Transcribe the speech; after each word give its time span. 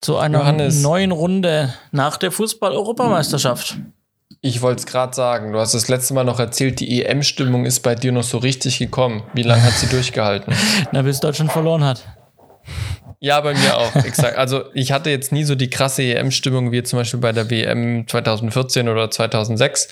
zu 0.00 0.16
einer 0.16 0.38
Johannes. 0.38 0.82
neuen 0.82 1.12
Runde 1.12 1.74
nach 1.92 2.16
der 2.16 2.32
Fußball-Europameisterschaft. 2.32 3.76
Ich 4.42 4.62
wollte 4.62 4.80
es 4.80 4.86
gerade 4.86 5.14
sagen. 5.14 5.52
Du 5.52 5.58
hast 5.58 5.74
das 5.74 5.88
letzte 5.88 6.14
Mal 6.14 6.24
noch 6.24 6.40
erzählt, 6.40 6.80
die 6.80 7.02
EM-Stimmung 7.02 7.66
ist 7.66 7.80
bei 7.80 7.94
dir 7.94 8.10
noch 8.10 8.22
so 8.22 8.38
richtig 8.38 8.78
gekommen. 8.78 9.22
Wie 9.34 9.42
lange 9.42 9.62
hat 9.62 9.74
sie 9.74 9.86
durchgehalten? 9.90 10.54
Na, 10.92 11.02
bis 11.02 11.20
Deutschland 11.20 11.52
verloren 11.52 11.84
hat. 11.84 12.06
Ja, 13.18 13.38
bei 13.42 13.52
mir 13.52 13.76
auch, 13.76 13.94
exakt. 14.04 14.38
Also 14.38 14.64
ich 14.72 14.92
hatte 14.92 15.10
jetzt 15.10 15.30
nie 15.30 15.44
so 15.44 15.54
die 15.54 15.68
krasse 15.68 16.02
EM-Stimmung 16.02 16.72
wie 16.72 16.82
zum 16.82 16.98
Beispiel 16.98 17.20
bei 17.20 17.32
der 17.32 17.50
WM 17.50 18.08
2014 18.08 18.88
oder 18.88 19.10
2006. 19.10 19.88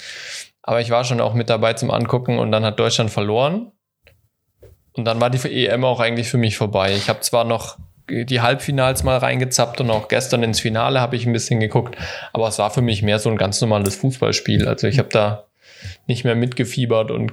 Aber 0.63 0.81
ich 0.81 0.89
war 0.89 1.05
schon 1.05 1.21
auch 1.21 1.35
mit 1.35 1.51
dabei 1.51 1.75
zum 1.75 1.91
Angucken 1.91 2.39
und 2.39 2.51
dann 2.51 2.65
hat 2.65 2.79
Deutschland 2.81 3.11
verloren. 3.11 3.73
Und 4.97 5.05
dann 5.05 5.21
war 5.21 5.29
die 5.29 5.67
EM 5.67 5.85
auch 5.85 6.01
eigentlich 6.01 6.29
für 6.29 6.39
mich 6.39 6.57
vorbei. 6.57 6.95
Ich 6.95 7.11
habe 7.11 7.21
zwar 7.21 7.45
noch 7.45 7.77
die 8.11 8.41
Halbfinals 8.41 9.03
mal 9.05 9.19
reingezappt 9.19 9.81
und 9.81 9.91
auch 9.91 10.09
gestern 10.09 10.43
ins 10.43 10.61
Finale 10.61 11.01
habe 11.01 11.17
ich 11.17 11.27
ein 11.27 11.33
bisschen 11.33 11.61
geguckt, 11.61 11.97
aber 12.33 12.49
es 12.49 12.59
war 12.59 12.71
für 12.71 12.83
mich 12.83 13.03
mehr 13.03 13.19
so 13.19 13.29
ein 13.31 13.37
ganz 13.37 13.61
normales 13.61 13.97
Fußballspiel. 13.97 14.67
Also 14.69 14.87
ich 14.87 14.99
habe 14.99 15.09
da 15.11 15.45
nicht 16.07 16.25
mehr 16.25 16.35
mitgefiebert 16.35 17.11
und 17.11 17.33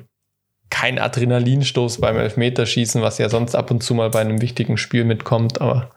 kein 0.70 1.00
Adrenalinstoß 1.00 2.02
beim 2.02 2.18
Elfmeterschießen, 2.18 3.02
was 3.02 3.18
ja 3.18 3.30
sonst 3.30 3.56
ab 3.56 3.72
und 3.72 3.84
zu 3.84 3.94
mal 3.94 4.10
bei 4.10 4.20
einem 4.22 4.42
wichtigen 4.42 4.78
Spiel 4.78 5.04
mitkommt, 5.06 5.62
aber 5.62 5.92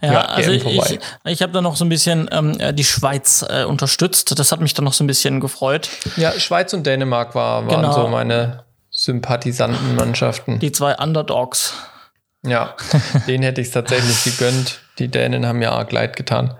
Ja, 0.00 0.12
Ja, 0.12 0.20
also 0.22 0.50
ich, 0.50 0.62
vorbei. 0.62 0.98
ich 1.26 1.42
habe 1.42 1.52
da 1.52 1.60
noch 1.60 1.76
so 1.76 1.84
ein 1.84 1.88
bisschen 1.88 2.28
ähm, 2.32 2.56
die 2.74 2.84
Schweiz 2.84 3.44
äh, 3.48 3.64
unterstützt. 3.64 4.38
Das 4.38 4.50
hat 4.52 4.60
mich 4.60 4.74
dann 4.74 4.84
noch 4.84 4.92
so 4.92 5.04
ein 5.04 5.06
bisschen 5.06 5.40
gefreut. 5.40 5.88
ja, 6.16 6.32
Schweiz 6.32 6.72
und 6.74 6.86
Dänemark 6.86 7.34
war, 7.34 7.66
waren 7.66 7.82
Genau. 7.82 7.92
so 7.92 8.08
meine 8.08 8.64
Sympathisantenmannschaften. 8.90 10.58
Die 10.58 10.72
zwei 10.72 10.94
Underdogs. 10.96 11.74
Ja, 12.44 12.74
denen 13.26 13.44
hätte 13.44 13.60
ich 13.60 13.68
es 13.68 13.72
tatsächlich 13.72 14.24
gegönnt. 14.24 14.80
Die 14.98 15.08
Dänen 15.08 15.46
haben 15.46 15.62
ja 15.62 15.72
arg 15.72 15.92
leid 15.92 16.16
getan. 16.16 16.54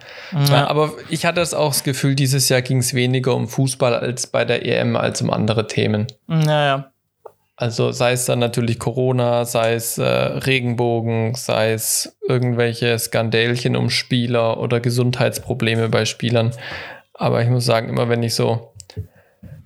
Ja, 0.49 0.69
aber 0.69 0.93
ich 1.09 1.27
hatte 1.27 1.41
es 1.41 1.55
auch 1.55 1.73
das 1.73 1.83
Gefühl, 1.83 2.15
dieses 2.15 2.49
Jahr 2.49 2.63
ging 2.63 2.79
es 2.79 2.95
weniger 2.95 3.35
um 3.35 3.49
Fußball 3.49 3.95
als 3.95 4.27
bei 4.27 4.45
der 4.45 4.65
EM, 4.65 4.97
als 4.97 5.21
um 5.21 5.31
andere 5.31 5.67
Themen. 5.67 6.07
Naja. 6.27 6.93
Also 7.57 7.93
sei 7.93 8.13
es 8.13 8.25
dann 8.25 8.39
natürlich 8.39 8.79
Corona, 8.79 9.45
sei 9.45 9.75
es 9.75 9.99
äh, 9.99 10.05
Regenbogen, 10.05 11.35
sei 11.35 11.73
es 11.73 12.17
irgendwelche 12.27 12.99
Skandälchen 12.99 13.77
um 13.77 13.91
Spieler 13.91 14.59
oder 14.59 14.81
Gesundheitsprobleme 14.81 15.89
bei 15.89 16.05
Spielern. 16.05 16.53
Aber 17.15 17.43
ich 17.43 17.49
muss 17.49 17.65
sagen, 17.65 17.89
immer 17.89 18.09
wenn 18.09 18.23
ich 18.23 18.35
so 18.35 18.72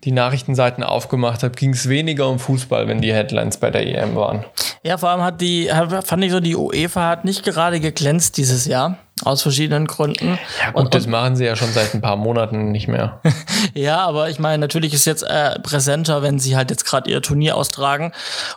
die 0.06 0.12
Nachrichtenseiten 0.12 0.84
aufgemacht 0.84 1.42
habe, 1.42 1.54
ging 1.56 1.70
es 1.72 1.88
weniger 1.88 2.28
um 2.28 2.38
Fußball, 2.38 2.86
wenn 2.86 3.00
die 3.02 3.12
Headlines 3.12 3.56
bei 3.58 3.70
der 3.70 3.84
EM 3.86 4.14
waren. 4.14 4.44
Ja, 4.84 4.96
vor 4.98 5.10
allem 5.10 5.22
hat 5.22 5.40
die, 5.40 5.68
fand 6.04 6.24
ich 6.24 6.30
so, 6.30 6.38
die 6.38 6.54
UEFA 6.54 7.08
hat 7.08 7.24
nicht 7.24 7.42
gerade 7.44 7.80
geglänzt 7.80 8.36
dieses 8.36 8.66
Jahr. 8.66 8.98
Aus 9.24 9.40
verschiedenen 9.42 9.86
Gründen. 9.86 10.38
Ja 10.62 10.70
gut, 10.72 10.82
Und- 10.84 10.94
das 10.94 11.06
machen 11.06 11.36
sie 11.36 11.44
ja 11.46 11.56
schon 11.56 11.72
seit 11.72 11.92
ein 11.94 12.02
paar 12.02 12.16
Monaten 12.16 12.70
nicht 12.70 12.86
mehr. 12.88 13.20
Ja, 13.74 14.06
aber 14.06 14.30
ich 14.30 14.38
meine, 14.38 14.58
natürlich 14.58 14.94
ist 14.94 15.04
jetzt 15.04 15.22
äh, 15.22 15.58
präsenter, 15.58 16.22
wenn 16.22 16.38
sie 16.38 16.56
halt 16.56 16.70
jetzt 16.70 16.84
gerade 16.86 17.10
ihr 17.10 17.20
Turnier 17.20 17.56
austragen 17.56 18.12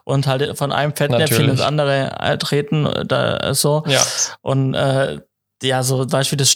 und 0.05 0.27
halt 0.27 0.57
von 0.57 0.71
einem 0.71 0.95
Fettnäpfchen 0.95 1.49
ins 1.49 1.59
andere 1.61 2.11
äh, 2.21 2.37
treten, 2.37 2.85
äh, 2.85 3.05
da, 3.05 3.37
äh, 3.37 3.53
so. 3.53 3.83
Ja. 3.87 3.99
Und 4.41 4.75
äh, 4.75 5.19
ja, 5.61 5.83
so 5.83 5.97
zum 6.05 6.09
Beispiel 6.11 6.37
das, 6.37 6.55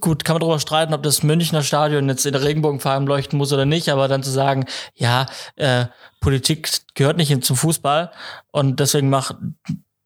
gut, 0.00 0.24
kann 0.24 0.34
man 0.34 0.40
darüber 0.40 0.58
streiten, 0.58 0.94
ob 0.94 1.02
das 1.02 1.22
Münchner 1.22 1.62
Stadion 1.62 2.08
jetzt 2.08 2.26
in 2.26 2.32
der 2.32 2.42
Regenbogenfarben 2.42 3.06
leuchten 3.06 3.38
muss 3.38 3.52
oder 3.52 3.66
nicht, 3.66 3.88
aber 3.88 4.08
dann 4.08 4.22
zu 4.22 4.30
sagen, 4.30 4.66
ja, 4.94 5.26
äh, 5.56 5.86
Politik 6.20 6.70
gehört 6.94 7.16
nicht 7.16 7.44
zum 7.44 7.56
Fußball 7.56 8.10
und 8.50 8.80
deswegen 8.80 9.10
macht 9.10 9.36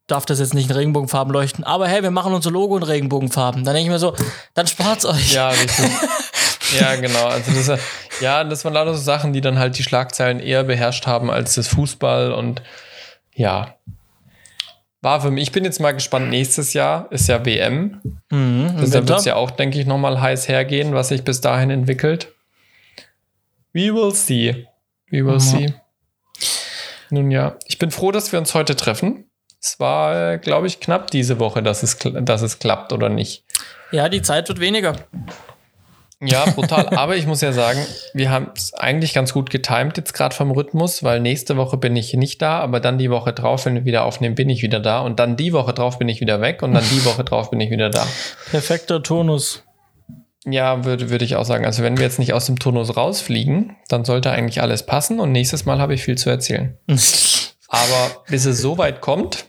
darf 0.07 0.27
das 0.27 0.39
jetzt 0.39 0.55
nicht 0.55 0.69
in 0.69 0.77
Regenbogenfarben 0.77 1.33
leuchten. 1.33 1.65
Aber 1.65 1.89
hey, 1.89 2.03
wir 2.03 2.11
machen 2.11 2.35
unser 2.35 2.51
Logo 2.51 2.77
in 2.77 2.83
Regenbogenfarben. 2.83 3.65
Dann 3.65 3.75
denke 3.75 3.87
ich 3.87 3.93
mir 3.93 3.99
so, 3.99 4.15
dann 4.53 4.67
spart's 4.67 5.07
euch. 5.07 5.33
Ja, 5.33 5.49
richtig. 5.49 5.91
ja, 6.79 6.97
genau. 6.97 7.27
Also 7.27 7.53
das, 7.53 7.69
äh, 7.69 7.79
ja, 8.21 8.45
das 8.45 8.65
waren 8.65 8.75
lauter 8.75 8.95
so 8.95 9.03
Sachen, 9.03 9.33
die 9.33 9.41
dann 9.41 9.59
halt 9.59 9.79
die 9.79 9.83
Schlagzeilen 9.83 10.41
eher 10.41 10.65
beherrscht 10.65 11.07
haben 11.07 11.31
als 11.31 11.55
das 11.55 11.69
Fußball 11.69 12.33
und 12.33 12.63
ja. 13.35 13.77
War 15.05 15.21
für 15.21 15.31
mich, 15.31 15.43
ich 15.45 15.53
bin 15.53 15.65
jetzt 15.65 15.81
mal 15.81 15.93
gespannt, 15.93 16.31
nächstes 16.31 16.73
Jahr 16.73 17.13
ist 17.13 17.29
ja 17.29 17.45
WM. 17.45 18.01
Mhm, 18.31 18.75
Das, 18.81 18.89
da 18.91 19.07
wird 19.07 19.19
es 19.19 19.27
ja 19.27 19.37
auch, 19.37 19.51
denke 19.51 19.79
ich, 19.79 19.87
nochmal 19.87 20.19
heiß 20.21 20.49
hergehen, 20.49 20.95
was 20.95 21.09
sich 21.09 21.23
bis 21.25 21.43
dahin 21.43 21.69
entwickelt. 21.71 22.33
We 23.75 23.93
will 23.95 24.15
see. 24.15 24.67
We 25.11 25.25
will 25.27 25.35
Mhm. 25.35 25.41
see. 25.41 25.75
Nun 27.11 27.31
ja, 27.31 27.57
ich 27.67 27.79
bin 27.79 27.91
froh, 27.91 28.13
dass 28.13 28.33
wir 28.33 28.39
uns 28.39 28.55
heute 28.55 28.77
treffen. 28.77 29.31
Es 29.63 29.79
war, 29.79 30.39
glaube 30.39 30.67
ich, 30.67 30.81
knapp 30.81 31.11
diese 31.11 31.39
Woche, 31.39 31.63
dass 31.63 31.83
es, 31.83 31.99
dass 31.99 32.43
es 32.43 32.59
klappt 32.59 32.93
oder 32.93 33.09
nicht. 33.11 33.45
Ja, 33.93 34.09
die 34.09 34.23
Zeit 34.23 34.49
wird 34.49 34.61
weniger. 34.61 34.97
Ja, 36.25 36.45
brutal. 36.47 36.89
Aber 36.97 37.17
ich 37.17 37.27
muss 37.27 37.41
ja 37.41 37.53
sagen, 37.53 37.81
wir 38.13 38.31
haben 38.31 38.49
es 38.55 38.73
eigentlich 38.75 39.15
ganz 39.15 39.33
gut 39.33 39.51
getimt 39.51 39.97
jetzt 39.97 40.15
gerade 40.15 40.35
vom 40.35 40.51
Rhythmus, 40.51 41.03
weil 41.03 41.21
nächste 41.21 41.57
Woche 41.57 41.77
bin 41.77 41.97
ich 41.97 42.15
nicht 42.15 42.41
da, 42.43 42.61
aber 42.61 42.81
dann 42.81 42.99
die 42.99 43.11
Woche 43.11 43.33
drauf, 43.33 43.67
wenn 43.67 43.75
wir 43.75 43.85
wieder 43.85 44.05
aufnehmen, 44.05 44.35
bin 44.35 44.49
ich 44.51 44.63
wieder 44.63 44.81
da 44.81 45.01
und 45.01 45.19
dann 45.19 45.37
die 45.37 45.53
Woche 45.53 45.73
drauf 45.73 45.99
bin 45.99 46.09
ich 46.09 46.21
wieder 46.21 46.41
weg 46.41 46.63
und 46.63 46.73
dann 46.75 46.85
die 46.91 47.05
Woche 47.05 47.25
drauf 47.25 47.51
bin 47.51 47.61
ich 47.61 47.71
wieder 47.71 47.91
da. 47.91 48.07
Perfekter 48.51 49.03
Tonus. 49.03 49.65
Ja, 50.47 50.85
würde 50.85 51.11
würde 51.11 51.25
ich 51.25 51.37
auch 51.37 51.45
sagen. 51.45 51.65
Also 51.65 51.83
wenn 51.83 51.97
wir 51.97 52.05
jetzt 52.05 52.19
nicht 52.19 52.35
aus 52.35 52.47
dem 52.47 52.59
Turnus 52.59 52.97
rausfliegen, 52.97 53.77
dann 53.89 54.05
sollte 54.05 54.31
eigentlich 54.31 54.61
alles 54.61 54.85
passen 54.85 55.21
und 55.21 55.33
nächstes 55.33 55.65
Mal 55.65 55.79
habe 55.79 55.95
ich 55.95 56.03
viel 56.03 56.19
zu 56.19 56.29
erzählen. 56.31 56.77
Aber 57.69 58.23
bis 58.29 58.45
es 58.45 58.61
so 58.61 58.79
weit 58.79 59.01
kommt, 59.01 59.47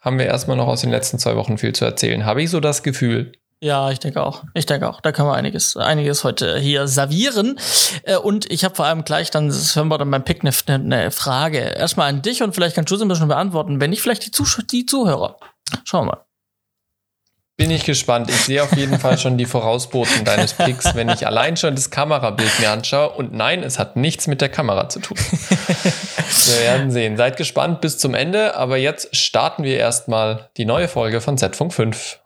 haben 0.00 0.18
wir 0.18 0.26
erstmal 0.26 0.56
noch 0.56 0.68
aus 0.68 0.80
den 0.80 0.90
letzten 0.90 1.18
zwei 1.18 1.36
Wochen 1.36 1.58
viel 1.58 1.74
zu 1.74 1.84
erzählen. 1.84 2.24
Habe 2.24 2.42
ich 2.42 2.50
so 2.50 2.60
das 2.60 2.82
Gefühl. 2.82 3.32
Ja, 3.62 3.90
ich 3.90 3.98
denke 3.98 4.22
auch. 4.22 4.44
Ich 4.54 4.64
denke 4.64 4.88
auch. 4.88 5.02
Da 5.02 5.12
können 5.12 5.28
wir 5.28 5.34
einiges, 5.34 5.76
einiges 5.76 6.24
heute 6.24 6.58
hier 6.58 6.88
servieren. 6.88 7.58
Äh, 8.04 8.16
Und 8.16 8.50
ich 8.50 8.64
habe 8.64 8.74
vor 8.74 8.86
allem 8.86 9.04
gleich 9.04 9.30
dann, 9.30 9.48
das 9.48 9.76
hören 9.76 9.88
wir 9.88 9.98
dann 9.98 10.10
beim 10.10 10.24
Pick, 10.24 10.42
eine, 10.42 11.10
Frage. 11.10 11.58
Erstmal 11.58 12.08
an 12.08 12.22
dich 12.22 12.42
und 12.42 12.54
vielleicht 12.54 12.74
kannst 12.74 12.90
du 12.90 12.96
sie 12.96 13.04
ein 13.04 13.08
bisschen 13.08 13.28
beantworten. 13.28 13.78
Wenn 13.80 13.90
nicht, 13.90 14.00
vielleicht 14.00 14.24
die, 14.24 14.30
Zusch 14.30 14.58
die 14.70 14.86
Zuhörer. 14.86 15.36
Schauen 15.84 16.06
wir 16.06 16.12
mal. 16.12 16.24
Bin 17.58 17.70
ich 17.70 17.84
gespannt. 17.84 18.30
Ich 18.30 18.44
sehe 18.46 18.62
auf 18.62 18.74
jeden 18.74 18.98
Fall 18.98 19.18
schon 19.18 19.36
die 19.36 19.44
Vorausboten 19.44 20.24
deines 20.24 20.54
Picks, 20.54 20.94
wenn 20.94 21.10
ich 21.10 21.26
allein 21.26 21.58
schon 21.58 21.74
das 21.74 21.90
Kamerabild 21.90 22.58
mir 22.58 22.70
anschaue. 22.70 23.10
Und 23.10 23.34
nein, 23.34 23.62
es 23.62 23.78
hat 23.78 23.96
nichts 23.96 24.26
mit 24.26 24.40
der 24.40 24.48
Kamera 24.48 24.88
zu 24.88 25.00
tun. 25.00 25.18
wir 25.18 26.60
werden 26.62 26.90
sehen. 26.90 27.18
Seid 27.18 27.36
gespannt 27.36 27.82
bis 27.82 27.98
zum 27.98 28.14
Ende. 28.14 28.56
Aber 28.56 28.78
jetzt 28.78 29.14
starten 29.14 29.64
wir 29.64 29.76
erstmal 29.76 30.48
die 30.56 30.64
neue 30.64 30.88
Folge 30.88 31.20
von 31.20 31.36
Z-Funk 31.36 31.74
5. 31.74 32.20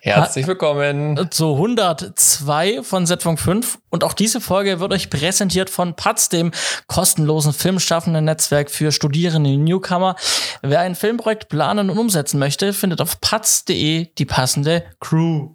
Herzlich 0.00 0.48
willkommen. 0.48 1.30
Zu 1.30 1.52
102 1.52 2.82
von 2.82 3.06
Z-Funk 3.06 3.38
5. 3.38 3.78
Und 3.88 4.02
auch 4.02 4.14
diese 4.14 4.40
Folge 4.40 4.80
wird 4.80 4.92
euch 4.92 5.10
präsentiert 5.10 5.70
von 5.70 5.94
Patz, 5.94 6.28
dem 6.28 6.50
kostenlosen 6.88 7.52
filmschaffenden 7.52 8.24
Netzwerk 8.24 8.70
für 8.70 8.90
Studierende 8.90 9.50
und 9.50 9.62
Newcomer. 9.62 10.16
Wer 10.60 10.80
ein 10.80 10.96
Filmprojekt 10.96 11.48
planen 11.48 11.88
und 11.88 11.98
umsetzen 11.98 12.40
möchte, 12.40 12.72
findet 12.72 13.00
auf 13.00 13.20
patz.de 13.20 14.08
die 14.18 14.26
passende 14.26 14.84
Crew. 14.98 15.50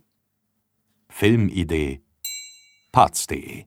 Filmidee. 1.09 2.01
Parts.de 2.93 3.65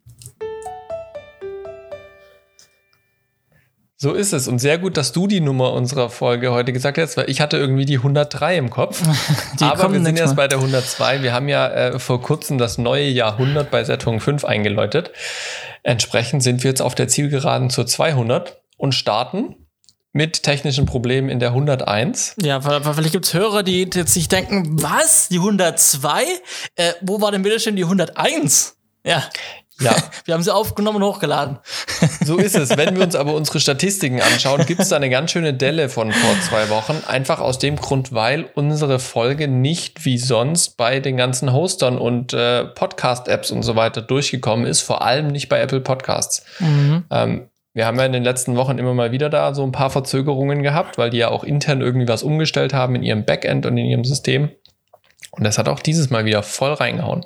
So 4.02 4.14
ist 4.14 4.32
es. 4.32 4.48
Und 4.48 4.60
sehr 4.60 4.78
gut, 4.78 4.96
dass 4.96 5.12
du 5.12 5.26
die 5.26 5.42
Nummer 5.42 5.74
unserer 5.74 6.08
Folge 6.08 6.52
heute 6.52 6.72
gesagt 6.72 6.96
hast, 6.96 7.18
weil 7.18 7.28
ich 7.28 7.42
hatte 7.42 7.58
irgendwie 7.58 7.84
die 7.84 7.98
103 7.98 8.56
im 8.56 8.70
Kopf. 8.70 9.02
Die 9.60 9.64
Aber 9.64 9.92
wir 9.92 10.02
sind 10.02 10.18
erst 10.18 10.36
bei 10.36 10.48
der 10.48 10.56
102. 10.56 11.22
Wir 11.22 11.34
haben 11.34 11.50
ja 11.50 11.68
äh, 11.68 11.98
vor 11.98 12.22
kurzem 12.22 12.56
das 12.56 12.78
neue 12.78 13.08
Jahrhundert 13.08 13.70
bei 13.70 13.84
Setung 13.84 14.20
5 14.20 14.46
eingeläutet. 14.46 15.10
Entsprechend 15.82 16.42
sind 16.42 16.64
wir 16.64 16.70
jetzt 16.70 16.80
auf 16.80 16.94
der 16.94 17.08
Zielgeraden 17.08 17.68
zur 17.68 17.84
200 17.84 18.62
und 18.78 18.94
starten 18.94 19.66
mit 20.12 20.44
technischen 20.44 20.86
Problemen 20.86 21.28
in 21.28 21.38
der 21.38 21.50
101. 21.50 22.36
Ja, 22.40 22.62
vielleicht 22.62 23.12
gibt's 23.12 23.34
Hörer, 23.34 23.62
die 23.62 23.82
jetzt 23.82 24.14
sich 24.14 24.28
denken, 24.28 24.82
was? 24.82 25.28
Die 25.28 25.36
102? 25.36 26.24
Äh, 26.76 26.94
wo 27.02 27.20
war 27.20 27.32
denn 27.32 27.42
bitte 27.42 27.60
schon 27.60 27.76
die 27.76 27.84
101? 27.84 28.78
Ja, 29.04 29.22
Ja, 29.80 29.96
wir 30.24 30.34
haben 30.34 30.42
sie 30.42 30.54
aufgenommen 30.54 31.02
und 31.02 31.08
hochgeladen. 31.08 31.58
so 32.24 32.36
ist 32.36 32.56
es. 32.56 32.76
Wenn 32.76 32.96
wir 32.96 33.02
uns 33.02 33.14
aber 33.14 33.34
unsere 33.34 33.60
Statistiken 33.60 34.20
anschauen, 34.20 34.64
gibt 34.66 34.80
es 34.80 34.90
da 34.90 34.96
eine 34.96 35.10
ganz 35.10 35.32
schöne 35.32 35.54
Delle 35.54 35.88
von 35.88 36.12
vor 36.12 36.40
zwei 36.40 36.68
Wochen. 36.68 37.02
Einfach 37.06 37.40
aus 37.40 37.58
dem 37.58 37.76
Grund, 37.76 38.12
weil 38.12 38.48
unsere 38.54 38.98
Folge 38.98 39.48
nicht 39.48 40.04
wie 40.04 40.18
sonst 40.18 40.76
bei 40.76 41.00
den 41.00 41.16
ganzen 41.16 41.52
Hostern 41.52 41.98
und 41.98 42.32
äh, 42.32 42.64
Podcast-Apps 42.64 43.50
und 43.50 43.62
so 43.62 43.76
weiter 43.76 44.02
durchgekommen 44.02 44.66
ist. 44.66 44.82
Vor 44.82 45.02
allem 45.02 45.28
nicht 45.28 45.48
bei 45.48 45.60
Apple 45.60 45.80
Podcasts. 45.80 46.44
Ähm, 47.10 47.48
wir 47.72 47.86
haben 47.86 47.98
ja 47.98 48.04
in 48.04 48.12
den 48.12 48.24
letzten 48.24 48.56
Wochen 48.56 48.78
immer 48.78 48.94
mal 48.94 49.12
wieder 49.12 49.30
da 49.30 49.54
so 49.54 49.62
ein 49.62 49.72
paar 49.72 49.90
Verzögerungen 49.90 50.62
gehabt, 50.62 50.98
weil 50.98 51.10
die 51.10 51.18
ja 51.18 51.28
auch 51.28 51.44
intern 51.44 51.80
irgendwie 51.80 52.08
was 52.08 52.22
umgestellt 52.22 52.74
haben 52.74 52.96
in 52.96 53.02
ihrem 53.02 53.24
Backend 53.24 53.64
und 53.64 53.76
in 53.78 53.86
ihrem 53.86 54.04
System. 54.04 54.50
Und 55.30 55.44
das 55.44 55.58
hat 55.58 55.68
auch 55.68 55.80
dieses 55.80 56.10
Mal 56.10 56.24
wieder 56.24 56.42
voll 56.42 56.72
reingehauen. 56.72 57.24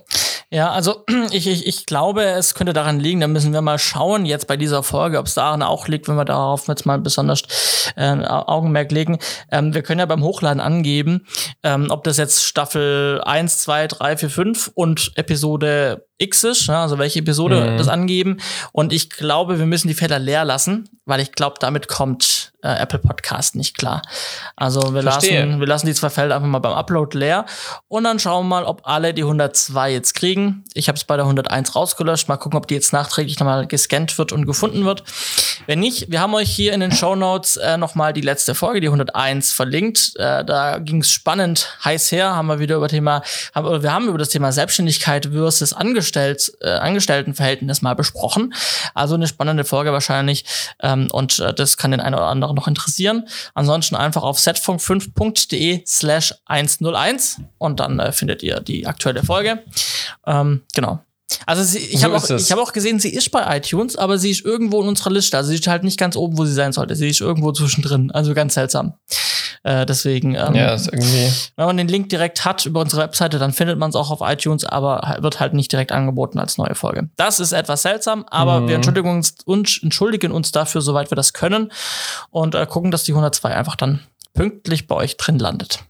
Ja, 0.55 0.71
also 0.71 1.05
ich, 1.33 1.49
ich, 1.49 1.67
ich 1.67 1.85
glaube, 1.85 2.23
es 2.23 2.55
könnte 2.55 2.73
daran 2.73 3.01
liegen, 3.01 3.19
da 3.19 3.27
müssen 3.27 3.53
wir 3.53 3.61
mal 3.61 3.77
schauen, 3.77 4.25
jetzt 4.25 4.47
bei 4.47 4.57
dieser 4.57 4.85
Folge, 4.85 5.19
ob 5.19 5.27
es 5.27 5.35
daran 5.35 5.65
auch 5.65 5.89
liegt, 5.89 6.07
wenn 6.07 6.15
wir 6.15 6.25
darauf 6.25 6.69
jetzt 6.69 6.87
mal 6.87 7.01
besonders 7.01 7.43
äh, 7.97 8.25
Augenmerk 8.25 8.93
legen. 8.93 9.19
Ähm, 9.51 9.75
wir 9.75 9.83
können 9.83 9.99
ja 9.99 10.07
beim 10.07 10.23
Hochladen 10.23 10.61
angeben, 10.61 11.27
ähm, 11.65 11.89
ob 11.91 12.05
das 12.05 12.19
jetzt 12.19 12.45
Staffel 12.45 13.21
1, 13.25 13.63
2, 13.63 13.89
3, 13.89 14.17
4, 14.17 14.31
5 14.31 14.71
und 14.77 15.11
Episode 15.17 16.07
X 16.19 16.45
ist, 16.45 16.71
also 16.71 16.99
welche 16.99 17.19
Episode 17.19 17.73
mhm. 17.73 17.77
das 17.77 17.89
angeben. 17.89 18.39
Und 18.73 18.93
ich 18.93 19.11
glaube, 19.11 19.59
wir 19.59 19.67
müssen 19.67 19.89
die 19.89 19.95
Felder 19.95 20.21
leer 20.21 20.45
lassen, 20.45 20.89
weil 21.07 21.21
ich 21.21 21.33
glaube, 21.33 21.57
damit 21.59 21.89
kommt 21.89 22.53
äh, 22.63 22.69
Apple 22.69 23.01
Podcast 23.01 23.57
nicht 23.57 23.77
klar. 23.77 24.01
Also 24.55 24.95
wir 24.95 25.03
lassen, 25.03 25.59
wir 25.59 25.67
lassen 25.67 25.87
die 25.87 25.93
zwei 25.93 26.11
Felder 26.11 26.37
einfach 26.37 26.49
mal 26.49 26.61
beim 26.61 26.73
Upload 26.73 27.19
leer 27.19 27.47
und 27.89 28.05
dann 28.05 28.21
schauen 28.21 28.45
wir 28.45 28.49
mal, 28.49 28.65
ob 28.65 28.83
alle 28.85 29.13
die 29.13 29.23
102 29.23 29.93
jetzt 29.93 30.15
kriegen. 30.15 30.63
Ich 30.73 30.87
habe 30.87 30.97
es 30.97 31.05
bei 31.05 31.17
der 31.17 31.25
101 31.25 31.75
rausgelöscht. 31.75 32.29
Mal 32.29 32.37
gucken, 32.37 32.57
ob 32.57 32.69
die 32.69 32.75
jetzt 32.75 32.93
nachträglich 32.93 33.39
nochmal 33.41 33.67
gescannt 33.67 34.17
wird 34.17 34.31
und 34.31 34.47
gefunden 34.47 34.85
wird. 34.85 35.03
Wenn 35.67 35.81
nicht, 35.81 36.11
wir 36.13 36.21
haben 36.21 36.35
euch 36.35 36.51
hier 36.51 36.73
in 36.73 36.81
den 36.81 36.93
Show 36.93 37.17
Notes 37.17 37.57
äh, 37.57 37.77
nochmal 37.77 38.13
die 38.13 38.21
letzte 38.21 38.55
Folge, 38.55 38.81
die 38.81 38.87
101, 38.87 39.53
verlinkt. 39.53 40.13
Äh, 40.17 40.45
da 40.45 40.79
ging 40.79 41.01
es 41.01 41.11
spannend 41.11 41.77
heiß 41.85 42.13
her. 42.13 42.37
Haben 42.37 42.47
wir 42.47 42.61
wieder 42.61 42.77
über 42.77 42.89
Thema, 42.89 43.23
haben, 43.53 43.83
wir 43.83 43.93
haben 43.93 44.09
über 44.09 44.19
das 44.19 44.29
Thema 44.29 44.53
Selbstständigkeit 44.53 45.27
versus 45.33 45.73
Angestellten 45.73 46.04
Angestellt, 46.05 46.53
äh, 46.61 46.69
Angestelltenverhältnis 46.69 47.81
mal 47.81 47.95
besprochen. 47.95 48.53
Also 48.93 49.15
eine 49.15 49.27
spannende 49.27 49.65
Folge 49.65 49.93
wahrscheinlich. 49.93 50.45
Ähm, 50.83 51.09
und 51.11 51.39
äh, 51.39 51.55
das 51.55 51.79
kann 51.79 51.93
den 51.93 52.01
einen 52.01 52.15
oder 52.15 52.27
anderen 52.27 52.55
noch 52.55 52.69
interessieren. 52.69 53.27
Ansonsten 53.55 53.97
einfach 53.97 54.23
auf 54.23 54.39
setfunk5.de 54.39 55.83
slash 55.87 56.35
101 56.45 57.41
und 57.59 57.81
dann 57.81 57.99
äh, 57.99 58.13
findet 58.13 58.43
ihr 58.43 58.61
die 58.61 58.87
aktuelle 58.87 59.23
Folge. 59.23 59.63
Ähm, 60.27 60.63
genau. 60.75 61.01
Also 61.47 61.63
sie, 61.63 61.79
ich 61.79 62.01
so 62.01 62.05
habe 62.05 62.17
auch, 62.17 62.29
hab 62.29 62.59
auch 62.59 62.73
gesehen, 62.73 63.01
sie 63.01 63.13
ist 63.15 63.31
bei 63.31 63.57
iTunes, 63.57 63.97
aber 63.97 64.19
sie 64.19 64.31
ist 64.31 64.45
irgendwo 64.45 64.83
in 64.83 64.89
unserer 64.89 65.11
Liste. 65.11 65.37
Also 65.37 65.51
sie 65.51 65.57
ist 65.57 65.67
halt 65.67 65.85
nicht 65.85 65.99
ganz 65.99 66.17
oben, 66.17 66.39
wo 66.39 66.45
sie 66.45 66.53
sein 66.53 66.73
sollte. 66.73 66.97
Sie 66.97 67.09
ist 67.09 67.21
irgendwo 67.21 67.53
zwischendrin. 67.53 68.11
Also 68.11 68.35
ganz 68.35 68.55
seltsam. 68.55 68.95
Äh, 69.63 69.87
deswegen, 69.87 70.35
ähm, 70.35 70.55
ja, 70.55 70.75
ist 70.75 70.87
irgendwie. 70.87 71.33
wenn 71.57 71.67
man 71.67 71.77
den 71.79 71.89
Link 71.89 72.11
direkt 72.11 72.45
hat 72.45 72.67
über 72.67 72.81
unsere 72.81 73.03
Webseite, 73.03 73.39
dann 73.39 73.53
findet 73.53 73.79
man 73.79 73.89
es 73.89 73.97
auch 73.97 74.11
auf 74.11 74.21
iTunes, 74.21 74.65
aber 74.65 75.17
wird 75.21 75.41
halt 75.41 75.55
nicht 75.55 75.73
direkt 75.73 75.91
angeboten 75.91 76.39
als 76.39 76.59
neue 76.59 76.75
Folge. 76.75 77.09
Das 77.17 77.41
ist 77.41 77.53
etwas 77.53 77.81
seltsam, 77.83 78.27
aber 78.29 78.61
mhm. 78.61 78.69
wir 78.69 78.75
entschuldigen 78.75 79.09
uns, 79.09 79.37
uns, 79.47 79.83
entschuldigen 79.83 80.33
uns 80.33 80.53
dafür, 80.53 80.83
soweit 80.83 81.11
wir 81.11 81.17
das 81.17 81.33
können 81.33 81.73
und 82.31 82.55
äh, 82.55 82.67
gucken, 82.67 82.91
dass 82.91 83.05
die 83.05 83.13
102 83.13 83.55
einfach 83.55 83.77
dann 83.77 84.01
pünktlich 84.35 84.87
bei 84.87 84.97
euch 84.97 85.17
drin 85.17 85.39
landet. 85.39 85.81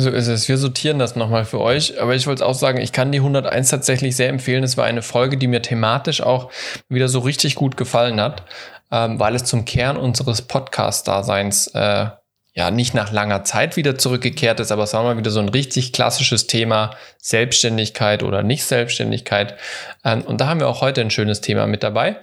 So 0.00 0.10
ist 0.10 0.28
es. 0.28 0.48
Wir 0.48 0.58
sortieren 0.58 1.00
das 1.00 1.16
nochmal 1.16 1.44
für 1.44 1.58
euch. 1.60 2.00
Aber 2.00 2.14
ich 2.14 2.28
wollte 2.28 2.46
auch 2.46 2.54
sagen, 2.54 2.80
ich 2.80 2.92
kann 2.92 3.10
die 3.10 3.18
101 3.18 3.68
tatsächlich 3.68 4.14
sehr 4.14 4.28
empfehlen. 4.28 4.62
Es 4.62 4.76
war 4.76 4.84
eine 4.84 5.02
Folge, 5.02 5.36
die 5.36 5.48
mir 5.48 5.60
thematisch 5.60 6.20
auch 6.20 6.52
wieder 6.88 7.08
so 7.08 7.18
richtig 7.18 7.56
gut 7.56 7.76
gefallen 7.76 8.20
hat, 8.20 8.44
ähm, 8.92 9.18
weil 9.18 9.34
es 9.34 9.42
zum 9.42 9.64
Kern 9.64 9.96
unseres 9.96 10.42
Podcast-Daseins 10.42 11.66
äh, 11.74 12.06
ja 12.54 12.70
nicht 12.70 12.94
nach 12.94 13.10
langer 13.10 13.42
Zeit 13.42 13.76
wieder 13.76 13.98
zurückgekehrt 13.98 14.60
ist, 14.60 14.70
aber 14.70 14.84
es 14.84 14.94
war 14.94 15.02
mal 15.02 15.18
wieder 15.18 15.32
so 15.32 15.40
ein 15.40 15.48
richtig 15.48 15.92
klassisches 15.92 16.46
Thema 16.46 16.92
Selbstständigkeit 17.18 18.22
oder 18.22 18.44
Nicht-Selbstständigkeit. 18.44 19.56
Ähm, 20.04 20.22
und 20.22 20.40
da 20.40 20.46
haben 20.46 20.60
wir 20.60 20.68
auch 20.68 20.80
heute 20.80 21.00
ein 21.00 21.10
schönes 21.10 21.40
Thema 21.40 21.66
mit 21.66 21.82
dabei. 21.82 22.18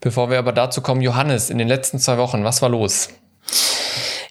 Bevor 0.00 0.30
wir 0.30 0.38
aber 0.40 0.50
dazu 0.50 0.80
kommen, 0.80 1.00
Johannes, 1.00 1.48
in 1.48 1.58
den 1.58 1.68
letzten 1.68 2.00
zwei 2.00 2.18
Wochen, 2.18 2.42
was 2.42 2.60
war 2.60 2.70
los? 2.70 3.10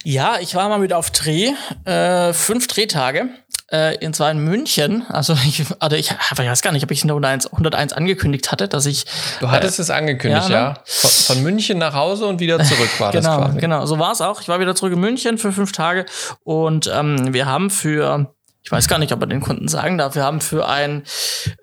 Ja, 0.06 0.38
ich 0.40 0.54
war 0.54 0.69
mal 0.69 0.84
wieder 0.84 0.98
auf 1.00 1.10
Dreh, 1.10 1.52
äh, 1.86 2.31
fünf 2.31 2.68
Drehtage 2.68 3.28
äh, 3.72 3.96
in 3.98 4.13
zwar 4.13 4.30
in 4.30 4.38
München, 4.38 5.04
also 5.10 5.34
ich, 5.34 5.63
also 5.80 5.96
ich, 5.96 6.12
ich 6.12 6.38
weiß 6.38 6.62
gar 6.62 6.72
nicht, 6.72 6.84
ob 6.84 6.92
ich 6.92 7.02
in 7.02 7.07
der 7.07 7.16
101, 7.16 7.48
101 7.48 7.94
angekündigt 7.94 8.52
hatte, 8.52 8.68
dass 8.68 8.86
ich. 8.86 9.06
Du 9.40 9.50
hattest 9.50 9.80
äh, 9.80 9.81
es 9.81 9.90
angekündigt, 9.90 10.50
ja. 10.50 10.50
Ne? 10.50 10.56
ja. 10.56 10.84
Von, 10.86 11.10
von, 11.10 11.44
München 11.44 11.80
nach 11.80 11.96
Hause 11.96 12.28
und 12.28 12.40
wieder 12.40 12.63
zurück 12.63 13.00
war 13.00 13.12
genau, 13.12 13.38
das 13.38 13.48
quasi. 13.48 13.60
Genau, 13.60 13.86
so 13.88 13.98
war 13.98 14.12
es 14.12 14.22
auch. 14.22 14.42
Ich 14.42 14.48
war 14.48 14.60
wieder 14.60 14.75
zurück 14.75 14.94
in 14.94 15.00
München 15.00 15.40
für 15.40 15.52
fünf 15.52 15.72
Tage 15.72 16.06
und 16.44 16.88
ähm, 16.94 17.34
wir 17.34 17.48
haben 17.48 17.72
für, 17.72 18.31
ich 18.62 18.72
weiß 18.72 18.88
gar 18.88 19.00
nicht, 19.00 19.12
ob 19.12 19.19
man 19.19 19.30
den 19.30 19.42
Kunden 19.42 19.68
sagen 19.68 19.98
darf, 19.98 20.13
wir 20.13 20.24
haben 20.24 20.40
für 20.40 20.68
einen 20.68 21.04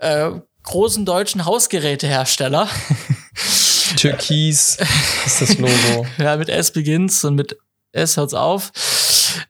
äh, 0.00 0.30
großen 0.64 1.04
deutschen 1.04 1.44
Hausgerätehersteller. 1.44 2.68
Türkis 3.96 4.78
ist 5.26 5.42
das 5.42 5.58
Logo. 5.58 6.06
ja, 6.18 6.36
mit 6.36 6.48
S 6.48 6.72
beginnt's 6.72 7.24
und 7.24 7.36
mit 7.36 7.56
S 7.92 8.16
hört's 8.16 8.34
auf. 8.34 8.72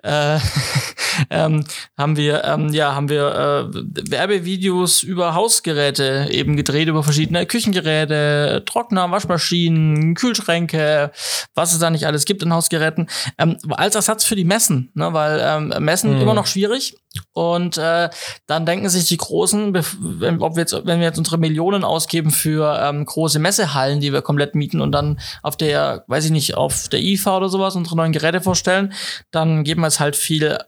Äh, 0.03 0.39
ähm, 1.31 1.65
haben 1.97 2.17
wir 2.17 2.45
ähm, 2.45 2.73
ja 2.73 2.95
haben 2.95 3.09
wir 3.09 3.71
äh, 3.73 4.11
Werbevideos 4.11 5.03
über 5.03 5.35
Hausgeräte 5.35 6.29
eben 6.31 6.57
gedreht 6.57 6.89
über 6.89 7.03
verschiedene 7.03 7.47
Küchengeräte, 7.47 8.63
Trockner, 8.67 9.11
Waschmaschinen, 9.11 10.15
Kühlschränke, 10.15 11.11
was 11.55 11.73
es 11.73 11.79
da 11.79 11.91
nicht 11.91 12.07
alles 12.07 12.25
gibt 12.25 12.43
in 12.43 12.53
Hausgeräten, 12.53 13.09
ähm, 13.39 13.59
als 13.71 13.95
Ersatz 13.95 14.25
für 14.25 14.37
die 14.37 14.45
Messen, 14.45 14.91
ne, 14.95 15.13
weil 15.13 15.41
ähm, 15.43 15.85
Messen 15.85 16.15
mhm. 16.15 16.23
immer 16.23 16.35
noch 16.35 16.47
schwierig 16.47 16.97
und 17.33 17.79
äh, 17.79 18.11
dann 18.47 18.67
denken 18.67 18.89
sich 18.89 19.07
die 19.07 19.17
Großen, 19.17 19.77
ob 19.77 20.57
wir 20.57 20.61
jetzt, 20.61 20.73
wenn 20.73 21.01
wir 21.01 21.07
jetzt 21.07 21.19
unsere 21.19 21.39
Millionen 21.39 21.85
ausgeben 21.85 22.31
für 22.31 22.79
ähm, 22.83 23.05
große 23.05 23.39
Messehallen, 23.39 24.01
die 24.01 24.13
wir 24.13 24.23
komplett 24.23 24.55
mieten 24.55 24.81
und 24.81 24.93
dann 24.93 25.21
auf 25.43 25.57
der, 25.57 26.05
weiß 26.07 26.27
ich 26.27 26.31
nicht, 26.31 26.57
auf 26.57 26.89
der 26.89 27.01
IFA 27.01 27.37
oder 27.37 27.49
sowas 27.49 27.77
unsere 27.77 27.97
neuen 27.97 28.13
Geräte 28.13 28.41
vorstellen, 28.41 28.93
dann 29.31 29.65
geben 29.65 29.83
wir 29.83 29.89
es 29.89 30.01
halt 30.01 30.17
viel 30.17 30.59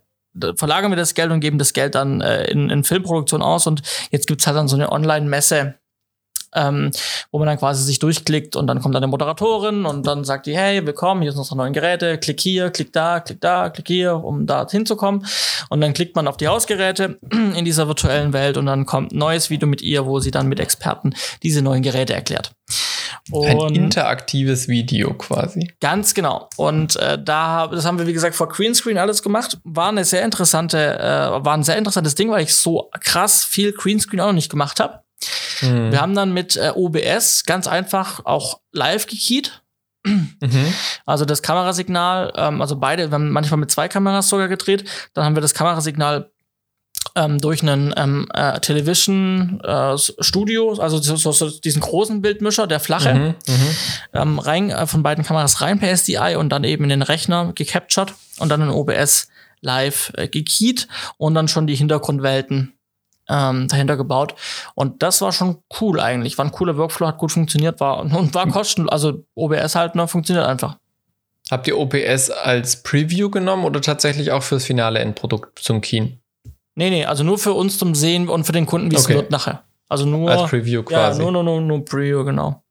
verlagern 0.56 0.91
wir 0.91 0.96
das 0.96 1.14
Geld 1.14 1.31
und 1.31 1.38
geben 1.38 1.58
das 1.58 1.73
Geld 1.73 1.94
dann 1.94 2.20
äh, 2.20 2.44
in, 2.47 2.69
in 2.69 2.82
Filmproduktion 2.82 3.40
aus. 3.40 3.69
Und 3.69 3.82
jetzt 4.11 4.26
gibt's 4.26 4.47
halt 4.47 4.56
dann 4.56 4.67
so 4.67 4.75
eine 4.75 4.90
Online-Messe, 4.90 5.76
ähm, 6.54 6.90
wo 7.30 7.38
man 7.38 7.46
dann 7.46 7.58
quasi 7.58 7.82
sich 7.82 7.98
durchklickt 7.98 8.56
und 8.56 8.66
dann 8.66 8.80
kommt 8.80 8.94
dann 8.94 9.02
eine 9.02 9.10
Moderatorin 9.10 9.84
und 9.84 10.06
dann 10.06 10.24
sagt 10.24 10.46
die, 10.46 10.56
hey, 10.56 10.84
willkommen, 10.86 11.22
hier 11.22 11.32
sind 11.32 11.38
unsere 11.40 11.56
neuen 11.56 11.72
Geräte, 11.72 12.18
klick 12.18 12.40
hier, 12.40 12.70
klick 12.70 12.92
da, 12.92 13.20
klick 13.20 13.40
da, 13.40 13.70
klick 13.70 13.88
hier, 13.88 14.16
um 14.16 14.46
da 14.46 14.66
hinzukommen. 14.68 15.26
Und 15.70 15.80
dann 15.80 15.94
klickt 15.94 16.16
man 16.16 16.28
auf 16.28 16.36
die 16.36 16.48
Hausgeräte 16.48 17.18
in 17.30 17.64
dieser 17.64 17.88
virtuellen 17.88 18.32
Welt 18.32 18.56
und 18.56 18.66
dann 18.66 18.86
kommt 18.86 19.12
ein 19.12 19.18
neues 19.18 19.50
Video 19.50 19.68
mit 19.68 19.82
ihr, 19.82 20.06
wo 20.06 20.20
sie 20.20 20.30
dann 20.30 20.48
mit 20.48 20.60
Experten 20.60 21.14
diese 21.42 21.62
neuen 21.62 21.82
Geräte 21.82 22.14
erklärt. 22.14 22.52
Und 23.30 23.46
ein 23.46 23.74
interaktives 23.74 24.68
Video 24.68 25.14
quasi. 25.14 25.72
Ganz 25.80 26.12
genau. 26.12 26.48
Und 26.56 26.96
äh, 26.96 27.18
da, 27.22 27.68
das 27.68 27.86
haben 27.86 27.98
wir, 27.98 28.06
wie 28.06 28.12
gesagt, 28.12 28.34
vor 28.34 28.48
Greenscreen 28.48 28.98
alles 28.98 29.22
gemacht. 29.22 29.58
War 29.64 29.88
eine 29.88 30.04
sehr 30.04 30.24
interessante, 30.24 30.98
äh, 30.98 31.44
war 31.44 31.54
ein 31.54 31.62
sehr 31.62 31.78
interessantes 31.78 32.14
Ding, 32.14 32.30
weil 32.30 32.42
ich 32.42 32.54
so 32.54 32.90
krass 33.00 33.42
viel 33.44 33.72
Greenscreen 33.72 34.20
auch 34.20 34.26
noch 34.26 34.34
nicht 34.34 34.50
gemacht 34.50 34.78
habe. 34.78 35.03
Mhm. 35.62 35.93
Wir 35.93 36.00
haben 36.00 36.14
dann 36.14 36.32
mit 36.32 36.56
äh, 36.56 36.72
OBS 36.75 37.44
ganz 37.44 37.66
einfach 37.66 38.25
auch 38.25 38.61
live 38.72 39.06
gekeyt. 39.06 39.62
Mhm. 40.05 40.75
Also 41.06 41.25
das 41.25 41.43
Kamerasignal, 41.43 42.32
ähm, 42.37 42.61
also 42.61 42.76
beide, 42.76 43.11
wir 43.11 43.14
haben 43.14 43.31
manchmal 43.31 43.58
mit 43.58 43.70
zwei 43.70 43.88
Kameras 43.88 44.28
sogar 44.28 44.49
gedreht, 44.49 44.84
dann 45.14 45.25
haben 45.25 45.34
wir 45.34 45.40
das 45.40 45.55
Kamerasignal 45.55 46.30
ähm, 47.16 47.40
durch 47.40 47.62
einen 47.62 47.94
ähm, 47.97 48.28
äh, 48.35 48.59
Television 48.61 49.61
äh, 49.62 49.97
Studio, 49.97 50.75
also 50.75 50.99
so, 50.99 51.33
so, 51.33 51.50
diesen 51.61 51.80
großen 51.80 52.23
Bildmischer, 52.23 52.66
der 52.66 52.80
flache, 52.80 53.14
mhm, 53.14 53.35
mhm, 53.47 53.76
ähm, 54.12 54.38
rein 54.38 54.71
äh, 54.71 54.87
von 54.87 55.02
beiden 55.02 55.25
Kameras 55.25 55.61
rein 55.61 55.78
per 55.78 55.90
SDI 55.97 56.37
und 56.37 56.50
dann 56.50 56.64
eben 56.64 56.85
in 56.85 56.90
den 56.90 57.02
Rechner 57.02 57.52
gecaptured 57.54 58.14
und 58.38 58.49
dann 58.49 58.62
in 58.62 58.68
OBS 58.68 59.28
live 59.61 60.12
äh, 60.16 60.28
gekeyt 60.28 60.88
und 61.16 61.35
dann 61.35 61.49
schon 61.49 61.66
die 61.66 61.76
Hintergrundwelten 61.76 62.74
ähm, 63.28 63.69
dahinter 63.69 63.97
gebaut. 63.97 64.35
Und 64.75 65.02
das 65.02 65.21
war 65.21 65.33
schon 65.33 65.59
cool 65.81 66.00
eigentlich. 66.00 66.38
War 66.38 66.45
ein 66.45 66.52
cooler 66.52 66.76
Workflow, 66.76 67.07
hat 67.07 67.19
gut 67.19 67.33
funktioniert, 67.33 67.81
war 67.81 68.00
und 68.00 68.35
war 68.35 68.49
kostenlos. 68.49 68.93
Also 68.93 69.25
OBS 69.35 69.75
halt, 69.75 69.95
ne, 69.95 70.09
funktioniert 70.09 70.47
einfach. 70.47 70.78
Habt 71.50 71.66
ihr 71.66 71.76
OBS 71.76 72.31
als 72.31 72.83
Preview 72.83 73.28
genommen 73.28 73.64
oder 73.64 73.83
tatsächlich 73.83 74.31
auch 74.31 74.43
fürs 74.43 74.64
finale 74.64 75.00
Endprodukt 75.00 75.59
zum 75.59 75.83
Keen? 75.83 76.21
Nee, 76.75 76.90
nee, 76.90 77.04
also 77.04 77.23
nur 77.23 77.38
für 77.38 77.52
uns 77.52 77.78
zum 77.78 77.95
Sehen 77.95 78.28
und 78.28 78.45
für 78.45 78.52
den 78.52 78.66
Kunden, 78.66 78.90
wie 78.90 78.97
es 78.97 79.04
okay. 79.04 79.14
wird 79.14 79.31
nachher. 79.31 79.62
Also 79.88 80.07
nur. 80.07 80.31
Als 80.31 80.50
Preview 80.50 80.83
quasi. 80.83 81.19
Ja, 81.21 81.31
nur, 81.31 81.33
nur, 81.33 81.45
nur, 81.45 81.61
nur 81.61 81.85
Preview, 81.85 82.25
genau. 82.25 82.62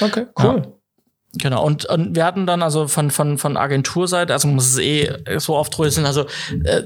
Okay, 0.00 0.26
cool. 0.38 0.62
Ja. 0.64 0.72
Genau, 1.34 1.64
und, 1.64 1.84
und 1.84 2.16
wir 2.16 2.24
hatten 2.24 2.46
dann 2.46 2.62
also 2.62 2.88
von, 2.88 3.10
von, 3.10 3.36
von 3.36 3.56
Agenturseite, 3.58 4.32
also 4.32 4.48
muss 4.48 4.70
es 4.70 4.78
eh 4.78 5.12
so 5.38 5.56
aufdröseln, 5.56 6.06
also 6.06 6.24
äh, 6.64 6.84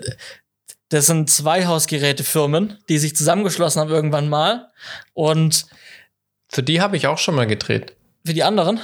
das 0.93 1.07
sind 1.07 1.31
zwei 1.31 1.65
Hausgerätefirmen, 1.65 2.79
die 2.91 2.99
sich 2.99 3.17
zusammengeschlossen 3.17 3.81
haben 3.81 3.91
irgendwann 3.91 4.29
mal. 4.29 4.71
Und 5.15 5.65
für 6.49 6.63
die 6.63 6.83
habe 6.83 6.99
ich 6.99 7.07
auch 7.07 7.17
schon 7.17 7.35
mal 7.35 7.47
gedreht. 7.47 7.97
Für 8.27 8.35
die 8.35 8.43
anderen? 8.43 8.79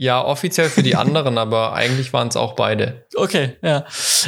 Ja, 0.00 0.24
offiziell 0.24 0.68
für 0.68 0.84
die 0.84 0.94
anderen, 0.94 1.38
aber 1.38 1.72
eigentlich 1.72 2.12
waren 2.12 2.28
es 2.28 2.36
auch 2.36 2.54
beide. 2.54 3.04
Okay, 3.16 3.56
ja. 3.62 3.84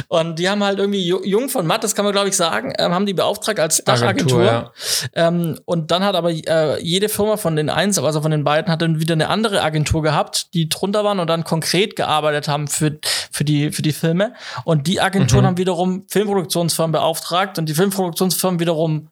Und 0.09 0.37
die 0.37 0.49
haben 0.49 0.61
halt 0.61 0.79
irgendwie 0.79 1.07
Jung 1.07 1.47
von 1.47 1.65
Matt, 1.65 1.85
das 1.85 1.95
kann 1.95 2.03
man 2.03 2.13
glaube 2.13 2.27
ich 2.27 2.35
sagen, 2.35 2.73
ähm, 2.77 2.93
haben 2.93 3.05
die 3.05 3.13
beauftragt 3.13 3.57
als 3.57 3.81
Dachagentur. 3.81 4.43
Ja. 4.43 4.71
Ähm, 5.15 5.57
und 5.63 5.91
dann 5.91 6.03
hat 6.03 6.15
aber 6.15 6.31
äh, 6.31 6.81
jede 6.81 7.07
Firma 7.07 7.37
von 7.37 7.55
den 7.55 7.69
eins, 7.69 7.97
also 7.97 8.21
von 8.21 8.31
den 8.31 8.43
beiden, 8.43 8.69
hat 8.69 8.81
dann 8.81 8.99
wieder 8.99 9.13
eine 9.13 9.29
andere 9.29 9.61
Agentur 9.61 10.03
gehabt, 10.03 10.53
die 10.53 10.67
drunter 10.67 11.05
waren 11.05 11.19
und 11.19 11.29
dann 11.29 11.45
konkret 11.45 11.95
gearbeitet 11.95 12.49
haben 12.49 12.67
für, 12.67 12.99
für, 13.31 13.45
die, 13.45 13.71
für 13.71 13.81
die 13.81 13.93
Filme. 13.93 14.33
Und 14.65 14.87
die 14.87 14.99
Agenturen 14.99 15.43
mhm. 15.43 15.47
haben 15.47 15.57
wiederum 15.57 16.05
Filmproduktionsfirmen 16.09 16.91
beauftragt 16.91 17.57
und 17.57 17.69
die 17.69 17.73
Filmproduktionsfirmen 17.75 18.59
wiederum 18.59 19.07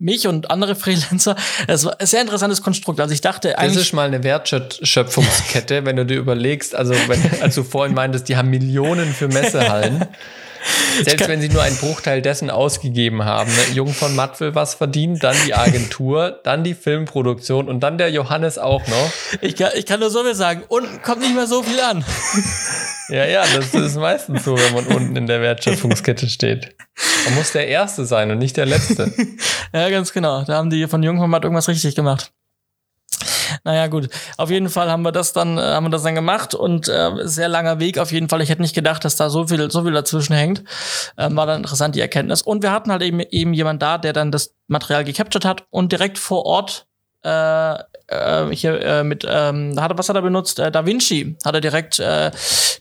mich 0.00 0.26
und 0.26 0.50
andere 0.50 0.74
Freelancer. 0.74 1.36
Es 1.66 1.84
war 1.84 2.00
ein 2.00 2.06
sehr 2.06 2.22
interessantes 2.22 2.62
Konstrukt. 2.62 3.00
Also 3.00 3.12
ich 3.14 3.20
dachte 3.20 3.50
Das 3.50 3.58
eigentlich. 3.58 3.82
ist 3.82 3.92
mal 3.92 4.06
eine 4.06 4.22
Wertschöpfungskette, 4.24 5.84
wenn 5.84 5.96
du 5.96 6.06
dir 6.06 6.18
überlegst, 6.18 6.74
also 6.74 6.94
wenn, 7.06 7.42
als 7.42 7.54
du 7.54 7.62
vorhin 7.62 7.94
meintest, 7.94 8.28
die 8.28 8.36
haben 8.36 8.50
Millionen 8.50 9.12
für 9.12 9.28
Messehallen. 9.28 10.06
Selbst 11.04 11.28
wenn 11.28 11.40
sie 11.40 11.48
nur 11.48 11.62
einen 11.62 11.76
Bruchteil 11.76 12.22
dessen 12.22 12.50
ausgegeben 12.50 13.24
haben. 13.24 13.50
Ne? 13.50 13.74
Jung 13.74 13.92
von 13.92 14.14
Matt 14.14 14.40
will 14.40 14.54
was 14.54 14.74
verdienen, 14.74 15.18
dann 15.18 15.36
die 15.46 15.54
Agentur, 15.54 16.40
dann 16.44 16.64
die 16.64 16.74
Filmproduktion 16.74 17.68
und 17.68 17.80
dann 17.80 17.98
der 17.98 18.10
Johannes 18.10 18.58
auch 18.58 18.86
noch. 18.86 19.12
Ich 19.40 19.56
kann, 19.56 19.70
ich 19.74 19.86
kann 19.86 20.00
nur 20.00 20.10
so 20.10 20.22
viel 20.24 20.34
sagen. 20.34 20.62
Unten 20.68 21.02
kommt 21.02 21.20
nicht 21.20 21.34
mehr 21.34 21.46
so 21.46 21.62
viel 21.62 21.80
an. 21.80 22.04
Ja, 23.10 23.24
ja, 23.24 23.44
das 23.56 23.74
ist 23.74 23.96
meistens 23.96 24.44
so, 24.44 24.56
wenn 24.56 24.72
man 24.72 24.86
unten 24.86 25.16
in 25.16 25.26
der 25.26 25.40
Wertschöpfungskette 25.40 26.28
steht. 26.28 26.76
Man 27.24 27.34
muss 27.34 27.50
der 27.50 27.66
Erste 27.66 28.04
sein 28.06 28.30
und 28.30 28.38
nicht 28.38 28.56
der 28.56 28.66
Letzte. 28.66 29.12
Ja, 29.72 29.88
ganz 29.88 30.12
genau. 30.12 30.42
Da 30.44 30.54
haben 30.54 30.70
die 30.70 30.86
von 30.88 31.02
Jungformat 31.02 31.44
irgendwas 31.44 31.68
richtig 31.68 31.94
gemacht. 31.94 32.32
Naja, 33.64 33.88
gut. 33.88 34.08
Auf 34.36 34.50
jeden 34.50 34.68
Fall 34.70 34.90
haben 34.90 35.02
wir 35.02 35.12
das 35.12 35.32
dann, 35.32 35.58
äh, 35.58 35.60
haben 35.60 35.84
wir 35.86 35.90
das 35.90 36.02
dann 36.04 36.14
gemacht 36.14 36.54
und 36.54 36.88
äh, 36.88 37.10
sehr 37.24 37.48
langer 37.48 37.78
Weg 37.80 37.98
auf 37.98 38.12
jeden 38.12 38.28
Fall. 38.28 38.40
Ich 38.42 38.48
hätte 38.48 38.62
nicht 38.62 38.74
gedacht, 38.74 39.04
dass 39.04 39.16
da 39.16 39.28
so 39.28 39.46
viel, 39.48 39.70
so 39.70 39.82
viel 39.82 39.92
dazwischen 39.92 40.34
hängt. 40.34 40.62
Ähm, 41.18 41.36
war 41.36 41.46
dann 41.46 41.58
interessant, 41.58 41.94
die 41.94 42.00
Erkenntnis. 42.00 42.42
Und 42.42 42.62
wir 42.62 42.70
hatten 42.72 42.90
halt 42.92 43.02
eben, 43.02 43.20
eben 43.20 43.52
jemand 43.52 43.82
da, 43.82 43.98
der 43.98 44.12
dann 44.12 44.30
das 44.32 44.54
Material 44.68 45.04
gecaptured 45.04 45.44
hat 45.44 45.64
und 45.70 45.92
direkt 45.92 46.18
vor 46.18 46.46
Ort 46.46 46.86
äh, 47.22 47.74
äh, 47.74 48.46
hier 48.52 48.80
äh, 48.80 49.04
mit, 49.04 49.26
ähm, 49.28 49.78
hat 49.78 49.90
er, 49.90 49.98
was 49.98 50.08
hat 50.08 50.16
er 50.16 50.22
benutzt? 50.22 50.58
Äh, 50.58 50.70
Da 50.70 50.86
Vinci 50.86 51.36
hat 51.44 51.54
er 51.54 51.60
direkt 51.60 51.98
äh, 51.98 52.30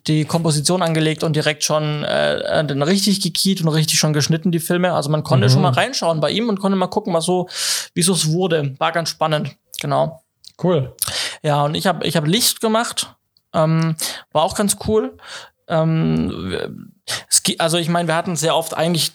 die 0.07 0.23
Komposition 0.23 0.81
angelegt 0.81 1.23
und 1.23 1.35
direkt 1.35 1.63
schon 1.65 2.03
äh, 2.05 2.63
dann 2.63 2.81
richtig 2.83 3.21
gekiet 3.21 3.61
und 3.61 3.67
richtig 3.67 3.99
schon 3.99 4.13
geschnitten, 4.13 4.51
die 4.51 4.59
Filme. 4.59 4.93
Also 4.93 5.09
man 5.09 5.23
konnte 5.23 5.47
Mhm. 5.47 5.51
schon 5.51 5.61
mal 5.63 5.73
reinschauen 5.73 6.21
bei 6.21 6.29
ihm 6.31 6.47
und 6.47 6.59
konnte 6.59 6.77
mal 6.77 6.87
gucken, 6.87 7.13
was 7.13 7.25
so, 7.25 7.49
wie 7.95 8.01
so 8.01 8.13
es 8.13 8.31
wurde. 8.31 8.75
War 8.77 8.93
ganz 8.93 9.09
spannend, 9.09 9.57
genau. 9.79 10.23
Cool. 10.61 10.95
Ja, 11.41 11.63
und 11.63 11.75
ich 11.75 11.87
habe 11.87 12.05
ich 12.05 12.15
hab 12.17 12.27
Licht 12.27 12.61
gemacht. 12.61 13.15
Ähm, 13.53 13.95
war 14.31 14.43
auch 14.43 14.55
ganz 14.55 14.77
cool. 14.87 15.17
Ähm, 15.67 16.91
also 17.59 17.77
ich 17.77 17.89
meine, 17.89 18.07
wir 18.07 18.15
hatten 18.15 18.35
sehr 18.35 18.55
oft 18.55 18.75
eigentlich, 18.75 19.13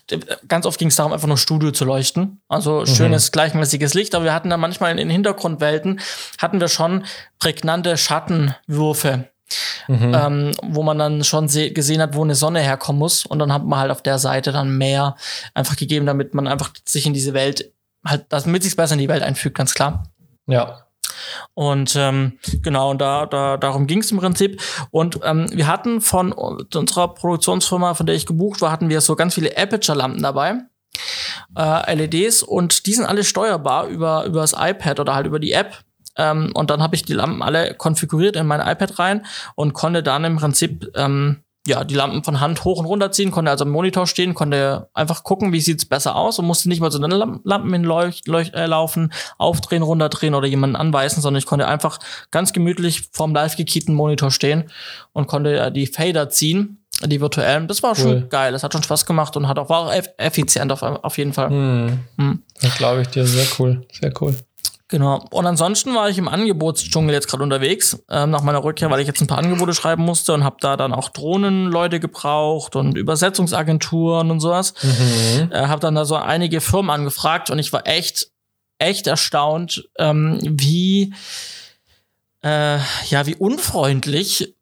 ganz 0.49 0.66
oft 0.66 0.78
ging 0.78 0.88
es 0.88 0.97
darum, 0.97 1.12
einfach 1.12 1.28
nur 1.28 1.38
Studio 1.38 1.71
zu 1.71 1.85
leuchten. 1.85 2.40
Also 2.49 2.87
schönes, 2.87 3.33
gleichmäßiges 3.33 3.94
Licht, 3.94 4.14
aber 4.14 4.25
wir 4.25 4.35
hatten 4.35 4.50
dann 4.50 4.61
manchmal 4.61 4.90
in 4.90 4.97
den 4.97 5.11
Hintergrundwelten, 5.11 6.00
hatten 6.38 6.61
wir 6.61 6.68
schon 6.68 7.04
prägnante 7.38 7.97
Schattenwürfe. 7.97 9.28
Mhm. 9.88 10.14
Ähm, 10.14 10.52
wo 10.62 10.83
man 10.83 10.99
dann 10.99 11.23
schon 11.23 11.49
se- 11.49 11.71
gesehen 11.71 12.00
hat, 12.00 12.14
wo 12.16 12.25
eine 12.25 12.35
Sonne 12.35 12.61
herkommen 12.61 12.99
muss. 12.99 13.26
Und 13.26 13.38
dann 13.38 13.52
hat 13.52 13.64
man 13.64 13.78
halt 13.78 13.90
auf 13.90 14.02
der 14.02 14.18
Seite 14.18 14.52
dann 14.52 14.78
mehr 14.78 15.16
einfach 15.52 15.76
gegeben, 15.76 16.06
damit 16.06 16.35
man 16.35 16.49
einfach 16.49 16.73
sich 16.87 17.04
in 17.06 17.12
diese 17.12 17.35
Welt, 17.35 17.71
halt, 18.04 18.25
damit 18.30 18.62
sich 18.62 18.75
besser 18.75 18.94
in 18.94 19.00
die 19.00 19.09
Welt 19.09 19.23
einfügt, 19.23 19.56
ganz 19.56 19.75
klar. 19.75 20.04
Ja. 20.46 20.84
Und 21.54 21.94
ähm, 21.96 22.38
genau, 22.62 22.90
und 22.90 23.00
da, 23.00 23.26
da, 23.26 23.56
darum 23.56 23.86
ging 23.86 24.00
es 24.00 24.10
im 24.10 24.18
Prinzip. 24.18 24.60
Und 24.90 25.20
ähm, 25.22 25.46
wir 25.52 25.66
hatten 25.66 26.00
von 26.00 26.32
unserer 26.32 27.14
Produktionsfirma, 27.14 27.94
von 27.94 28.06
der 28.06 28.14
ich 28.14 28.26
gebucht 28.26 28.60
war, 28.60 28.72
hatten 28.72 28.88
wir 28.88 29.00
so 29.00 29.16
ganz 29.16 29.34
viele 29.34 29.56
Aperture-Lampen 29.56 30.22
dabei. 30.22 30.60
Äh, 31.56 31.94
LEDs 31.94 32.42
und 32.42 32.86
die 32.86 32.94
sind 32.94 33.06
alle 33.06 33.24
steuerbar 33.24 33.86
über, 33.86 34.24
über 34.24 34.40
das 34.40 34.54
iPad 34.58 35.00
oder 35.00 35.14
halt 35.14 35.26
über 35.26 35.38
die 35.38 35.52
App. 35.52 35.84
Ähm, 36.16 36.52
und 36.54 36.70
dann 36.70 36.82
habe 36.82 36.94
ich 36.94 37.04
die 37.04 37.14
Lampen 37.14 37.42
alle 37.42 37.74
konfiguriert 37.74 38.36
in 38.36 38.46
mein 38.46 38.60
iPad 38.60 38.98
rein 38.98 39.26
und 39.54 39.72
konnte 39.72 40.02
dann 40.02 40.24
im 40.24 40.36
Prinzip 40.36 40.90
ähm, 40.94 41.43
ja, 41.66 41.83
die 41.85 41.94
Lampen 41.94 42.23
von 42.23 42.40
Hand 42.40 42.64
hoch 42.64 42.78
und 42.78 42.85
runter 42.85 43.11
ziehen, 43.11 43.30
konnte 43.30 43.50
also 43.50 43.64
am 43.64 43.71
Monitor 43.71 44.06
stehen, 44.06 44.35
konnte 44.35 44.88
einfach 44.92 45.25
gucken, 45.25 45.52
wie 45.52 45.61
sieht's 45.61 45.87
besser 45.87 46.14
aus 46.14 46.38
und 46.38 46.44
musste 46.47 46.68
nicht 46.68 46.80
mal 46.80 46.90
so 46.90 46.99
Lam- 46.99 47.40
Lampen 47.44 47.85
leucht, 47.85 48.28
äh, 48.28 48.68
aufdrehen, 49.38 49.83
runterdrehen 49.83 50.35
oder 50.35 50.47
jemanden 50.47 50.76
anweisen, 50.76 51.23
sondern 51.23 51.38
ich 51.38 51.47
konnte 51.47 51.66
einfach 51.66 51.99
ganz 52.30 52.52
gemütlich 52.52 53.09
vorm 53.12 53.35
live 53.35 53.56
gekieten 53.56 53.94
Monitor 53.94 54.30
stehen 54.30 54.64
und 55.12 55.26
konnte 55.26 55.59
äh, 55.59 55.73
die 55.73 55.87
Fader 55.87 56.28
ziehen, 56.28 56.85
die 57.04 57.21
virtuellen. 57.21 57.66
Das 57.66 57.83
war 57.83 57.94
schon 57.94 58.11
Cool. 58.11 58.26
geil, 58.28 58.52
das 58.52 58.62
hat 58.62 58.73
schon 58.73 58.83
Spaß 58.83 59.06
gemacht 59.06 59.37
und 59.37 59.49
hat 59.49 59.59
auch, 59.59 59.68
war 59.71 59.78
auch 59.87 59.92
eff 59.92 60.09
effizient 60.18 60.71
auf, 60.71 60.83
auf 60.83 61.16
jeden 61.18 61.33
Fall. 61.33 61.49
Hm. 61.50 62.00
Hm. 62.18 62.42
Das 62.61 62.76
glaube 62.76 63.02
ich 63.02 63.09
dir. 63.09 63.26
Sehr 63.26 63.47
cool. 63.59 63.87
Sehr 64.00 64.12
cool. 64.21 64.37
Genau. 64.88 65.24
Und 65.30 65.46
ansonsten 65.46 65.94
war 65.94 66.10
ich 66.10 66.18
im 66.18 66.28
Angebotsdschungel 66.28 67.14
jetzt 67.14 67.26
gerade 67.26 67.42
unterwegs, 67.42 68.04
ähm, 68.10 68.30
nach 68.30 68.42
meiner 68.42 68.62
Rückkehr, 68.62 68.90
weil 68.90 69.00
ich 69.00 69.06
jetzt 69.06 69.20
ein 69.20 69.26
paar 69.26 69.38
Angebote 69.38 69.72
schreiben 69.72 70.04
musste 70.04 70.34
und 70.34 70.44
habe 70.44 70.56
da 70.60 70.76
dann 70.76 70.92
auch 70.92 71.08
Drohnenleute 71.08 72.00
gebraucht 72.00 72.76
und 72.76 72.98
Übersetzungsagenturen 72.98 74.30
und 74.30 74.40
sowas. 74.40 74.74
Mhm. 74.82 75.52
Äh, 75.52 75.66
habe 75.68 75.80
dann 75.80 75.94
da 75.94 76.04
so 76.04 76.16
einige 76.16 76.60
Firmen 76.60 76.90
angefragt 76.90 77.50
und 77.50 77.58
ich 77.58 77.72
war 77.72 77.86
echt, 77.86 78.28
echt 78.78 79.06
erstaunt, 79.06 79.88
ähm, 79.98 80.38
wie, 80.42 81.14
äh, 82.42 82.76
ja, 83.08 83.24
wie 83.24 83.36
unfreundlich 83.36 84.53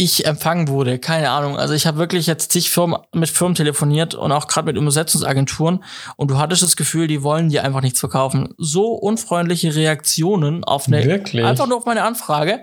ich 0.00 0.24
empfangen 0.24 0.68
wurde. 0.68 0.98
Keine 0.98 1.30
Ahnung. 1.30 1.58
Also 1.58 1.74
ich 1.74 1.86
habe 1.86 1.98
wirklich 1.98 2.26
jetzt 2.26 2.52
zig 2.52 2.70
Firmen 2.70 2.98
mit 3.14 3.28
Firmen 3.28 3.54
telefoniert 3.54 4.14
und 4.14 4.32
auch 4.32 4.48
gerade 4.48 4.66
mit 4.66 4.76
Übersetzungsagenturen 4.76 5.84
und 6.16 6.30
du 6.30 6.38
hattest 6.38 6.62
das 6.62 6.76
Gefühl, 6.76 7.06
die 7.06 7.22
wollen 7.22 7.50
dir 7.50 7.64
einfach 7.64 7.82
nichts 7.82 8.00
verkaufen. 8.00 8.54
So 8.56 8.92
unfreundliche 8.92 9.74
Reaktionen 9.74 10.64
auf 10.64 10.86
eine 10.86 11.04
Wirklich? 11.04 11.44
einfach 11.44 11.66
nur 11.66 11.76
auf 11.76 11.84
meine 11.84 12.02
Anfrage. 12.02 12.62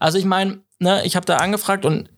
Also 0.00 0.16
ich 0.16 0.24
meine, 0.24 0.60
ne, 0.78 1.02
ich 1.04 1.14
habe 1.14 1.26
da 1.26 1.36
angefragt 1.36 1.84
und 1.84 2.08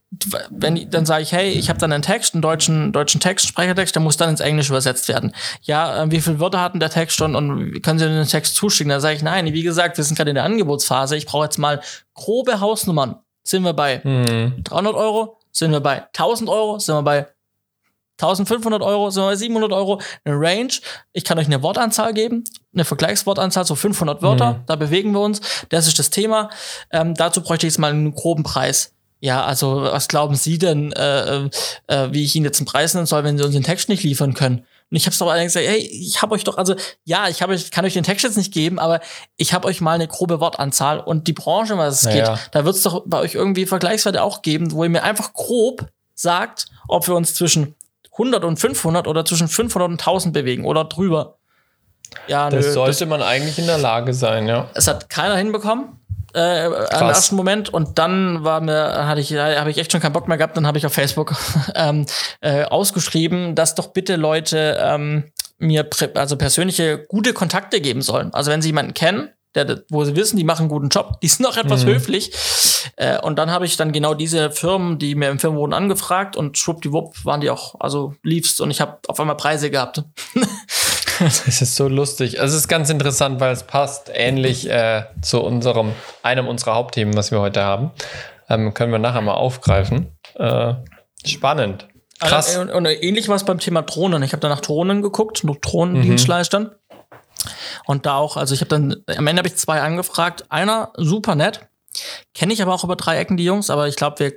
wenn 0.51 0.91
dann 0.91 1.07
sage 1.07 1.23
ich, 1.23 1.33
hey, 1.33 1.51
ich 1.51 1.69
habe 1.69 1.79
dann 1.79 1.93
einen 1.93 2.03
Text, 2.03 2.35
einen 2.35 2.43
deutschen 2.43 2.93
deutschen 2.93 3.21
Text, 3.21 3.47
Sprechertext, 3.47 3.95
der 3.95 4.03
muss 4.03 4.17
dann 4.17 4.31
ins 4.31 4.41
Englische 4.41 4.73
übersetzt 4.73 5.09
werden. 5.09 5.33
Ja, 5.63 6.03
äh, 6.03 6.11
wie 6.11 6.21
viele 6.21 6.41
Wörter 6.41 6.61
hat 6.61 6.75
denn 6.75 6.81
der 6.81 6.91
Text 6.91 7.17
schon 7.17 7.37
und 7.37 7.81
können 7.83 7.99
Sie 7.99 8.07
den 8.07 8.27
Text 8.27 8.57
zuschicken? 8.57 8.91
Da 8.91 9.01
sage 9.01 9.17
ich, 9.17 9.23
nein, 9.23 9.53
wie 9.53 9.63
gesagt, 9.63 9.97
wir 9.99 10.05
sind 10.05 10.17
gerade 10.17 10.31
in 10.31 10.35
der 10.35 10.45
Angebotsphase. 10.45 11.17
Ich 11.17 11.27
brauche 11.27 11.45
jetzt 11.45 11.59
mal 11.59 11.81
grobe 12.15 12.61
Hausnummern. 12.61 13.17
Sind 13.51 13.65
wir 13.65 13.73
bei 13.73 14.01
Hm. 14.03 14.63
300 14.63 14.95
Euro? 14.95 15.39
Sind 15.51 15.73
wir 15.73 15.81
bei 15.81 16.05
1000 16.13 16.49
Euro? 16.49 16.79
Sind 16.79 16.95
wir 16.95 17.03
bei 17.03 17.27
1500 18.19 18.81
Euro? 18.81 19.11
Sind 19.11 19.25
wir 19.25 19.29
bei 19.31 19.35
700 19.37 19.73
Euro? 19.73 20.01
Eine 20.25 20.37
Range. 20.37 20.73
Ich 21.13 21.25
kann 21.25 21.37
euch 21.37 21.47
eine 21.47 21.61
Wortanzahl 21.61 22.15
geben, 22.15 22.45
eine 22.73 22.85
Vergleichswortanzahl, 22.85 23.65
so 23.65 23.75
500 23.75 24.23
Wörter. 24.23 24.53
Mhm. 24.53 24.63
Da 24.67 24.77
bewegen 24.77 25.11
wir 25.13 25.21
uns. 25.21 25.41
Das 25.71 25.89
ist 25.89 25.99
das 25.99 26.11
Thema. 26.11 26.51
Ähm, 26.93 27.15
dazu 27.15 27.43
bräuchte 27.43 27.67
ich 27.67 27.73
jetzt 27.73 27.79
mal 27.79 27.91
einen 27.91 28.15
groben 28.15 28.45
Preis. 28.45 28.93
Ja, 29.19 29.45
also 29.45 29.83
was 29.83 30.07
glauben 30.07 30.37
Sie 30.37 30.59
denn, 30.59 30.93
äh, 30.93 31.49
äh, 31.89 32.09
wie 32.13 32.23
ich 32.25 32.37
Ihnen 32.37 32.45
jetzt 32.45 32.61
einen 32.61 32.67
Preis 32.67 32.95
nennen 32.95 33.07
soll, 33.07 33.25
wenn 33.25 33.37
Sie 33.37 33.45
uns 33.45 33.55
den 33.55 33.65
Text 33.65 33.89
nicht 33.89 34.05
liefern 34.05 34.35
können? 34.35 34.65
Und 34.91 34.97
ich 34.97 35.07
habe 35.07 35.17
doch 35.17 35.29
allerdings 35.29 35.53
gesagt, 35.55 35.71
hey, 35.71 35.79
ich 35.79 36.21
habe 36.21 36.35
euch 36.35 36.43
doch, 36.43 36.59
also 36.59 36.75
ja, 37.05 37.29
ich 37.29 37.43
habe 37.43 37.53
euch, 37.53 37.71
kann 37.71 37.85
euch 37.85 37.95
den 37.95 38.03
Text 38.03 38.25
jetzt 38.25 38.37
nicht 38.37 38.53
geben, 38.53 38.79
aber 38.81 39.01
ich 39.37 39.53
habe 39.55 39.69
euch 39.69 39.81
mal 39.81 39.93
eine 39.93 40.09
grobe 40.09 40.41
Wortanzahl 40.41 40.99
und 40.99 41.29
die 41.29 41.33
Branche, 41.33 41.79
was 41.79 41.99
es 41.99 42.05
Naja. 42.05 42.35
geht, 42.35 42.49
da 42.53 42.65
wird 42.65 42.75
es 42.75 42.83
doch 42.83 43.03
bei 43.07 43.19
euch 43.21 43.35
irgendwie 43.35 43.67
Vergleichswerte 43.67 44.23
auch 44.23 44.43
geben, 44.43 44.73
wo 44.73 44.83
ihr 44.83 44.91
mir 44.91 45.05
einfach 45.05 45.33
grob 45.33 45.87
sagt, 46.15 46.67
ob 46.89 47.07
wir 47.07 47.15
uns 47.15 47.35
zwischen 47.35 47.77
100 48.13 48.43
und 48.45 48.59
500 48.59 49.07
oder 49.07 49.25
zwischen 49.25 49.47
500 49.47 49.89
und 49.89 50.01
1000 50.01 50.35
bewegen 50.35 50.65
oder 50.65 50.85
drüber. 50.85 51.37
Ja, 52.27 52.51
Das 52.51 52.67
nö, 52.67 52.73
sollte 52.73 53.07
man 53.07 53.23
eigentlich 53.23 53.59
in 53.59 53.67
der 53.67 53.79
Lage 53.79 54.13
sein, 54.13 54.49
ja. 54.49 54.69
es 54.75 54.89
hat 54.89 55.09
keiner 55.09 55.37
hinbekommen. 55.37 56.00
Äh, 56.35 56.67
am 56.91 57.09
ersten 57.09 57.37
Moment 57.37 57.73
und 57.73 57.99
dann 57.99 58.45
war 58.45 58.61
mir 58.61 59.07
hatte 59.07 59.21
ich 59.21 59.35
habe 59.35 59.71
ich 59.71 59.79
echt 59.79 59.93
schon 59.93 60.01
keinen 60.01 60.13
Bock 60.13 60.29
mehr 60.29 60.37
gehabt 60.37 60.57
dann 60.57 60.67
habe 60.67 60.79
ich 60.79 60.87
auf 60.87 60.93
Facebook 60.93 61.35
ähm, 61.75 62.07
äh, 62.41 62.65
ausgeschrieben 62.65 63.55
dass 63.55 63.75
doch 63.75 63.89
bitte 63.89 64.17
Leute 64.17 64.79
ähm, 64.81 65.33
mir 65.59 65.89
also 66.15 66.37
persönliche 66.37 67.05
gute 67.07 67.33
Kontakte 67.33 67.81
geben 67.81 68.03
sollen 68.03 68.33
also 68.33 68.51
wenn 68.51 68.63
sie 68.63 68.69
jemanden 68.69 68.95
kennen 68.95 69.31
der, 69.55 69.83
wo 69.91 70.05
sie 70.05 70.15
wissen, 70.15 70.37
die 70.37 70.45
machen 70.45 70.63
einen 70.63 70.69
guten 70.69 70.89
Job, 70.91 71.21
die 71.21 71.29
sind 71.29 71.45
auch 71.47 71.57
etwas 71.57 71.85
Mhm. 71.85 71.89
höflich. 71.89 72.33
Äh, 72.97 73.19
und 73.21 73.37
dann 73.39 73.51
habe 73.51 73.67
ich 73.67 73.77
dann 73.77 73.93
genau 73.93 74.15
diese 74.15 74.51
Firmen, 74.51 74.99
die 74.99 75.15
mir 75.15 75.29
empfohlen 75.29 75.57
wurden, 75.57 75.73
angefragt 75.73 76.37
und 76.37 76.57
schwuppdiwupp 76.57 77.25
waren 77.25 77.41
die 77.41 77.51
auch, 77.51 77.75
also 77.81 78.15
liefst 78.23 78.61
und 78.61 78.71
ich 78.71 78.81
habe 78.81 78.99
auf 79.09 79.19
einmal 79.19 79.37
Preise 79.37 79.71
gehabt. 79.71 80.05
Es 81.47 81.61
ist 81.61 81.77
so 81.77 81.89
lustig. 81.89 82.41
Also 82.41 82.57
Es 82.57 82.63
ist 82.63 82.69
ganz 82.69 82.91
interessant, 82.91 83.41
weil 83.41 83.53
es 83.53 83.63
passt 83.63 84.11
ähnlich 84.13 84.69
äh, 84.69 85.05
zu 85.23 85.43
unserem, 85.43 85.93
einem 86.23 86.49
unserer 86.49 86.75
Hauptthemen, 86.75 87.15
was 87.17 87.31
wir 87.31 87.41
heute 87.41 87.63
haben. 87.63 87.91
Ähm, 88.49 88.75
können 88.75 88.93
wir 88.93 88.99
nachher 88.99 89.21
mal 89.21 89.35
aufgreifen. 89.35 90.17
Äh, 90.35 90.75
spannend. 91.25 91.89
Krass. 92.21 92.57
Und, 92.57 92.71
und 92.71 92.87
ähnlich 92.87 93.29
war 93.29 93.37
es 93.37 93.45
beim 93.45 93.59
Thema 93.59 93.83
Drohnen. 93.83 94.23
Ich 94.23 94.33
habe 94.33 94.41
da 94.41 94.49
nach 94.49 94.61
Drohnen 94.61 95.03
geguckt, 95.03 95.45
nach 95.45 95.57
Drohnendienstleistern. 95.57 96.73
Und 97.87 98.07
da 98.07 98.17
auch, 98.17 98.37
also 98.37 98.55
ich 98.55 98.61
habe 98.61 98.69
dann, 98.69 98.97
am 99.07 99.27
Ende 99.27 99.41
habe 99.41 99.49
ich 99.49 99.57
zwei 99.57 99.81
angefragt. 99.81 100.45
Einer 100.51 100.93
super 100.97 101.35
nett, 101.35 101.69
kenne 102.35 102.53
ich 102.53 102.61
aber 102.63 102.75
auch 102.75 102.85
über 102.85 102.97
drei 102.97 103.19
Ecken 103.19 103.37
die 103.37 103.45
Jungs, 103.45 103.71
aber 103.71 103.89
ich 103.89 103.97
glaube, 103.97 104.19
wir, 104.19 104.33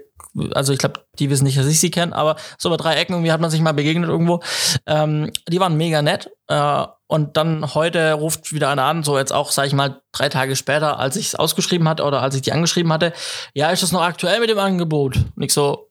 also 0.54 0.74
ich 0.74 0.80
glaube, 0.80 1.06
die 1.20 1.30
wissen 1.30 1.44
nicht, 1.44 1.58
dass 1.58 1.68
ich 1.68 1.80
sie 1.80 1.92
kenne, 1.92 2.16
aber 2.16 2.36
so 2.58 2.70
über 2.70 2.78
drei 2.78 2.96
Ecken 2.96 3.14
irgendwie 3.14 3.32
hat 3.32 3.42
man 3.42 3.52
sich 3.52 3.62
mal 3.62 3.74
begegnet 3.74 4.10
irgendwo. 4.10 4.42
Ähm, 4.86 5.32
die 5.48 5.60
waren 5.60 5.78
mega 5.78 6.02
nett. 6.02 6.32
Äh, 6.48 6.86
und 7.08 7.38
dann 7.38 7.76
heute 7.76 8.14
ruft 8.14 8.54
wieder 8.54 8.70
einer 8.70 8.86
an, 8.86 9.04
so 9.04 9.18
jetzt 9.18 9.32
auch, 9.32 9.52
sag 9.52 9.68
ich 9.68 9.74
mal, 9.74 10.02
drei 10.12 10.30
Tage 10.30 10.56
später, 10.56 10.98
als 11.00 11.16
ich 11.16 11.28
es 11.28 11.36
ausgeschrieben 11.36 11.88
hatte 11.88 12.04
oder 12.04 12.22
als 12.22 12.36
ich 12.36 12.42
die 12.42 12.52
angeschrieben 12.52 12.92
hatte, 12.92 13.14
ja, 13.54 13.70
ist 13.70 13.84
das 13.84 13.92
noch 13.92 14.02
aktuell 14.02 14.40
mit 14.40 14.50
dem 14.50 14.58
Angebot? 14.58 15.18
Und 15.36 15.44
ich 15.44 15.54
so, 15.54 15.90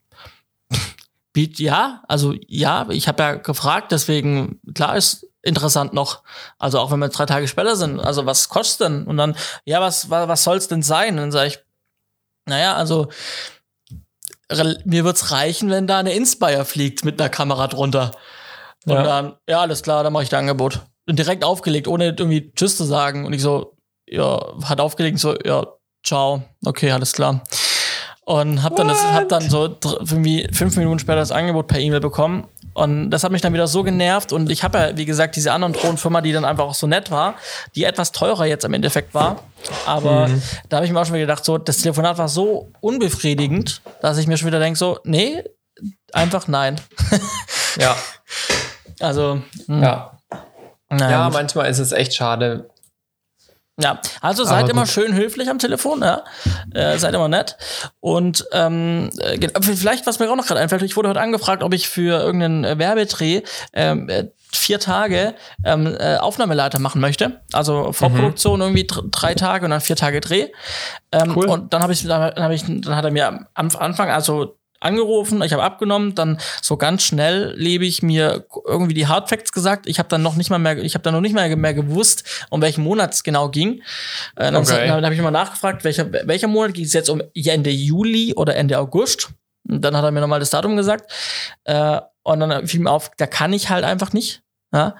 ja, 1.37 2.02
also 2.08 2.34
ja, 2.46 2.87
ich 2.90 3.08
habe 3.08 3.22
ja 3.22 3.34
gefragt, 3.34 3.92
deswegen, 3.92 4.61
klar 4.75 4.96
ist 4.96 5.26
interessant 5.42 5.92
noch. 5.92 6.22
Also 6.58 6.78
auch 6.78 6.90
wenn 6.90 6.99
wir 6.99 7.08
drei 7.08 7.26
Tage 7.26 7.49
später 7.49 7.76
sind. 7.76 8.00
Also 8.00 8.26
was 8.26 8.49
kostet 8.49 8.88
denn? 8.88 9.06
Und 9.06 9.16
dann, 9.16 9.37
ja, 9.64 9.80
was, 9.80 10.11
was, 10.11 10.28
was 10.28 10.44
soll's 10.44 10.68
denn 10.68 10.82
sein? 10.82 11.14
Und 11.14 11.18
dann 11.18 11.32
sage 11.32 11.49
ich, 11.49 11.58
naja, 12.46 12.75
also 12.75 13.08
mir 14.85 15.04
wird's 15.04 15.30
reichen, 15.30 15.71
wenn 15.71 15.87
da 15.87 15.99
eine 15.99 16.12
Inspire 16.14 16.64
fliegt 16.64 17.04
mit 17.04 17.21
einer 17.21 17.30
Kamera 17.30 17.68
drunter. 17.68 18.12
Und 18.87 18.94
Ja. 18.94 19.02
dann, 19.02 19.37
ja, 19.49 19.61
alles 19.61 19.82
klar, 19.82 20.02
dann 20.02 20.12
mache 20.12 20.25
ich 20.25 20.28
das 20.28 20.38
Angebot. 20.40 20.80
Und 21.09 21.18
direkt 21.18 21.44
aufgelegt, 21.44 21.88
ohne 21.88 22.06
irgendwie 22.06 22.52
Tschüss 22.54 22.76
zu 22.76 22.85
sagen. 22.85 23.26
Und 23.26 23.32
ich 23.32 23.42
so, 23.42 23.76
ja, 24.09 24.40
hat 24.64 24.80
aufgelegt, 24.80 25.18
so, 25.18 25.35
ja, 25.44 25.66
ciao, 26.04 26.42
okay, 26.64 26.90
alles 26.92 27.12
klar. 27.12 27.42
Und 28.25 28.62
hab 28.62 28.76
dann, 28.76 28.87
das, 28.88 29.02
hab 29.04 29.28
dann 29.28 29.49
so 29.50 29.64
irgendwie 29.85 30.49
fünf 30.52 30.76
Minuten 30.76 31.00
später 31.00 31.16
das 31.16 31.32
Angebot 31.32 31.66
per 31.66 31.80
E-Mail 31.80 32.00
bekommen. 32.00 32.47
Und 32.75 33.11
das 33.11 33.23
hat 33.25 33.33
mich 33.33 33.43
dann 33.43 33.52
wieder 33.52 33.67
so 33.67 33.83
genervt. 33.83 34.33
Und 34.33 34.50
ich 34.50 34.64
habe 34.64 34.79
ja, 34.79 34.97
wie 34.97 35.05
gesagt, 35.05 35.37
diese 35.37 35.52
anderen 35.52 35.73
Drohnenfirma, 35.75 36.21
die 36.23 36.33
dann 36.33 36.45
einfach 36.45 36.64
auch 36.64 36.75
so 36.75 36.87
nett 36.87 37.11
war, 37.11 37.35
die 37.75 37.85
etwas 37.85 38.12
teurer 38.12 38.47
jetzt 38.47 38.64
im 38.64 38.73
Endeffekt 38.75 39.14
war. 39.14 39.43
Aber 39.87 40.31
da 40.69 40.76
habe 40.76 40.87
ich 40.87 40.93
mir 40.93 41.00
auch 41.00 41.05
schon 41.05 41.14
wieder 41.14 41.26
gedacht, 41.26 41.45
so, 41.45 41.59
das 41.59 41.79
Telefonat 41.79 42.19
war 42.19 42.29
so 42.29 42.71
unbefriedigend, 42.81 43.83
dass 44.00 44.19
ich 44.19 44.26
mir 44.26 44.37
schon 44.37 44.49
wieder 44.49 44.59
denke, 44.61 44.79
so, 44.79 44.99
nee, 45.05 45.43
einfach 46.12 46.49
nein. 46.49 46.81
Ja, 47.79 47.97
Also, 49.00 49.43
hm, 49.67 49.83
ja. 49.83 50.19
naja, 50.88 51.11
Ja, 51.11 51.25
gut. 51.25 51.35
manchmal 51.35 51.71
ist 51.71 51.79
es 51.81 51.93
echt 51.93 52.14
schade. 52.14 52.71
Ja, 53.81 54.00
also 54.21 54.45
seid 54.45 54.69
immer 54.69 54.85
schön 54.87 55.14
höflich 55.14 55.49
am 55.49 55.59
Telefon, 55.59 56.02
ja. 56.02 56.25
Äh, 56.75 56.99
seid 56.99 57.14
immer 57.14 57.29
nett. 57.29 57.57
Und 58.00 58.45
ähm, 58.52 59.09
äh, 59.19 59.38
ge- 59.38 59.50
vielleicht, 59.62 60.07
was 60.07 60.19
mir 60.19 60.31
auch 60.31 60.37
noch 60.37 60.47
gerade 60.47 60.61
einfällt, 60.61 60.83
ich 60.83 60.95
wurde 60.97 61.09
heute 61.09 61.21
angefragt, 61.21 61.62
ob 61.62 61.73
ich 61.73 61.88
für 61.88 62.21
irgendeinen 62.21 62.64
äh, 62.64 62.79
Werbedreh 62.79 63.43
ähm, 63.73 64.11
äh, 64.11 64.29
vier 64.52 64.79
Tage 64.79 65.35
ähm, 65.64 65.97
äh, 65.99 66.17
Aufnahmeleiter 66.19 66.79
machen 66.81 67.00
möchte. 67.00 67.41
Also 67.55 67.93
Vorproduktion 67.93 68.61
irgendwie 68.61 68.85
dr 68.87 69.05
drei 69.11 69.35
Tage 69.35 69.64
und 69.64 69.71
dann 69.71 69.81
vier 69.81 69.97
Tage 69.97 70.21
Dreh. 70.21 70.49
Ähm, 71.11 71.33
Cool. 71.35 71.49
Und 71.49 71.73
dann 71.73 71.83
habe 71.83 71.95
ich, 71.95 72.07
dann, 72.07 72.21
hab 72.35 72.50
ich, 72.52 72.64
dann 72.67 72.95
hat 72.95 73.05
er 73.07 73.11
mir 73.11 73.26
am 73.55 73.71
Anfang, 73.79 74.11
also 74.11 74.59
angerufen, 74.84 75.42
ich 75.42 75.52
habe 75.52 75.62
abgenommen, 75.62 76.14
dann 76.14 76.38
so 76.60 76.76
ganz 76.76 77.02
schnell 77.02 77.54
lebe 77.56 77.84
ich 77.86 78.02
mir 78.02 78.46
irgendwie 78.66 78.94
die 78.94 79.06
Hardfacts 79.06 79.52
gesagt. 79.52 79.86
Ich 79.86 79.98
habe 79.98 80.08
dann 80.08 80.22
noch 80.22 80.36
nicht 80.36 80.50
mal 80.50 80.58
mehr, 80.58 80.78
ich 80.78 80.94
habe 80.94 81.02
dann 81.02 81.14
noch 81.14 81.20
nicht 81.20 81.34
mal 81.34 81.54
mehr 81.56 81.74
gewusst, 81.74 82.24
um 82.50 82.60
welchen 82.62 82.84
Monat 82.84 83.14
es 83.14 83.22
genau 83.22 83.48
ging. 83.48 83.82
Äh, 84.36 84.52
dann 84.52 84.56
Okay. 84.56 84.86
dann 84.86 85.04
habe 85.04 85.14
ich 85.14 85.20
mal 85.20 85.30
nachgefragt, 85.30 85.84
welcher, 85.84 86.12
welcher 86.12 86.48
Monat 86.48 86.74
ging 86.74 86.84
es 86.84 86.92
jetzt 86.92 87.10
um 87.10 87.22
Ende 87.34 87.70
Juli 87.70 88.34
oder 88.34 88.56
Ende 88.56 88.78
August. 88.78 89.30
Und 89.68 89.82
dann 89.82 89.96
hat 89.96 90.04
er 90.04 90.10
mir 90.10 90.20
nochmal 90.20 90.40
das 90.40 90.50
Datum 90.50 90.76
gesagt. 90.76 91.10
Äh, 91.64 92.00
und 92.24 92.40
dann 92.40 92.66
fiel 92.66 92.80
mir 92.80 92.90
auf, 92.90 93.10
da 93.16 93.26
kann 93.26 93.52
ich 93.52 93.70
halt 93.70 93.84
einfach 93.84 94.12
nicht. 94.12 94.42
Ja? 94.72 94.96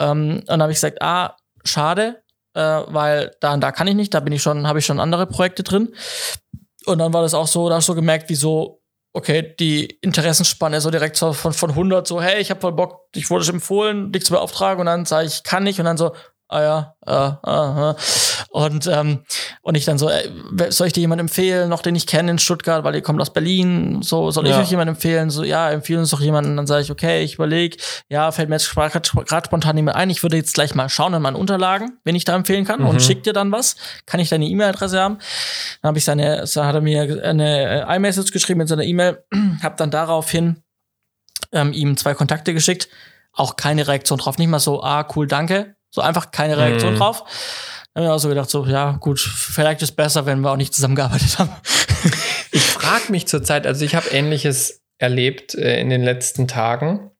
Ähm, 0.00 0.38
und 0.40 0.48
dann 0.48 0.62
habe 0.62 0.72
ich 0.72 0.76
gesagt, 0.76 1.02
ah, 1.02 1.36
schade, 1.64 2.22
äh, 2.54 2.60
weil 2.60 3.32
da 3.40 3.54
und 3.54 3.60
da 3.60 3.72
kann 3.72 3.86
ich 3.86 3.94
nicht, 3.94 4.14
da 4.14 4.20
bin 4.20 4.32
ich 4.32 4.42
schon, 4.42 4.66
habe 4.66 4.78
ich 4.78 4.86
schon 4.86 5.00
andere 5.00 5.26
Projekte 5.26 5.62
drin. 5.62 5.94
Und 6.86 6.98
dann 6.98 7.12
war 7.12 7.22
das 7.22 7.34
auch 7.34 7.46
so, 7.46 7.68
da 7.68 7.76
hast 7.76 7.88
du 7.88 7.92
so 7.92 7.96
gemerkt, 7.96 8.28
wie 8.30 8.34
so, 8.34 8.77
okay, 9.12 9.54
die 9.58 9.86
Interessensspanne 10.00 10.80
so 10.80 10.90
direkt 10.90 11.16
so 11.16 11.32
von, 11.32 11.52
von 11.52 11.70
100, 11.70 12.06
so, 12.06 12.22
hey, 12.22 12.40
ich 12.40 12.50
habe 12.50 12.60
voll 12.60 12.72
Bock, 12.72 13.08
ich 13.14 13.30
wurde 13.30 13.44
schon 13.44 13.56
empfohlen, 13.56 14.12
dich 14.12 14.24
zu 14.24 14.32
beauftragen. 14.32 14.80
Und 14.80 14.86
dann 14.86 15.06
sage 15.06 15.26
ich, 15.26 15.42
kann 15.42 15.64
nicht. 15.64 15.78
Und 15.78 15.86
dann 15.86 15.96
so, 15.96 16.12
ah 16.48 16.62
ja, 16.62 16.94
äh, 17.06 17.50
äh, 17.50 17.90
äh. 17.90 17.94
Und, 18.50 18.86
ähm, 18.86 19.24
und 19.62 19.74
ich 19.76 19.84
dann 19.84 19.98
so, 19.98 20.08
äh, 20.08 20.30
wer- 20.50 20.72
soll 20.72 20.86
ich 20.86 20.92
dir 20.94 21.00
jemanden 21.00 21.26
empfehlen, 21.26 21.68
noch 21.68 21.82
den 21.82 21.94
ich 21.94 22.06
kenne 22.06 22.30
in 22.30 22.38
Stuttgart, 22.38 22.82
weil 22.84 22.94
ihr 22.94 23.02
kommt 23.02 23.20
aus 23.20 23.32
Berlin, 23.32 24.00
so, 24.02 24.30
soll 24.30 24.46
ich 24.46 24.52
Ja. 24.52 24.60
euch 24.60 24.70
jemanden 24.70 24.94
empfehlen? 24.94 25.28
So, 25.30 25.44
ja, 25.44 25.70
empfehlen 25.70 26.00
uns 26.00 26.10
doch 26.10 26.20
jemanden. 26.20 26.56
Dann 26.56 26.66
sage 26.66 26.82
ich, 26.82 26.90
okay, 26.90 27.22
ich 27.22 27.34
überlege, 27.34 27.76
ja, 28.08 28.32
fällt 28.32 28.48
mir 28.48 28.54
jetzt 28.56 28.74
gerade 28.74 29.44
spontan 29.46 29.76
niemand 29.76 29.96
ein. 29.96 30.08
Ich 30.10 30.22
würde 30.22 30.36
jetzt 30.36 30.54
gleich 30.54 30.74
mal 30.74 30.88
schauen 30.88 31.12
in 31.14 31.20
meinen 31.22 31.36
Unterlagen, 31.36 31.98
wen 32.04 32.16
ich 32.16 32.24
da 32.24 32.34
empfehlen 32.34 32.64
kann 32.64 32.82
und 32.82 33.02
schick 33.02 33.22
dir 33.22 33.32
dann 33.34 33.52
was. 33.52 33.76
Kann 34.06 34.18
ich 34.20 34.30
deine 34.30 34.46
E-Mail-Adresse 34.46 34.98
haben? 35.00 35.18
Dann 35.82 35.88
habe 35.90 35.98
ich 35.98 36.04
seine, 36.04 36.42
hat 36.42 36.56
er 36.74 36.80
mir 36.80 37.22
eine 37.24 37.86
äh, 37.86 37.96
iMessage 37.96 38.32
geschrieben 38.32 38.58
mit 38.58 38.68
seiner 38.68 38.84
E-Mail, 38.84 39.22
habe 39.62 39.76
dann 39.76 39.90
daraufhin 39.90 40.62
ähm, 41.52 41.72
ihm 41.72 41.96
zwei 41.96 42.14
Kontakte 42.14 42.54
geschickt. 42.54 42.88
Auch 43.32 43.56
keine 43.56 43.86
Reaktion 43.86 44.18
drauf. 44.18 44.38
Nicht 44.38 44.48
mal 44.48 44.58
so, 44.58 44.82
ah, 44.82 45.06
cool, 45.14 45.26
danke. 45.28 45.76
So 45.90 46.00
einfach 46.00 46.30
keine 46.30 46.56
Reaktion 46.58 46.94
Mhm. 46.94 46.98
drauf. 46.98 47.24
Dann 47.94 48.04
habe 48.04 48.12
ich 48.12 48.16
auch 48.16 48.22
so 48.22 48.28
gedacht, 48.28 48.50
so, 48.50 48.64
ja, 48.66 48.92
gut, 48.92 49.18
vielleicht 49.20 49.82
ist 49.82 49.92
besser, 49.92 50.26
wenn 50.26 50.40
wir 50.40 50.50
auch 50.52 50.56
nicht 50.56 50.74
zusammengearbeitet 50.74 51.38
haben. 51.38 51.50
Ich 52.50 52.62
frage 52.62 53.10
mich 53.12 53.26
zurzeit, 53.26 53.66
also 53.66 53.84
ich 53.84 53.94
habe 53.94 54.08
Ähnliches 54.08 54.80
erlebt 54.98 55.54
äh, 55.54 55.78
in 55.80 55.90
den 55.90 56.02
letzten 56.02 56.48
Tagen. 56.48 57.10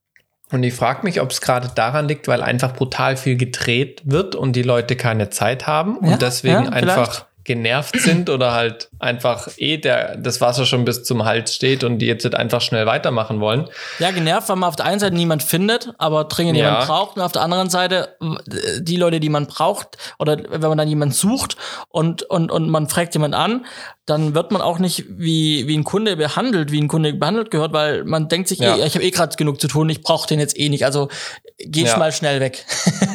Und 0.51 0.63
ich 0.63 0.73
frage 0.73 1.01
mich, 1.03 1.21
ob 1.21 1.31
es 1.31 1.43
gerade 1.43 1.69
daran 1.75 2.09
liegt, 2.09 2.29
weil 2.29 2.43
einfach 2.43 2.73
brutal 2.75 3.17
viel 3.19 3.37
gedreht 3.37 4.01
wird 4.05 4.35
und 4.35 4.55
die 4.55 4.63
Leute 4.63 4.97
keine 4.97 5.29
Zeit 5.29 5.67
haben 5.67 5.99
Ja, 6.03 6.13
und 6.13 6.23
deswegen 6.23 6.65
ja, 6.65 6.71
einfach 6.71 7.27
genervt 7.49 7.99
sind 7.99 8.29
oder 8.29 8.53
halt 8.53 8.91
einfach 9.01 9.49
eh 9.57 9.79
der, 9.79 10.17
das 10.19 10.41
Wasser 10.43 10.67
schon 10.67 10.85
bis 10.85 11.03
zum 11.03 11.25
Hals 11.25 11.55
steht 11.55 11.83
und 11.83 11.99
die 11.99 12.07
jetzt 12.07 12.23
halt 12.25 12.35
einfach 12.35 12.61
schnell 12.61 12.85
weitermachen 12.87 13.41
wollen. 13.41 13.69
Ja, 13.99 14.11
genervt, 14.11 14.49
weil 14.51 14.57
man 14.57 14.69
auf 14.69 14.77
der 14.77 14.85
einen 14.85 15.01
Seite 15.01 15.17
niemand 15.17 15.43
findet, 15.43 15.93
aber 15.99 16.25
dringend 16.25 16.59
Ja. 16.59 16.67
jemand 16.67 16.87
braucht. 16.87 17.17
Und 17.17 17.23
auf 17.23 17.33
der 17.33 17.41
anderen 17.43 17.71
Seite 17.71 18.17
die 18.79 18.97
Leute, 18.97 19.19
die 19.19 19.31
man 19.31 19.47
braucht, 19.47 19.97
oder 20.19 20.37
wenn 20.49 20.61
man 20.69 20.77
dann 20.79 20.89
jemanden 20.89 21.15
sucht 21.15 21.57
und, 21.89 22.23
und, 22.25 22.53
und 22.53 22.69
man 22.69 22.87
fragt 22.89 23.15
jemand 23.15 23.35
an, 23.35 23.65
dann 24.09 24.35
wird 24.35 24.51
man 24.53 24.63
auch 24.63 24.79
nicht 24.79 25.05
wie, 25.09 25.67
wie 25.69 25.77
ein 25.77 25.85
Kunde 25.85 26.17
behandelt, 26.17 26.73
wie 26.73 26.81
ein 26.81 26.89
Kunde 26.89 27.13
behandelt 27.13 27.51
gehört, 27.51 27.73
weil 27.73 28.05
man 28.05 28.29
denkt 28.29 28.49
sich, 28.49 28.59
Ja. 28.59 28.77
eh, 28.77 28.87
ich 28.87 28.95
habe 28.95 29.05
eh 29.05 29.11
gerade 29.11 29.37
genug 29.37 29.61
zu 29.61 29.69
tun, 29.69 29.89
ich 29.91 30.03
brauche 30.03 30.27
den 30.27 30.41
jetzt 30.41 30.59
eh 30.59 30.69
nicht. 30.69 30.85
Also 30.85 31.09
geh 31.59 31.85
Ja. 31.85 31.97
mal 31.99 32.13
schnell 32.13 32.41
weg. 32.41 32.65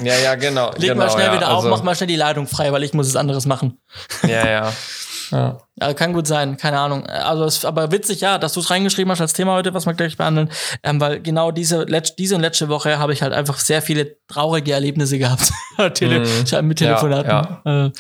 Ja, 0.04 0.16
ja, 0.18 0.36
genau. 0.36 0.72
Leg 0.78 0.90
genau, 0.92 0.96
mal 1.06 1.10
schnell 1.10 1.28
ja, 1.28 1.34
wieder 1.36 1.50
auf, 1.52 1.58
also, 1.58 1.70
mach 1.70 1.84
mal 1.84 1.96
schnell 1.96 2.08
die 2.08 2.16
Leitung 2.16 2.48
frei, 2.48 2.72
weil 2.72 2.84
ich 2.84 2.94
muss 2.94 3.08
es 3.08 3.16
anderes 3.16 3.46
machen. 3.46 3.80
Ja, 4.28 4.48
ja. 4.48 4.74
ja. 5.32 5.58
Ja, 5.82 5.94
kann 5.96 6.14
gut 6.14 6.28
sein, 6.28 6.58
keine 6.58 6.78
Ahnung. 6.80 7.08
Also 7.08 7.46
es, 7.46 7.66
aber 7.66 7.92
witzig, 7.92 8.22
ja, 8.22 8.38
dass 8.38 8.54
du 8.54 8.60
es 8.60 8.70
reingeschrieben 8.70 9.12
hast 9.12 9.22
als 9.22 9.34
Thema 9.34 9.54
heute, 9.56 9.74
was 9.74 9.88
wir 9.88 9.96
gleich 9.96 10.18
behandeln, 10.18 10.52
ähm, 10.84 11.02
weil 11.02 11.20
genau 11.20 11.50
diese, 11.50 11.84
letz, 11.86 12.16
diese 12.16 12.36
und 12.36 12.42
letzte 12.42 12.70
Woche 12.70 13.00
habe 13.00 13.12
ich 13.14 13.24
halt 13.24 13.34
einfach 13.34 13.58
sehr 13.60 13.82
viele 13.82 14.18
traurige 14.28 14.74
Erlebnisse 14.74 15.18
gehabt 15.18 15.52
Tele 15.96 16.20
Mhm. 16.20 16.68
mit 16.68 16.78
Telefonaten. 16.78 17.58
Äh, 17.66 17.92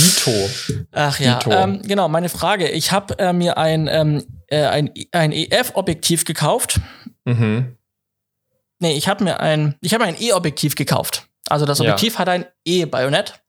Dito. 0.00 0.86
ach 0.92 1.20
ja, 1.20 1.38
ähm, 1.50 1.82
genau, 1.82 2.08
meine 2.08 2.28
Frage. 2.28 2.68
Ich 2.68 2.92
habe 2.92 3.18
äh, 3.18 3.32
mir 3.32 3.58
ein, 3.58 3.88
ähm, 3.88 4.24
äh, 4.48 4.64
ein, 4.64 4.90
ein 5.12 5.32
EF-Objektiv 5.32 6.24
gekauft. 6.24 6.80
Mhm. 7.24 7.76
Nee, 8.78 8.96
ich 8.96 9.08
habe 9.08 9.24
mir 9.24 9.40
ein, 9.40 9.76
ich 9.82 9.92
habe 9.94 10.04
ein 10.04 10.16
E-Objektiv 10.20 10.74
gekauft. 10.74 11.28
Also 11.48 11.66
das 11.66 11.78
Ja. 11.78 11.84
Objektiv 11.84 12.18
hat 12.18 12.28
ein 12.28 12.46
E-Bajonett. 12.64 13.40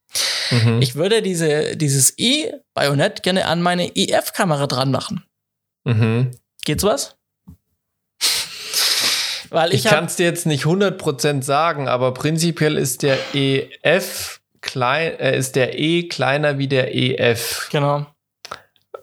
Mhm. 0.51 0.81
Ich 0.81 0.95
würde 0.95 1.21
diese, 1.21 1.77
dieses 1.77 2.13
E-Bajonett 2.17 3.23
gerne 3.23 3.45
an 3.45 3.61
meine 3.61 3.95
EF-Kamera 3.95 4.67
dran 4.67 4.91
machen. 4.91 5.23
Mhm. 5.85 6.31
Geht 6.65 6.81
sowas? 6.81 7.15
Weil 9.49 9.73
Ich 9.73 9.85
ich, 9.85 9.91
kann 9.91 10.05
es 10.05 10.15
dir 10.15 10.25
jetzt 10.25 10.45
nicht 10.45 10.65
100% 10.65 11.43
sagen, 11.43 11.87
aber 11.87 12.13
prinzipiell 12.13 12.77
ist 12.77 13.03
der 13.03 13.17
EF 13.33 14.40
klein, 14.61 15.19
äh, 15.19 15.37
ist 15.37 15.55
der 15.55 15.77
E 15.77 16.07
kleiner 16.07 16.57
wie 16.57 16.67
der 16.67 16.95
EF. 16.95 17.67
genau. 17.71 18.07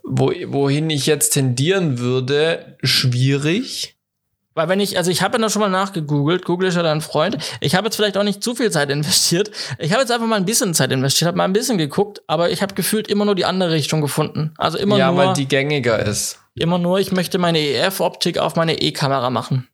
Wo, 0.02 0.32
wohin 0.46 0.88
ich 0.88 1.06
jetzt 1.06 1.30
tendieren 1.30 1.98
würde, 1.98 2.78
schwierig. 2.82 3.98
Weil 4.58 4.68
wenn 4.68 4.80
ich, 4.80 4.96
also 4.96 5.10
ich 5.10 5.22
habe 5.22 5.34
ja 5.34 5.38
noch 5.38 5.50
schon 5.50 5.60
mal 5.60 5.68
nachgegoogelt, 5.68 6.44
Google 6.44 6.68
ist 6.68 6.74
ja 6.74 6.82
dein 6.82 7.00
Freund. 7.00 7.38
Ich 7.60 7.76
habe 7.76 7.86
jetzt 7.86 7.94
vielleicht 7.94 8.16
auch 8.16 8.24
nicht 8.24 8.42
zu 8.42 8.56
viel 8.56 8.72
Zeit 8.72 8.90
investiert. 8.90 9.52
Ich 9.78 9.92
habe 9.92 10.00
jetzt 10.00 10.10
einfach 10.10 10.26
mal 10.26 10.34
ein 10.34 10.46
bisschen 10.46 10.74
Zeit 10.74 10.90
investiert, 10.90 11.28
habe 11.28 11.38
mal 11.38 11.44
ein 11.44 11.52
bisschen 11.52 11.78
geguckt, 11.78 12.22
aber 12.26 12.50
ich 12.50 12.60
habe 12.60 12.74
gefühlt 12.74 13.06
immer 13.06 13.24
nur 13.24 13.36
die 13.36 13.44
andere 13.44 13.70
Richtung 13.70 14.00
gefunden. 14.00 14.54
Also 14.58 14.76
immer 14.76 14.96
ja, 14.96 15.12
nur, 15.12 15.26
weil 15.26 15.34
die 15.34 15.46
gängiger 15.46 16.00
ist. 16.00 16.40
immer 16.56 16.78
nur, 16.78 16.98
ich 16.98 17.12
möchte 17.12 17.38
meine 17.38 17.60
EF-Optik 17.60 18.38
auf 18.38 18.56
meine 18.56 18.80
E-Kamera 18.80 19.30
machen. 19.30 19.68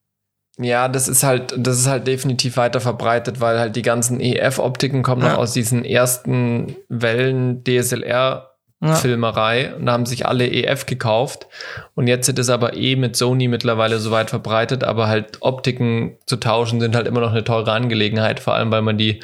Ja, 0.59 0.89
das 0.89 1.09
ist 1.09 1.25
halt, 1.25 1.55
das 1.57 1.79
ist 1.81 1.89
halt 1.89 2.07
definitiv 2.07 2.57
weiter 2.57 2.81
verbreitet, 2.81 3.41
weil 3.41 3.59
halt 3.59 3.75
die 3.75 3.83
ganzen 3.83 4.21
EF-Optiken 4.21 5.03
kommen 5.03 5.23
Ja. 5.23 5.31
noch 5.33 5.39
aus 5.39 5.53
diesen 5.53 5.85
ersten 5.85 6.77
Wellen 6.89 7.65
DSLR 7.65 8.51
Ja. 8.81 8.95
Filmerei 8.97 9.75
und 9.75 9.87
da 9.87 9.93
haben 9.93 10.05
sich 10.07 10.27
alle 10.27 10.47
EF 10.47 10.85
gekauft. 10.87 11.47
Und 11.95 12.07
jetzt 12.07 12.29
ist 12.29 12.39
es 12.39 12.51
aber 12.51 12.77
eh 12.77 12.97
mit 12.97 13.17
Sony 13.17 13.49
mittlerweile 13.49 13.99
so 13.99 14.11
weit 14.11 14.29
verbreitet, 14.31 14.85
aber 14.85 15.09
halt 15.09 15.39
Optiken 15.41 16.19
zu 16.27 16.37
tauschen 16.37 16.81
sind 16.81 16.95
halt 16.95 17.07
immer 17.07 17.21
noch 17.21 17.31
eine 17.33 17.45
teure 17.45 17.73
Angelegenheit, 17.73 18.41
vor 18.41 18.55
allem 18.55 18.71
weil 18.71 18.83
man 18.83 18.99
die 18.99 19.21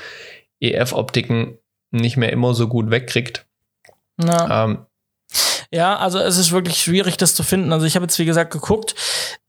EF-Optiken 0.61 1.59
nicht 1.91 2.17
mehr 2.17 2.33
immer 2.33 2.55
so 2.55 2.69
gut 2.69 2.91
wegkriegt. 2.91 3.45
Ja. 4.23 4.65
Ähm, 4.65 4.79
Ja, 5.73 5.97
also 5.99 6.19
es 6.19 6.37
ist 6.37 6.51
wirklich 6.51 6.79
schwierig, 6.83 7.17
das 7.17 7.35
zu 7.37 7.45
finden. 7.45 7.73
Also 7.73 7.87
ich 7.87 7.95
habe 7.95 8.05
jetzt, 8.05 8.19
wie 8.19 8.25
gesagt, 8.25 8.53
geguckt 8.53 8.97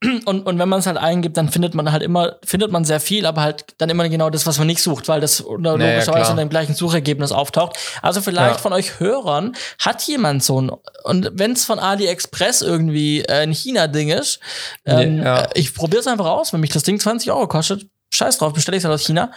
und, 0.26 0.46
und 0.46 0.60
wenn 0.60 0.70
man 0.70 0.80
es 0.80 0.86
halt 0.86 0.98
eingibt, 0.98 1.36
dann 1.36 1.50
findet 1.50 1.74
man 1.74 1.92
halt 1.92 2.04
immer, 2.04 2.36
findet 2.46 2.72
man 2.72 2.86
sehr 2.86 3.00
viel, 3.00 3.26
aber 3.26 3.42
halt 3.42 3.66
dann 3.80 3.90
immer 3.90 4.08
genau 4.08 4.30
das, 4.30 4.46
was 4.46 4.60
man 4.60 4.68
nicht 4.68 4.84
sucht, 4.84 5.08
weil 5.08 5.20
das 5.20 5.44
oder 5.44 5.78
Ja, 5.78 5.86
ja, 5.86 5.94
logischerweise 5.94 6.32
in 6.32 6.38
dem 6.38 6.50
gleichen 6.50 6.76
Suchergebnis 6.76 7.32
auftaucht. 7.32 7.76
Also 8.04 8.22
vielleicht 8.22 8.58
Ja. 8.58 8.62
von 8.62 8.72
euch 8.74 9.00
Hörern 9.00 9.56
hat 9.80 10.04
jemand 10.04 10.44
so 10.44 10.62
ein, 10.62 10.72
und 11.06 11.32
wenn 11.34 11.54
es 11.54 11.66
von 11.66 11.80
AliExpress 11.80 12.62
irgendwie 12.62 13.22
äh, 13.22 13.42
ein 13.42 13.52
China-Ding 13.52 14.10
ist, 14.10 14.40
ähm, 14.86 15.24
Ja. 15.24 15.46
äh, 15.46 15.48
ich 15.56 15.74
probiere 15.74 16.02
es 16.02 16.08
einfach 16.08 16.28
aus, 16.28 16.54
wenn 16.54 16.60
mich 16.60 16.70
das 16.72 16.84
Ding 16.84 17.00
20 17.00 17.32
Euro 17.32 17.48
kostet, 17.48 17.88
scheiß 18.14 18.38
drauf, 18.40 18.54
bestelle 18.54 18.78
ich 18.78 18.82
es 18.82 18.86
halt 18.86 18.94
aus 18.96 19.06
China 19.06 19.32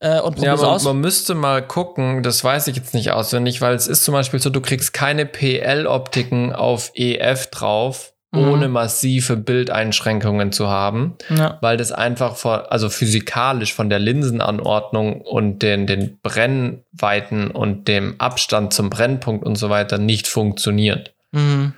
äh, 0.00 0.20
und 0.20 0.38
Ja, 0.38 0.52
probiere 0.52 0.56
man, 0.56 0.64
aus. 0.66 0.84
man 0.84 0.98
müsste 1.00 1.34
mal 1.34 1.62
gucken, 1.66 2.22
das 2.22 2.42
weiß 2.42 2.66
ich 2.68 2.76
jetzt 2.76 2.94
nicht 2.94 3.12
auswendig, 3.12 3.60
weil 3.60 3.74
es 3.74 3.86
ist 3.86 4.04
zum 4.04 4.12
Beispiel 4.12 4.40
so, 4.40 4.50
du 4.50 4.60
kriegst 4.60 4.92
keine 4.92 5.24
PL-Optiken 5.26 6.52
auf 6.52 6.90
EF 6.94 7.48
drauf, 7.48 8.12
Mhm. 8.30 8.48
ohne 8.48 8.68
massive 8.68 9.38
Bildeinschränkungen 9.38 10.52
zu 10.52 10.68
haben, 10.68 11.16
ja. 11.30 11.56
weil 11.62 11.78
das 11.78 11.92
einfach 11.92 12.36
von, 12.36 12.60
also 12.68 12.90
physikalisch 12.90 13.72
von 13.72 13.88
der 13.88 14.00
Linsenanordnung 14.00 15.22
und 15.22 15.60
den, 15.62 15.86
den 15.86 16.18
Brennweiten 16.22 17.50
und 17.50 17.88
dem 17.88 18.16
Abstand 18.20 18.74
zum 18.74 18.90
Brennpunkt 18.90 19.46
und 19.46 19.56
so 19.56 19.70
weiter 19.70 19.96
nicht 19.96 20.26
funktioniert. 20.28 21.14
Mhm. 21.32 21.72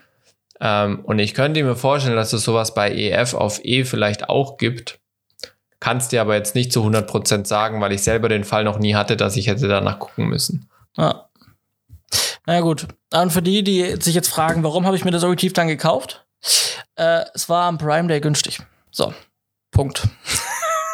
Ähm, 0.61 1.00
und 1.05 1.20
ich 1.20 1.35
könnte 1.35 1.62
mir 1.62 1.76
vorstellen, 1.76 2.16
dass 2.16 2.33
es 2.33 2.42
sowas 2.42 2.74
bei 2.74 2.90
EF 2.92 3.35
auf 3.35 3.64
E 3.64 3.85
vielleicht 3.85 4.29
auch 4.29 4.57
gibt. 4.59 4.98
Kannst 5.81 6.12
dir 6.12 6.21
aber 6.21 6.37
jetzt 6.37 6.55
nicht 6.55 6.73
zu 6.73 6.85
100% 6.85 7.47
sagen, 7.47 7.81
weil 7.81 7.93
ich 7.93 8.03
selber 8.03 8.29
den 8.29 8.45
Fall 8.45 8.64
noch 8.64 8.79
nie 8.79 8.95
hatte, 8.95 9.16
dass 9.16 9.37
ich 9.37 9.47
hätte 9.47 9.66
danach 9.66 9.99
gucken 9.99 10.29
müssen. 10.29 10.69
Ja. 10.97 11.31
Na 12.47 12.55
ja, 12.55 12.61
gut. 12.61 12.87
Und 13.12 13.33
für 13.33 13.43
die, 13.43 13.64
die 13.64 13.97
sich 14.01 14.14
jetzt 14.14 14.29
fragen, 14.29 14.62
warum 14.62 14.87
habe 14.87 14.97
ich 14.97 15.05
mir 15.05 15.11
das 15.11 15.25
Objektiv 15.25 15.53
dann 15.55 15.69
gekauft? 15.69 16.27
Äh, 16.97 17.25
es 17.35 17.49
war 17.49 17.64
am 17.64 17.79
Prime 17.79 18.09
Day 18.09 18.21
günstig. 18.21 18.61
So, 18.90 19.14
Punkt. 19.71 20.07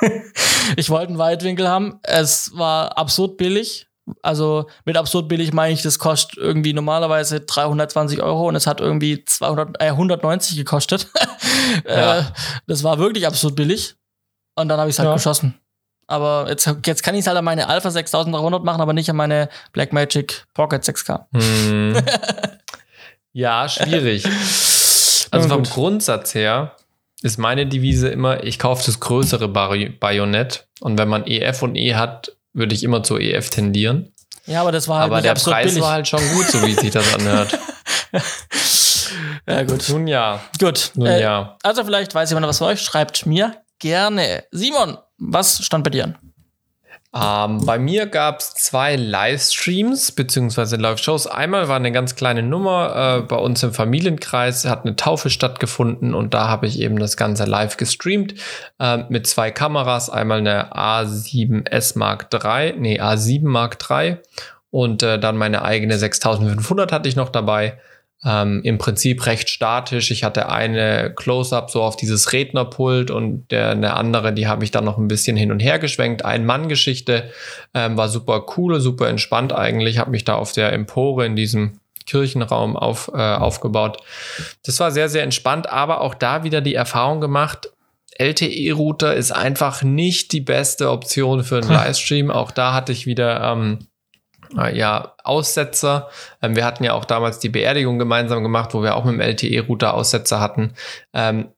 ich 0.77 0.90
wollte 0.90 1.09
einen 1.09 1.18
Weitwinkel 1.18 1.68
haben. 1.68 1.99
Es 2.03 2.57
war 2.57 2.96
absurd 2.96 3.37
billig. 3.37 3.88
Also 4.22 4.68
mit 4.85 4.96
absurd 4.96 5.27
billig 5.27 5.53
meine 5.53 5.75
ich, 5.75 5.83
das 5.83 5.99
kostet 5.99 6.38
irgendwie 6.38 6.72
normalerweise 6.72 7.40
320 7.40 8.22
Euro 8.22 8.46
und 8.46 8.55
es 8.55 8.68
hat 8.68 8.81
irgendwie 8.81 9.25
200, 9.25 9.83
äh, 9.83 9.87
190 9.88 10.57
gekostet. 10.57 11.09
Ja. 11.87 12.20
äh, 12.20 12.22
das 12.66 12.85
war 12.85 12.99
wirklich 12.99 13.27
absurd 13.27 13.57
billig. 13.57 13.96
Und 14.57 14.69
dann 14.69 14.79
habe 14.81 14.88
ich 14.90 14.95
es 14.95 14.99
halt 14.99 15.09
Ja. 15.09 15.14
geschossen. 15.14 15.55
Aber 16.09 16.47
jetzt, 16.49 16.71
jetzt 16.87 17.03
kann 17.03 17.14
ich 17.14 17.21
es 17.23 17.27
halt 17.27 17.37
an 17.37 17.45
meine 17.45 17.69
Alpha 17.69 17.90
6300 17.90 18.62
machen, 18.64 18.81
aber 18.81 18.92
nicht 18.92 19.11
an 19.11 19.16
meine 19.16 19.49
Blackmagic 19.73 20.45
Pocket 20.55 20.83
6K. 20.83 21.27
Hm. 21.35 21.97
ja, 23.33 23.69
schwierig. 23.69 24.25
Also 24.25 25.49
Ja, 25.49 25.55
vom. 25.55 25.64
Grundsatz 25.64 26.35
her 26.35 26.77
ist 27.23 27.38
meine 27.38 27.66
Devise 27.66 28.09
immer, 28.09 28.45
ich 28.45 28.59
kaufe 28.59 28.85
das 28.87 29.01
größere 29.01 29.49
Bajonett 29.49 30.69
und 30.81 30.97
wenn 30.99 31.09
man 31.09 31.27
EF 31.27 31.62
und 31.62 31.75
E 31.75 31.95
hat, 31.97 32.33
würde 32.53 32.75
ich 32.75 32.85
immer 32.85 33.03
zu 33.03 33.19
EF 33.19 33.51
tendieren. 33.51 34.12
Ja, 34.47 34.61
aber 34.61 34.71
das 34.71 34.87
war 34.87 35.01
halt 35.01 35.07
Aber 35.07 35.16
nicht 35.21 35.27
der 35.27 35.35
Preis 35.51 35.66
billig. 35.66 35.83
war 35.83 35.92
halt 35.92 36.07
schon 36.07 36.21
gut, 36.35 36.47
so 36.47 36.62
wie 36.64 36.75
sich 36.75 36.92
das 36.92 37.14
anhört. 37.14 37.59
ja, 39.49 39.62
gut. 39.64 39.88
Nun 39.88 40.07
ja, 40.07 40.40
Gut. 40.61 40.92
nun 40.95 41.07
Äh, 41.09 41.21
ja. 41.21 41.57
Also 41.64 41.85
vielleicht 41.85 42.14
weiß 42.14 42.31
jemand 42.31 42.47
was 42.47 42.59
von 42.59 42.69
euch. 42.69 42.81
Schreibt 42.81 43.27
mir 43.27 43.57
gerne. 43.79 44.45
Simon, 44.51 44.99
was 45.19 45.65
stand 45.65 45.85
bei 45.85 45.91
dir 45.91 46.05
an? 46.05 46.19
Ähm, 47.15 47.65
bei 47.65 47.79
mir 47.79 48.07
gab 48.07 48.41
es 48.41 48.53
zwei 48.55 48.97
Livestreams 48.97 50.12
beziehungsweise 50.12 50.77
Live-Shows. 50.77 51.27
Einmal 51.27 51.69
war 51.69 51.77
eine 51.77 51.93
ganz 51.93 52.15
kleine 52.15 52.43
Nummer 52.43 53.21
äh, 53.21 53.23
bei 53.23 53.37
uns 53.37 53.62
im 53.62 53.73
Familienkreis, 53.73 54.67
hat 54.67 54.85
eine 54.85 54.97
Taufe 54.97 55.31
stattgefunden 55.31 56.15
und 56.15 56.35
da 56.35 56.49
habe 56.49 56.67
ich 56.67 56.79
eben 56.81 56.99
das 56.99 57.17
Ganze 57.17 57.45
live 57.45 57.79
gestreamt 57.79 58.35
äh, 58.79 58.99
mit 59.09 59.27
zwei 59.27 59.51
Kameras. 59.51 60.11
Einmal 60.11 60.39
eine 60.39 60.75
A7S 60.75 61.97
Mark 61.99 62.29
III, 62.33 62.75
nee, 62.79 63.01
A7 63.01 63.47
Mark 63.47 63.79
III 63.89 64.19
und 64.71 65.03
äh, 65.03 65.19
dann 65.19 65.39
meine 65.39 65.62
eigene 65.62 65.97
6500 65.97 66.93
hatte 66.93 67.09
ich 67.09 67.17
noch 67.17 67.31
dabei. 67.31 67.79
Ähm, 68.27 68.61
Im 68.65 68.77
Prinzip 68.79 69.25
recht 69.27 69.49
statisch. 69.49 70.11
Ich 70.11 70.25
hatte 70.25 70.49
eine 70.49 71.15
Close-up 71.15 71.71
so 71.71 71.83
auf 71.83 71.97
dieses 71.97 72.33
Rednerpult 72.33 73.12
und 73.12 73.49
der, 73.53 73.71
eine 73.71 73.95
andere, 73.95 74.33
die 74.33 74.49
habe 74.49 74.65
ich 74.65 74.73
dann 74.73 74.85
noch 74.85 74.99
ein 74.99 75.07
bisschen 75.07 75.37
hin 75.37 75.53
und 75.53 75.61
her 75.61 75.79
geschwenkt. 75.79 76.25
Ein-Mann-Geschichte 76.25 77.31
ähm, 77.73 77.97
war 77.97 78.09
super 78.09 78.45
cool, 78.57 78.81
super 78.81 79.09
entspannt 79.09 79.53
eigentlich. 79.53 79.99
Habe 79.99 80.11
mich 80.11 80.25
da 80.25 80.35
auf 80.35 80.53
der 80.53 80.73
Empore 80.73 81.25
in 81.25 81.37
diesem 81.37 81.79
Kirchenraum 82.07 82.77
auf, 82.77 83.12
äh, 83.15 83.19
aufgebaut. 83.19 83.99
Das 84.65 84.81
war 84.81 84.91
sehr, 84.91 85.09
sehr 85.09 85.23
entspannt, 85.23 85.71
aber 85.71 86.01
auch 86.01 86.15
da 86.15 86.43
wieder 86.43 86.61
die 86.61 86.75
Erfahrung 86.75 87.21
gemacht. 87.21 87.71
LTE-Router 88.19 89.15
ist 89.15 89.31
einfach 89.31 89.83
nicht 89.83 90.33
die 90.33 90.41
beste 90.41 90.91
Option 90.91 91.45
für 91.45 91.59
einen. 91.59 91.69
Livestream. 91.71 92.31
Auch 92.33 92.51
da 92.51 92.73
hatte 92.73 92.91
ich 92.91 93.07
wieder 93.07 93.53
ähm, 93.53 93.79
äh, 93.81 93.85
ja, 94.72 95.14
Aussetzer. 95.24 96.09
Ähm, 96.42 96.56
wir 96.56 96.64
hatten 96.64 96.85
ja 96.85 96.92
auch 96.92 97.04
damals 97.04 97.38
die 97.38 97.48
Beerdigung 97.48 97.98
gemeinsam 97.98 98.42
gemacht, 98.42 98.74
wo 98.74 98.82
wir 98.82 98.96
auch 98.96 99.04
mit 99.04 99.14
dem 99.14 99.20
LTE-Router 99.20 99.94
Aussetzer 99.94 100.40
hatten. 100.40 100.74
Ähm, 101.12 101.48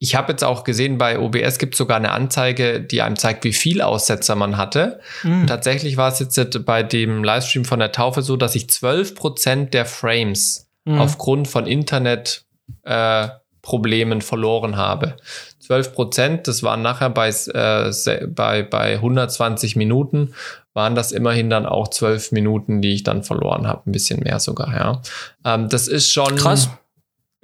ich 0.00 0.14
habe 0.14 0.30
jetzt 0.30 0.44
auch 0.44 0.62
gesehen, 0.62 0.96
bei 0.96 1.18
OBS 1.18 1.58
gibt 1.58 1.74
es 1.74 1.78
sogar 1.78 1.96
eine 1.96 2.12
Anzeige, 2.12 2.80
die 2.80 3.02
einem 3.02 3.16
zeigt, 3.16 3.42
wie 3.42 3.52
viel 3.52 3.82
Aussetzer 3.82 4.36
man 4.36 4.56
hatte. 4.56 5.00
Hm. 5.22 5.40
Und 5.40 5.46
tatsächlich 5.48 5.96
war 5.96 6.12
es 6.12 6.20
jetzt 6.20 6.64
bei 6.64 6.84
dem 6.84 7.24
Livestream 7.24 7.64
von 7.64 7.80
der 7.80 7.90
Taufe 7.90 8.22
so, 8.22 8.36
dass 8.36 8.54
ich 8.54 8.66
12% 8.66 9.70
der 9.70 9.86
Frames 9.86 10.68
Hm. 10.88 11.00
aufgrund 11.00 11.48
von 11.48 11.66
Internet 11.66 12.46
äh, 12.84 13.28
Problemen 13.60 14.22
verloren 14.22 14.76
habe. 14.76 15.16
12 15.60 15.92
Prozent, 15.92 16.48
das 16.48 16.62
waren 16.62 16.80
nachher 16.80 17.10
bei, 17.10 17.28
äh, 17.28 17.92
bei, 18.26 18.62
bei 18.62 18.94
120 18.94 19.76
Minuten, 19.76 20.34
waren 20.74 20.94
das 20.94 21.12
immerhin 21.12 21.50
dann 21.50 21.66
auch 21.66 21.88
12 21.88 22.32
Minuten, 22.32 22.80
die 22.82 22.94
ich 22.94 23.02
dann 23.02 23.22
verloren 23.22 23.66
habe. 23.66 23.82
Ein 23.86 23.92
bisschen 23.92 24.20
mehr 24.20 24.38
sogar, 24.40 24.74
ja. 24.74 25.02
Ähm, 25.44 25.68
das 25.68 25.88
ist 25.88 26.12
schon 26.12 26.36
Krass. 26.36 26.68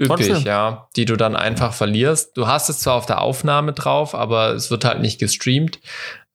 üppig, 0.00 0.26
Trotzdem. 0.26 0.42
ja, 0.44 0.88
die 0.96 1.04
du 1.04 1.16
dann 1.16 1.36
einfach 1.36 1.72
verlierst. 1.72 2.36
Du 2.36 2.46
hast 2.46 2.68
es 2.68 2.80
zwar 2.80 2.94
auf 2.94 3.06
der 3.06 3.20
Aufnahme 3.20 3.72
drauf, 3.72 4.14
aber 4.14 4.50
es 4.50 4.70
wird 4.70 4.84
halt 4.84 5.00
nicht 5.00 5.18
gestreamt. 5.18 5.80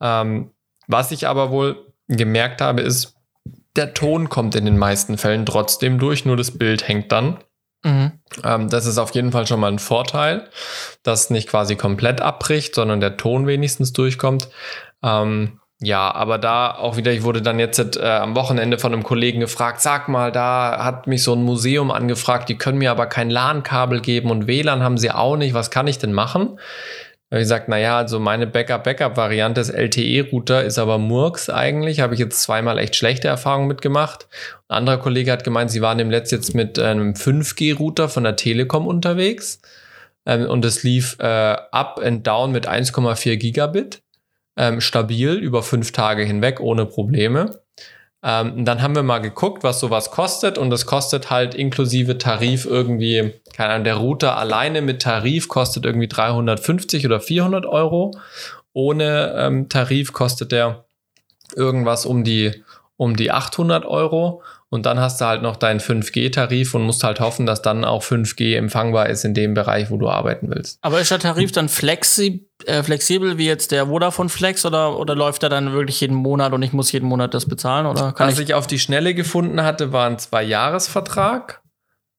Ähm, 0.01 0.51
was 0.87 1.11
ich 1.11 1.27
aber 1.27 1.51
wohl 1.51 1.77
gemerkt 2.07 2.61
habe, 2.61 2.81
ist, 2.81 3.15
der 3.75 3.93
Ton 3.93 4.29
kommt 4.29 4.55
in 4.55 4.65
den 4.65 4.77
meisten 4.77 5.17
Fällen 5.17 5.45
trotzdem 5.45 5.99
durch, 5.99 6.25
nur 6.25 6.35
das 6.35 6.57
Bild 6.57 6.87
hängt 6.87 7.11
dann. 7.11 7.37
Mhm. 7.83 8.11
Ähm, 8.43 8.69
das 8.69 8.85
ist 8.85 8.97
auf 8.97 9.13
jeden 9.15 9.31
Fall 9.31 9.47
schon 9.47 9.59
mal 9.59 9.71
ein 9.71 9.79
Vorteil, 9.79 10.49
dass 11.03 11.29
nicht 11.29 11.47
quasi 11.47 11.75
komplett 11.75 12.19
abbricht, 12.19 12.75
sondern 12.75 12.99
der 12.99 13.15
Ton 13.15 13.47
wenigstens 13.47 13.93
durchkommt. 13.93 14.49
Ähm, 15.01 15.58
ja, 15.81 16.13
aber 16.13 16.37
da 16.37 16.71
auch 16.75 16.97
wieder, 16.97 17.13
ich 17.13 17.23
wurde 17.23 17.41
dann 17.41 17.57
jetzt 17.57 17.79
äh, 17.97 18.03
am 18.03 18.35
Wochenende 18.35 18.77
von 18.77 18.91
einem 18.91 19.03
Kollegen 19.03 19.39
gefragt, 19.39 19.79
sag 19.79 20.09
mal, 20.09 20.29
da 20.29 20.83
hat 20.83 21.07
mich 21.07 21.23
so 21.23 21.33
ein 21.33 21.43
Museum 21.43 21.89
angefragt, 21.89 22.49
die 22.49 22.57
können 22.57 22.79
mir 22.79 22.91
aber 22.91 23.05
kein 23.05 23.29
LAN-Kabel 23.29 24.01
geben 24.01 24.29
und 24.29 24.45
WLAN 24.45 24.83
haben 24.83 24.97
sie 24.97 25.11
auch 25.11 25.37
nicht, 25.37 25.53
was 25.53 25.71
kann 25.71 25.87
ich 25.87 25.97
denn 25.97 26.11
machen? 26.11 26.59
Da 27.29 27.35
habe 27.35 27.41
ich 27.41 27.45
gesagt, 27.45 27.69
naja, 27.69 27.97
also 27.97 28.19
meine 28.19 28.47
Backup-Backup-Variante 28.47 29.61
des 29.61 29.69
LTE-Router 29.69 30.63
ist 30.63 30.79
aber 30.79 30.97
Murks 30.97 31.49
eigentlich. 31.49 31.99
Habe 31.99 32.15
ich 32.15 32.19
jetzt 32.19 32.41
zweimal 32.41 32.79
echt 32.79 32.95
schlechte 32.95 33.27
Erfahrungen 33.27 33.67
mitgemacht. 33.67 34.27
Ein 34.67 34.79
anderer 34.79 34.97
Kollege 34.97 35.31
hat 35.31 35.43
gemeint, 35.43 35.69
sie 35.69 35.81
waren 35.81 35.99
im 35.99 36.09
Letzt 36.09 36.31
jetzt 36.31 36.55
mit 36.55 36.79
einem 36.79 37.13
5G-Router 37.13 38.09
von 38.09 38.23
der 38.23 38.35
Telekom 38.35 38.87
unterwegs. 38.87 39.61
Ähm, 40.25 40.47
und 40.47 40.65
es 40.65 40.81
lief 40.81 41.17
äh, 41.19 41.55
up 41.71 42.01
and 42.03 42.25
down 42.25 42.51
mit 42.51 42.67
1,4 42.67 43.37
Gigabit. 43.37 44.01
Ähm, 44.59 44.81
stabil 44.81 45.35
über 45.35 45.63
fünf 45.63 45.93
Tage 45.93 46.23
hinweg, 46.23 46.59
ohne 46.59 46.85
Probleme. 46.85 47.61
Ähm, 48.21 48.65
dann 48.65 48.81
haben 48.81 48.93
wir 48.95 49.03
mal 49.03 49.19
geguckt, 49.19 49.63
was 49.63 49.79
sowas 49.79 50.11
kostet. 50.11 50.57
Und 50.57 50.69
das 50.69 50.85
kostet 50.85 51.29
halt 51.29 51.55
inklusive 51.55 52.17
Tarif 52.17 52.65
irgendwie, 52.65 53.33
keine 53.55 53.73
Ahnung, 53.73 53.83
der 53.85 53.95
Router 53.95 54.37
alleine 54.37 54.81
mit 54.81 55.01
Tarif 55.01 55.47
kostet 55.47 55.85
irgendwie 55.85 56.09
350 56.09 57.05
oder 57.05 57.21
400 57.21 57.65
Euro. 57.65 58.11
Ohne 58.73 59.33
ähm, 59.37 59.69
Tarif 59.69 60.11
kostet 60.11 60.51
der 60.51 60.85
irgendwas 61.55 62.05
um 62.05 62.25
die, 62.25 62.63
um 62.97 63.15
die 63.15 63.31
800 63.31 63.85
Euro. 63.85 64.43
Und 64.71 64.85
dann 64.85 64.99
hast 64.99 65.19
du 65.19 65.25
halt 65.25 65.41
noch 65.41 65.55
deinen 65.55 65.79
5G-Tarif 65.79 66.75
und 66.75 66.83
musst 66.83 67.03
halt 67.03 67.19
hoffen, 67.19 67.47
dass 67.47 67.63
dann 67.63 67.83
auch 67.83 68.03
5G 68.03 68.55
empfangbar 68.55 69.09
ist 69.09 69.25
in 69.25 69.33
dem 69.33 69.55
Bereich, 69.55 69.89
wo 69.89 69.97
du 69.97 70.09
arbeiten 70.09 70.49
willst. 70.49 70.77
Aber 70.81 71.01
ist 71.01 71.09
der 71.09 71.19
Tarif 71.19 71.51
dann 71.51 71.69
flexi 71.69 72.47
äh, 72.65 72.83
flexibel 72.83 73.37
wie 73.37 73.47
jetzt 73.47 73.71
der 73.71 73.87
Vodafone 73.87 74.29
Flex 74.29 74.65
oder, 74.65 74.99
oder 74.99 75.15
läuft 75.15 75.43
er 75.43 75.49
dann 75.49 75.71
wirklich 75.71 76.01
jeden 76.01 76.15
Monat 76.15 76.53
und 76.53 76.61
ich 76.61 76.73
muss 76.73 76.91
jeden 76.91 77.07
Monat 77.07 77.33
das 77.33 77.47
bezahlen? 77.47 77.85
Oder 77.85 78.11
kann 78.11 78.27
Was 78.27 78.37
ich, 78.37 78.49
ich 78.49 78.53
auf 78.53 78.67
die 78.67 78.79
Schnelle 78.79 79.15
gefunden 79.15 79.63
hatte, 79.63 79.91
war 79.91 80.07
ein 80.07 80.19
Zwei-Jahres-Vertrag. 80.19 81.61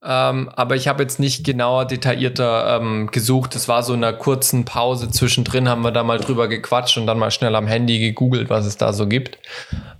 Ähm, 0.03 0.49
aber 0.57 0.77
ich 0.77 0.89
habe 0.89 1.03
jetzt 1.03 1.21
nicht 1.21 1.45
genauer, 1.45 1.85
detaillierter 1.85 2.79
ähm, 2.81 3.11
gesucht. 3.13 3.55
Es 3.55 3.69
war 3.69 3.83
so 3.83 3.93
in 3.93 4.03
einer 4.03 4.17
kurzen 4.17 4.65
Pause 4.65 5.11
zwischendrin, 5.11 5.69
haben 5.69 5.83
wir 5.83 5.93
da 5.93 6.03
mal 6.03 6.19
drüber 6.19 6.49
gequatscht 6.49 6.97
und 6.97 7.07
dann 7.07 7.19
mal 7.19 7.31
schnell 7.31 7.55
am 7.55 7.67
Handy 7.67 7.99
gegoogelt, 7.99 8.49
was 8.49 8.65
es 8.65 8.79
da 8.79 8.95
so 8.95 9.07
gibt. 9.07 9.39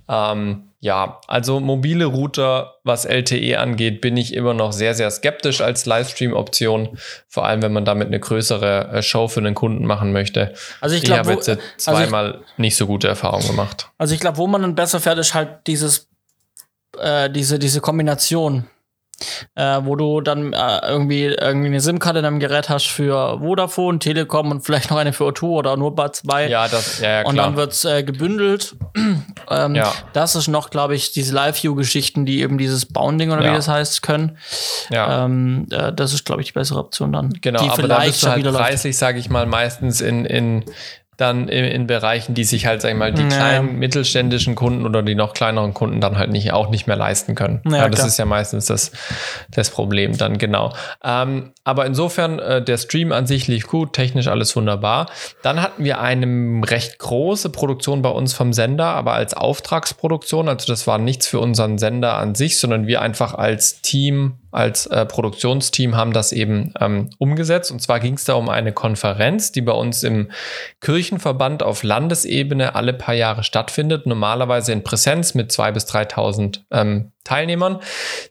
Ähm, 0.09 0.70
ja, 0.83 1.21
also 1.27 1.59
mobile 1.59 2.05
Router, 2.05 2.73
was 2.83 3.05
LTE 3.05 3.59
angeht, 3.59 4.01
bin 4.01 4.17
ich 4.17 4.33
immer 4.33 4.55
noch 4.55 4.73
sehr, 4.73 4.95
sehr 4.95 5.11
skeptisch 5.11 5.61
als 5.61 5.85
Livestream-Option. 5.85 6.97
Vor 7.27 7.45
allem, 7.45 7.61
wenn 7.61 7.71
man 7.71 7.85
damit 7.85 8.07
eine 8.07 8.19
größere 8.19 8.89
äh, 8.91 9.03
Show 9.03 9.27
für 9.27 9.43
den 9.43 9.53
Kunden 9.53 9.85
machen 9.85 10.11
möchte. 10.11 10.53
also 10.81 10.95
ich 10.95 11.03
Ich 11.03 11.11
habe 11.11 11.21
glaube, 11.21 11.39
jetzt 11.39 11.61
zweimal 11.77 12.41
nicht 12.57 12.75
so 12.75 12.87
gute 12.87 13.07
Erfahrungen 13.07 13.45
gemacht. 13.45 13.91
also 13.99 14.15
ich 14.15 14.19
glaube, 14.19 14.39
wo 14.39 14.47
man 14.47 14.63
dann 14.63 14.73
besser 14.73 14.99
fährt, 14.99 15.19
ist 15.19 15.35
halt 15.35 15.67
dieses, 15.67 16.09
äh, 16.97 17.29
diese, 17.29 17.59
diese 17.59 17.79
Kombination. 17.79 18.65
Äh, 19.55 19.79
wo 19.83 19.95
du 19.95 20.21
dann 20.21 20.53
äh, 20.53 20.79
irgendwie, 20.87 21.25
irgendwie 21.25 21.67
eine 21.67 21.79
SIM-Karte 21.79 22.19
in 22.19 22.23
deinem 22.23 22.39
Gerät 22.39 22.69
hast 22.69 22.87
für 22.87 23.39
Vodafone, 23.39 23.99
Telekom 23.99 24.51
und 24.51 24.61
vielleicht 24.61 24.89
noch 24.89 24.97
eine 24.97 25.13
für 25.13 25.25
O2 25.25 25.43
oder 25.43 25.77
nur 25.77 25.95
bei 25.95 26.09
zwei. 26.09 26.47
Ja, 26.47 26.67
das, 26.67 26.99
ja, 26.99 27.21
ja 27.21 27.25
und 27.25 27.33
klar. 27.33 27.45
dann 27.47 27.57
wird's 27.57 27.85
äh, 27.85 28.03
gebündelt. 28.03 28.75
ähm, 29.49 29.75
Ja. 29.75 29.91
Das 30.13 30.35
ist 30.35 30.47
noch, 30.47 30.69
glaube 30.69 30.95
ich, 30.95 31.11
diese 31.11 31.33
Live-View-Geschichten, 31.33 32.25
die 32.25 32.41
eben 32.41 32.57
dieses 32.57 32.85
Bounding 32.85 33.31
oder 33.31 33.43
Ja. 33.43 33.51
wie 33.51 33.55
das 33.55 33.67
heißt, 33.67 34.01
können. 34.01 34.37
ja. 34.89 35.25
Ähm, 35.25 35.67
äh, 35.71 35.93
das 35.93 36.13
ist, 36.13 36.25
glaube 36.25 36.41
ich, 36.41 36.47
die 36.47 36.53
bessere 36.53 36.79
Option 36.79 37.11
dann. 37.11 37.29
Genau, 37.41 37.63
die 37.63 37.69
aber 37.69 37.87
da 37.87 37.99
bist 37.99 38.23
du 38.23 38.29
halt 38.29 38.43
preislich, 38.43 38.97
sage 38.97 39.19
ich 39.19 39.29
mal, 39.29 39.45
meistens 39.45 40.01
in, 40.01 40.25
in 40.25 40.65
dann 41.17 41.49
in, 41.49 41.65
in 41.65 41.87
Bereichen, 41.87 42.33
die 42.33 42.43
sich 42.43 42.65
halt, 42.65 42.81
sag 42.81 42.89
ich 42.91 42.97
mal, 42.97 43.13
die 43.13 43.21
Ja. 43.21 43.27
kleinen 43.27 43.75
mittelständischen 43.77 44.55
Kunden 44.55 44.85
oder 44.85 45.03
die 45.03 45.13
noch 45.13 45.33
kleineren 45.33 45.73
Kunden 45.73 46.01
dann 46.01 46.17
halt 46.17 46.31
nicht 46.31 46.51
auch 46.51 46.69
nicht 46.69 46.87
mehr 46.87 46.95
leisten 46.95 47.35
können. 47.35 47.61
Ja, 47.65 47.77
Ja, 47.77 47.89
das 47.89 47.95
klar. 47.99 48.07
ist 48.07 48.17
ja 48.17 48.25
meistens 48.25 48.65
das, 48.65 48.91
das 49.51 49.69
Problem 49.69 50.17
dann, 50.17 50.37
genau. 50.37 50.73
Ähm, 51.03 51.51
aber 51.63 51.85
insofern, 51.85 52.39
äh, 52.39 52.63
der 52.63 52.77
Stream 52.77 53.11
an 53.11 53.27
sich 53.27 53.47
lief 53.47 53.67
gut, 53.67 53.93
technisch 53.93 54.27
alles 54.27 54.55
wunderbar. 54.55 55.07
Dann 55.43 55.61
hatten 55.61 55.83
wir 55.83 55.99
eine 56.01 56.25
recht 56.67 56.97
große 56.97 57.49
Produktion 57.51 58.01
bei 58.01 58.09
uns 58.09 58.33
vom 58.33 58.51
Sender, 58.53 58.85
aber 58.87 59.13
als 59.13 59.33
Auftragsproduktion. 59.35 60.49
Also 60.49 60.65
das 60.71 60.87
war 60.87 60.97
nichts 60.97 61.27
für 61.27 61.39
unseren 61.39 61.77
Sender 61.77 62.17
an 62.17 62.33
sich, 62.35 62.57
sondern 62.57 62.87
wir 62.87 63.01
einfach 63.01 63.33
als 63.35 63.81
Team, 63.81 64.33
als 64.51 64.85
äh, 64.87 65.05
Produktionsteam 65.05 65.95
haben 65.95 66.13
das 66.13 66.31
eben 66.31 66.73
ähm, 66.79 67.09
umgesetzt. 67.17 67.71
Und 67.71 67.81
zwar 67.81 67.99
ging 67.99 68.15
es 68.15 68.25
da 68.25 68.33
um 68.33 68.49
eine 68.49 68.73
Konferenz, 68.73 69.51
die 69.51 69.61
bei 69.61 69.71
uns 69.71 70.03
im 70.03 70.31
Kirchenverband 70.81 71.63
auf 71.63 71.83
Landesebene 71.83 72.75
alle 72.75 72.93
paar 72.93 73.15
Jahre 73.15 73.43
stattfindet. 73.43 74.05
Normalerweise 74.05 74.73
in 74.73 74.83
Präsenz 74.83 75.33
mit 75.33 75.51
2.000 75.51 75.71
bis 75.71 75.85
3.000 75.85 76.59
ähm, 76.71 77.11
Teilnehmern. 77.23 77.79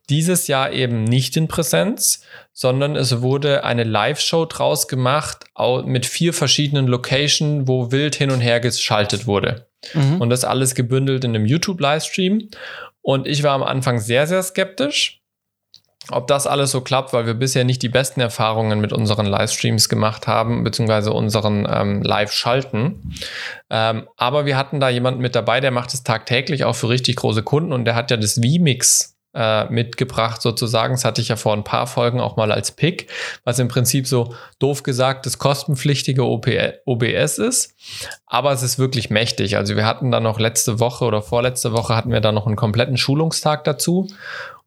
Dieses 0.08 0.46
Jahr 0.46 0.72
eben 0.72 1.04
nicht 1.04 1.36
in 1.36 1.48
Präsenz, 1.48 2.22
sondern 2.52 2.96
es 2.96 3.22
wurde 3.22 3.64
eine 3.64 3.84
Live-Show 3.84 4.44
draus 4.46 4.88
gemacht 4.88 5.44
mit 5.84 6.06
vier 6.06 6.34
verschiedenen 6.34 6.86
Locations, 6.86 7.66
wo 7.66 7.92
wild 7.92 8.14
hin 8.14 8.30
und 8.30 8.40
her 8.40 8.60
geschaltet 8.60 9.26
wurde. 9.26 9.66
Mhm. 9.94 10.20
Und 10.20 10.30
das 10.30 10.44
alles 10.44 10.74
gebündelt 10.74 11.24
in 11.24 11.34
einem 11.34 11.46
YouTube-Livestream. 11.46 12.48
Und 13.02 13.26
ich 13.26 13.42
war 13.42 13.52
am 13.52 13.62
Anfang 13.62 13.98
sehr, 13.98 14.26
sehr 14.26 14.42
skeptisch, 14.42 15.19
ob 16.12 16.26
das 16.26 16.46
alles 16.46 16.70
so 16.70 16.80
klappt, 16.80 17.12
weil 17.12 17.26
wir 17.26 17.34
bisher 17.34 17.64
nicht 17.64 17.82
die 17.82 17.88
besten 17.88 18.20
Erfahrungen 18.20 18.80
mit 18.80 18.92
unseren 18.92 19.26
Livestreams 19.26 19.88
gemacht 19.88 20.26
haben, 20.26 20.64
beziehungsweise 20.64 21.12
unseren 21.12 21.66
ähm, 21.70 22.02
Live-Schalten. 22.02 23.14
Ähm, 23.70 24.08
aber 24.16 24.46
wir 24.46 24.56
hatten 24.56 24.80
da 24.80 24.88
jemanden 24.88 25.20
mit 25.20 25.34
dabei, 25.34 25.60
der 25.60 25.70
macht 25.70 25.94
es 25.94 26.02
tagtäglich 26.02 26.64
auch 26.64 26.74
für 26.74 26.88
richtig 26.88 27.16
große 27.16 27.42
Kunden 27.42 27.72
und 27.72 27.84
der 27.84 27.94
hat 27.94 28.10
ja 28.10 28.16
das 28.16 28.34
vMix 28.34 29.19
äh, 29.34 29.66
mitgebracht 29.66 30.42
sozusagen. 30.42 30.94
Das 30.94 31.04
hatte 31.04 31.20
ich 31.20 31.28
ja 31.28 31.36
vor 31.36 31.52
ein 31.52 31.64
paar 31.64 31.86
Folgen 31.86 32.20
auch 32.20 32.36
mal 32.36 32.52
als 32.52 32.72
Pick, 32.72 33.08
was 33.44 33.58
im 33.58 33.68
Prinzip 33.68 34.06
so 34.06 34.34
doof 34.58 34.82
gesagt 34.82 35.26
das 35.26 35.38
kostenpflichtige 35.38 36.24
OBS 36.24 37.38
ist. 37.38 37.74
Aber 38.26 38.52
es 38.52 38.62
ist 38.62 38.78
wirklich 38.78 39.10
mächtig. 39.10 39.56
Also 39.56 39.76
wir 39.76 39.86
hatten 39.86 40.10
da 40.10 40.20
noch 40.20 40.40
letzte 40.40 40.80
Woche 40.80 41.04
oder 41.04 41.22
vorletzte 41.22 41.72
Woche 41.72 41.94
hatten 41.94 42.12
wir 42.12 42.20
da 42.20 42.32
noch 42.32 42.46
einen 42.46 42.56
kompletten 42.56 42.96
Schulungstag 42.96 43.64
dazu. 43.64 44.08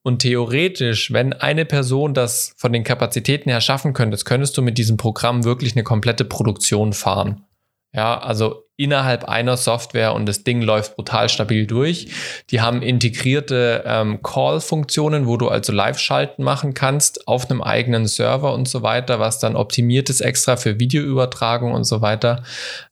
Und 0.02 0.20
theoretisch, 0.20 1.14
wenn 1.14 1.32
eine 1.32 1.64
Person 1.64 2.14
das 2.14 2.54
von 2.58 2.74
den 2.74 2.84
Kapazitäten 2.84 3.50
her 3.50 3.62
schaffen 3.62 3.94
könnte, 3.94 4.18
könntest 4.26 4.58
du 4.58 4.62
mit 4.62 4.78
diesem 4.78 4.98
Programm 4.98 5.46
wirklich 5.46 5.76
eine 5.76 5.84
komplette 5.84 6.26
Produktion 6.26 6.92
fahren. 6.92 7.46
Ja, 7.94 8.20
also 8.20 8.63
innerhalb 8.76 9.26
einer 9.26 9.56
Software 9.56 10.14
und 10.14 10.26
das 10.26 10.44
Ding 10.44 10.62
läuft 10.62 10.96
brutal 10.96 11.30
stabil 11.30 11.68
durch. 11.68 12.08
Die 12.50 12.62
haben 12.62 12.82
integrierte 12.82 13.84
ähm, 13.86 14.24
Call-Funktionen, 14.24 15.28
wo 15.28 15.38
du 15.38 15.50
also 15.50 15.72
Live-Schalten 15.72 16.44
machen 16.44 16.74
kannst 16.74 17.28
auf 17.28 17.50
einem 17.50 17.62
eigenen 17.62 18.08
Server 18.08 18.54
und 18.54 18.68
so 18.68 18.82
weiter, 18.82 19.20
was 19.20 19.40
dann 19.40 19.56
optimiert 19.56 20.10
ist 20.10 20.22
extra 20.22 20.56
für 20.56 20.80
Videoübertragung 20.80 21.72
und 21.72 21.84
so 21.84 22.02
weiter. 22.02 22.44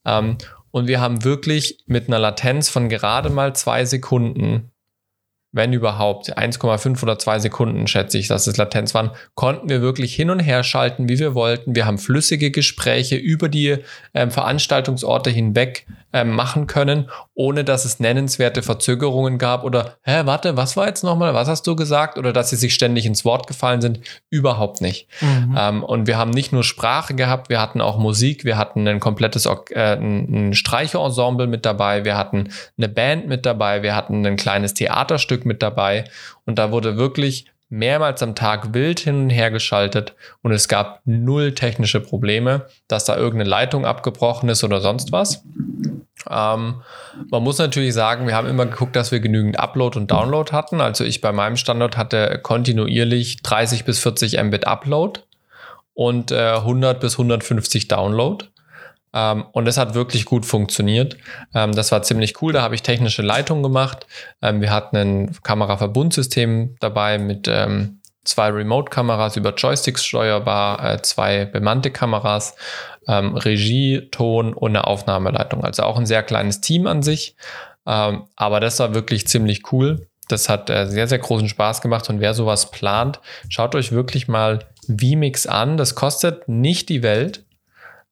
Ähm, 0.06 0.38
und 0.70 0.88
wir 0.88 1.02
haben 1.02 1.24
wirklich 1.24 1.80
mit 1.86 2.08
einer 2.08 2.20
Latenz 2.20 2.70
von 2.70 2.88
gerade 2.88 3.30
mal 3.30 3.56
zwei 3.56 3.84
Sekunden 3.86 4.72
wenn 5.52 5.74
überhaupt, 5.74 6.38
1,5 6.38 7.04
oder 7.04 7.20
2 7.20 7.40
Sekunden, 7.40 7.88
schätze 7.88 8.18
ich, 8.18 8.28
dass 8.28 8.48
es 8.48 8.58
Latenz 8.58 8.94
waren, 8.94 9.12
konnten 9.36 9.70
wir 9.70 9.82
wirklich 9.82 10.16
hin 10.16 10.30
und 10.30 10.40
her 10.40 10.64
schalten, 10.64 11.10
wie 11.10 11.20
wir 11.20 11.36
wollten. 11.36 11.76
Wir 11.76 11.86
haben 11.86 11.98
flüssige 11.98 12.52
Gespräche 12.52 13.16
über 13.16 13.50
die 13.50 13.78
ähm, 14.14 14.32
Veranstaltungsorte 14.32 15.30
hinweg 15.30 15.86
ähm, 16.14 16.32
machen 16.32 16.68
können, 16.68 17.10
ohne 17.34 17.64
dass 17.64 17.86
es 17.86 18.00
nennenswerte 18.00 18.64
Verzögerungen 18.64 19.38
gab 19.38 19.64
oder, 19.64 19.98
hä, 20.04 20.22
warte, 20.26 20.58
was 20.58 20.76
war 20.76 20.88
jetzt 20.88 21.04
nochmal, 21.04 21.34
was 21.34 21.48
hast 21.48 21.66
du 21.68 21.76
gesagt? 21.76 22.18
Oder 22.18 22.34
dass 22.34 22.50
sie 22.50 22.56
sich 22.56 22.74
ständig 22.74 23.06
ins 23.06 23.26
Wort 23.26 23.48
gefallen 23.48 23.82
sind. 23.82 24.00
Überhaupt 24.30 24.82
nicht. 24.82 25.08
Mhm. 25.22 25.56
Ähm, 25.58 25.84
und 25.84 26.08
wir 26.08 26.18
haben 26.18 26.32
nicht 26.32 26.52
nur 26.52 26.64
Sprache 26.64 27.14
gehabt, 27.14 27.50
wir 27.50 27.62
hatten 27.62 27.82
auch 27.82 27.98
Musik, 27.98 28.44
wir 28.46 28.58
hatten 28.58 28.88
ein 28.88 29.00
komplettes 29.00 29.46
äh, 29.46 29.96
ein 29.96 30.54
Streicherensemble 30.54 31.48
mit 31.48 31.66
dabei, 31.66 32.06
wir 32.06 32.18
hatten 32.18 32.50
eine 32.78 32.90
Band 32.90 33.28
mit 33.28 33.46
dabei, 33.46 33.84
wir 33.84 33.96
hatten 33.96 34.26
ein 34.26 34.36
kleines 34.36 34.74
Theaterstück 34.74 35.41
mit 35.46 35.62
dabei 35.62 36.06
und 36.46 36.60
da 36.60 36.72
wurde 36.72 36.98
wirklich 36.98 37.46
mehrmals 37.70 38.22
am 38.22 38.36
Tag 38.36 38.74
wild 38.74 39.00
hin 39.00 39.24
und 39.24 39.30
her 39.30 39.50
geschaltet 39.50 40.14
und 40.42 40.52
es 40.52 40.68
gab 40.68 41.02
null 41.06 41.54
technische 41.54 42.02
Probleme, 42.02 42.68
dass 42.88 43.06
da 43.06 43.16
irgendeine 43.16 43.50
Leitung 43.50 43.86
abgebrochen 43.86 44.50
ist 44.50 44.64
oder 44.64 44.82
sonst 44.82 45.12
was. 45.12 45.44
Ähm, 46.30 46.82
man 47.30 47.44
muss 47.44 47.58
natürlich 47.58 47.94
sagen, 47.94 48.28
wir 48.28 48.36
haben 48.36 48.48
immer 48.48 48.66
geguckt, 48.66 48.96
dass 48.96 49.12
wir 49.12 49.22
genügend 49.22 49.58
Upload 49.58 49.98
und 49.98 50.12
Download 50.12 50.52
hatten. 50.52 50.82
Also 50.82 51.04
ich 51.04 51.22
bei 51.22 51.32
meinem 51.32 51.56
Standort 51.56 51.98
hatte 51.98 52.40
kontinuierlich 52.44 53.42
30 53.42 53.86
bis 53.86 54.00
40 54.00 54.42
Mbit 54.44 54.68
Upload 54.68 55.22
und 55.94 56.32
äh, 56.32 56.56
100 56.56 57.00
bis 57.00 57.14
150 57.14 57.88
Download. 57.88 58.46
Ähm, 59.14 59.46
und 59.52 59.66
das 59.66 59.78
hat 59.78 59.94
wirklich 59.94 60.26
gut 60.26 60.46
funktioniert. 60.46 61.18
Ähm, 61.54 61.74
das 61.74 61.92
war 61.92 62.04
ziemlich 62.04 62.42
cool. 62.42 62.54
Da 62.54 62.62
habe 62.62 62.76
ich 62.76 62.82
technische 62.82 63.22
Leitung 63.22 63.64
gemacht. 63.64 64.08
Ähm, 64.42 64.62
wir 64.62 64.72
hatten 64.72 64.98
ein 64.98 65.38
Kameraverbundsystem 65.44 66.76
dabei 66.80 67.18
mit 67.18 67.48
ähm, 67.48 68.02
zwei 68.24 68.50
Remote-Kameras 68.50 69.36
über 69.38 69.54
Joysticks 69.54 70.06
steuerbar, 70.06 70.84
äh, 70.84 71.02
zwei 71.02 71.46
bemannte 71.46 71.92
Kameras, 71.92 72.56
ähm, 73.08 73.36
Regie, 73.36 74.10
Ton 74.12 74.54
und 74.54 74.72
eine 74.72 74.86
Aufnahmeleitung. 74.86 75.64
Also 75.64 75.84
auch 75.84 75.98
ein 75.98 76.06
sehr 76.06 76.24
kleines 76.24 76.62
Team 76.62 76.88
an 76.88 77.02
sich. 77.02 77.36
Ähm, 77.86 78.24
aber 78.36 78.60
das 78.60 78.80
war 78.80 78.94
wirklich 78.94 79.28
ziemlich 79.28 79.72
cool. 79.72 80.08
Das 80.28 80.50
hat 80.50 80.70
äh, 80.70 80.88
sehr, 80.88 81.08
sehr 81.08 81.20
großen 81.20 81.50
Spaß 81.50 81.82
gemacht. 81.82 82.10
Und 82.10 82.22
wer 82.22 82.34
sowas 82.34 82.72
plant, 82.72 83.20
schaut 83.50 83.76
euch 83.76 83.92
wirklich 83.92 84.28
mal 84.28 84.60
vMix 84.88 85.48
an. 85.48 85.78
Das 85.78 85.96
kostet 85.96 86.48
nicht 86.48 86.90
die 86.90 87.04
Welt 87.04 87.44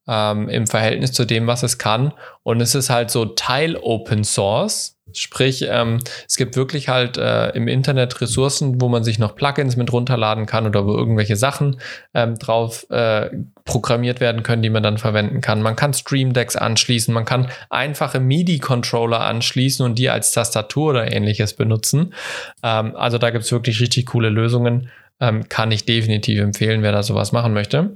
ähm, 0.10 0.50
im 0.50 0.66
Verhältnis 0.66 1.12
zu 1.12 1.24
dem, 1.24 1.46
was 1.46 1.62
es 1.62 1.78
kann. 1.78 2.14
Und 2.42 2.62
es 2.62 2.74
ist 2.74 2.90
halt 2.90 3.12
so 3.12 3.26
Teil 3.26 3.78
Open 3.78 4.24
Source. 4.24 4.96
Sprich, 5.12 5.66
ähm, 5.68 6.00
es 6.28 6.36
gibt 6.38 6.56
wirklich 6.56 6.88
halt 6.88 7.18
äh, 7.18 7.50
im 7.50 7.68
Internet 7.68 8.22
Ressourcen, 8.22 8.80
wo 8.80 8.90
man 8.90 9.04
sich 9.04 9.18
noch 9.18 9.36
Plugins 9.36 9.76
mit 9.76 9.92
runterladen 9.92 10.46
kann 10.46 10.68
oder 10.68 10.86
wo 10.86 10.96
irgendwelche 10.96 11.36
Sachen 11.36 11.80
ähm, 12.14 12.38
drauf 12.38 12.88
äh, 12.92 13.30
programmiert 13.66 14.20
werden 14.20 14.44
können, 14.44 14.62
die 14.62 14.70
man 14.70 14.84
dann 14.84 15.00
verwenden 15.00 15.42
kann. 15.42 15.64
Man 15.64 15.76
kann 15.76 15.94
Stream 15.94 16.34
Decks 16.34 16.56
anschließen, 16.56 17.12
man 17.12 17.26
kann 17.26 17.50
einfache 17.72 18.20
MIDI-Controller 18.20 19.22
anschließen 19.22 19.84
und 19.84 19.98
die 19.98 20.12
als 20.12 20.32
Tastatur 20.32 20.92
oder 20.92 21.12
ähnliches 21.12 21.54
benutzen. 21.54 22.14
Ähm, 22.62 22.96
also 22.96 23.18
da 23.18 23.32
gibt 23.32 23.46
es 23.46 23.52
wirklich 23.52 23.82
richtig 23.82 24.08
coole 24.08 24.30
Lösungen. 24.30 24.90
Ähm, 25.20 25.50
kann 25.50 25.72
ich 25.72 25.86
definitiv 25.86 26.40
empfehlen, 26.40 26.84
wer 26.84 26.92
da 26.92 27.02
sowas 27.02 27.32
machen 27.32 27.54
möchte. 27.54 27.94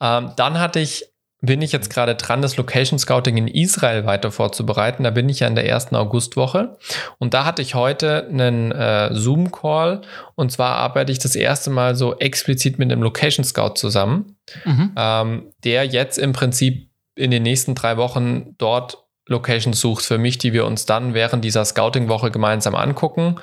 Ähm, 0.00 0.32
dann 0.36 0.58
hatte 0.58 0.80
ich, 0.80 1.04
bin 1.40 1.62
ich 1.62 1.70
jetzt 1.72 1.90
gerade 1.90 2.14
dran, 2.14 2.42
das 2.42 2.56
Location 2.56 2.98
Scouting 2.98 3.36
in 3.36 3.46
Israel 3.48 4.06
weiter 4.06 4.30
vorzubereiten. 4.32 5.04
Da 5.04 5.10
bin 5.10 5.28
ich 5.28 5.40
ja 5.40 5.46
in 5.46 5.54
der 5.54 5.66
ersten 5.68 5.94
Augustwoche. 5.94 6.76
Und 7.18 7.34
da 7.34 7.44
hatte 7.44 7.62
ich 7.62 7.74
heute 7.74 8.26
einen 8.26 8.72
äh, 8.72 9.10
Zoom-Call. 9.12 10.00
Und 10.34 10.50
zwar 10.50 10.76
arbeite 10.76 11.12
ich 11.12 11.18
das 11.18 11.36
erste 11.36 11.70
Mal 11.70 11.94
so 11.94 12.16
explizit 12.18 12.78
mit 12.78 12.90
einem 12.90 13.02
Location 13.02 13.44
Scout 13.44 13.74
zusammen, 13.76 14.36
Mhm. 14.64 14.92
ähm, 14.96 15.52
der 15.64 15.84
jetzt 15.84 16.18
im 16.18 16.32
Prinzip 16.32 16.90
in 17.16 17.30
den 17.30 17.42
nächsten 17.42 17.74
drei 17.74 17.96
Wochen 17.96 18.54
dort 18.58 19.05
Locations 19.28 19.80
sucht 19.80 20.04
für 20.04 20.18
mich, 20.18 20.38
die 20.38 20.52
wir 20.52 20.64
uns 20.66 20.86
dann 20.86 21.12
während 21.12 21.44
dieser 21.44 21.64
Scouting-Woche 21.64 22.30
gemeinsam 22.30 22.76
angucken. 22.76 23.36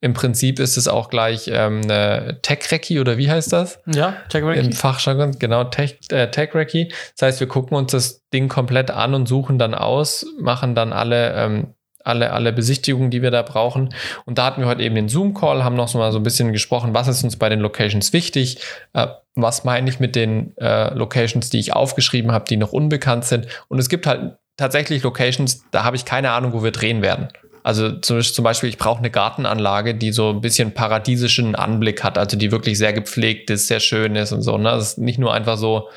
Im 0.00 0.12
Prinzip 0.12 0.58
ist 0.58 0.76
es 0.76 0.88
auch 0.88 1.10
gleich 1.10 1.48
ähm, 1.52 1.82
eine 1.84 2.40
Tech-Recce 2.42 3.00
oder 3.00 3.18
wie 3.18 3.30
heißt 3.30 3.52
das? 3.52 3.80
Ja, 3.86 4.16
check 4.28 4.42
Im 4.42 4.72
Fachjargon, 4.72 5.38
genau, 5.38 5.62
äh, 5.62 6.30
Tech 6.30 6.54
Recce. 6.54 6.88
Das 7.16 7.26
heißt, 7.26 7.40
wir 7.40 7.46
gucken 7.46 7.76
uns 7.76 7.92
das 7.92 8.28
Ding 8.30 8.48
komplett 8.48 8.90
an 8.90 9.14
und 9.14 9.26
suchen 9.26 9.58
dann 9.58 9.74
aus, 9.74 10.26
machen 10.40 10.74
dann 10.74 10.92
alle, 10.92 11.32
ähm, 11.34 11.74
alle, 12.02 12.32
alle 12.32 12.52
Besichtigungen, 12.52 13.10
die 13.10 13.22
wir 13.22 13.30
da 13.30 13.42
brauchen. 13.42 13.94
Und 14.24 14.38
da 14.38 14.46
hatten 14.46 14.62
wir 14.62 14.68
heute 14.68 14.82
eben 14.82 14.96
den 14.96 15.08
Zoom-Call, 15.08 15.62
haben 15.62 15.76
noch 15.76 15.88
so 15.88 15.98
mal 15.98 16.10
so 16.10 16.18
ein 16.18 16.24
bisschen 16.24 16.52
gesprochen, 16.52 16.94
was 16.94 17.06
ist 17.06 17.22
uns 17.22 17.36
bei 17.36 17.48
den 17.48 17.60
Locations 17.60 18.12
wichtig, 18.12 18.58
äh, 18.92 19.06
was 19.36 19.62
meine 19.62 19.88
ich 19.88 20.00
mit 20.00 20.16
den 20.16 20.56
äh, 20.56 20.92
Locations, 20.94 21.48
die 21.48 21.60
ich 21.60 21.74
aufgeschrieben 21.74 22.32
habe, 22.32 22.44
die 22.48 22.56
noch 22.56 22.72
unbekannt 22.72 23.24
sind. 23.24 23.46
Und 23.68 23.78
es 23.78 23.88
gibt 23.88 24.06
halt 24.08 24.36
tatsächlich 24.58 25.02
Locations, 25.02 25.64
da 25.70 25.84
habe 25.84 25.96
ich 25.96 26.04
keine 26.04 26.32
Ahnung, 26.32 26.52
wo 26.52 26.62
wir 26.62 26.72
drehen 26.72 27.00
werden. 27.00 27.28
Also 27.62 27.92
zum 27.92 28.44
Beispiel, 28.44 28.68
ich 28.68 28.78
brauche 28.78 28.98
eine 28.98 29.10
Gartenanlage, 29.10 29.94
die 29.94 30.12
so 30.12 30.30
ein 30.30 30.40
bisschen 30.40 30.72
paradiesischen 30.72 31.54
Anblick 31.54 32.04
hat, 32.04 32.18
also 32.18 32.36
die 32.36 32.50
wirklich 32.50 32.78
sehr 32.78 32.92
gepflegt 32.92 33.50
ist, 33.50 33.68
sehr 33.68 33.80
schön 33.80 34.16
ist 34.16 34.32
und 34.32 34.42
so. 34.42 34.56
Ne? 34.58 34.70
Das 34.70 34.90
ist 34.90 34.98
nicht 34.98 35.18
nur 35.18 35.32
einfach 35.34 35.56
so 35.56 35.88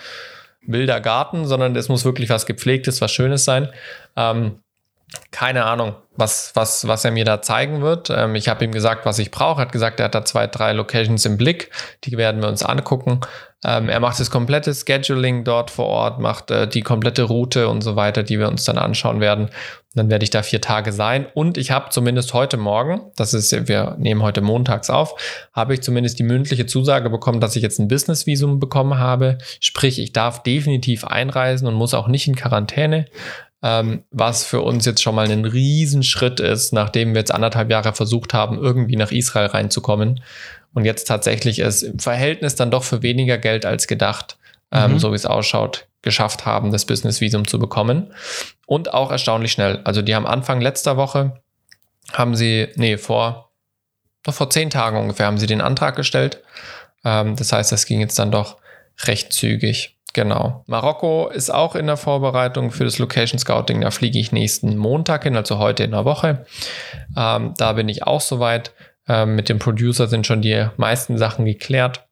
wilder 0.65 0.99
Garten, 1.01 1.45
sondern 1.45 1.75
es 1.75 1.89
muss 1.89 2.05
wirklich 2.05 2.29
was 2.29 2.45
gepflegtes, 2.45 3.01
was 3.01 3.11
Schönes 3.11 3.45
sein. 3.45 3.69
Ähm, 4.15 4.59
keine 5.31 5.65
Ahnung, 5.65 5.95
was, 6.15 6.51
was, 6.55 6.87
was 6.87 7.03
er 7.03 7.11
mir 7.11 7.25
da 7.25 7.41
zeigen 7.41 7.81
wird. 7.81 8.09
Ähm, 8.09 8.35
ich 8.35 8.47
habe 8.47 8.63
ihm 8.63 8.71
gesagt, 8.71 9.05
was 9.05 9.19
ich 9.19 9.31
brauche. 9.31 9.61
Er 9.61 9.65
hat 9.65 9.71
gesagt, 9.71 9.99
er 9.99 10.05
hat 10.05 10.15
da 10.15 10.23
zwei, 10.23 10.47
drei 10.47 10.73
Locations 10.73 11.25
im 11.25 11.37
Blick. 11.37 11.71
Die 12.03 12.17
werden 12.17 12.41
wir 12.41 12.49
uns 12.49 12.63
angucken. 12.63 13.21
Ähm, 13.63 13.89
er 13.89 13.99
macht 13.99 14.19
das 14.19 14.31
komplette 14.31 14.73
Scheduling 14.73 15.43
dort 15.43 15.69
vor 15.69 15.85
Ort, 15.85 16.19
macht 16.19 16.49
äh, 16.49 16.67
die 16.67 16.81
komplette 16.81 17.23
Route 17.23 17.67
und 17.67 17.81
so 17.81 17.95
weiter, 17.95 18.23
die 18.23 18.39
wir 18.39 18.47
uns 18.47 18.63
dann 18.63 18.77
anschauen 18.77 19.19
werden. 19.19 19.45
Und 19.45 19.95
dann 19.95 20.09
werde 20.09 20.23
ich 20.23 20.31
da 20.31 20.41
vier 20.41 20.61
Tage 20.61 20.91
sein. 20.91 21.27
Und 21.33 21.57
ich 21.57 21.69
habe 21.69 21.89
zumindest 21.89 22.33
heute 22.33 22.57
Morgen, 22.57 23.11
das 23.17 23.33
ist, 23.33 23.67
wir 23.67 23.95
nehmen 23.99 24.23
heute 24.23 24.41
montags 24.41 24.89
auf, 24.89 25.15
habe 25.53 25.75
ich 25.75 25.81
zumindest 25.81 26.17
die 26.17 26.23
mündliche 26.23 26.65
Zusage 26.65 27.09
bekommen, 27.09 27.39
dass 27.39 27.55
ich 27.55 27.61
jetzt 27.61 27.79
ein 27.79 27.87
Business-Visum 27.87 28.59
bekommen 28.59 28.97
habe. 28.97 29.37
Sprich, 29.59 29.99
ich 29.99 30.11
darf 30.11 30.41
definitiv 30.41 31.05
einreisen 31.05 31.67
und 31.67 31.75
muss 31.75 31.93
auch 31.93 32.07
nicht 32.07 32.27
in 32.27 32.35
Quarantäne 32.35 33.05
ähm, 33.63 34.03
was 34.11 34.43
für 34.43 34.61
uns 34.61 34.85
jetzt 34.85 35.01
schon 35.01 35.15
mal 35.15 35.29
ein 35.29 35.45
Riesenschritt 35.45 36.39
ist, 36.39 36.73
nachdem 36.73 37.13
wir 37.13 37.19
jetzt 37.19 37.33
anderthalb 37.33 37.69
Jahre 37.69 37.93
versucht 37.93 38.33
haben, 38.33 38.57
irgendwie 38.57 38.95
nach 38.95 39.11
Israel 39.11 39.47
reinzukommen 39.47 40.21
und 40.73 40.85
jetzt 40.85 41.05
tatsächlich 41.05 41.59
es 41.59 41.83
im 41.83 41.99
Verhältnis 41.99 42.55
dann 42.55 42.71
doch 42.71 42.83
für 42.83 43.01
weniger 43.01 43.37
Geld 43.37 43.65
als 43.65 43.87
gedacht, 43.87 44.37
ähm, 44.71 44.93
mhm. 44.93 44.99
so 44.99 45.11
wie 45.11 45.15
es 45.15 45.25
ausschaut, 45.25 45.87
geschafft 46.01 46.45
haben, 46.45 46.71
das 46.71 46.85
Business-Visum 46.85 47.47
zu 47.47 47.59
bekommen. 47.59 48.13
Und 48.65 48.93
auch 48.93 49.11
erstaunlich 49.11 49.51
schnell. 49.51 49.81
Also 49.83 50.01
die 50.01 50.15
haben 50.15 50.25
Anfang 50.25 50.61
letzter 50.61 50.97
Woche, 50.97 51.41
haben 52.13 52.35
sie, 52.35 52.69
nee, 52.75 52.97
vor, 52.97 53.51
doch 54.23 54.33
vor 54.33 54.49
zehn 54.49 54.69
Tagen 54.69 54.97
ungefähr 54.97 55.27
haben 55.27 55.37
sie 55.37 55.47
den 55.47 55.61
Antrag 55.61 55.95
gestellt. 55.95 56.41
Ähm, 57.03 57.35
das 57.35 57.51
heißt, 57.51 57.71
das 57.71 57.85
ging 57.85 57.99
jetzt 57.99 58.17
dann 58.17 58.31
doch 58.31 58.57
recht 59.03 59.33
zügig. 59.33 59.97
Genau. 60.13 60.63
Marokko 60.67 61.29
ist 61.29 61.53
auch 61.53 61.75
in 61.75 61.87
der 61.87 61.97
Vorbereitung 61.97 62.71
für 62.71 62.83
das 62.83 62.99
Location 62.99 63.39
Scouting. 63.39 63.81
Da 63.81 63.91
fliege 63.91 64.19
ich 64.19 64.31
nächsten 64.31 64.75
Montag 64.75 65.23
hin, 65.23 65.35
also 65.35 65.57
heute 65.57 65.83
in 65.83 65.91
der 65.91 66.05
Woche. 66.05 66.45
Ähm, 67.15 67.53
da 67.57 67.73
bin 67.73 67.87
ich 67.87 68.03
auch 68.03 68.21
soweit. 68.21 68.73
Ähm, 69.07 69.35
mit 69.35 69.49
dem 69.49 69.57
Producer 69.57 70.07
sind 70.07 70.27
schon 70.27 70.41
die 70.41 70.67
meisten 70.77 71.17
Sachen 71.17 71.45
geklärt. 71.45 72.05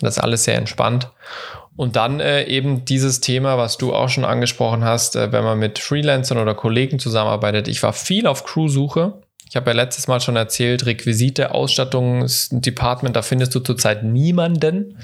Das 0.00 0.16
ist 0.16 0.22
alles 0.22 0.44
sehr 0.44 0.56
entspannt. 0.56 1.10
Und 1.76 1.96
dann 1.96 2.20
äh, 2.20 2.44
eben 2.44 2.84
dieses 2.84 3.20
Thema, 3.20 3.56
was 3.56 3.78
du 3.78 3.94
auch 3.94 4.08
schon 4.08 4.24
angesprochen 4.24 4.84
hast, 4.84 5.16
äh, 5.16 5.32
wenn 5.32 5.44
man 5.44 5.58
mit 5.58 5.78
Freelancern 5.78 6.38
oder 6.38 6.54
Kollegen 6.54 6.98
zusammenarbeitet. 6.98 7.68
Ich 7.68 7.82
war 7.82 7.92
viel 7.92 8.26
auf 8.26 8.44
Crew-Suche. 8.44 9.14
Ich 9.48 9.56
habe 9.56 9.70
ja 9.70 9.76
letztes 9.76 10.08
Mal 10.08 10.20
schon 10.20 10.36
erzählt, 10.36 10.86
Requisite, 10.86 11.52
Ausstattungsdepartment, 11.52 13.16
da 13.16 13.22
findest 13.22 13.54
du 13.54 13.60
zurzeit 13.60 14.02
niemanden. 14.02 14.98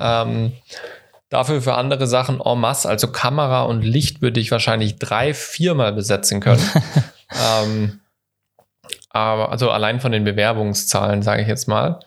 Ähm, 0.00 0.52
Dafür 1.30 1.60
für 1.60 1.74
andere 1.74 2.06
Sachen 2.06 2.40
en 2.40 2.58
masse, 2.58 2.88
also 2.88 3.12
Kamera 3.12 3.62
und 3.62 3.82
Licht, 3.82 4.22
würde 4.22 4.40
ich 4.40 4.50
wahrscheinlich 4.50 4.98
drei, 4.98 5.34
viermal 5.34 5.92
besetzen 5.92 6.40
können. 6.40 6.62
ähm, 7.62 8.00
aber 9.10 9.50
also 9.50 9.70
allein 9.70 10.00
von 10.00 10.12
den 10.12 10.24
Bewerbungszahlen, 10.24 11.22
sage 11.22 11.42
ich 11.42 11.48
jetzt 11.48 11.68
mal. 11.68 12.00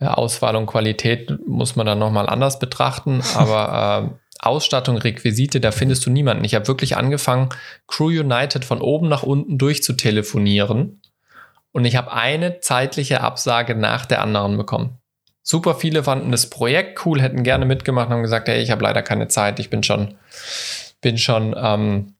Auswahl 0.00 0.56
und 0.56 0.66
Qualität 0.66 1.46
muss 1.46 1.76
man 1.76 1.86
dann 1.86 1.98
nochmal 1.98 2.28
anders 2.28 2.58
betrachten, 2.58 3.22
aber 3.34 4.10
äh, 4.12 4.18
Ausstattung, 4.40 4.98
Requisite, 4.98 5.60
da 5.60 5.70
findest 5.70 6.04
du 6.04 6.10
niemanden. 6.10 6.44
Ich 6.44 6.54
habe 6.54 6.68
wirklich 6.68 6.96
angefangen, 6.96 7.48
Crew 7.86 8.08
United 8.08 8.64
von 8.64 8.80
oben 8.80 9.08
nach 9.08 9.22
unten 9.22 9.56
durchzutelefonieren 9.56 11.00
und 11.72 11.84
ich 11.84 11.96
habe 11.96 12.12
eine 12.12 12.60
zeitliche 12.60 13.20
Absage 13.20 13.74
nach 13.74 14.04
der 14.04 14.20
anderen 14.20 14.56
bekommen. 14.56 14.98
Super 15.46 15.74
viele 15.74 16.02
fanden 16.02 16.32
das 16.32 16.48
Projekt 16.48 17.04
cool, 17.04 17.20
hätten 17.20 17.42
gerne 17.42 17.66
mitgemacht 17.66 18.06
und 18.06 18.14
haben 18.14 18.22
gesagt, 18.22 18.48
hey, 18.48 18.62
ich 18.62 18.70
habe 18.70 18.82
leider 18.82 19.02
keine 19.02 19.28
Zeit, 19.28 19.60
ich 19.60 19.68
bin 19.68 19.82
schon, 19.82 20.14
bin 21.02 21.18
schon 21.18 21.54
ähm, 21.56 22.14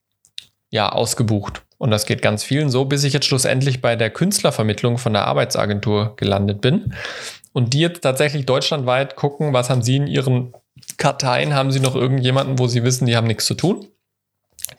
ja, 0.68 0.90
ausgebucht. 0.90 1.62
Und 1.78 1.90
das 1.90 2.04
geht 2.04 2.20
ganz 2.20 2.44
vielen 2.44 2.68
so, 2.68 2.84
bis 2.84 3.02
ich 3.02 3.14
jetzt 3.14 3.24
schlussendlich 3.24 3.80
bei 3.80 3.96
der 3.96 4.10
Künstlervermittlung 4.10 4.98
von 4.98 5.14
der 5.14 5.26
Arbeitsagentur 5.26 6.16
gelandet 6.16 6.60
bin. 6.60 6.92
Und 7.54 7.72
die 7.72 7.80
jetzt 7.80 8.02
tatsächlich 8.02 8.44
deutschlandweit 8.44 9.16
gucken, 9.16 9.54
was 9.54 9.70
haben 9.70 9.82
sie 9.82 9.96
in 9.96 10.06
ihren 10.06 10.52
Karteien, 10.98 11.54
haben 11.54 11.72
sie 11.72 11.80
noch 11.80 11.94
irgendjemanden, 11.94 12.58
wo 12.58 12.66
sie 12.66 12.84
wissen, 12.84 13.06
die 13.06 13.16
haben 13.16 13.26
nichts 13.26 13.46
zu 13.46 13.54
tun. 13.54 13.86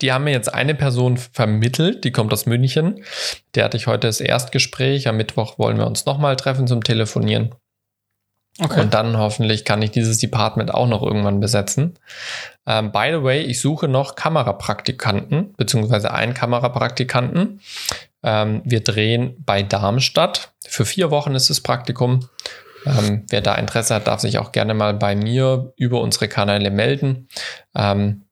Die 0.02 0.12
haben 0.12 0.24
mir 0.24 0.32
jetzt 0.32 0.54
eine 0.54 0.76
Person 0.76 1.18
vermittelt, 1.18 2.04
die 2.04 2.12
kommt 2.12 2.32
aus 2.32 2.46
München. 2.46 3.04
Der 3.56 3.64
hatte 3.64 3.78
ich 3.78 3.88
heute 3.88 4.08
das 4.08 4.20
Erstgespräch. 4.20 5.08
Am 5.08 5.18
Mittwoch 5.18 5.58
wollen 5.58 5.78
wir 5.78 5.88
uns 5.88 6.06
nochmal 6.06 6.36
treffen 6.36 6.68
zum 6.68 6.84
Telefonieren. 6.84 7.56
Okay. 8.62 8.82
Und 8.82 8.94
dann 8.94 9.18
hoffentlich 9.18 9.66
kann 9.66 9.82
ich 9.82 9.92
dieses 9.92 10.18
Department 10.18 10.74
auch 10.74 10.88
noch 10.88 11.04
irgendwann 11.04 11.42
besetzen. 11.42 12.00
Ähm, 12.66 12.92
by 12.92 13.10
the 13.12 13.22
way, 13.22 13.42
ich 13.42 13.60
suche 13.60 13.90
noch 13.90 14.16
Kamerapraktikanten, 14.16 15.54
beziehungsweise 15.58 16.14
einen 16.14 16.34
Kamerapraktikanten. 16.34 17.60
Ähm, 18.24 18.62
wir 18.64 18.82
drehen 18.82 19.36
bei 19.46 19.62
Darmstadt. 19.62 20.54
Für 20.66 20.86
vier 20.86 21.12
Wochen 21.12 21.36
ist 21.36 21.50
das 21.50 21.60
Praktikum. 21.60 22.30
Ähm, 22.86 23.26
wer 23.30 23.42
da 23.42 23.56
Interesse 23.56 23.96
hat, 23.96 24.08
darf 24.08 24.22
sich 24.22 24.40
auch 24.40 24.54
gerne 24.54 24.74
mal 24.74 24.94
bei 24.94 25.16
mir 25.16 25.74
über 25.76 26.00
unsere 26.02 26.30
Kanäle 26.30 26.72
melden. 26.72 27.28
Ähm, 27.76 28.24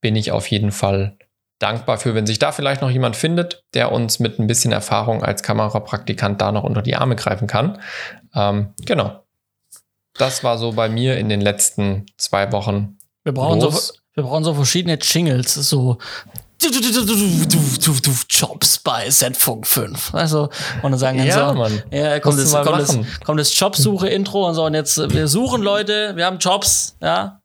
bin 0.00 0.14
ich 0.14 0.30
auf 0.30 0.46
jeden 0.48 0.70
Fall 0.70 1.16
dankbar 1.58 1.98
für, 1.98 2.14
wenn 2.14 2.26
sich 2.26 2.38
da 2.38 2.52
vielleicht 2.52 2.82
noch 2.82 2.90
jemand 2.90 3.16
findet, 3.16 3.64
der 3.74 3.90
uns 3.90 4.18
mit 4.20 4.38
ein 4.38 4.46
bisschen 4.46 4.70
Erfahrung 4.70 5.22
als 5.22 5.42
Kamerapraktikant 5.42 6.40
da 6.40 6.52
noch 6.52 6.62
unter 6.62 6.82
die 6.82 6.94
Arme 6.94 7.16
greifen 7.16 7.48
kann. 7.48 7.78
Ähm, 8.34 8.74
genau. 8.84 9.23
Das 10.18 10.44
war 10.44 10.58
so 10.58 10.72
bei 10.72 10.88
mir 10.88 11.18
in 11.18 11.28
den 11.28 11.40
letzten 11.40 12.06
zwei 12.16 12.52
Wochen. 12.52 12.98
Wir 13.24 13.32
brauchen, 13.32 13.60
so, 13.60 13.72
wir 14.14 14.22
brauchen 14.22 14.44
so 14.44 14.54
verschiedene 14.54 14.98
Jingles, 15.00 15.54
so 15.54 15.98
Jobs 18.28 18.78
bei 18.78 19.08
Z-Funk 19.08 19.66
5. 19.66 20.14
Also, 20.14 20.48
und 20.82 20.92
dann 20.92 20.98
sagen 20.98 21.22
ja, 21.22 21.48
so, 21.48 21.54
Mann. 21.54 21.82
ja, 21.90 22.20
kommt 22.20 22.38
das, 22.38 22.52
kommt, 22.52 22.80
das, 22.80 22.98
kommt 23.24 23.40
das 23.40 23.58
Jobsuche-Intro 23.58 24.48
und 24.48 24.54
so, 24.54 24.64
und 24.64 24.74
jetzt, 24.74 24.96
wir 24.96 25.28
suchen 25.28 25.62
Leute, 25.62 26.16
wir 26.16 26.26
haben 26.26 26.38
Jobs, 26.38 26.96
ja, 27.00 27.40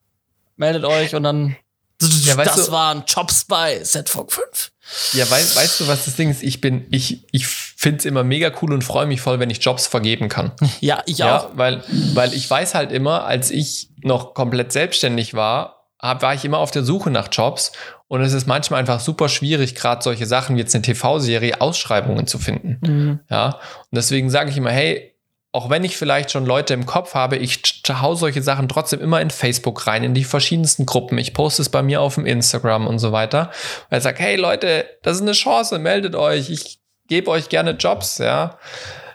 meldet 0.56 0.86
euch 0.86 1.16
und 1.16 1.24
dann, 1.24 1.56
ja, 2.02 2.36
das 2.36 2.68
du, 2.68 2.72
waren 2.72 3.04
Jobs 3.08 3.46
bei 3.46 3.80
Z-Funk 3.80 4.32
5. 4.32 4.72
Ja, 5.14 5.30
weißt, 5.30 5.56
weißt 5.56 5.80
du, 5.82 5.88
was 5.88 6.06
das 6.06 6.16
Ding 6.16 6.30
ist? 6.30 6.44
Ich 6.44 6.62
bin, 6.62 6.86
ich, 6.92 7.26
ich 7.32 7.48
finde 7.48 8.00
es 8.00 8.06
immer 8.06 8.24
mega 8.24 8.52
cool 8.62 8.74
und 8.74 8.84
freue 8.84 9.06
mich 9.06 9.22
voll, 9.22 9.40
wenn 9.40 9.50
ich 9.50 9.64
Jobs 9.64 9.88
vergeben 9.88 10.30
kann. 10.30 10.52
Ja, 10.82 11.04
ich 11.06 11.18
ja, 11.18 11.40
auch. 11.40 11.50
Weil, 11.56 11.84
weil 12.14 12.34
ich 12.34 12.50
weiß 12.50 12.74
halt 12.74 12.92
immer, 12.92 13.26
als 13.26 13.52
ich 13.52 13.90
noch 14.02 14.34
komplett 14.34 14.72
selbstständig 14.72 15.34
war, 15.34 15.88
hab, 16.00 16.22
war 16.22 16.34
ich 16.34 16.46
immer 16.46 16.60
auf 16.60 16.72
der 16.72 16.84
Suche 16.84 17.12
nach 17.12 17.28
Jobs 17.32 17.74
und 18.08 18.22
es 18.22 18.34
ist 18.34 18.48
manchmal 18.48 18.80
einfach 18.80 19.00
super 19.00 19.30
schwierig, 19.30 19.76
gerade 19.76 20.02
solche 20.02 20.26
Sachen 20.26 20.56
wie 20.56 20.62
jetzt 20.62 20.74
eine 20.74 20.82
TV-Serie, 20.82 21.60
Ausschreibungen 21.60 22.28
zu 22.28 22.40
finden. 22.40 22.80
Mhm. 22.82 23.20
Ja, 23.30 23.48
und 23.48 23.96
deswegen 23.96 24.30
sage 24.30 24.50
ich 24.50 24.58
immer, 24.58 24.72
hey, 24.72 25.14
auch 25.52 25.70
wenn 25.70 25.84
ich 25.84 25.98
vielleicht 25.98 26.32
schon 26.32 26.46
Leute 26.46 26.76
im 26.76 26.86
Kopf 26.86 27.16
habe, 27.16 27.36
ich 27.38 27.62
hau 27.90 28.14
solche 28.14 28.44
Sachen 28.44 28.68
trotzdem 28.68 29.02
immer 29.02 29.20
in 29.20 29.32
Facebook 29.32 29.88
rein, 29.88 30.04
in 30.04 30.14
die 30.14 30.24
verschiedensten 30.24 30.86
Gruppen. 30.86 31.18
Ich 31.18 31.34
poste 31.34 31.64
es 31.64 31.70
bei 31.70 31.82
mir 31.82 32.02
auf 32.02 32.16
dem 32.16 32.28
Instagram 32.28 32.86
und 32.86 33.00
so 33.00 33.12
weiter. 33.12 33.50
Weil 33.90 33.98
ich 33.98 34.04
sage, 34.04 34.20
hey 34.20 34.36
Leute, 34.36 34.86
das 35.02 35.18
ist 35.18 35.24
eine 35.24 35.32
Chance, 35.32 35.80
meldet 35.80 36.16
euch, 36.16 36.52
ich 36.52 36.80
gebe 37.08 37.32
euch 37.32 37.50
gerne 37.50 37.72
Jobs, 37.72 38.20
ja. 38.20 38.60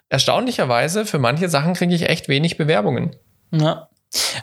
Erstaunlicherweise, 0.08 1.06
für 1.06 1.18
manche 1.18 1.48
Sachen 1.48 1.74
kriege 1.74 1.94
ich 1.94 2.08
echt 2.08 2.28
wenig 2.28 2.56
Bewerbungen. 2.56 3.14
Ja. 3.52 3.88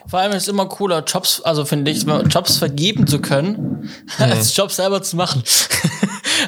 Vor 0.06 0.20
allem 0.20 0.32
ist 0.32 0.42
es 0.42 0.48
immer 0.48 0.66
cooler, 0.66 1.02
Jobs, 1.04 1.40
also 1.42 1.64
finde 1.64 1.90
ich, 1.90 2.04
Jobs 2.04 2.58
vergeben 2.58 3.06
zu 3.06 3.20
können, 3.20 3.54
mhm. 4.18 4.24
als 4.24 4.56
Jobs 4.56 4.76
selber 4.76 5.02
zu 5.02 5.16
machen. 5.16 5.42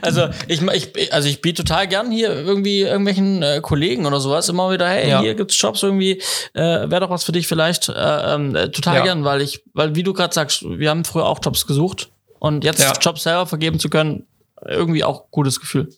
Also 0.05 0.29
ich, 0.49 0.62
ich, 0.62 1.12
also 1.12 1.29
ich 1.29 1.40
biete 1.40 1.64
total 1.64 1.88
gern 1.88 2.11
hier 2.11 2.31
irgendwie 2.31 2.81
irgendwelchen 2.83 3.43
äh, 3.43 3.61
Kollegen 3.62 4.07
oder 4.07 4.21
sowas 4.21 4.49
immer 4.49 4.71
wieder, 4.71 4.88
hey, 4.88 5.09
ja. 5.09 5.21
hier 5.21 5.35
gibt's 5.35 5.61
Jobs 5.61 5.83
irgendwie, 5.83 6.23
äh, 6.55 6.61
wäre 6.62 7.01
doch 7.01 7.11
was 7.11 7.25
für 7.25 7.33
dich 7.33 7.47
vielleicht, 7.47 7.88
äh, 7.88 7.93
ähm, 8.35 8.55
äh, 8.55 8.71
total 8.71 8.97
ja. 8.97 9.03
gern, 9.05 9.25
weil 9.25 9.40
ich, 9.40 9.62
weil 9.73 9.95
wie 9.95 10.03
du 10.03 10.12
gerade 10.12 10.35
sagst, 10.35 10.62
wir 10.62 10.90
haben 10.90 11.05
früher 11.05 11.27
auch 11.27 11.40
Jobs 11.43 11.67
gesucht 11.67 12.11
und 12.38 12.64
jetzt 12.64 12.81
ja. 12.81 12.93
Jobs 13.01 13.23
selber 13.23 13.47
vergeben 13.47 13.79
zu 13.79 13.88
können, 13.88 14.27
irgendwie 14.64 15.05
auch 15.05 15.31
gutes 15.31 15.61
Gefühl. 15.61 15.88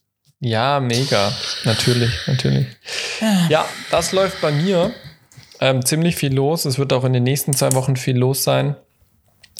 Ja, 0.41 0.81
mega. 0.81 1.33
Natürlich, 1.65 2.11
natürlich. 2.27 2.67
Ja, 3.49 3.67
das 3.91 4.13
läuft 4.13 4.41
bei 4.41 4.53
mir. 4.53 4.93
Ähm, 5.61 5.85
ziemlich 5.85 6.17
viel 6.17 6.35
los. 6.35 6.67
Es 6.67 6.79
wird 6.79 6.93
auch 6.93 7.05
in 7.05 7.15
den 7.15 7.23
nächsten 7.23 7.55
zwei 7.55 7.73
Wochen 7.73 7.97
viel 7.97 8.17
los 8.17 8.45
sein. 8.45 8.77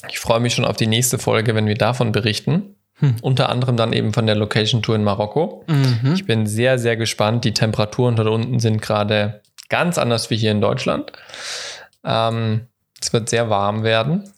Ich 0.09 0.19
freue 0.19 0.39
mich 0.39 0.53
schon 0.53 0.65
auf 0.65 0.77
die 0.77 0.87
nächste 0.87 1.17
Folge, 1.17 1.55
wenn 1.55 1.65
wir 1.65 1.75
davon 1.75 2.11
berichten. 2.11 2.75
Hm. 2.99 3.15
Unter 3.21 3.49
anderem 3.49 3.77
dann 3.77 3.93
eben 3.93 4.13
von 4.13 4.25
der 4.25 4.35
Location 4.35 4.81
Tour 4.81 4.95
in 4.95 5.03
Marokko. 5.03 5.63
Mhm. 5.67 6.13
Ich 6.15 6.25
bin 6.25 6.47
sehr, 6.47 6.79
sehr 6.79 6.97
gespannt. 6.97 7.45
Die 7.45 7.53
Temperaturen 7.53 8.15
dort 8.15 8.27
unten 8.27 8.59
sind 8.59 8.81
gerade 8.81 9.41
ganz 9.69 9.97
anders 9.97 10.29
wie 10.29 10.37
hier 10.37 10.51
in 10.51 10.61
Deutschland. 10.61 11.11
Ähm, 12.03 12.67
es 12.99 13.13
wird 13.13 13.29
sehr 13.29 13.49
warm 13.49 13.83
werden. 13.83 14.31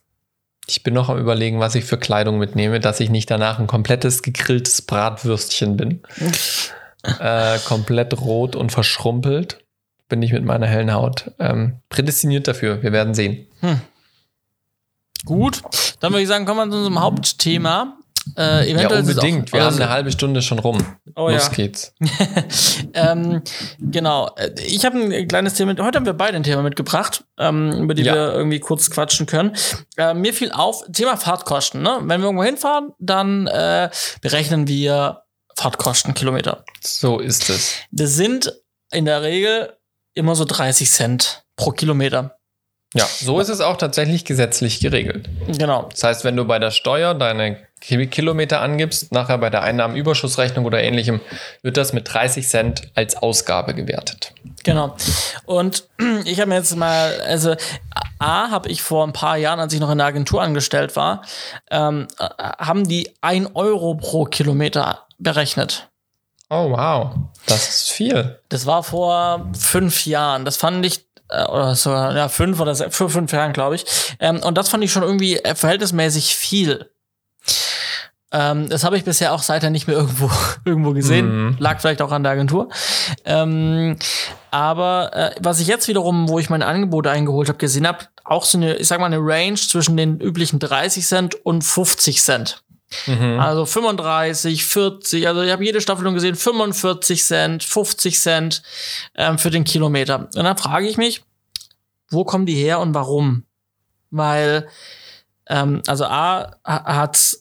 Ich 0.68 0.84
bin 0.84 0.93
noch 0.93 1.10
am 1.10 1.18
überlegen, 1.18 1.60
was 1.60 1.76
ich 1.76 1.86
für 1.86 1.97
Kleidung 1.97 2.38
mitnehme, 2.38 2.80
dass 2.80 2.99
ich 2.99 3.10
nicht 3.10 3.32
danach 3.32 3.60
ein 3.60 3.68
komplettes 3.68 4.22
gegrilltes 4.22 4.82
Bratwürstchen 4.82 5.78
bin. 5.78 6.01
äh, 7.20 7.57
komplett 7.60 8.20
rot 8.20 8.55
und 8.55 8.72
verschrumpelt. 8.72 9.64
Bin 10.10 10.22
ich 10.22 10.34
mit 10.34 10.43
meiner 10.43 10.68
hellen 10.68 10.91
Haut 10.93 11.32
ähm, 11.39 11.78
prädestiniert 11.88 12.47
dafür. 12.47 12.84
Wir 12.84 12.91
werden 12.91 13.14
sehen. 13.14 13.47
Gut, 15.26 15.62
dann 15.99 16.12
würde 16.12 16.24
ich 16.24 16.28
sagen, 16.28 16.45
kommen 16.45 16.68
wir 16.68 16.72
zu 16.72 16.78
unserem 16.78 16.99
Hauptthema. 16.99 17.99
Äh, 18.38 18.72
Ja, 18.72 18.90
unbedingt. 18.90 19.50
Auch, 19.50 19.54
Wir 19.54 19.64
haben 19.66 19.76
eine 19.76 19.90
halbe 19.90 20.12
Stunde 20.12 20.42
schon 20.42 20.60
rum. 20.60 20.86
Oh 21.16 21.30
Los 21.30 21.48
ja. 21.48 21.54
geht's. 21.54 21.94
ähm, 22.94 23.42
genau. 23.80 24.30
Äh, 24.36 24.52
Ich 24.66 24.86
habe 24.86 24.98
ein 25.00 25.28
kleines 25.28 25.54
Thema. 25.56 25.74
mit- 25.74 25.82
Heute 25.84 25.98
haben 25.98 26.06
wir 26.06 26.14
beide 26.14 26.38
ein 26.38 26.44
Thema 26.44 26.62
mitgebracht, 26.62 27.24
ähm, 27.38 27.72
über 27.84 27.94
die 27.94 28.04
Ja. 28.04 28.14
wir 28.14 28.34
irgendwie 28.34 28.60
kurz 28.60 28.90
quatschen 28.90 29.26
können. 29.26 29.56
Äh, 29.98 30.14
mir 30.14 30.34
fiel 30.34 30.52
auf, 30.52 30.84
Thema 30.92 31.18
Fahrtkosten. 31.18 31.82
Ne? 31.82 31.98
Wenn 32.02 32.22
wir 32.22 32.26
irgendwo 32.26 32.44
hinfahren, 32.44 32.92
dann 33.00 33.48
äh, 33.48 33.90
berechnen 34.22 34.68
wir 34.68 35.24
Fahrtkosten, 35.58 36.14
Kilometer. 36.14 36.64
So 36.82 37.20
ist 37.20 37.50
es. 37.50 37.74
Das 37.92 38.16
sind 38.16 38.54
in 38.92 39.06
der 39.06 39.22
Regel 39.22 39.74
immer 40.14 40.36
so 40.36 40.46
30 40.46 40.90
Cent 40.90 41.44
pro 41.56 41.72
Kilometer. 41.72 42.39
Ja, 42.96 43.06
so 43.06 43.40
ist 43.40 43.50
es 43.50 43.62
auch 43.62 43.78
tatsächlich 43.78 44.26
gesetzlich 44.26 44.80
geregelt. 44.80 45.30
Genau. 45.48 45.88
Das 45.92 46.04
heißt, 46.04 46.24
wenn 46.24 46.36
du 46.36 46.46
bei 46.46 46.58
der 46.58 46.72
Steuer 46.72 47.14
deine 47.14 47.58
Ki- 47.82 48.08
Kilometer 48.08 48.62
angibst, 48.62 49.12
nachher 49.12 49.38
bei 49.38 49.52
der 49.52 49.62
Einnahmenüberschussrechnung 49.62 50.66
oder 50.66 50.82
ähnlichem, 50.82 51.22
wird 51.62 51.78
das 51.78 51.94
mit 51.94 52.12
30 52.12 52.48
Cent 52.48 52.90
als 52.96 53.16
Ausgabe 53.16 53.76
gewertet. 53.76 54.34
Genau. 54.64 54.96
Und 55.46 55.88
ich 56.26 56.40
habe 56.40 56.50
mir 56.50 56.56
jetzt 56.56 56.76
mal, 56.76 57.22
also 57.22 57.56
A, 58.18 58.50
habe 58.50 58.70
ich 58.70 58.82
vor 58.82 59.06
ein 59.06 59.14
paar 59.14 59.38
Jahren, 59.38 59.60
als 59.60 59.72
ich 59.74 59.80
noch 59.80 59.92
in 59.92 60.00
der 60.00 60.08
Agentur 60.08 60.42
angestellt 60.42 60.96
war, 60.96 61.22
ähm, 61.70 62.08
äh, 62.18 62.28
haben 62.58 62.88
die 62.88 63.14
1 63.22 63.52
Euro 63.54 63.94
pro 63.96 64.26
Kilometer 64.26 65.06
berechnet. 65.20 65.86
Oh, 66.52 66.72
wow. 66.72 67.12
Das 67.46 67.70
ist 67.70 67.92
viel. 67.92 68.40
Das 68.50 68.66
war 68.66 68.82
vor 68.82 69.48
fünf 69.56 70.08
Jahren. 70.08 70.46
Das 70.46 70.58
fand 70.58 70.84
ich, 70.84 71.06
oder 71.32 71.76
so, 71.76 71.92
ja, 71.92 72.28
fünf 72.30 72.60
oder 72.60 72.76
se- 72.76 72.92
für 72.92 73.10
fünf 73.10 73.32
Jahren, 73.32 73.54
glaube 73.54 73.76
ich. 73.76 73.86
Ähm, 74.20 74.42
und 74.44 74.58
das 74.58 74.70
fand 74.70 74.84
ich 74.84 74.92
schon 74.92 75.04
irgendwie 75.04 75.38
äh, 75.38 75.56
verhältnismäßig 75.56 76.36
viel. 76.36 76.90
Ähm, 78.32 78.70
das 78.70 78.84
habe 78.84 78.96
ich 78.96 79.04
bisher 79.04 79.34
auch 79.34 79.42
seither 79.42 79.72
nicht 79.72 79.88
mehr 79.88 79.98
irgendwo, 79.98 80.30
irgendwo 80.66 80.94
gesehen. 80.94 81.46
Mhm. 81.48 81.56
Lag 81.60 81.80
vielleicht 81.80 82.02
auch 82.02 82.12
an 82.12 82.22
der 82.24 82.34
Agentur. 82.34 82.70
Ähm, 83.26 83.98
aber 84.52 85.12
äh, 85.14 85.32
was 85.40 85.60
ich 85.60 85.68
jetzt 85.68 85.88
wiederum, 85.88 86.30
wo 86.30 86.38
ich 86.40 86.50
meine 86.50 86.66
Angebote 86.68 87.10
eingeholt 87.10 87.48
habe, 87.50 87.58
gesehen 87.58 87.88
habe, 87.88 88.00
auch 88.24 88.46
so 88.46 88.58
eine, 88.60 88.76
ich 88.76 88.88
sag 88.88 89.00
mal, 89.00 89.08
eine 89.08 89.18
Range 89.20 89.56
zwischen 89.56 89.98
den 89.98 90.20
üblichen 90.20 90.60
30 90.60 91.06
Cent 91.06 91.46
und 91.46 91.64
50 91.64 92.22
Cent. 92.22 92.64
Mhm. 93.06 93.40
Also 93.40 93.66
35, 93.66 94.66
40, 94.66 95.28
also 95.28 95.42
ich 95.42 95.52
habe 95.52 95.64
jede 95.64 95.80
Staffelung 95.82 96.14
gesehen, 96.16 96.36
45 96.36 97.24
Cent, 97.24 97.64
50 97.64 98.20
Cent 98.20 98.64
ähm, 99.16 99.38
für 99.38 99.52
den 99.52 99.64
Kilometer. 99.64 100.22
Und 100.36 100.44
dann 100.44 100.58
frage 100.58 100.88
ich 100.88 100.98
mich, 100.98 101.24
wo 102.10 102.24
kommen 102.24 102.46
die 102.48 102.56
her 102.56 102.80
und 102.80 102.94
warum? 102.96 103.44
Weil, 104.10 104.68
ähm, 105.48 105.82
also 105.86 106.06
A 106.06 106.56
ha- 106.66 106.96
hat, 106.96 107.38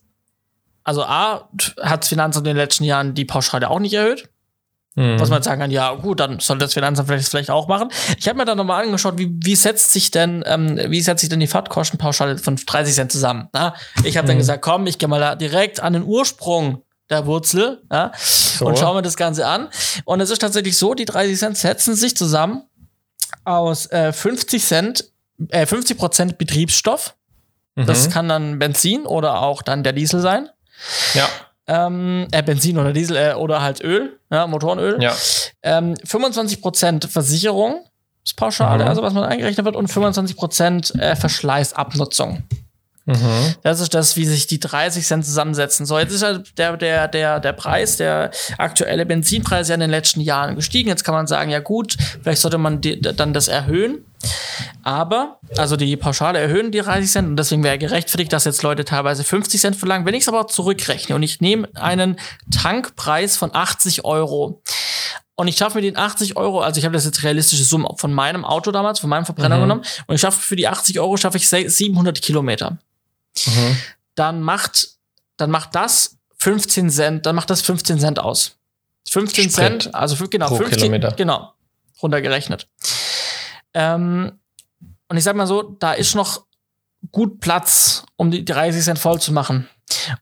also 0.85 1.03
A 1.05 1.49
hat 1.81 2.05
Finanzamt 2.05 2.47
in 2.47 2.55
den 2.55 2.57
letzten 2.59 2.85
Jahren 2.85 3.15
die 3.15 3.25
Pauschale 3.25 3.71
auch 3.71 3.79
nicht 3.81 3.95
erhöht. 3.95 4.29
Mhm. 4.99 5.21
Was 5.21 5.31
man 5.31 5.43
sagen 5.43 5.61
kann, 5.61 5.71
ja 5.71 5.95
gut, 5.95 6.19
dann 6.19 6.41
soll 6.41 6.59
das 6.59 6.75
Finanzamt 6.75 7.09
vielleicht, 7.09 7.29
vielleicht 7.29 7.51
auch 7.51 7.69
machen. 7.69 7.89
Ich 8.19 8.27
habe 8.27 8.37
mir 8.37 8.45
dann 8.45 8.57
nochmal 8.59 8.83
angeschaut, 8.85 9.17
wie, 9.17 9.31
wie 9.45 9.55
setzt 9.55 9.93
sich 9.93 10.11
denn, 10.11 10.43
ähm, 10.47 10.77
wie 10.91 11.01
setzt 11.01 11.21
sich 11.21 11.29
denn 11.31 11.39
die 11.41 11.47
Fahrtkostenpauschale 11.47 12.39
von 12.39 12.57
30 12.57 12.95
Cent 12.95 13.13
zusammen? 13.13 13.49
Ja? 13.55 13.75
Ich 14.03 14.17
habe 14.17 14.27
dann 14.27 14.37
Mhm. 14.37 14.41
gesagt, 14.41 14.63
komm, 14.63 14.87
ich 14.89 14.99
gehe 14.99 15.09
mal 15.09 15.21
da 15.21 15.37
direkt 15.37 15.79
an 15.81 15.93
den 15.93 16.03
Ursprung 16.03 16.83
der 17.11 17.27
Wurzel 17.27 17.83
ja? 17.93 18.13
und 18.61 18.77
schaue 18.79 18.97
mir 18.97 19.03
das 19.03 19.17
Ganze 19.17 19.47
an. 19.47 19.69
Und 20.05 20.21
es 20.21 20.31
ist 20.31 20.41
tatsächlich 20.41 20.77
so, 20.77 20.95
die 20.95 21.05
30 21.05 21.39
Cent 21.39 21.57
setzen 21.57 21.95
sich 21.95 22.17
zusammen 22.17 22.65
aus 23.45 23.87
äh, 23.93 24.13
50 24.13 24.65
Cent, 24.65 25.05
äh, 25.51 25.65
50 25.65 25.97
Prozent 25.97 26.39
Betriebsstoff. 26.39 27.15
Das 27.77 28.09
Mhm. 28.09 28.13
kann 28.13 28.29
dann 28.29 28.59
Benzin 28.59 29.07
oder 29.07 29.41
auch 29.43 29.63
dann 29.63 29.85
der 29.85 29.93
Diesel 29.93 30.21
sein. 30.21 30.49
Ja, 31.15 31.29
Ähm, 31.69 32.27
äh, 32.33 32.43
Benzin 32.43 32.79
oder 32.79 32.93
Diesel 32.93 33.17
äh, 33.17 33.35
oder 33.35 33.61
halt 33.61 33.83
Öl, 33.83 34.19
ja, 34.31 34.47
Motorenöl. 34.47 35.03
ja. 35.03 35.15
Ähm, 35.63 35.95
25% 35.95 37.07
Versicherung 37.09 37.85
ist 38.25 38.37
Pauschale, 38.37 38.85
Mhm. 38.85 38.89
also 38.89 39.03
was 39.03 39.13
man 39.13 39.25
eingerechnet 39.25 39.65
wird, 39.67 39.77
und 39.77 39.91
25% 39.91 40.99
äh, 40.99 41.15
Verschleißabnutzung. 41.15 42.43
Mhm. 43.09 43.55
Das 43.63 43.81
ist 43.81 43.95
das, 43.95 44.17
wie 44.17 44.27
sich 44.27 44.47
die 44.47 44.61
30 44.61 45.05
Cent 45.07 45.25
zusammensetzen. 45.25 45.87
So, 45.87 45.99
jetzt 45.99 46.13
ist 46.13 46.23
halt 46.23 46.57
der, 46.59 46.77
der, 46.77 47.09
der, 47.09 47.41
der 47.41 47.53
Preis, 47.53 47.97
der 47.97 48.31
aktuelle 48.59 49.07
Benzinpreis 49.07 49.69
ja 49.69 49.75
in 49.75 49.81
den 49.81 49.91
letzten 49.91 50.21
Jahren 50.21 50.57
gestiegen. 50.57 50.89
Jetzt 50.89 51.05
kann 51.05 51.15
man 51.15 51.27
sagen, 51.27 51.51
ja 51.51 51.61
gut, 51.61 51.97
vielleicht 52.23 52.41
sollte 52.43 52.59
man 52.59 52.81
die, 52.81 53.01
dann 53.01 53.33
das 53.33 53.49
erhöhen. 53.49 54.05
Aber, 54.83 55.39
also 55.57 55.77
die 55.77 55.97
Pauschale 55.97 56.39
erhöhen 56.39 56.71
die 56.73 56.81
30 56.81 57.11
Cent 57.11 57.29
und 57.29 57.37
deswegen 57.37 57.63
wäre 57.63 57.79
gerechtfertigt, 57.79 58.33
dass 58.33 58.45
jetzt 58.45 58.63
Leute 58.63 58.85
teilweise 58.85 59.25
50 59.25 59.61
Cent 59.61 59.77
verlangen. 59.77 60.07
Wenn 60.07 60.15
ich 60.15 60.23
es 60.23 60.29
aber 60.29 60.47
zurückrechne 60.49 61.15
und 61.15 61.23
ich 61.23 61.41
nehme 61.41 61.69
einen 61.75 62.19
Tankpreis 62.51 63.37
von 63.37 63.55
80 63.55 64.05
Euro 64.05 64.63
und 65.37 65.47
ich 65.47 65.57
schaffe 65.57 65.79
mir 65.79 65.83
den 65.83 65.97
80 65.97 66.37
Euro, 66.37 66.61
also 66.61 66.79
ich 66.79 66.85
habe 66.85 66.95
das 66.95 67.05
jetzt 67.05 67.23
realistische 67.23 67.63
Summe 67.65 67.89
von 67.97 68.13
meinem 68.13 68.45
Auto 68.45 68.73
damals, 68.73 68.99
von 68.99 69.09
meinem 69.11 69.25
Verbrenner 69.25 69.59
Mhm. 69.59 69.63
genommen 69.63 69.83
und 70.09 70.15
ich 70.17 70.21
schaffe 70.21 70.41
für 70.41 70.57
die 70.57 70.67
80 70.67 70.99
Euro 70.99 71.17
schaffe 71.17 71.37
ich 71.37 71.49
se- 71.49 71.69
700 71.71 72.21
Kilometer 72.21 72.79
Mhm. 73.47 73.77
dann 74.15 74.41
macht, 74.43 74.89
dann 75.37 75.51
macht 75.51 75.75
das 75.75 76.17
15 76.39 76.91
Cent, 76.91 77.27
dann 77.27 77.35
macht 77.37 77.51
das 77.51 77.61
15 77.63 77.99
Cent 78.01 78.19
aus. 78.19 78.57
15 79.11 79.45
Sprit 79.51 79.53
Cent, 79.83 79.95
also 79.95 80.17
fün- 80.17 80.29
genau, 80.29 80.49
pro 80.49 80.57
15, 80.57 80.79
Kilometer. 80.79 81.13
genau, 81.13 81.53
runtergerechnet. 82.03 82.69
Ähm, 83.75 84.39
und 85.09 85.17
ich 85.17 85.25
sag 85.25 85.37
mal 85.37 85.47
so, 85.47 85.63
da 85.63 85.93
ist 85.93 86.15
noch 86.15 86.45
gut 87.13 87.41
Platz, 87.41 88.05
um 88.17 88.31
die 88.31 88.45
30 88.45 88.83
Cent 88.85 88.99
voll 88.99 89.21
zu 89.21 89.33
machen. 89.33 89.69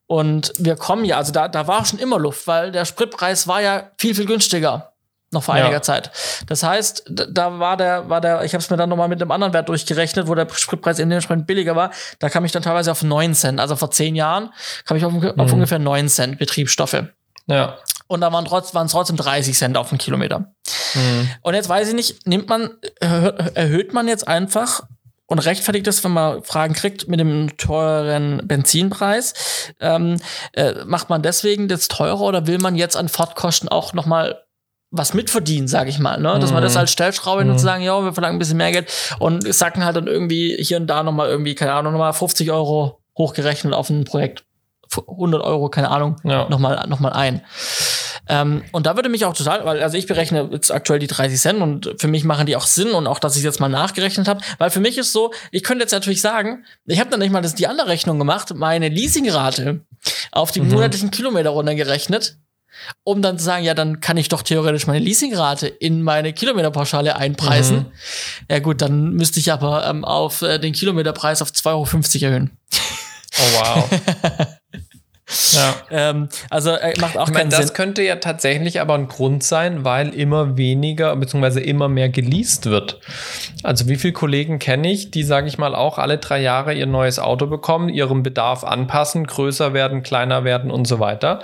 Und 0.06 0.52
wir 0.58 0.76
kommen 0.76 1.04
ja, 1.04 1.16
also 1.16 1.32
da, 1.32 1.48
da 1.48 1.66
war 1.66 1.84
schon 1.84 1.98
immer 1.98 2.18
Luft, 2.18 2.46
weil 2.46 2.70
der 2.70 2.84
Spritpreis 2.84 3.48
war 3.48 3.60
ja 3.60 3.90
viel, 3.98 4.14
viel 4.14 4.26
günstiger. 4.26 4.92
Noch 5.36 5.42
vor 5.42 5.54
Ja. 5.54 5.64
einiger 5.64 5.82
Zeit. 5.82 6.10
Das 6.46 6.62
heißt, 6.62 7.04
da- 7.10 7.58
war 7.58 7.76
der, 7.76 8.08
war 8.08 8.22
der, 8.22 8.42
ich 8.44 8.54
habe 8.54 8.62
es 8.62 8.70
mir 8.70 8.78
dann 8.78 8.88
nochmal 8.88 9.08
mit 9.08 9.20
einem 9.20 9.30
anderen 9.30 9.52
Wert 9.52 9.68
durchgerechnet, 9.68 10.28
wo 10.28 10.34
der 10.34 10.48
Spritpreis 10.50 10.96
dementsprechend 10.96 11.46
billiger 11.46 11.76
war. 11.76 11.90
Da 12.20 12.30
kam 12.30 12.46
ich 12.46 12.52
dann 12.52 12.62
teilweise 12.62 12.90
auf 12.90 13.02
9 13.02 13.34
Cent. 13.34 13.60
Also 13.60 13.76
vor 13.76 13.90
10 13.90 14.16
Jahren 14.16 14.48
kam 14.86 14.96
ich 14.96 15.04
auf, 15.04 15.12
auf 15.12 15.36
Mhm. 15.48 15.52
ungefähr 15.52 15.78
9 15.78 16.08
Cent 16.08 16.38
Betriebsstoffe. 16.38 17.04
Ja. 17.48 17.76
Und 18.08 18.22
da 18.22 18.32
waren 18.32 18.46
trotz, 18.46 18.72
waren 18.74 18.86
es 18.86 18.92
trotzdem 18.92 19.16
30 19.18 19.58
Cent 19.58 19.76
auf 19.76 19.90
den 19.90 19.98
Kilometer. 19.98 20.52
Mhm. 20.94 21.30
Und 21.42 21.52
jetzt 21.54 21.68
weiß 21.68 21.88
ich 21.88 21.94
nicht, 21.94 22.26
nimmt 22.26 22.48
man, 22.48 22.70
erhö- 23.02 23.54
erhöht 23.54 23.92
man 23.92 24.08
jetzt 24.08 24.26
einfach 24.26 24.80
und 25.26 25.40
rechtfertigt 25.40 25.86
das, 25.86 26.02
wenn 26.02 26.12
man 26.12 26.42
Fragen 26.44 26.72
kriegt 26.72 27.08
mit 27.08 27.20
dem 27.20 27.56
teuren 27.58 28.40
Benzinpreis, 28.46 29.34
ähm, 29.80 30.16
äh, 30.52 30.84
macht 30.86 31.10
man 31.10 31.20
deswegen 31.20 31.68
das 31.68 31.88
teurer 31.88 32.20
oder 32.22 32.46
will 32.46 32.58
man 32.58 32.74
jetzt 32.76 32.96
an 32.96 33.08
Fahrtkosten 33.10 33.68
auch 33.68 33.92
noch 33.92 34.06
mal 34.06 34.40
was 34.98 35.14
mitverdienen, 35.14 35.68
sage 35.68 35.90
ich 35.90 35.98
mal, 35.98 36.18
ne? 36.20 36.38
Dass 36.38 36.50
man 36.52 36.60
Mhm. 36.60 36.66
das 36.66 36.76
als 36.76 36.90
Stellschraube 36.92 37.44
Mhm. 37.44 37.50
und 37.52 37.58
sagen, 37.58 37.82
ja, 37.82 38.02
wir 38.02 38.12
verlangen 38.12 38.36
ein 38.36 38.38
bisschen 38.38 38.56
mehr 38.56 38.72
Geld 38.72 38.90
und 39.18 39.52
sacken 39.54 39.84
halt 39.84 39.96
dann 39.96 40.06
irgendwie 40.06 40.56
hier 40.62 40.76
und 40.78 40.86
da 40.86 41.02
noch 41.02 41.12
mal 41.12 41.28
irgendwie, 41.28 41.54
keine 41.54 41.72
Ahnung, 41.74 41.92
noch 41.92 41.98
mal 41.98 42.12
50 42.12 42.50
Euro 42.52 43.00
hochgerechnet 43.16 43.72
auf 43.74 43.90
ein 43.90 44.04
Projekt. 44.04 44.44
100 45.08 45.42
Euro, 45.42 45.68
keine 45.68 45.90
Ahnung, 45.90 46.16
Ja. 46.22 46.48
nochmal 46.48 46.86
noch 46.88 47.00
mal 47.00 47.12
ein. 47.12 47.42
Ähm, 48.28 48.62
und 48.72 48.86
da 48.86 48.96
würde 48.96 49.08
mich 49.08 49.24
auch 49.24 49.34
total, 49.34 49.64
weil 49.64 49.82
also 49.82 49.96
ich 49.96 50.06
berechne 50.06 50.48
jetzt 50.52 50.72
aktuell 50.72 50.98
die 50.98 51.06
30 51.06 51.40
Cent 51.40 51.60
und 51.60 51.94
für 51.98 52.08
mich 52.08 52.24
machen 52.24 52.46
die 52.46 52.56
auch 52.56 52.66
Sinn 52.66 52.90
und 52.90 53.06
auch, 53.06 53.18
dass 53.20 53.36
ich 53.36 53.42
jetzt 53.44 53.60
mal 53.60 53.68
nachgerechnet 53.68 54.26
habe, 54.28 54.40
weil 54.58 54.70
für 54.70 54.80
mich 54.80 54.98
ist 54.98 55.12
so, 55.12 55.32
ich 55.52 55.62
könnte 55.62 55.82
jetzt 55.82 55.92
natürlich 55.92 56.20
sagen, 56.20 56.64
ich 56.86 56.98
habe 57.00 57.10
dann 57.10 57.20
nicht 57.20 57.30
mal 57.32 57.40
das, 57.42 57.54
die 57.54 57.66
andere 57.68 57.88
Rechnung 57.88 58.18
gemacht, 58.18 58.52
meine 58.54 58.88
Leasingrate 58.88 59.80
auf 60.32 60.50
die 60.50 60.60
Mhm. 60.60 60.70
monatlichen 60.72 61.10
Kilometer 61.10 61.50
runtergerechnet, 61.50 62.36
um 63.04 63.22
dann 63.22 63.38
zu 63.38 63.44
sagen, 63.44 63.64
ja, 63.64 63.74
dann 63.74 64.00
kann 64.00 64.16
ich 64.16 64.28
doch 64.28 64.42
theoretisch 64.42 64.86
meine 64.86 65.04
Leasingrate 65.04 65.66
in 65.66 66.02
meine 66.02 66.32
Kilometerpauschale 66.32 67.16
einpreisen. 67.16 67.78
Mhm. 67.78 67.86
Ja 68.50 68.58
gut, 68.60 68.82
dann 68.82 69.10
müsste 69.10 69.40
ich 69.40 69.52
aber 69.52 69.86
ähm, 69.86 70.04
auf 70.04 70.42
äh, 70.42 70.58
den 70.58 70.72
Kilometerpreis 70.72 71.42
auf 71.42 71.50
2,50 71.50 71.66
Euro 71.70 72.24
erhöhen. 72.24 72.56
Oh, 73.38 73.60
wow. 73.60 74.00
ja. 75.52 75.74
Ähm, 75.90 76.28
also 76.50 76.70
äh, 76.70 76.94
macht 77.00 77.16
auch 77.16 77.28
Ich 77.28 77.34
meine, 77.34 77.48
keinen 77.48 77.50
das 77.50 77.66
Sinn. 77.68 77.74
könnte 77.74 78.02
ja 78.02 78.16
tatsächlich 78.16 78.80
aber 78.80 78.94
ein 78.94 79.08
Grund 79.08 79.42
sein, 79.42 79.84
weil 79.84 80.14
immer 80.14 80.56
weniger 80.56 81.14
bzw. 81.16 81.60
immer 81.60 81.88
mehr 81.88 82.08
geleast 82.08 82.66
wird. 82.66 83.00
Also 83.62 83.88
wie 83.88 83.96
viele 83.96 84.12
Kollegen 84.12 84.58
kenne 84.58 84.90
ich, 84.92 85.10
die, 85.10 85.24
sage 85.24 85.48
ich 85.48 85.58
mal, 85.58 85.74
auch 85.74 85.98
alle 85.98 86.18
drei 86.18 86.40
Jahre 86.40 86.74
ihr 86.74 86.86
neues 86.86 87.18
Auto 87.18 87.46
bekommen, 87.46 87.88
ihrem 87.88 88.22
Bedarf 88.22 88.62
anpassen, 88.62 89.26
größer 89.26 89.74
werden, 89.74 90.02
kleiner 90.02 90.44
werden 90.44 90.70
und 90.70 90.86
so 90.86 91.00
weiter. 91.00 91.42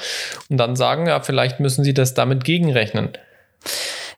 Und 0.49 0.59
dann 0.59 0.77
sagen, 0.77 1.07
ja, 1.07 1.21
vielleicht 1.21 1.59
müssen 1.59 1.83
sie 1.83 1.95
das 1.95 2.15
damit 2.15 2.45
gegenrechnen. 2.45 3.11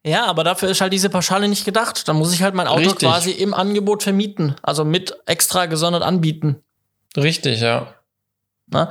Ja, 0.07 0.27
aber 0.27 0.45
dafür 0.45 0.69
ist 0.69 0.83
halt 0.83 0.93
diese 0.93 1.09
Pauschale 1.09 1.49
nicht 1.49 1.65
gedacht. 1.65 2.07
Dann 2.09 2.17
muss 2.17 2.35
ich 2.35 2.43
halt 2.43 2.55
mein 2.55 2.67
Auto 2.67 2.81
Richtig. 2.91 3.09
quasi 3.09 3.31
im 3.31 3.55
Angebot 3.55 4.03
vermieten, 4.03 4.57
also 4.63 4.85
mit 4.85 5.17
extra 5.25 5.65
gesondert 5.65 6.03
anbieten. 6.03 6.57
Richtig, 7.17 7.61
ja. 7.61 7.95
Ne? 8.67 8.89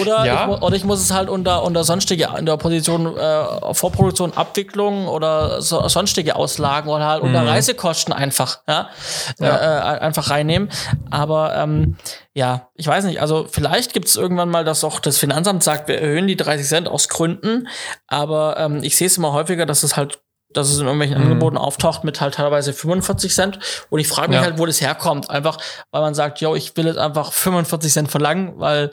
Oder, 0.00 0.26
Ja. 0.26 0.44
ich, 0.54 0.62
oder 0.62 0.76
ich 0.76 0.84
muss 0.84 1.00
es 1.00 1.12
halt 1.12 1.30
unter, 1.30 1.62
unter 1.62 1.84
sonstige, 1.84 2.28
in 2.38 2.44
der 2.44 2.58
Position 2.58 3.16
äh, 3.16 3.74
Vorproduktion, 3.74 4.34
Abwicklung 4.34 5.08
oder 5.08 5.62
so, 5.62 5.88
sonstige 5.88 6.36
Auslagen 6.36 6.90
oder 6.90 7.06
halt 7.06 7.22
unter 7.22 7.46
Reisekosten 7.46 8.12
einfach, 8.12 8.58
ja, 8.68 8.90
Ja. 9.38 9.56
Äh, 9.56 9.96
äh, 9.96 10.00
einfach 10.00 10.28
reinnehmen. 10.30 10.68
Aber 11.10 11.56
ähm, 11.56 11.96
ja, 12.34 12.68
ich 12.74 12.86
weiß 12.86 13.04
nicht, 13.04 13.20
also 13.22 13.46
vielleicht 13.50 13.94
gibt 13.94 14.08
es 14.08 14.16
irgendwann 14.16 14.50
mal, 14.50 14.64
dass 14.64 14.84
auch 14.84 15.00
das 15.00 15.16
Finanzamt 15.16 15.62
sagt, 15.62 15.88
wir 15.88 15.98
erhöhen 16.00 16.26
die 16.26 16.36
30 16.36 16.66
Cent 16.66 16.88
aus 16.88 17.08
Gründen, 17.08 17.68
aber 18.06 18.56
ähm, 18.58 18.82
ich 18.82 18.96
sehe 18.96 19.06
es 19.06 19.16
immer 19.16 19.32
häufiger, 19.32 19.64
dass 19.64 19.82
es 19.82 19.96
halt 19.96 20.18
dass 20.52 20.68
es 20.70 20.78
in 20.78 20.84
irgendwelchen 20.86 21.16
Angeboten 21.16 21.56
auftaucht 21.58 22.04
mit 22.04 22.20
halt 22.20 22.34
teilweise 22.34 22.72
45 22.72 23.34
Cent. 23.34 23.58
Und 23.90 23.98
ich 24.00 24.08
frage 24.08 24.28
mich 24.28 24.38
Ja. 24.38 24.44
halt, 24.44 24.58
wo 24.58 24.66
das 24.66 24.80
herkommt. 24.80 25.28
Einfach, 25.30 25.58
weil 25.90 26.00
man 26.02 26.14
sagt, 26.14 26.40
yo, 26.40 26.54
ich 26.54 26.76
will 26.76 26.86
jetzt 26.86 26.98
einfach 26.98 27.32
45 27.32 27.92
Cent 27.92 28.10
verlangen, 28.10 28.54
weil, 28.56 28.90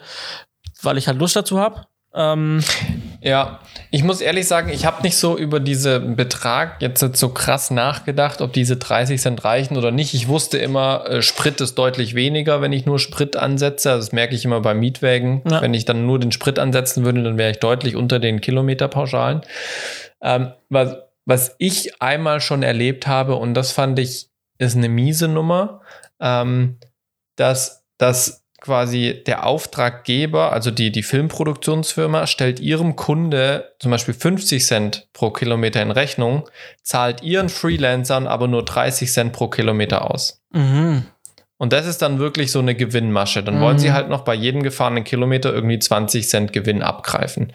weil 0.82 0.98
ich 0.98 1.06
halt 1.08 1.18
Lust 1.18 1.36
dazu 1.36 1.58
habe. 1.58 1.86
Ähm, 2.16 2.62
Ja, 3.20 3.58
ich 3.90 4.04
muss 4.04 4.20
ehrlich 4.20 4.46
sagen, 4.46 4.68
ich 4.68 4.84
habe 4.84 5.02
nicht 5.02 5.16
so 5.16 5.36
über 5.36 5.58
diesen 5.58 6.14
Betrag 6.14 6.80
jetzt 6.82 7.00
so 7.16 7.28
krass 7.30 7.70
nachgedacht, 7.72 8.40
ob 8.42 8.52
diese 8.52 8.76
30 8.76 9.20
Cent 9.20 9.42
reichen 9.44 9.76
oder 9.76 9.90
nicht. 9.90 10.14
Ich 10.14 10.28
wusste 10.28 10.58
immer, 10.58 11.06
äh, 11.08 11.22
Sprit 11.22 11.60
ist 11.60 11.74
deutlich 11.76 12.14
weniger, 12.14 12.60
wenn 12.60 12.72
ich 12.72 12.84
nur 12.86 12.98
Sprit 13.00 13.36
ansetze. 13.36 13.90
Also 13.90 14.06
Das 14.06 14.12
merke 14.12 14.34
ich 14.36 14.44
immer 14.44 14.60
bei 14.60 14.74
Mietwägen. 14.74 15.42
Ja. 15.50 15.60
Wenn 15.62 15.74
ich 15.74 15.86
dann 15.86 16.06
nur 16.06 16.20
den 16.20 16.30
Sprit 16.32 16.58
ansetzen 16.58 17.04
würde, 17.04 17.22
dann 17.24 17.38
wäre 17.38 17.50
ich 17.50 17.58
deutlich 17.60 17.96
unter 17.96 18.18
den 18.20 18.40
Kilometerpauschalen. 18.40 19.40
Ähm, 20.22 20.52
was, 20.68 20.94
was 21.26 21.54
ich 21.58 22.02
einmal 22.02 22.40
schon 22.40 22.62
erlebt 22.62 23.06
habe, 23.06 23.36
und 23.36 23.54
das 23.54 23.72
fand 23.72 23.98
ich, 23.98 24.28
ist 24.58 24.76
eine 24.76 24.88
miese 24.88 25.28
Nummer, 25.28 25.80
ähm, 26.20 26.78
dass, 27.36 27.84
dass 27.98 28.44
quasi 28.60 29.22
der 29.26 29.44
Auftraggeber, 29.44 30.52
also 30.52 30.70
die, 30.70 30.90
die 30.90 31.02
Filmproduktionsfirma, 31.02 32.26
stellt 32.26 32.60
ihrem 32.60 32.96
Kunde 32.96 33.74
zum 33.78 33.90
Beispiel 33.90 34.14
50 34.14 34.64
Cent 34.66 35.08
pro 35.12 35.30
Kilometer 35.30 35.82
in 35.82 35.90
Rechnung, 35.90 36.48
zahlt 36.82 37.22
ihren 37.22 37.50
Freelancern 37.50 38.26
aber 38.26 38.48
nur 38.48 38.64
30 38.64 39.12
Cent 39.12 39.32
pro 39.32 39.48
Kilometer 39.48 40.10
aus. 40.10 40.42
mhm. 40.52 41.06
Und 41.56 41.72
das 41.72 41.86
ist 41.86 42.02
dann 42.02 42.18
wirklich 42.18 42.50
so 42.50 42.58
eine 42.58 42.74
Gewinnmasche. 42.74 43.42
Dann 43.44 43.56
Mhm. 43.58 43.60
wollen 43.60 43.78
sie 43.78 43.92
halt 43.92 44.08
noch 44.08 44.22
bei 44.22 44.34
jedem 44.34 44.64
gefahrenen 44.64 45.04
Kilometer 45.04 45.54
irgendwie 45.54 45.78
20 45.78 46.28
Cent 46.28 46.52
Gewinn 46.52 46.82
abgreifen. 46.82 47.52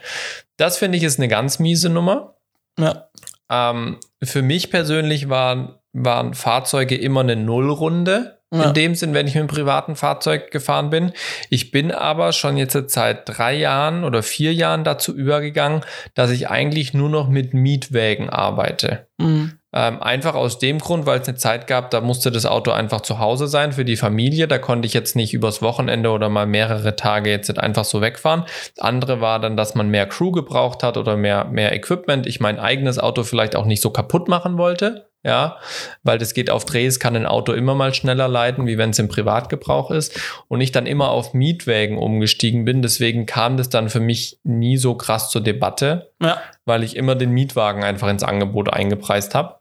Das 0.56 0.78
finde 0.78 0.96
ich 0.96 1.04
ist 1.04 1.18
eine 1.18 1.28
ganz 1.28 1.58
miese 1.58 1.90
Nummer. 1.90 2.34
Ja. 2.78 3.08
Ähm, 3.50 3.98
für 4.22 4.42
mich 4.42 4.70
persönlich 4.70 5.28
waren, 5.28 5.74
waren 5.92 6.34
Fahrzeuge 6.34 6.96
immer 6.96 7.20
eine 7.20 7.36
Nullrunde. 7.36 8.38
Ja. 8.52 8.64
In 8.64 8.74
dem 8.74 8.94
Sinn, 8.96 9.14
wenn 9.14 9.28
ich 9.28 9.34
mit 9.34 9.42
einem 9.42 9.48
privaten 9.48 9.94
Fahrzeug 9.94 10.50
gefahren 10.50 10.90
bin. 10.90 11.12
Ich 11.50 11.70
bin 11.70 11.92
aber 11.92 12.32
schon 12.32 12.56
jetzt 12.56 12.76
seit 12.90 13.28
drei 13.28 13.54
Jahren 13.54 14.02
oder 14.02 14.24
vier 14.24 14.52
Jahren 14.52 14.82
dazu 14.82 15.14
übergegangen, 15.14 15.84
dass 16.14 16.32
ich 16.32 16.50
eigentlich 16.50 16.92
nur 16.92 17.08
noch 17.08 17.28
mit 17.28 17.54
Mietwägen 17.54 18.28
arbeite. 18.28 19.06
Mhm. 19.18 19.59
Ähm, 19.72 20.02
einfach 20.02 20.34
aus 20.34 20.58
dem 20.58 20.78
Grund, 20.78 21.06
weil 21.06 21.20
es 21.20 21.28
eine 21.28 21.36
Zeit 21.36 21.66
gab, 21.68 21.90
da 21.90 22.00
musste 22.00 22.32
das 22.32 22.44
Auto 22.44 22.72
einfach 22.72 23.02
zu 23.02 23.20
Hause 23.20 23.46
sein 23.46 23.72
für 23.72 23.84
die 23.84 23.96
Familie. 23.96 24.48
Da 24.48 24.58
konnte 24.58 24.86
ich 24.86 24.94
jetzt 24.94 25.14
nicht 25.14 25.32
übers 25.32 25.62
Wochenende 25.62 26.10
oder 26.10 26.28
mal 26.28 26.46
mehrere 26.46 26.96
Tage 26.96 27.30
jetzt 27.30 27.56
einfach 27.58 27.84
so 27.84 28.00
wegfahren. 28.00 28.44
Das 28.74 28.84
andere 28.84 29.20
war 29.20 29.38
dann, 29.38 29.56
dass 29.56 29.76
man 29.76 29.88
mehr 29.88 30.06
Crew 30.06 30.32
gebraucht 30.32 30.82
hat 30.82 30.96
oder 30.96 31.16
mehr, 31.16 31.44
mehr 31.44 31.72
Equipment. 31.72 32.26
Ich 32.26 32.40
mein 32.40 32.58
eigenes 32.58 32.98
Auto 32.98 33.22
vielleicht 33.22 33.54
auch 33.54 33.64
nicht 33.64 33.80
so 33.82 33.90
kaputt 33.90 34.28
machen 34.28 34.58
wollte. 34.58 35.06
Ja, 35.22 35.58
weil 36.02 36.16
das 36.16 36.32
geht 36.32 36.48
auf 36.48 36.64
Drehs, 36.64 36.98
kann 36.98 37.14
ein 37.14 37.26
Auto 37.26 37.52
immer 37.52 37.74
mal 37.74 37.92
schneller 37.92 38.26
leiten, 38.26 38.66
wie 38.66 38.78
wenn 38.78 38.88
es 38.88 38.98
im 38.98 39.08
Privatgebrauch 39.08 39.90
ist. 39.90 40.18
Und 40.48 40.62
ich 40.62 40.72
dann 40.72 40.86
immer 40.86 41.10
auf 41.10 41.34
Mietwägen 41.34 41.98
umgestiegen 41.98 42.64
bin. 42.64 42.80
Deswegen 42.80 43.26
kam 43.26 43.58
das 43.58 43.68
dann 43.68 43.90
für 43.90 44.00
mich 44.00 44.38
nie 44.44 44.78
so 44.78 44.94
krass 44.94 45.28
zur 45.28 45.42
Debatte 45.42 46.10
Ja. 46.22 46.38
weil 46.64 46.82
ich 46.82 46.96
immer 46.96 47.16
den 47.16 47.32
Mietwagen 47.32 47.84
einfach 47.84 48.08
ins 48.08 48.22
Angebot 48.22 48.72
eingepreist 48.72 49.34
habe. 49.34 49.59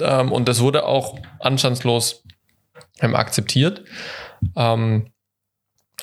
Ähm, 0.00 0.32
und 0.32 0.48
das 0.48 0.60
wurde 0.60 0.84
auch 0.86 1.18
anstandslos 1.40 2.24
ähm, 3.00 3.14
akzeptiert. 3.14 3.84
Ähm, 4.56 5.10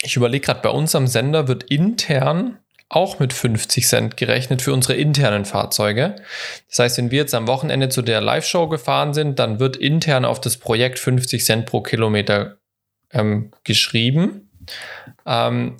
ich 0.02 0.16
überlege 0.16 0.46
gerade, 0.46 0.62
bei 0.62 0.70
uns 0.70 0.96
am 0.96 1.08
Sender 1.08 1.48
wird 1.48 1.64
intern 1.64 2.60
auch 2.90 3.20
mit 3.20 3.34
50 3.34 3.88
Cent 3.88 4.18
gerechnet 4.18 4.62
für 4.62 4.72
unsere 4.72 4.94
internen 4.94 5.46
Fahrzeuge. 5.46 6.18
Das 6.70 6.80
heißt, 6.80 6.98
wenn 6.98 7.12
wir 7.12 7.20
jetzt 7.20 7.34
am 7.34 7.48
Wochenende 7.48 7.90
zu 7.90 8.02
der 8.02 8.22
Live-Show 8.22 8.68
gefahren 8.68 9.14
sind, 9.14 9.40
dann 9.40 9.60
wird 9.60 9.76
intern 9.76 10.24
auf 10.24 10.40
das 10.40 10.58
Projekt 10.58 11.00
50 11.00 11.44
Cent 11.44 11.66
pro 11.66 11.82
Kilometer 11.82 12.58
ähm, 13.12 13.52
geschrieben. 13.64 14.52
Ähm, 15.26 15.78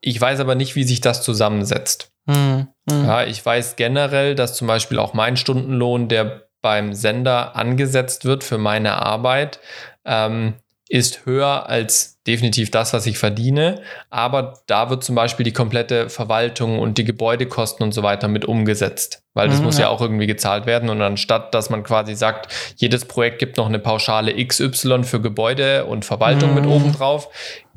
ich 0.00 0.20
weiß 0.20 0.40
aber 0.40 0.54
nicht, 0.54 0.74
wie 0.74 0.84
sich 0.84 1.00
das 1.00 1.22
zusammensetzt. 1.22 2.12
Mhm. 2.26 2.68
Mhm. 2.90 3.04
Ja, 3.04 3.24
ich 3.24 3.44
weiß 3.44 3.76
generell, 3.76 4.34
dass 4.34 4.54
zum 4.54 4.66
Beispiel 4.66 4.98
auch 4.98 5.14
mein 5.14 5.36
Stundenlohn, 5.36 6.08
der 6.08 6.49
beim 6.62 6.92
Sender 6.94 7.56
angesetzt 7.56 8.24
wird 8.24 8.44
für 8.44 8.58
meine 8.58 8.94
Arbeit, 9.02 9.60
ähm, 10.04 10.54
ist 10.92 11.24
höher 11.24 11.68
als 11.68 12.20
definitiv 12.26 12.72
das, 12.72 12.92
was 12.92 13.06
ich 13.06 13.16
verdiene. 13.16 13.80
Aber 14.10 14.54
da 14.66 14.90
wird 14.90 15.04
zum 15.04 15.14
Beispiel 15.14 15.44
die 15.44 15.52
komplette 15.52 16.08
Verwaltung 16.10 16.80
und 16.80 16.98
die 16.98 17.04
Gebäudekosten 17.04 17.84
und 17.84 17.92
so 17.92 18.02
weiter 18.02 18.26
mit 18.26 18.44
umgesetzt. 18.44 19.22
Weil 19.32 19.48
das 19.48 19.60
Mhm, 19.60 19.66
muss 19.66 19.78
ja. 19.78 19.84
ja 19.84 19.88
auch 19.90 20.00
irgendwie 20.00 20.26
gezahlt 20.26 20.66
werden. 20.66 20.90
Und 20.90 21.00
anstatt, 21.00 21.54
dass 21.54 21.70
man 21.70 21.84
quasi 21.84 22.16
sagt, 22.16 22.52
jedes 22.76 23.04
Projekt 23.04 23.38
gibt 23.38 23.56
noch 23.56 23.66
eine 23.66 23.78
Pauschale 23.78 24.34
XY 24.44 25.04
für 25.04 25.20
Gebäude 25.20 25.84
und 25.86 26.04
Verwaltung 26.04 26.54
mit 26.54 26.64
Mhm. 26.64 26.72
oben 26.72 26.92
drauf, 26.92 27.28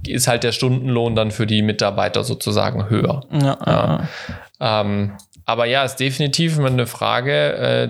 ist 0.07 0.27
halt 0.27 0.43
der 0.43 0.51
Stundenlohn 0.51 1.15
dann 1.15 1.29
für 1.29 1.45
die 1.45 1.61
Mitarbeiter 1.61 2.23
sozusagen 2.23 2.89
höher. 2.89 3.21
Ja, 3.31 3.57
ja. 3.65 4.07
Ähm, 4.59 5.15
aber 5.45 5.65
ja, 5.65 5.83
ist 5.83 5.97
definitiv 5.97 6.57
eine 6.59 6.87
Frage, 6.87 7.53
äh, 7.53 7.89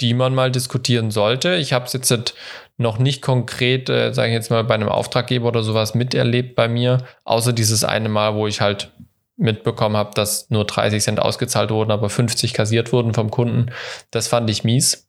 die 0.00 0.14
man 0.14 0.34
mal 0.34 0.50
diskutieren 0.50 1.10
sollte. 1.10 1.56
Ich 1.56 1.72
habe 1.72 1.86
es 1.86 1.92
jetzt 1.92 2.34
noch 2.76 2.98
nicht 2.98 3.22
konkret, 3.22 3.88
äh, 3.88 4.12
sage 4.12 4.28
ich 4.28 4.34
jetzt 4.34 4.50
mal, 4.50 4.64
bei 4.64 4.74
einem 4.74 4.88
Auftraggeber 4.88 5.48
oder 5.48 5.62
sowas 5.62 5.94
miterlebt 5.94 6.54
bei 6.54 6.68
mir, 6.68 7.04
außer 7.24 7.52
dieses 7.52 7.84
eine 7.84 8.08
Mal, 8.08 8.34
wo 8.34 8.46
ich 8.46 8.60
halt 8.60 8.92
mitbekommen 9.36 9.96
habe, 9.96 10.10
dass 10.14 10.50
nur 10.50 10.64
30 10.64 11.02
Cent 11.02 11.20
ausgezahlt 11.20 11.70
wurden, 11.70 11.90
aber 11.90 12.10
50 12.10 12.52
kassiert 12.54 12.92
wurden 12.92 13.14
vom 13.14 13.30
Kunden. 13.30 13.70
Das 14.10 14.28
fand 14.28 14.50
ich 14.50 14.64
mies. 14.64 15.08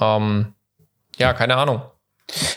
Ähm, 0.00 0.54
ja, 1.16 1.32
keine 1.32 1.56
Ahnung. 1.56 1.82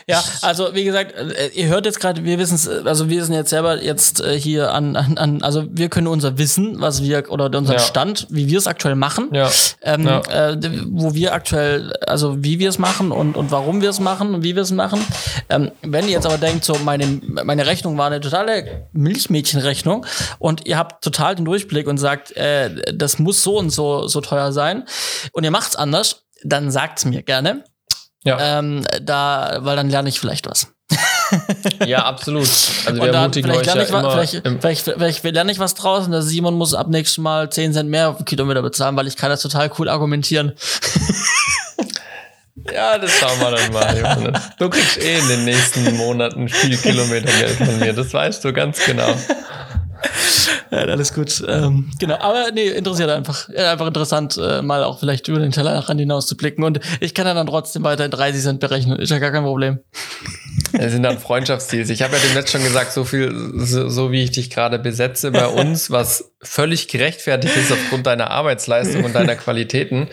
Ja, 0.07 0.21
also 0.41 0.73
wie 0.75 0.83
gesagt, 0.83 1.13
äh, 1.15 1.47
ihr 1.53 1.67
hört 1.67 1.85
jetzt 1.85 1.99
gerade, 1.99 2.23
wir 2.25 2.37
wissen 2.39 2.55
es, 2.55 2.67
also 2.67 3.09
wir 3.09 3.23
sind 3.23 3.33
jetzt 3.35 3.49
selber 3.51 3.81
jetzt 3.81 4.19
äh, 4.19 4.37
hier 4.37 4.73
an, 4.73 4.95
an, 4.97 5.17
an, 5.17 5.41
also 5.43 5.65
wir 5.71 5.87
können 5.89 6.07
unser 6.07 6.37
Wissen, 6.37 6.81
was 6.81 7.01
wir, 7.03 7.31
oder 7.31 7.45
unseren 7.45 7.77
Ja. 7.77 7.79
Stand, 7.79 8.27
wie 8.29 8.47
wir 8.47 8.57
es 8.57 8.67
aktuell 8.67 8.95
machen, 8.95 9.29
Ja. 9.33 9.49
ähm, 9.81 10.05
Ja. 10.05 10.19
äh, 10.49 10.57
wo 10.89 11.13
wir 11.13 11.33
aktuell, 11.33 11.93
also 12.05 12.43
wie 12.43 12.59
wir 12.59 12.67
es 12.69 12.79
machen 12.79 13.11
und, 13.11 13.37
und 13.37 13.51
warum 13.51 13.81
wir 13.81 13.89
es 13.89 13.99
machen 14.01 14.35
und 14.35 14.43
wie 14.43 14.55
wir 14.55 14.63
es 14.63 14.71
machen. 14.71 15.05
Ähm, 15.49 15.71
wenn 15.81 16.05
ihr 16.05 16.11
jetzt 16.11 16.25
aber 16.25 16.37
denkt, 16.37 16.65
so 16.65 16.75
meine, 16.83 17.05
meine 17.45 17.65
Rechnung 17.65 17.97
war 17.97 18.07
eine 18.07 18.19
totale 18.19 18.87
Milchmädchenrechnung 18.91 20.05
und 20.39 20.65
ihr 20.67 20.77
habt 20.77 21.03
total 21.03 21.35
den 21.35 21.45
Durchblick 21.45 21.87
und 21.87 21.97
sagt, 21.97 22.35
äh, 22.35 22.93
das 22.93 23.19
muss 23.19 23.41
so 23.43 23.57
und 23.57 23.69
so, 23.69 24.07
so 24.07 24.19
teuer 24.21 24.51
sein 24.51 24.83
und 25.31 25.43
ihr 25.43 25.51
macht's 25.51 25.75
anders, 25.75 26.23
dann 26.43 26.71
sagt's 26.71 27.05
mir 27.05 27.21
gerne. 27.23 27.63
Ja, 28.23 28.59
Ähm, 28.59 28.85
da, 29.01 29.57
weil 29.61 29.75
dann 29.75 29.89
lerne 29.89 30.09
ich 30.09 30.19
vielleicht 30.19 30.47
was. 30.47 30.67
ja, 31.85 32.03
absolut. 32.05 32.43
Also 32.85 32.93
wir 32.95 33.01
Und 33.03 33.11
dann 33.13 33.31
vielleicht 33.33 33.65
lerne 33.65 33.83
ich, 33.83 33.91
wa- 33.91 33.99
immer 34.01 34.11
vielleicht, 34.11 34.33
im, 34.45 34.59
vielleicht, 34.59 34.81
vielleicht 34.83 35.23
lerne 35.23 35.51
ich 35.51 35.59
was 35.59 35.73
draus 35.75 36.05
und 36.05 36.11
der 36.11 36.21
Simon 36.21 36.55
muss 36.55 36.73
ab 36.73 36.87
nächstem 36.89 37.23
Mal 37.23 37.49
10 37.49 37.73
Cent 37.73 37.89
mehr 37.89 38.17
Kilometer 38.25 38.61
bezahlen, 38.61 38.95
weil 38.97 39.07
ich 39.07 39.15
kann 39.15 39.29
das 39.29 39.41
total 39.41 39.71
cool 39.79 39.89
argumentieren. 39.89 40.53
Ja, 42.71 42.97
das 42.97 43.11
schauen 43.11 43.39
wir 43.39 43.51
dann 43.51 43.71
mal. 43.73 44.33
Du 44.59 44.69
kriegst 44.69 44.97
eh 45.01 45.17
in 45.17 45.27
den 45.29 45.45
nächsten 45.45 45.95
Monaten 45.97 46.47
viel 46.47 46.77
Kilometergeld 46.77 47.57
von 47.57 47.79
mir, 47.79 47.91
das 47.93 48.13
weißt 48.13 48.43
du 48.43 48.53
ganz 48.53 48.77
genau. 48.85 49.15
Ja, 50.71 50.77
alles 50.79 51.13
gut. 51.13 51.43
Ähm, 51.49 51.91
genau, 51.99 52.15
aber 52.15 52.51
nee, 52.53 52.69
interessiert 52.69 53.09
einfach. 53.09 53.49
Äh, 53.49 53.61
Einfach 53.65 53.87
interessant, 53.87 54.37
äh, 54.37 54.61
mal 54.61 54.85
auch 54.85 54.99
vielleicht 54.99 55.27
über 55.27 55.39
den 55.39 55.51
Tellerrand 55.51 55.99
hinaus 55.99 56.27
zu 56.27 56.37
blicken. 56.37 56.63
Und 56.63 56.79
ich 57.01 57.13
kann 57.13 57.27
ja 57.27 57.33
dann 57.33 57.47
trotzdem 57.47 57.83
weiter 57.83 58.07
30 58.07 58.41
Cent 58.41 58.59
berechnen. 58.61 58.97
Ist 58.97 59.09
ja 59.09 59.19
gar 59.19 59.31
kein 59.31 59.43
Problem. 59.43 59.79
Es 60.73 60.93
sind 60.93 61.03
dann 61.03 61.19
Freundschaftsdeals. 61.19 61.89
Ich 61.89 62.01
habe 62.01 62.15
ja 62.15 62.21
dem 62.21 62.33
letzten 62.33 62.59
schon 62.59 62.63
gesagt, 62.65 62.93
so 62.93 63.03
viel, 63.03 63.33
so, 63.55 63.89
so 63.89 64.11
wie 64.11 64.23
ich 64.23 64.31
dich 64.31 64.49
gerade 64.49 64.79
besetze 64.79 65.31
bei 65.31 65.45
uns, 65.61 65.91
was 65.91 66.31
völlig 66.41 66.87
gerechtfertigt 66.87 67.55
ist 67.57 67.73
aufgrund 67.73 68.07
deiner 68.07 68.31
Arbeitsleistung 68.31 69.03
und 69.03 69.13
deiner 69.13 69.35
Qualitäten, 69.35 70.07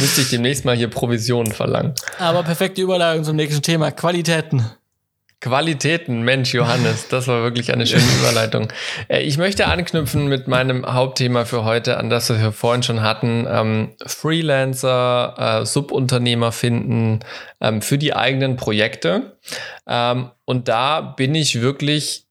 müsste 0.00 0.20
ich 0.20 0.28
demnächst 0.28 0.66
mal 0.66 0.76
hier 0.76 0.88
Provisionen 0.88 1.52
verlangen. 1.52 1.94
Aber 2.18 2.42
perfekte 2.42 2.82
Überleitung 2.82 3.24
zum 3.24 3.36
nächsten 3.36 3.62
Thema. 3.62 3.90
Qualitäten. 3.90 4.66
Qualitäten, 5.42 6.22
Mensch, 6.22 6.54
Johannes, 6.54 7.08
das 7.08 7.26
war 7.26 7.42
wirklich 7.42 7.72
eine 7.72 7.84
schöne 7.84 8.04
Überleitung. 8.20 8.68
Äh, 9.08 9.22
Ich 9.22 9.38
möchte 9.38 9.66
anknüpfen 9.66 10.28
mit 10.28 10.46
meinem 10.46 10.86
Hauptthema 10.86 11.44
für 11.44 11.64
heute, 11.64 11.96
an 11.96 12.10
das 12.10 12.30
wir 12.30 12.52
vorhin 12.52 12.84
schon 12.84 13.02
hatten. 13.02 13.48
Ähm, 13.50 13.90
Freelancer, 14.06 15.62
äh, 15.62 15.66
Subunternehmer 15.66 16.52
finden 16.52 17.20
ähm, 17.60 17.82
für 17.82 17.98
die 17.98 18.14
eigenen 18.14 18.54
Projekte. 18.54 19.36
Ähm, 19.88 20.30
und 20.44 20.68
da 20.68 21.00
bin 21.00 21.34
ich 21.34 21.60
wirklich 21.60 22.26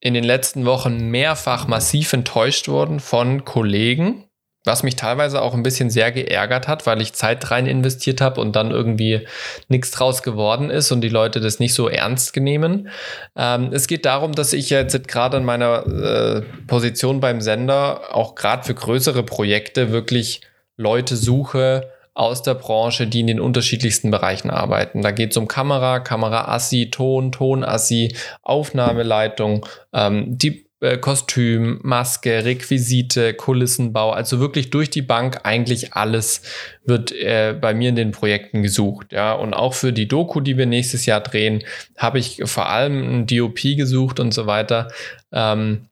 in 0.00 0.14
den 0.14 0.24
letzten 0.24 0.66
Wochen 0.66 1.08
mehrfach 1.08 1.68
massiv 1.68 2.12
enttäuscht 2.12 2.66
worden 2.66 2.98
von 2.98 3.44
Kollegen, 3.44 4.24
was 4.66 4.82
mich 4.82 4.96
teilweise 4.96 5.40
auch 5.40 5.54
ein 5.54 5.62
bisschen 5.62 5.88
sehr 5.90 6.12
geärgert 6.12 6.68
hat, 6.68 6.86
weil 6.86 7.00
ich 7.00 7.12
Zeit 7.12 7.50
rein 7.50 7.66
investiert 7.66 8.20
habe 8.20 8.40
und 8.40 8.56
dann 8.56 8.72
irgendwie 8.72 9.26
nichts 9.68 9.92
draus 9.92 10.22
geworden 10.22 10.70
ist 10.70 10.90
und 10.90 11.00
die 11.00 11.08
Leute 11.08 11.40
das 11.40 11.60
nicht 11.60 11.72
so 11.72 11.88
ernst 11.88 12.36
nehmen. 12.36 12.88
Ähm, 13.36 13.70
es 13.72 13.86
geht 13.86 14.04
darum, 14.04 14.32
dass 14.32 14.52
ich 14.52 14.68
jetzt 14.68 15.08
gerade 15.08 15.36
in 15.36 15.44
meiner 15.44 15.86
äh, 15.86 16.42
Position 16.66 17.20
beim 17.20 17.40
Sender 17.40 18.14
auch 18.14 18.34
gerade 18.34 18.64
für 18.64 18.74
größere 18.74 19.22
Projekte 19.22 19.92
wirklich 19.92 20.40
Leute 20.76 21.16
suche, 21.16 21.88
aus 22.16 22.40
der 22.40 22.54
Branche, 22.54 23.06
die 23.06 23.20
in 23.20 23.26
den 23.26 23.40
unterschiedlichsten 23.40 24.10
Bereichen 24.10 24.48
arbeiten. 24.48 25.02
Da 25.02 25.10
geht 25.10 25.32
es 25.32 25.36
um 25.36 25.48
Kamera, 25.48 26.00
Kamera-Assi, 26.00 26.90
Ton, 26.90 27.30
Ton-Assi, 27.30 28.16
Aufnahmeleitung, 28.42 29.66
ähm, 29.92 30.38
die 30.38 30.65
äh, 30.80 30.98
Kostüm, 30.98 31.80
Maske, 31.82 32.44
Requisite, 32.44 33.34
Kulissenbau, 33.34 34.10
also 34.10 34.40
wirklich 34.40 34.70
durch 34.70 34.90
die 34.90 35.02
Bank 35.02 35.40
eigentlich 35.44 35.94
alles 35.94 36.42
wird 36.84 37.12
äh, 37.12 37.56
bei 37.58 37.74
mir 37.74 37.88
in 37.88 37.96
den 37.96 38.12
Projekten 38.12 38.62
gesucht. 38.62 39.12
Ja, 39.12 39.32
und 39.32 39.54
auch 39.54 39.74
für 39.74 39.92
die 39.92 40.08
Doku, 40.08 40.40
die 40.40 40.56
wir 40.56 40.66
nächstes 40.66 41.06
Jahr 41.06 41.20
drehen, 41.20 41.62
habe 41.96 42.18
ich 42.18 42.42
vor 42.44 42.68
allem 42.68 43.20
ein 43.20 43.26
DOP 43.26 43.60
gesucht 43.62 44.20
und 44.20 44.34
so 44.34 44.46
weiter. 44.46 44.88
Ähm, 45.32 45.88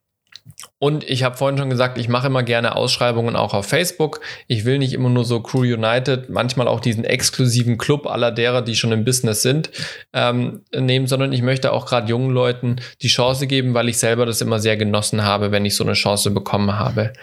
und 0.84 1.02
ich 1.08 1.22
habe 1.22 1.38
vorhin 1.38 1.56
schon 1.56 1.70
gesagt, 1.70 1.96
ich 1.96 2.08
mache 2.08 2.26
immer 2.26 2.42
gerne 2.42 2.76
Ausschreibungen 2.76 3.36
auch 3.36 3.54
auf 3.54 3.64
Facebook. 3.64 4.20
Ich 4.48 4.66
will 4.66 4.76
nicht 4.76 4.92
immer 4.92 5.08
nur 5.08 5.24
so 5.24 5.40
Crew 5.40 5.62
United, 5.62 6.28
manchmal 6.28 6.68
auch 6.68 6.80
diesen 6.80 7.04
exklusiven 7.04 7.78
Club 7.78 8.06
aller 8.06 8.30
derer, 8.30 8.60
die 8.60 8.76
schon 8.76 8.92
im 8.92 9.02
Business 9.02 9.40
sind, 9.40 9.70
ähm, 10.12 10.60
nehmen, 10.76 11.06
sondern 11.06 11.32
ich 11.32 11.40
möchte 11.40 11.72
auch 11.72 11.86
gerade 11.86 12.10
jungen 12.10 12.32
Leuten 12.32 12.82
die 13.00 13.08
Chance 13.08 13.46
geben, 13.46 13.72
weil 13.72 13.88
ich 13.88 13.96
selber 13.96 14.26
das 14.26 14.42
immer 14.42 14.58
sehr 14.58 14.76
genossen 14.76 15.24
habe, 15.24 15.52
wenn 15.52 15.64
ich 15.64 15.74
so 15.74 15.84
eine 15.84 15.94
Chance 15.94 16.32
bekommen 16.32 16.78
habe. 16.78 17.14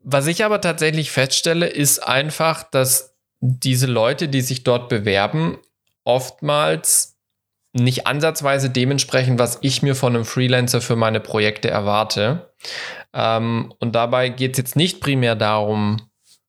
Was 0.00 0.26
ich 0.26 0.42
aber 0.42 0.62
tatsächlich 0.62 1.10
feststelle, 1.10 1.66
ist 1.66 1.98
einfach, 1.98 2.62
dass 2.62 3.14
diese 3.40 3.88
Leute, 3.88 4.28
die 4.28 4.40
sich 4.40 4.64
dort 4.64 4.88
bewerben, 4.88 5.58
oftmals 6.04 7.13
nicht 7.74 8.06
ansatzweise 8.06 8.70
dementsprechend, 8.70 9.38
was 9.38 9.58
ich 9.60 9.82
mir 9.82 9.94
von 9.94 10.14
einem 10.14 10.24
Freelancer 10.24 10.80
für 10.80 10.96
meine 10.96 11.20
Projekte 11.20 11.68
erwarte. 11.68 12.50
Ähm, 13.12 13.74
und 13.80 13.94
dabei 13.94 14.28
geht 14.28 14.52
es 14.52 14.58
jetzt 14.58 14.76
nicht 14.76 15.00
primär 15.00 15.34
darum, 15.34 16.00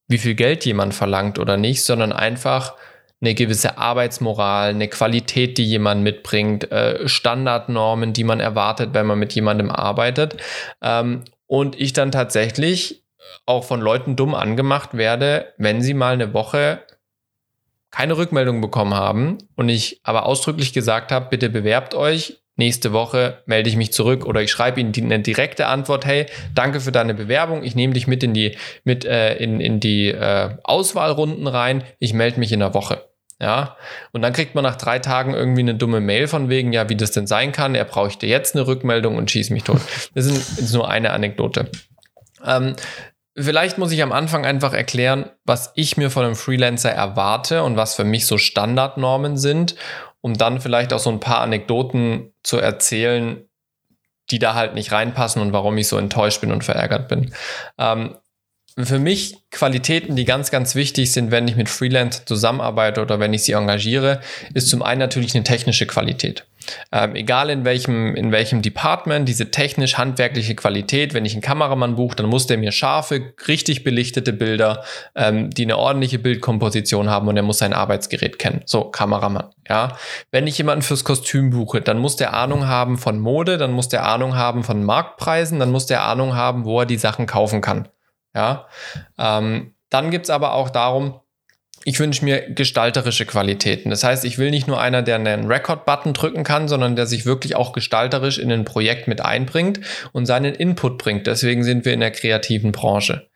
wie 0.08 0.20
viel 0.20 0.36
Geld 0.36 0.66
jemand 0.66 0.94
verlangt 0.94 1.40
oder 1.40 1.58
nicht, 1.58 1.84
sondern 1.84 2.14
einfach 2.14 2.76
eine 3.22 3.34
gewisse 3.34 3.80
Arbeitsmoral, 3.80 4.70
eine 4.70 4.88
Qualität, 4.88 5.58
die 5.58 5.66
jemand 5.66 6.04
mitbringt, 6.04 6.72
äh, 6.72 7.08
Standardnormen, 7.08 8.14
die 8.14 8.24
man 8.24 8.40
erwartet, 8.40 8.94
wenn 8.94 9.08
man 9.08 9.18
mit 9.18 9.34
jemandem 9.34 9.72
arbeitet. 9.72 10.38
Ähm, 10.82 11.24
und 11.48 11.80
ich 11.80 11.94
dann 11.94 12.12
tatsächlich 12.12 13.04
auch 13.48 13.64
von 13.64 13.82
Leuten 13.82 14.16
dumm 14.16 14.36
angemacht 14.36 14.96
werde, 14.96 15.54
wenn 15.58 15.82
sie 15.82 15.96
mal 15.96 16.14
eine 16.14 16.34
Woche 16.34 16.82
keine 17.96 18.18
Rückmeldung 18.18 18.60
bekommen 18.60 18.94
haben 18.94 19.38
und 19.56 19.70
ich 19.70 20.02
aber 20.04 20.26
ausdrücklich 20.26 20.74
gesagt 20.74 21.14
habe, 21.14 21.28
bitte 21.30 21.50
bewerbt 21.50 21.96
euch, 21.96 22.42
nächste 22.58 22.92
Woche 22.92 23.42
melde 23.46 23.70
ich 23.70 23.78
mich 23.78 23.94
zurück 23.94 24.26
oder 24.26 24.42
ich 24.42 24.52
schreibe 24.52 24.82
ihnen 24.82 24.94
eine 24.98 25.22
direkte 25.22 25.68
Antwort, 25.68 26.06
hey, 26.06 26.26
danke 26.54 26.82
für 26.82 26.92
deine 26.92 27.14
Bewerbung, 27.14 27.64
ich 27.64 27.74
nehme 27.74 27.94
dich 27.94 28.06
mit 28.06 28.22
in 28.22 28.34
die, 28.34 28.58
mit, 28.84 29.06
äh, 29.06 29.38
in, 29.38 29.62
in 29.62 29.80
die 29.80 30.10
äh, 30.10 30.50
Auswahlrunden 30.64 31.48
rein, 31.48 31.84
ich 32.00 32.14
melde 32.14 32.40
mich 32.40 32.52
in 32.52 32.60
der 32.60 32.74
Woche. 32.74 33.06
Ja, 33.40 33.76
und 34.14 34.22
dann 34.22 34.32
kriegt 34.32 34.56
man 34.56 34.64
nach 34.64 34.78
drei 34.78 35.00
Tagen 35.00 35.34
irgendwie 35.34 35.62
eine 35.62 35.76
dumme 35.76 36.00
Mail 36.00 36.28
von 36.28 36.50
wegen, 36.50 36.74
ja, 36.74 36.90
wie 36.90 36.96
das 36.96 37.12
denn 37.12 37.28
sein 37.28 37.52
kann, 37.52 37.76
er 37.76 37.84
bräuchte 37.86 38.28
jetzt 38.28 38.56
eine 38.56 38.68
Rückmeldung 38.68 39.18
und 39.18 39.32
schießt 39.32 39.52
mich 39.52 39.64
tot. 39.64 39.82
Das 40.14 40.26
ist 40.26 40.74
nur 40.74 40.90
eine 40.90 41.12
Anekdote. 41.12 41.70
Ähm, 42.46 42.76
Vielleicht 43.38 43.78
muss 43.78 43.92
ich 43.92 44.02
am 44.02 44.14
Anfang 44.14 44.46
einfach 44.46 44.74
erklären, 44.74 45.30
was 45.44 45.74
ich 45.76 45.98
mir 45.98 46.10
von 46.10 46.24
einem 46.24 46.36
Freelancer 46.36 46.92
erwarte 46.92 47.64
und 47.64 47.76
was 47.76 47.96
für 47.96 48.06
mich 48.06 48.28
so 48.28 48.38
Standardnormen 48.38 49.38
sind, 49.38 49.76
um 50.22 50.36
dann 50.36 50.62
vielleicht 50.62 50.94
auch 50.94 51.00
so 51.00 51.10
ein 51.10 51.20
paar 51.20 51.42
Anekdoten 51.42 52.34
zu 52.44 52.58
erzählen, 52.58 53.46
die 54.32 54.40
da 54.40 54.54
halt 54.54 54.74
nicht 54.74 54.92
reinpassen 54.92 55.42
und 55.42 55.52
warum 55.52 55.78
ich 55.78 55.88
so 55.88 55.98
enttäuscht 55.98 56.42
bin 56.42 56.52
und 56.52 56.64
verärgert 56.64 57.10
bin. 57.10 57.34
Ähm, 57.78 58.16
für 58.78 59.00
mich 59.00 59.38
Qualitäten, 59.52 60.18
die 60.18 60.26
ganz, 60.26 60.52
ganz 60.52 60.76
wichtig 60.76 61.14
sind, 61.14 61.32
wenn 61.32 61.48
ich 61.48 61.56
mit 61.56 61.70
Freelancer 61.70 62.26
zusammenarbeite 62.26 63.02
oder 63.02 63.22
wenn 63.22 63.34
ich 63.34 63.44
sie 63.44 63.54
engagiere, 63.54 64.20
ist 64.54 64.70
zum 64.70 64.84
einen 64.84 65.00
natürlich 65.00 65.34
eine 65.34 65.46
technische 65.46 65.86
Qualität. 65.86 66.46
Ähm, 66.92 67.16
egal 67.16 67.50
in 67.50 67.64
welchem, 67.64 68.16
in 68.16 68.32
welchem 68.32 68.62
Department, 68.62 69.30
diese 69.30 69.52
technisch-handwerkliche 69.52 70.56
Qualität, 70.56 71.14
wenn 71.14 71.24
ich 71.24 71.34
einen 71.34 71.42
Kameramann 71.42 71.96
buche, 71.96 72.18
dann 72.18 72.26
muss 72.26 72.48
der 72.48 72.58
mir 72.58 72.72
scharfe, 72.72 73.34
richtig 73.48 73.84
belichtete 73.84 74.34
Bilder, 74.34 74.84
ähm, 75.16 75.52
die 75.52 75.64
eine 75.64 75.78
ordentliche 75.78 76.20
Bildkomposition 76.20 77.10
haben 77.10 77.28
und 77.28 77.38
er 77.38 77.44
muss 77.44 77.60
sein 77.60 77.74
Arbeitsgerät 77.74 78.40
kennen. 78.40 78.62
So, 78.66 78.86
Kameramann, 78.86 79.52
ja. 79.70 79.96
Wenn 80.32 80.48
ich 80.48 80.58
jemanden 80.58 80.82
fürs 80.82 81.04
Kostüm 81.04 81.52
buche, 81.52 81.82
dann 81.82 82.00
muss 82.00 82.16
der 82.16 82.34
Ahnung 82.34 82.68
haben 82.68 82.98
von 82.98 83.20
Mode, 83.20 83.58
dann 83.58 83.72
muss 83.72 83.88
der 83.88 84.06
Ahnung 84.06 84.36
haben 84.36 84.64
von 84.64 84.84
Marktpreisen, 84.84 85.60
dann 85.60 85.72
muss 85.72 85.86
der 85.86 86.04
Ahnung 86.04 86.36
haben, 86.36 86.66
wo 86.66 86.80
er 86.80 86.86
die 86.86 86.98
Sachen 86.98 87.26
kaufen 87.26 87.62
kann. 87.62 87.88
Ja. 88.36 88.68
Ähm, 89.18 89.74
dann 89.90 90.12
es 90.14 90.30
aber 90.30 90.54
auch 90.54 90.70
darum, 90.70 91.22
ich 91.88 92.00
wünsche 92.00 92.26
mir 92.26 92.50
gestalterische 92.50 93.28
Qualitäten. 93.28 93.92
Das 93.92 94.04
heißt, 94.04 94.26
ich 94.26 94.40
will 94.40 94.50
nicht 94.50 94.68
nur 94.68 94.82
einer, 94.82 95.04
der 95.04 95.16
einen 95.16 95.46
Record-Button 95.46 96.14
drücken 96.14 96.44
kann, 96.44 96.68
sondern 96.68 96.96
der 96.96 97.06
sich 97.06 97.28
wirklich 97.28 97.56
auch 97.56 97.74
gestalterisch 97.74 98.40
in 98.40 98.52
ein 98.52 98.66
Projekt 98.66 99.08
mit 99.08 99.22
einbringt 99.22 99.80
und 100.12 100.26
seinen 100.26 100.56
Input 100.56 100.98
bringt. 100.98 101.28
Deswegen 101.28 101.64
sind 101.64 101.86
wir 101.86 101.94
in 101.94 102.00
der 102.00 102.12
kreativen 102.12 102.72
Branche. 102.72 103.30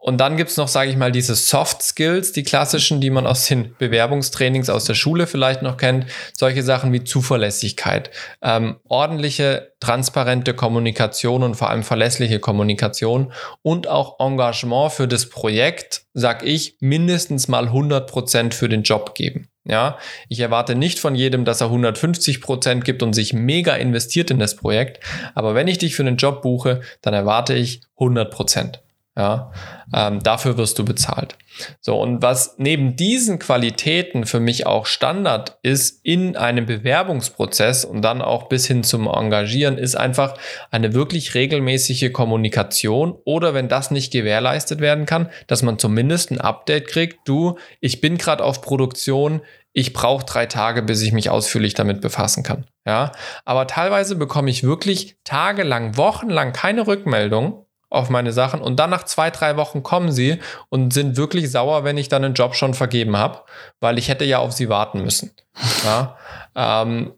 Und 0.00 0.18
dann 0.18 0.36
gibt's 0.36 0.56
noch, 0.56 0.68
sage 0.68 0.90
ich 0.90 0.96
mal, 0.96 1.10
diese 1.10 1.34
Soft 1.34 1.82
Skills, 1.82 2.32
die 2.32 2.44
klassischen, 2.44 3.00
die 3.00 3.10
man 3.10 3.26
aus 3.26 3.46
den 3.46 3.74
Bewerbungstrainings 3.78 4.70
aus 4.70 4.84
der 4.84 4.94
Schule 4.94 5.26
vielleicht 5.26 5.62
noch 5.62 5.76
kennt. 5.76 6.06
Solche 6.32 6.62
Sachen 6.62 6.92
wie 6.92 7.02
Zuverlässigkeit, 7.02 8.10
ähm, 8.40 8.76
ordentliche, 8.88 9.72
transparente 9.80 10.54
Kommunikation 10.54 11.42
und 11.42 11.56
vor 11.56 11.70
allem 11.70 11.82
verlässliche 11.82 12.38
Kommunikation 12.38 13.32
und 13.62 13.88
auch 13.88 14.20
Engagement 14.20 14.92
für 14.92 15.08
das 15.08 15.28
Projekt, 15.28 16.02
sag 16.14 16.44
ich, 16.44 16.76
mindestens 16.78 17.48
mal 17.48 17.64
100 17.64 18.08
Prozent 18.08 18.54
für 18.54 18.68
den 18.68 18.84
Job 18.84 19.16
geben. 19.16 19.48
Ja, 19.64 19.98
ich 20.28 20.40
erwarte 20.40 20.76
nicht 20.76 20.98
von 20.98 21.14
jedem, 21.14 21.44
dass 21.44 21.60
er 21.60 21.66
150 21.66 22.40
Prozent 22.40 22.84
gibt 22.84 23.02
und 23.02 23.12
sich 23.12 23.32
mega 23.34 23.74
investiert 23.74 24.30
in 24.30 24.38
das 24.38 24.56
Projekt. 24.56 25.04
Aber 25.34 25.54
wenn 25.54 25.68
ich 25.68 25.76
dich 25.76 25.94
für 25.94 26.02
einen 26.02 26.16
Job 26.16 26.40
buche, 26.40 26.80
dann 27.02 27.12
erwarte 27.12 27.54
ich 27.54 27.82
100 27.96 28.30
Prozent. 28.30 28.80
Ja, 29.18 29.50
ähm, 29.92 30.22
dafür 30.22 30.56
wirst 30.58 30.78
du 30.78 30.84
bezahlt. 30.84 31.36
So, 31.80 32.00
und 32.00 32.22
was 32.22 32.54
neben 32.58 32.94
diesen 32.94 33.40
Qualitäten 33.40 34.26
für 34.26 34.38
mich 34.38 34.64
auch 34.64 34.86
Standard 34.86 35.58
ist 35.64 36.04
in 36.04 36.36
einem 36.36 36.66
Bewerbungsprozess 36.66 37.84
und 37.84 38.02
dann 38.02 38.22
auch 38.22 38.48
bis 38.48 38.68
hin 38.68 38.84
zum 38.84 39.08
Engagieren, 39.08 39.76
ist 39.76 39.96
einfach 39.96 40.34
eine 40.70 40.94
wirklich 40.94 41.34
regelmäßige 41.34 42.12
Kommunikation 42.12 43.18
oder 43.24 43.54
wenn 43.54 43.68
das 43.68 43.90
nicht 43.90 44.12
gewährleistet 44.12 44.80
werden 44.80 45.04
kann, 45.04 45.30
dass 45.48 45.64
man 45.64 45.80
zumindest 45.80 46.30
ein 46.30 46.40
Update 46.40 46.86
kriegt. 46.86 47.26
Du, 47.26 47.58
ich 47.80 48.00
bin 48.00 48.18
gerade 48.18 48.44
auf 48.44 48.62
Produktion, 48.62 49.40
ich 49.72 49.92
brauche 49.92 50.24
drei 50.24 50.46
Tage, 50.46 50.82
bis 50.82 51.02
ich 51.02 51.10
mich 51.10 51.28
ausführlich 51.28 51.74
damit 51.74 52.02
befassen 52.02 52.44
kann. 52.44 52.66
Ja, 52.86 53.10
aber 53.44 53.66
teilweise 53.66 54.14
bekomme 54.14 54.50
ich 54.50 54.62
wirklich 54.62 55.16
tagelang, 55.24 55.96
wochenlang 55.96 56.52
keine 56.52 56.86
Rückmeldung 56.86 57.64
auf 57.90 58.10
meine 58.10 58.32
Sachen 58.32 58.60
und 58.60 58.76
dann 58.76 58.90
nach 58.90 59.04
zwei, 59.04 59.30
drei 59.30 59.56
Wochen 59.56 59.82
kommen 59.82 60.12
sie 60.12 60.38
und 60.68 60.92
sind 60.92 61.16
wirklich 61.16 61.50
sauer, 61.50 61.84
wenn 61.84 61.96
ich 61.96 62.08
dann 62.08 62.24
einen 62.24 62.34
Job 62.34 62.54
schon 62.54 62.74
vergeben 62.74 63.16
habe, 63.16 63.42
weil 63.80 63.98
ich 63.98 64.08
hätte 64.08 64.24
ja 64.24 64.38
auf 64.38 64.52
sie 64.52 64.68
warten 64.68 65.02
müssen. 65.02 65.32
Ja, 65.84 66.16
ähm, 66.54 67.12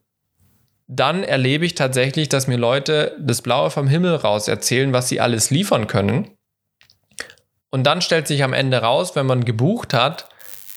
dann 0.87 1.23
erlebe 1.23 1.64
ich 1.64 1.77
tatsächlich, 1.77 2.29
dass 2.29 2.49
mir 2.49 2.57
Leute 2.57 3.16
das 3.21 3.43
Blaue 3.43 3.71
vom 3.71 3.87
Himmel 3.87 4.16
raus 4.16 4.49
erzählen, 4.49 4.93
was 4.93 5.09
sie 5.09 5.21
alles 5.21 5.51
liefern 5.51 5.87
können. 5.87 6.33
Und 7.71 7.85
dann 7.85 8.03
stellt 8.03 8.27
sich 8.27 8.43
am 8.43 8.53
Ende 8.53 8.79
raus, 8.79 9.14
wenn 9.14 9.27
man 9.27 9.45
gebucht 9.45 9.95
hat, 9.95 10.29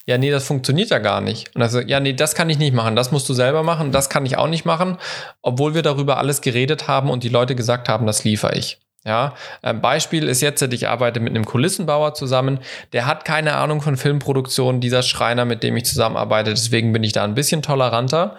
ja, 0.06 0.18
nee, 0.18 0.30
das 0.30 0.46
funktioniert 0.46 0.90
ja 0.90 0.98
gar 0.98 1.20
nicht. 1.20 1.54
Und 1.56 1.62
also, 1.62 1.80
ja, 1.80 1.98
nee, 1.98 2.12
das 2.12 2.34
kann 2.34 2.50
ich 2.50 2.58
nicht 2.58 2.74
machen, 2.74 2.94
das 2.94 3.10
musst 3.10 3.28
du 3.28 3.34
selber 3.34 3.62
machen, 3.62 3.90
das 3.90 4.10
kann 4.10 4.26
ich 4.26 4.36
auch 4.36 4.48
nicht 4.48 4.64
machen, 4.64 4.98
obwohl 5.42 5.74
wir 5.74 5.82
darüber 5.82 6.18
alles 6.18 6.42
geredet 6.42 6.86
haben 6.86 7.10
und 7.10 7.24
die 7.24 7.28
Leute 7.28 7.54
gesagt 7.54 7.88
haben, 7.88 8.06
das 8.06 8.22
liefere 8.22 8.56
ich. 8.56 8.83
Ja, 9.06 9.34
ein 9.60 9.82
Beispiel 9.82 10.28
ist 10.28 10.40
jetzt, 10.40 10.62
ich 10.62 10.88
arbeite 10.88 11.20
mit 11.20 11.34
einem 11.34 11.44
Kulissenbauer 11.44 12.14
zusammen, 12.14 12.60
der 12.94 13.06
hat 13.06 13.26
keine 13.26 13.56
Ahnung 13.56 13.82
von 13.82 13.98
Filmproduktion, 13.98 14.80
dieser 14.80 15.02
Schreiner, 15.02 15.44
mit 15.44 15.62
dem 15.62 15.76
ich 15.76 15.84
zusammenarbeite, 15.84 16.50
deswegen 16.50 16.92
bin 16.92 17.04
ich 17.04 17.12
da 17.12 17.22
ein 17.22 17.34
bisschen 17.34 17.60
toleranter. 17.60 18.36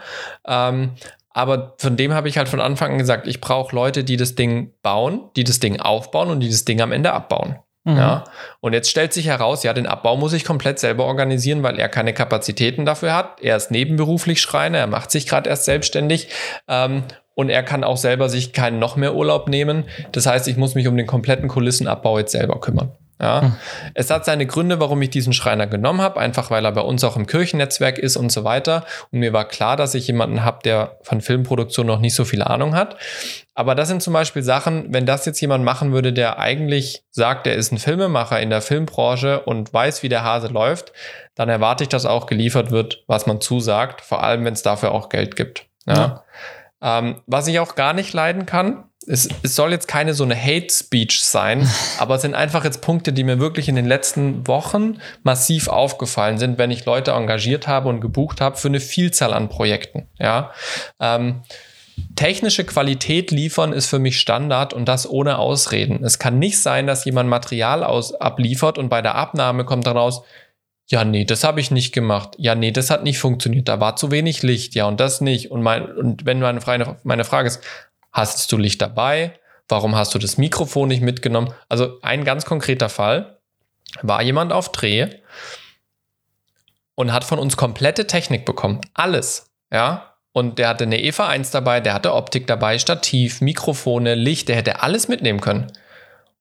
Ähm, 0.47 0.91
aber 1.29 1.75
von 1.77 1.97
dem 1.97 2.13
habe 2.13 2.29
ich 2.29 2.37
halt 2.37 2.49
von 2.49 2.61
Anfang 2.61 2.93
an 2.93 2.97
gesagt, 2.97 3.27
ich 3.27 3.41
brauche 3.41 3.75
Leute, 3.75 4.03
die 4.03 4.17
das 4.17 4.35
Ding 4.35 4.71
bauen, 4.81 5.29
die 5.35 5.43
das 5.43 5.59
Ding 5.59 5.79
aufbauen 5.81 6.29
und 6.29 6.39
die 6.39 6.49
das 6.49 6.65
Ding 6.65 6.81
am 6.81 6.91
Ende 6.91 7.13
abbauen. 7.13 7.59
Mhm. 7.83 7.97
Ja. 7.97 8.23
Und 8.59 8.73
jetzt 8.73 8.89
stellt 8.89 9.13
sich 9.13 9.27
heraus, 9.27 9.61
ja, 9.63 9.73
den 9.73 9.85
Abbau 9.85 10.17
muss 10.17 10.33
ich 10.33 10.43
komplett 10.43 10.79
selber 10.79 11.05
organisieren, 11.05 11.61
weil 11.61 11.77
er 11.77 11.89
keine 11.89 12.13
Kapazitäten 12.13 12.85
dafür 12.85 13.13
hat. 13.13 13.41
Er 13.41 13.55
ist 13.55 13.69
nebenberuflich 13.69 14.41
Schreiner, 14.41 14.79
er 14.79 14.87
macht 14.87 15.11
sich 15.11 15.27
gerade 15.27 15.49
erst 15.49 15.65
selbstständig. 15.65 16.29
Ähm, 16.67 17.03
und 17.35 17.49
er 17.49 17.63
kann 17.63 17.83
auch 17.83 17.97
selber 17.97 18.29
sich 18.29 18.53
keinen 18.53 18.79
noch 18.79 18.95
mehr 18.95 19.13
Urlaub 19.13 19.47
nehmen. 19.47 19.83
Das 20.11 20.25
heißt, 20.25 20.47
ich 20.47 20.57
muss 20.57 20.73
mich 20.73 20.87
um 20.87 20.97
den 20.97 21.05
kompletten 21.05 21.47
Kulissenabbau 21.47 22.17
jetzt 22.17 22.31
selber 22.31 22.59
kümmern. 22.59 22.91
Ja. 23.21 23.41
Hm. 23.43 23.55
Es 23.93 24.09
hat 24.09 24.25
seine 24.25 24.45
Gründe, 24.45 24.79
warum 24.79 25.01
ich 25.01 25.09
diesen 25.09 25.31
Schreiner 25.31 25.67
genommen 25.67 26.01
habe, 26.01 26.19
einfach 26.19 26.51
weil 26.51 26.65
er 26.65 26.73
bei 26.73 26.81
uns 26.81 27.03
auch 27.03 27.15
im 27.15 27.27
Kirchennetzwerk 27.27 27.97
ist 27.97 28.17
und 28.17 28.31
so 28.31 28.43
weiter. 28.43 28.83
Und 29.11 29.19
mir 29.19 29.31
war 29.31 29.47
klar, 29.47 29.77
dass 29.77 29.95
ich 29.95 30.07
jemanden 30.07 30.43
habe, 30.43 30.59
der 30.65 30.97
von 31.01 31.21
Filmproduktion 31.21 31.87
noch 31.87 31.99
nicht 31.99 32.13
so 32.13 32.25
viel 32.25 32.41
Ahnung 32.41 32.75
hat. 32.75 32.97
Aber 33.53 33.73
das 33.73 33.87
sind 33.87 34.03
zum 34.03 34.11
Beispiel 34.11 34.43
Sachen, 34.43 34.93
wenn 34.93 35.05
das 35.05 35.25
jetzt 35.25 35.39
jemand 35.39 35.63
machen 35.63 35.93
würde, 35.93 36.11
der 36.11 36.39
eigentlich 36.39 37.03
sagt, 37.09 37.47
er 37.47 37.55
ist 37.55 37.71
ein 37.71 37.77
Filmemacher 37.77 38.41
in 38.41 38.49
der 38.49 38.61
Filmbranche 38.61 39.39
und 39.41 39.73
weiß, 39.73 40.03
wie 40.03 40.09
der 40.09 40.25
Hase 40.25 40.47
läuft, 40.47 40.91
dann 41.35 41.47
erwarte 41.47 41.83
ich, 41.83 41.89
dass 41.89 42.05
auch 42.05 42.25
geliefert 42.25 42.71
wird, 42.71 43.05
was 43.07 43.27
man 43.27 43.39
zusagt, 43.39 44.01
vor 44.01 44.23
allem 44.23 44.43
wenn 44.43 44.53
es 44.53 44.61
dafür 44.61 44.91
auch 44.91 45.07
Geld 45.07 45.37
gibt. 45.37 45.67
Ja. 45.85 45.93
ja. 45.93 46.23
Ähm, 46.85 47.15
was 47.25 47.47
ich 47.47 47.59
auch 47.59 47.73
gar 47.73 47.93
nicht 47.93 48.13
leiden 48.13 48.45
kann, 48.45 48.83
es, 49.07 49.27
es 49.41 49.55
soll 49.55 49.71
jetzt 49.71 49.87
keine 49.87 50.13
so 50.13 50.23
eine 50.23 50.39
Hate 50.39 50.71
Speech 50.71 51.23
sein, 51.23 51.67
aber 51.99 52.15
es 52.15 52.21
sind 52.21 52.35
einfach 52.35 52.63
jetzt 52.63 52.81
Punkte, 52.81 53.11
die 53.11 53.23
mir 53.23 53.39
wirklich 53.39 53.67
in 53.67 53.75
den 53.75 53.87
letzten 53.87 54.45
Wochen 54.47 54.99
massiv 55.23 55.67
aufgefallen 55.67 56.37
sind, 56.37 56.59
wenn 56.59 56.69
ich 56.69 56.85
Leute 56.85 57.11
engagiert 57.11 57.67
habe 57.67 57.89
und 57.89 58.01
gebucht 58.01 58.39
habe 58.39 58.57
für 58.57 58.67
eine 58.67 58.79
Vielzahl 58.79 59.33
an 59.33 59.49
Projekten. 59.49 60.07
Ja. 60.19 60.51
Ähm, 60.99 61.41
Technische 62.15 62.65
Qualität 62.65 63.31
liefern 63.31 63.71
ist 63.71 63.87
für 63.87 63.99
mich 63.99 64.19
Standard 64.19 64.73
und 64.73 64.85
das 64.85 65.09
ohne 65.09 65.37
Ausreden. 65.37 66.03
Es 66.03 66.19
kann 66.19 66.39
nicht 66.39 66.61
sein, 66.61 66.87
dass 66.87 67.05
jemand 67.05 67.29
Material 67.29 67.83
aus, 67.83 68.13
abliefert 68.13 68.77
und 68.77 68.89
bei 68.89 69.01
der 69.01 69.15
Abnahme 69.15 69.63
kommt 69.63 69.87
daraus, 69.87 70.23
ja, 70.87 71.03
nee, 71.03 71.25
das 71.25 71.43
habe 71.43 71.59
ich 71.59 71.71
nicht 71.71 71.93
gemacht. 71.93 72.35
Ja, 72.37 72.53
nee, 72.53 72.71
das 72.71 72.89
hat 72.89 73.03
nicht 73.03 73.17
funktioniert. 73.17 73.67
Da 73.67 73.79
war 73.79 73.95
zu 73.95 74.11
wenig 74.11 74.43
Licht. 74.43 74.75
Ja, 74.75 74.85
und 74.85 74.99
das 74.99 75.19
nicht. 75.19 75.49
Und, 75.49 75.63
mein, 75.63 75.91
und 75.91 76.25
wenn 76.25 76.39
meine 76.39 76.59
meine 77.03 77.23
Frage 77.23 77.47
ist, 77.47 77.61
Hast 78.15 78.49
du 78.49 78.55
Licht 78.55 78.81
dabei? 78.81 79.37
Warum 79.67 79.97
hast 79.97 80.15
du 80.15 80.19
das 80.19 80.37
Mikrofon 80.37 80.87
nicht 80.87 81.01
mitgenommen? 81.01 81.53
Also 81.67 81.99
ein 82.01 82.23
ganz 82.23 82.45
konkreter 82.45 82.87
Fall 82.87 83.39
war 84.03 84.21
jemand 84.21 84.53
auf 84.53 84.71
Dreh 84.71 85.09
und 86.95 87.11
hat 87.11 87.25
von 87.25 87.39
uns 87.39 87.57
komplette 87.57 88.07
Technik 88.07 88.45
bekommen. 88.45 88.79
Alles. 88.93 89.51
Ja. 89.69 90.13
Und 90.31 90.59
der 90.59 90.69
hatte 90.69 90.85
eine 90.85 91.03
EVA 91.03 91.27
1 91.27 91.51
dabei, 91.51 91.81
der 91.81 91.93
hatte 91.93 92.13
Optik 92.13 92.47
dabei, 92.47 92.79
Stativ, 92.79 93.41
Mikrofone, 93.41 94.15
Licht, 94.15 94.47
der 94.47 94.55
hätte 94.55 94.81
alles 94.81 95.09
mitnehmen 95.09 95.41
können. 95.41 95.67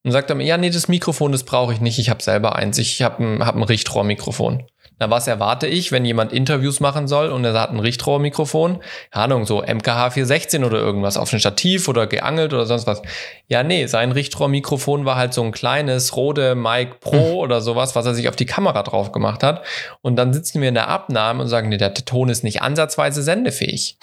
Und 0.04 0.12
sagt 0.12 0.28
dann, 0.28 0.40
ja, 0.40 0.58
nee, 0.58 0.70
das 0.70 0.86
Mikrofon, 0.86 1.32
das 1.32 1.44
brauche 1.44 1.72
ich 1.72 1.80
nicht, 1.80 1.98
ich 1.98 2.10
habe 2.10 2.22
selber 2.22 2.56
eins, 2.56 2.76
ich 2.76 3.00
habe 3.02 3.24
ein, 3.24 3.46
hab 3.46 3.56
ein 3.56 3.62
Richtrohrmikrofon. 3.62 4.64
Na, 5.00 5.10
was 5.10 5.26
erwarte 5.26 5.66
ich, 5.66 5.90
wenn 5.90 6.04
jemand 6.04 6.32
Interviews 6.32 6.78
machen 6.78 7.08
soll 7.08 7.30
und 7.30 7.44
er 7.44 7.52
hat 7.54 7.70
ein 7.70 7.80
Richtrohrmikrofon? 7.80 8.80
Ahnung, 9.10 9.44
so 9.44 9.60
MKH 9.60 10.10
416 10.10 10.62
oder 10.62 10.78
irgendwas 10.78 11.16
auf 11.16 11.32
ein 11.32 11.40
Stativ 11.40 11.88
oder 11.88 12.06
geangelt 12.06 12.52
oder 12.52 12.64
sonst 12.64 12.86
was. 12.86 13.02
Ja, 13.48 13.64
nee, 13.64 13.86
sein 13.86 14.12
Richtrohrmikrofon 14.12 15.04
war 15.04 15.16
halt 15.16 15.34
so 15.34 15.42
ein 15.42 15.50
kleines 15.50 16.16
Rode 16.16 16.54
Mic 16.54 17.00
Pro 17.00 17.16
hm. 17.16 17.36
oder 17.38 17.60
sowas, 17.60 17.96
was 17.96 18.06
er 18.06 18.14
sich 18.14 18.28
auf 18.28 18.36
die 18.36 18.46
Kamera 18.46 18.84
drauf 18.84 19.10
gemacht 19.10 19.42
hat. 19.42 19.64
Und 20.00 20.14
dann 20.14 20.32
sitzen 20.32 20.60
wir 20.60 20.68
in 20.68 20.74
der 20.74 20.88
Abnahme 20.88 21.42
und 21.42 21.48
sagen, 21.48 21.70
nee, 21.70 21.76
der 21.76 21.92
Ton 21.94 22.28
ist 22.28 22.44
nicht 22.44 22.62
ansatzweise 22.62 23.22
sendefähig. 23.22 23.98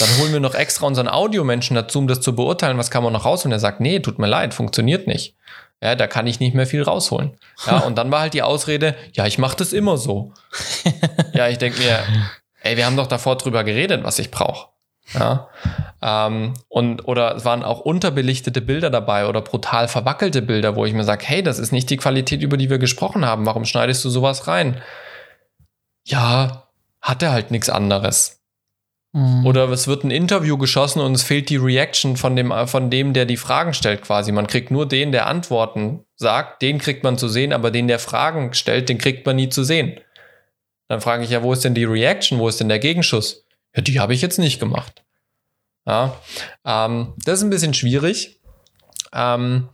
Dann 0.00 0.18
holen 0.18 0.32
wir 0.32 0.40
noch 0.40 0.54
extra 0.54 0.86
unseren 0.86 1.08
Audiomenschen 1.08 1.74
dazu, 1.74 1.98
um 1.98 2.08
das 2.08 2.20
zu 2.20 2.34
beurteilen, 2.34 2.78
was 2.78 2.90
kann 2.90 3.02
man 3.02 3.12
noch 3.12 3.24
raus. 3.24 3.44
Und 3.44 3.52
er 3.52 3.58
sagt, 3.58 3.80
nee, 3.80 4.00
tut 4.00 4.18
mir 4.18 4.26
leid, 4.26 4.54
funktioniert 4.54 5.06
nicht. 5.06 5.36
Ja, 5.82 5.94
da 5.94 6.06
kann 6.06 6.26
ich 6.26 6.40
nicht 6.40 6.54
mehr 6.54 6.66
viel 6.66 6.82
rausholen. 6.82 7.36
Ja, 7.66 7.78
und 7.78 7.96
dann 7.96 8.10
war 8.10 8.20
halt 8.20 8.34
die 8.34 8.42
Ausrede, 8.42 8.94
ja, 9.14 9.26
ich 9.26 9.38
mache 9.38 9.56
das 9.56 9.72
immer 9.72 9.96
so. 9.96 10.32
ja, 11.32 11.48
ich 11.48 11.58
denke 11.58 11.80
mir, 11.80 12.00
ey, 12.62 12.76
wir 12.76 12.84
haben 12.84 12.96
doch 12.96 13.06
davor 13.06 13.36
drüber 13.36 13.64
geredet, 13.64 14.04
was 14.04 14.18
ich 14.18 14.30
brauche. 14.30 14.68
Ja, 15.14 15.48
ähm, 16.02 16.54
und 16.68 17.08
oder 17.08 17.34
es 17.36 17.44
waren 17.44 17.64
auch 17.64 17.80
unterbelichtete 17.80 18.60
Bilder 18.60 18.90
dabei 18.90 19.26
oder 19.26 19.40
brutal 19.40 19.88
verwackelte 19.88 20.42
Bilder, 20.42 20.76
wo 20.76 20.84
ich 20.84 20.92
mir 20.92 21.04
sage, 21.04 21.24
hey, 21.26 21.42
das 21.42 21.58
ist 21.58 21.72
nicht 21.72 21.90
die 21.90 21.96
Qualität, 21.96 22.42
über 22.42 22.56
die 22.56 22.70
wir 22.70 22.78
gesprochen 22.78 23.24
haben. 23.24 23.46
Warum 23.46 23.64
schneidest 23.64 24.04
du 24.04 24.10
sowas 24.10 24.46
rein? 24.46 24.80
Ja, 26.04 26.68
hatte 27.00 27.32
halt 27.32 27.50
nichts 27.50 27.70
anderes. 27.70 28.39
Mhm. 29.12 29.44
Oder 29.44 29.68
es 29.70 29.88
wird 29.88 30.04
ein 30.04 30.10
Interview 30.10 30.56
geschossen 30.56 31.00
und 31.00 31.14
es 31.14 31.22
fehlt 31.22 31.50
die 31.50 31.56
Reaction 31.56 32.16
von 32.16 32.36
dem, 32.36 32.52
von 32.66 32.90
dem, 32.90 33.12
der 33.12 33.24
die 33.24 33.36
Fragen 33.36 33.74
stellt, 33.74 34.02
quasi. 34.02 34.30
Man 34.30 34.46
kriegt 34.46 34.70
nur 34.70 34.86
den, 34.86 35.10
der 35.10 35.26
Antworten 35.26 36.04
sagt, 36.14 36.62
den 36.62 36.78
kriegt 36.78 37.02
man 37.02 37.18
zu 37.18 37.28
sehen, 37.28 37.52
aber 37.52 37.70
den, 37.70 37.88
der 37.88 37.98
Fragen 37.98 38.54
stellt, 38.54 38.88
den 38.88 38.98
kriegt 38.98 39.26
man 39.26 39.36
nie 39.36 39.48
zu 39.48 39.64
sehen. 39.64 39.98
Dann 40.88 41.00
frage 41.00 41.24
ich 41.24 41.30
ja, 41.30 41.42
wo 41.42 41.52
ist 41.52 41.64
denn 41.64 41.74
die 41.74 41.84
Reaction? 41.84 42.38
Wo 42.38 42.48
ist 42.48 42.60
denn 42.60 42.68
der 42.68 42.78
Gegenschuss? 42.78 43.44
Ja, 43.74 43.82
die 43.82 44.00
habe 44.00 44.14
ich 44.14 44.22
jetzt 44.22 44.38
nicht 44.38 44.60
gemacht. 44.60 45.02
Ja, 45.86 46.16
ähm, 46.64 47.14
das 47.24 47.38
ist 47.38 47.44
ein 47.44 47.50
bisschen 47.50 47.74
schwierig. 47.74 48.40
Ähm, 49.12 49.68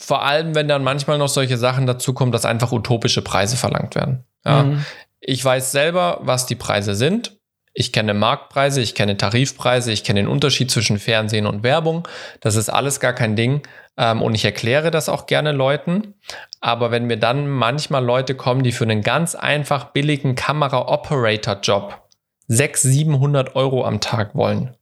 vor 0.00 0.22
allem, 0.24 0.54
wenn 0.54 0.68
dann 0.68 0.82
manchmal 0.82 1.18
noch 1.18 1.28
solche 1.28 1.58
Sachen 1.58 1.86
dazu 1.86 2.14
kommen, 2.14 2.32
dass 2.32 2.44
einfach 2.44 2.72
utopische 2.72 3.22
Preise 3.22 3.56
verlangt 3.56 3.94
werden. 3.94 4.24
Ja. 4.44 4.62
Mhm. 4.62 4.84
Ich 5.20 5.44
weiß 5.44 5.72
selber, 5.72 6.20
was 6.22 6.46
die 6.46 6.54
Preise 6.54 6.94
sind. 6.94 7.35
Ich 7.78 7.92
kenne 7.92 8.14
Marktpreise, 8.14 8.80
ich 8.80 8.94
kenne 8.94 9.18
Tarifpreise, 9.18 9.92
ich 9.92 10.02
kenne 10.02 10.20
den 10.20 10.28
Unterschied 10.28 10.70
zwischen 10.70 10.98
Fernsehen 10.98 11.46
und 11.46 11.62
Werbung. 11.62 12.08
Das 12.40 12.56
ist 12.56 12.70
alles 12.70 13.00
gar 13.00 13.12
kein 13.12 13.36
Ding. 13.36 13.60
Ähm, 13.98 14.22
und 14.22 14.34
ich 14.34 14.46
erkläre 14.46 14.90
das 14.90 15.10
auch 15.10 15.26
gerne 15.26 15.52
Leuten. 15.52 16.14
Aber 16.62 16.90
wenn 16.90 17.06
mir 17.06 17.18
dann 17.18 17.46
manchmal 17.46 18.02
Leute 18.02 18.34
kommen, 18.34 18.62
die 18.62 18.72
für 18.72 18.84
einen 18.84 19.02
ganz 19.02 19.34
einfach 19.34 19.92
billigen 19.92 20.36
Kamera-Operator-Job 20.36 22.00
600, 22.48 22.94
700 22.94 23.56
Euro 23.56 23.84
am 23.84 24.00
Tag 24.00 24.34
wollen, 24.34 24.74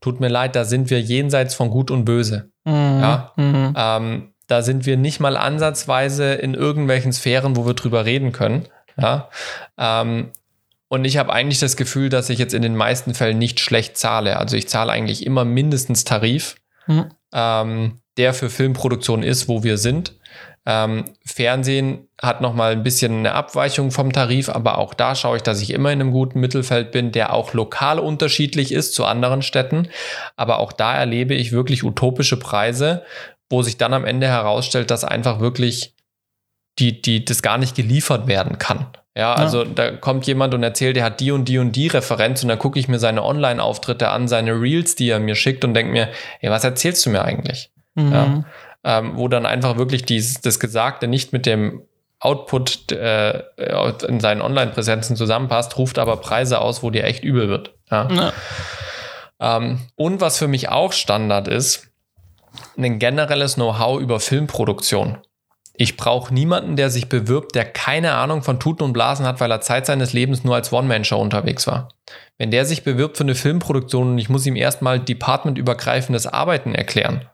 tut 0.00 0.18
mir 0.18 0.28
leid, 0.28 0.56
da 0.56 0.64
sind 0.64 0.90
wir 0.90 1.00
jenseits 1.00 1.54
von 1.54 1.70
Gut 1.70 1.92
und 1.92 2.04
Böse. 2.04 2.50
Mhm. 2.64 3.00
Ja? 3.00 3.32
Mhm. 3.36 3.74
Ähm, 3.76 4.34
da 4.48 4.62
sind 4.62 4.86
wir 4.86 4.96
nicht 4.96 5.20
mal 5.20 5.36
ansatzweise 5.36 6.34
in 6.34 6.54
irgendwelchen 6.54 7.12
Sphären, 7.12 7.54
wo 7.54 7.64
wir 7.64 7.74
drüber 7.74 8.04
reden 8.04 8.32
können. 8.32 8.66
Ja? 8.96 9.28
Ähm, 9.78 10.32
und 10.88 11.04
ich 11.04 11.16
habe 11.16 11.32
eigentlich 11.32 11.60
das 11.60 11.76
Gefühl, 11.76 12.08
dass 12.08 12.30
ich 12.30 12.38
jetzt 12.38 12.54
in 12.54 12.62
den 12.62 12.76
meisten 12.76 13.14
Fällen 13.14 13.38
nicht 13.38 13.60
schlecht 13.60 13.96
zahle. 13.96 14.38
Also 14.38 14.56
ich 14.56 14.68
zahle 14.68 14.92
eigentlich 14.92 15.24
immer 15.26 15.44
mindestens 15.44 16.04
Tarif, 16.04 16.56
mhm. 16.86 17.10
ähm, 17.32 18.00
der 18.16 18.34
für 18.34 18.50
Filmproduktion 18.50 19.22
ist, 19.22 19.48
wo 19.48 19.62
wir 19.62 19.78
sind. 19.78 20.16
Ähm, 20.66 21.04
Fernsehen 21.26 22.08
hat 22.20 22.40
nochmal 22.40 22.72
ein 22.72 22.82
bisschen 22.82 23.18
eine 23.18 23.34
Abweichung 23.34 23.90
vom 23.90 24.12
Tarif, 24.12 24.48
aber 24.48 24.78
auch 24.78 24.94
da 24.94 25.14
schaue 25.14 25.36
ich, 25.36 25.42
dass 25.42 25.60
ich 25.60 25.70
immer 25.70 25.92
in 25.92 26.00
einem 26.00 26.10
guten 26.10 26.40
Mittelfeld 26.40 26.90
bin, 26.90 27.12
der 27.12 27.34
auch 27.34 27.52
lokal 27.52 27.98
unterschiedlich 27.98 28.72
ist 28.72 28.94
zu 28.94 29.04
anderen 29.04 29.42
Städten. 29.42 29.88
Aber 30.36 30.60
auch 30.60 30.72
da 30.72 30.94
erlebe 30.94 31.34
ich 31.34 31.52
wirklich 31.52 31.84
utopische 31.84 32.38
Preise, 32.38 33.02
wo 33.50 33.62
sich 33.62 33.76
dann 33.76 33.92
am 33.92 34.06
Ende 34.06 34.26
herausstellt, 34.26 34.90
dass 34.90 35.04
einfach 35.04 35.38
wirklich 35.40 35.94
die, 36.78 37.02
die, 37.02 37.24
das 37.24 37.42
gar 37.42 37.58
nicht 37.58 37.76
geliefert 37.76 38.26
werden 38.26 38.58
kann. 38.58 38.86
Ja, 39.16 39.34
also 39.34 39.62
ja. 39.62 39.70
da 39.72 39.90
kommt 39.92 40.26
jemand 40.26 40.54
und 40.54 40.62
erzählt, 40.64 40.96
er 40.96 41.04
hat 41.04 41.20
die 41.20 41.30
und 41.30 41.44
die 41.44 41.58
und 41.58 41.72
die 41.72 41.86
Referenz 41.86 42.42
und 42.42 42.48
dann 42.48 42.58
gucke 42.58 42.80
ich 42.80 42.88
mir 42.88 42.98
seine 42.98 43.22
Online-Auftritte 43.22 44.08
an, 44.08 44.26
seine 44.26 44.60
Reels, 44.60 44.96
die 44.96 45.08
er 45.08 45.20
mir 45.20 45.36
schickt 45.36 45.64
und 45.64 45.74
denke 45.74 45.92
mir, 45.92 46.08
ey, 46.40 46.50
was 46.50 46.64
erzählst 46.64 47.06
du 47.06 47.10
mir 47.10 47.24
eigentlich? 47.24 47.70
Mhm. 47.94 48.12
Ja, 48.12 48.44
ähm, 48.82 49.12
wo 49.14 49.28
dann 49.28 49.46
einfach 49.46 49.76
wirklich 49.76 50.04
dies, 50.04 50.40
das 50.40 50.58
Gesagte 50.58 51.06
nicht 51.06 51.32
mit 51.32 51.46
dem 51.46 51.82
Output 52.18 52.90
äh, 52.90 53.42
in 54.08 54.18
seinen 54.18 54.40
Online-Präsenzen 54.40 55.14
zusammenpasst, 55.14 55.76
ruft 55.78 55.98
aber 55.98 56.16
Preise 56.16 56.60
aus, 56.60 56.82
wo 56.82 56.90
dir 56.90 57.04
echt 57.04 57.22
übel 57.22 57.48
wird. 57.48 57.74
Ja. 57.90 58.08
ja. 58.10 58.32
Ähm, 59.40 59.80
und 59.94 60.20
was 60.20 60.38
für 60.38 60.48
mich 60.48 60.70
auch 60.70 60.92
Standard 60.92 61.48
ist, 61.48 61.88
ein 62.76 62.98
generelles 62.98 63.54
Know-how 63.54 64.00
über 64.00 64.20
Filmproduktion. 64.20 65.18
Ich 65.76 65.96
brauche 65.96 66.32
niemanden, 66.32 66.76
der 66.76 66.88
sich 66.88 67.08
bewirbt, 67.08 67.56
der 67.56 67.64
keine 67.64 68.14
Ahnung 68.14 68.42
von 68.42 68.60
Tuten 68.60 68.84
und 68.84 68.92
Blasen 68.92 69.26
hat, 69.26 69.40
weil 69.40 69.50
er 69.50 69.60
Zeit 69.60 69.86
seines 69.86 70.12
Lebens 70.12 70.44
nur 70.44 70.54
als 70.54 70.72
One-Man-Show 70.72 71.20
unterwegs 71.20 71.66
war. 71.66 71.88
Wenn 72.38 72.52
der 72.52 72.64
sich 72.64 72.84
bewirbt 72.84 73.16
für 73.16 73.24
eine 73.24 73.34
Filmproduktion 73.34 74.12
und 74.12 74.18
ich 74.18 74.28
muss 74.28 74.46
ihm 74.46 74.54
erstmal 74.54 75.00
departmentübergreifendes 75.00 76.28
Arbeiten 76.28 76.76
erklären, 76.76 77.28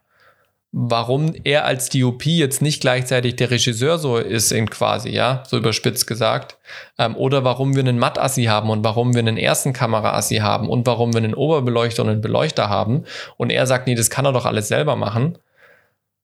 warum 0.73 1.35
er 1.45 1.67
als 1.67 1.91
DOP 1.91 2.25
jetzt 2.25 2.63
nicht 2.63 2.81
gleichzeitig 2.81 3.37
der 3.37 3.51
Regisseur 3.51 3.99
so 3.99 4.17
ist, 4.17 4.53
in 4.53 4.71
quasi, 4.71 5.11
ja, 5.11 5.43
so 5.47 5.59
überspitzt 5.59 6.07
gesagt, 6.07 6.57
ähm, 6.99 7.17
oder 7.17 7.45
warum 7.45 7.75
wir 7.75 7.81
einen 7.81 7.99
Matt-Assi 7.99 8.45
haben 8.45 8.71
und 8.71 8.83
warum 8.85 9.13
wir 9.13 9.19
einen 9.19 9.37
ersten 9.37 9.75
Kamera-Assi 9.75 10.37
haben 10.37 10.69
und 10.71 10.87
warum 10.87 11.13
wir 11.13 11.19
einen 11.19 11.35
Oberbeleuchter 11.35 12.05
und 12.05 12.09
einen 12.09 12.21
Beleuchter 12.23 12.71
haben 12.71 13.05
und 13.37 13.51
er 13.51 13.67
sagt, 13.67 13.87
nee, 13.87 13.97
das 13.97 14.09
kann 14.09 14.25
er 14.25 14.33
doch 14.33 14.47
alles 14.47 14.69
selber 14.69 14.97
machen 14.97 15.37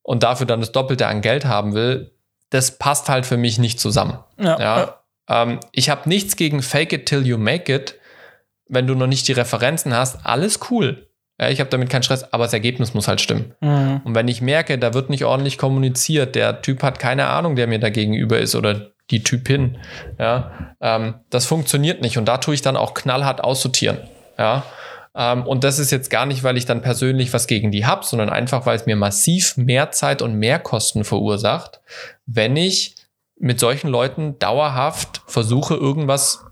und 0.07 0.23
dafür 0.23 0.47
dann 0.47 0.61
das 0.61 0.71
Doppelte 0.71 1.09
an 1.09 1.21
Geld 1.21 1.45
haben 1.47 1.75
will, 1.75 2.13
das 2.51 2.79
passt 2.79 3.09
halt 3.09 3.27
für 3.27 3.37
mich 3.37 3.59
nicht 3.59 3.81
zusammen. 3.81 4.21
Ja. 4.39 4.61
ja? 4.61 5.01
Ähm, 5.29 5.59
ich 5.73 5.91
habe 5.91 6.09
nichts 6.09 6.37
gegen 6.37 6.63
Fake 6.63 6.93
it 6.93 7.07
till 7.07 7.27
you 7.27 7.37
make 7.37 7.75
it. 7.75 7.97
Wenn 8.69 8.87
du 8.87 8.95
noch 8.95 9.09
nicht 9.09 9.27
die 9.27 9.33
Referenzen 9.33 9.93
hast, 9.93 10.25
alles 10.25 10.61
cool. 10.71 11.09
Ja, 11.41 11.49
ich 11.49 11.59
habe 11.59 11.71
damit 11.71 11.91
keinen 11.91 12.05
Stress, 12.05 12.33
aber 12.33 12.45
das 12.45 12.53
Ergebnis 12.53 12.95
muss 12.95 13.09
halt 13.09 13.21
stimmen. 13.21 13.55
Mhm. 13.61 14.01
Und 14.05 14.15
wenn 14.15 14.29
ich 14.29 14.41
merke, 14.41 14.79
da 14.79 14.95
wird 14.95 15.11
nicht 15.11 15.25
ordentlich 15.25 15.59
kommuniziert, 15.59 16.37
der 16.37 16.63
Typ 16.63 16.85
hat 16.85 17.01
keine 17.01 17.27
Ahnung, 17.27 17.57
der 17.57 17.67
mir 17.67 17.81
da 17.81 17.91
gegenüber 17.91 18.39
ist 18.39 18.55
oder 18.55 18.93
die 19.11 19.25
Typin, 19.25 19.79
ja, 20.21 20.75
ähm, 20.81 21.15
das 21.31 21.47
funktioniert 21.47 22.01
nicht. 22.01 22.17
Und 22.17 22.27
da 22.27 22.39
tue 22.39 22.55
ich 22.55 22.63
dann 22.63 22.77
auch 22.77 22.95
knallhart 22.95 23.43
aussortieren. 23.43 23.99
Ja, 24.39 24.65
und 25.17 25.65
das 25.65 25.79
ist 25.79 25.91
jetzt 25.91 26.11
gar 26.11 26.27
nicht, 26.27 26.43
weil 26.45 26.59
ich 26.59 26.67
dann 26.67 26.83
persönlich 26.83 27.33
was 27.33 27.47
gegen 27.47 27.71
die 27.71 27.87
habe, 27.87 28.05
sondern 28.05 28.29
einfach, 28.29 28.67
weil 28.67 28.77
es 28.77 28.85
mir 28.85 28.97
massiv 28.97 29.57
mehr 29.57 29.91
Zeit 29.91 30.21
und 30.21 30.35
mehr 30.35 30.59
Kosten 30.59 31.05
verursacht, 31.05 31.81
wenn 32.27 32.55
ich 32.57 32.97
mit 33.39 33.59
solchen 33.61 33.89
Leuten 33.89 34.39
dauerhaft 34.39 35.23
versuche, 35.27 35.75
irgendwas 35.75 36.45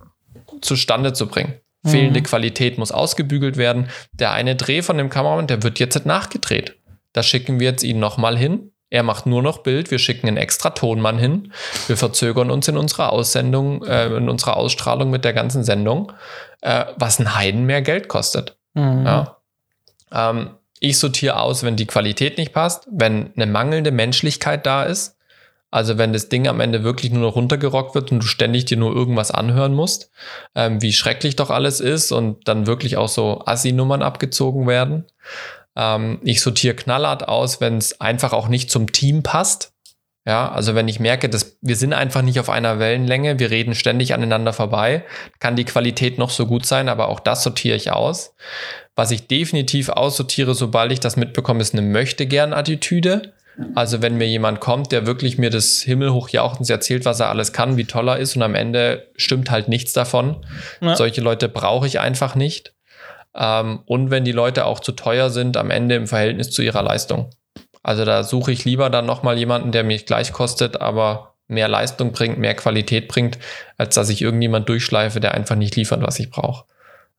zustande 0.61 1.13
zu 1.13 1.27
bringen. 1.27 1.61
Mhm. 1.83 1.89
Fehlende 1.91 2.23
Qualität 2.23 2.79
muss 2.79 2.93
ausgebügelt 2.93 3.57
werden. 3.57 3.89
Der 4.13 4.33
eine 4.33 4.57
Dreh 4.57 4.83
von 4.83 4.99
dem 4.99 5.11
Kameramann, 5.11 5.47
der 5.47 5.63
wird 5.63 5.79
jetzt 5.79 6.07
nachgedreht. 6.07 6.77
Da 7.13 7.23
schicken 7.23 7.61
wir 7.61 7.69
jetzt 7.69 7.85
ihn 7.85 7.99
nochmal 7.99 8.37
hin. 8.37 8.73
Er 8.95 9.03
macht 9.03 9.27
nur 9.27 9.43
noch 9.43 9.59
Bild. 9.59 9.91
Wir 9.91 9.99
schicken 9.99 10.29
einen 10.29 10.37
extra 10.37 10.71
Tonmann 10.71 11.19
hin. 11.19 11.53
Wir 11.89 11.97
verzögern 11.97 12.49
uns 12.49 12.69
in 12.69 12.77
unserer 12.77 13.13
Aussendung, 13.13 13.85
äh, 13.85 14.07
in 14.07 14.29
unserer 14.29 14.57
Ausstrahlung 14.57 15.11
mit 15.11 15.25
der 15.25 15.33
ganzen 15.33 15.65
Sendung, 15.65 16.13
äh, 16.61 16.85
was 16.95 17.19
ein 17.19 17.35
Heiden 17.35 17.65
mehr 17.65 17.83
Geld 17.83 18.07
kostet. 18.07 18.57
Mhm. 18.75 19.05
Ja. 19.05 19.37
Ähm, 20.13 20.51
ich 20.79 21.01
sortiere 21.01 21.41
aus, 21.41 21.65
wenn 21.65 21.75
die 21.75 21.89
Qualität 21.89 22.39
nicht 22.39 22.53
passt, 22.53 22.87
wenn 22.89 23.33
eine 23.35 23.47
mangelnde 23.47 23.91
Menschlichkeit 23.91 24.65
da 24.65 24.85
ist. 24.85 25.17
Also 25.73 25.99
wenn 25.99 26.13
das 26.13 26.29
Ding 26.29 26.47
am 26.47 26.61
Ende 26.61 26.85
wirklich 26.85 27.11
nur 27.11 27.23
noch 27.23 27.35
runtergerockt 27.35 27.97
wird 27.97 28.13
und 28.13 28.21
du 28.23 28.27
ständig 28.29 28.67
dir 28.67 28.77
nur 28.77 28.95
irgendwas 28.95 29.33
anhören 29.33 29.75
musst, 29.75 30.13
ähm, 30.55 30.81
wie 30.81 30.93
schrecklich 30.93 31.35
doch 31.35 31.51
alles 31.51 31.81
ist 31.81 32.13
und 32.13 32.47
dann 32.47 32.69
wirklich 32.69 32.97
auch 32.97 33.09
so 33.09 33.43
Assi-Nummern 33.45 34.05
abgezogen 34.05 34.69
werden. 34.69 35.07
Ähm, 35.77 36.21
ich 36.23 36.41
sortiere 36.41 36.75
knallhart 36.75 37.29
aus, 37.29 37.61
wenn 37.61 37.79
es 37.79 38.01
einfach 38.01 38.33
auch 38.33 38.49
nicht 38.49 38.71
zum 38.71 38.93
Team 38.93 39.23
passt. 39.23 39.73
Ja, 40.27 40.51
also 40.51 40.75
wenn 40.75 40.89
ich 40.89 41.01
merke, 41.01 41.29
dass 41.29 41.59
wir 41.61 41.77
sind 41.77 41.93
einfach 41.93 42.23
nicht 42.23 42.41
auf 42.41 42.49
einer 42.49 42.79
Wellenlänge, 42.79 43.39
wir 43.39 43.51
reden 43.51 43.75
ständig 43.75 44.15
aneinander 44.15 44.55
vorbei, 44.55 45.05
kann 45.39 45.55
die 45.55 45.67
Qualität 45.67 46.17
noch 46.17 46.31
so 46.31 46.47
gut 46.47 46.65
sein, 46.65 46.89
aber 46.89 47.09
auch 47.09 47.21
das 47.21 47.43
sortiere 47.43 47.77
ich 47.77 47.93
aus. 47.93 48.35
Was 48.97 49.11
ich 49.11 49.27
definitiv 49.27 49.91
aussortiere, 49.91 50.55
sobald 50.55 50.93
ich 50.93 51.01
das 51.01 51.17
mitbekomme, 51.17 51.61
ist 51.61 51.75
eine 51.75 51.83
Möchte-Gern-Attitüde. 51.83 53.35
Also 53.75 54.03
wenn 54.03 54.17
mir 54.17 54.27
jemand 54.27 54.61
kommt, 54.61 54.93
der 54.93 55.07
wirklich 55.07 55.39
mir 55.39 55.51
das 55.51 55.81
Himmelhochjauchzens 55.83 56.71
erzählt, 56.71 57.05
was 57.05 57.21
er 57.21 57.29
alles 57.29 57.53
kann, 57.53 57.77
wie 57.77 57.85
toll 57.85 58.09
er 58.09 58.17
ist 58.17 58.35
und 58.35 58.43
am 58.43 58.55
Ende 58.55 59.09
stimmt 59.17 59.51
halt 59.51 59.69
nichts 59.69 59.93
davon. 59.93 60.45
Ja. 60.81 60.97
Solche 60.97 61.21
Leute 61.21 61.49
brauche 61.49 61.87
ich 61.87 62.01
einfach 62.01 62.35
nicht. 62.35 62.75
Ähm, 63.37 63.81
und 63.87 64.11
wenn 64.11 64.25
die 64.25 64.33
Leute 64.33 64.67
auch 64.67 64.81
zu 64.81 64.93
teuer 64.93 65.31
sind, 65.31 65.57
am 65.57 65.71
Ende 65.71 65.95
im 65.95 66.07
Verhältnis 66.07 66.51
zu 66.51 66.63
ihrer 66.63 66.83
Leistung. 66.83 67.31
Also 67.83 68.05
da 68.05 68.23
suche 68.23 68.53
ich 68.53 68.65
lieber 68.65 68.89
dann 68.91 69.07
nochmal 69.07 69.39
jemanden, 69.39 69.73
der 69.73 69.85
mich 69.85 70.07
gleich 70.07 70.33
kostet, 70.33 70.81
aber 70.81 71.35
mehr 71.49 71.69
Leistung 71.69 72.13
bringt, 72.13 72.39
mehr 72.39 72.55
Qualität 72.55 73.09
bringt, 73.09 73.39
als 73.77 73.95
dass 73.95 74.09
ich 74.09 74.23
irgendjemand 74.23 74.69
durchschleife, 74.69 75.21
der 75.21 75.35
einfach 75.35 75.57
nicht 75.57 75.77
liefert, 75.77 76.03
was 76.03 76.19
ich 76.19 76.31
brauche. 76.31 76.65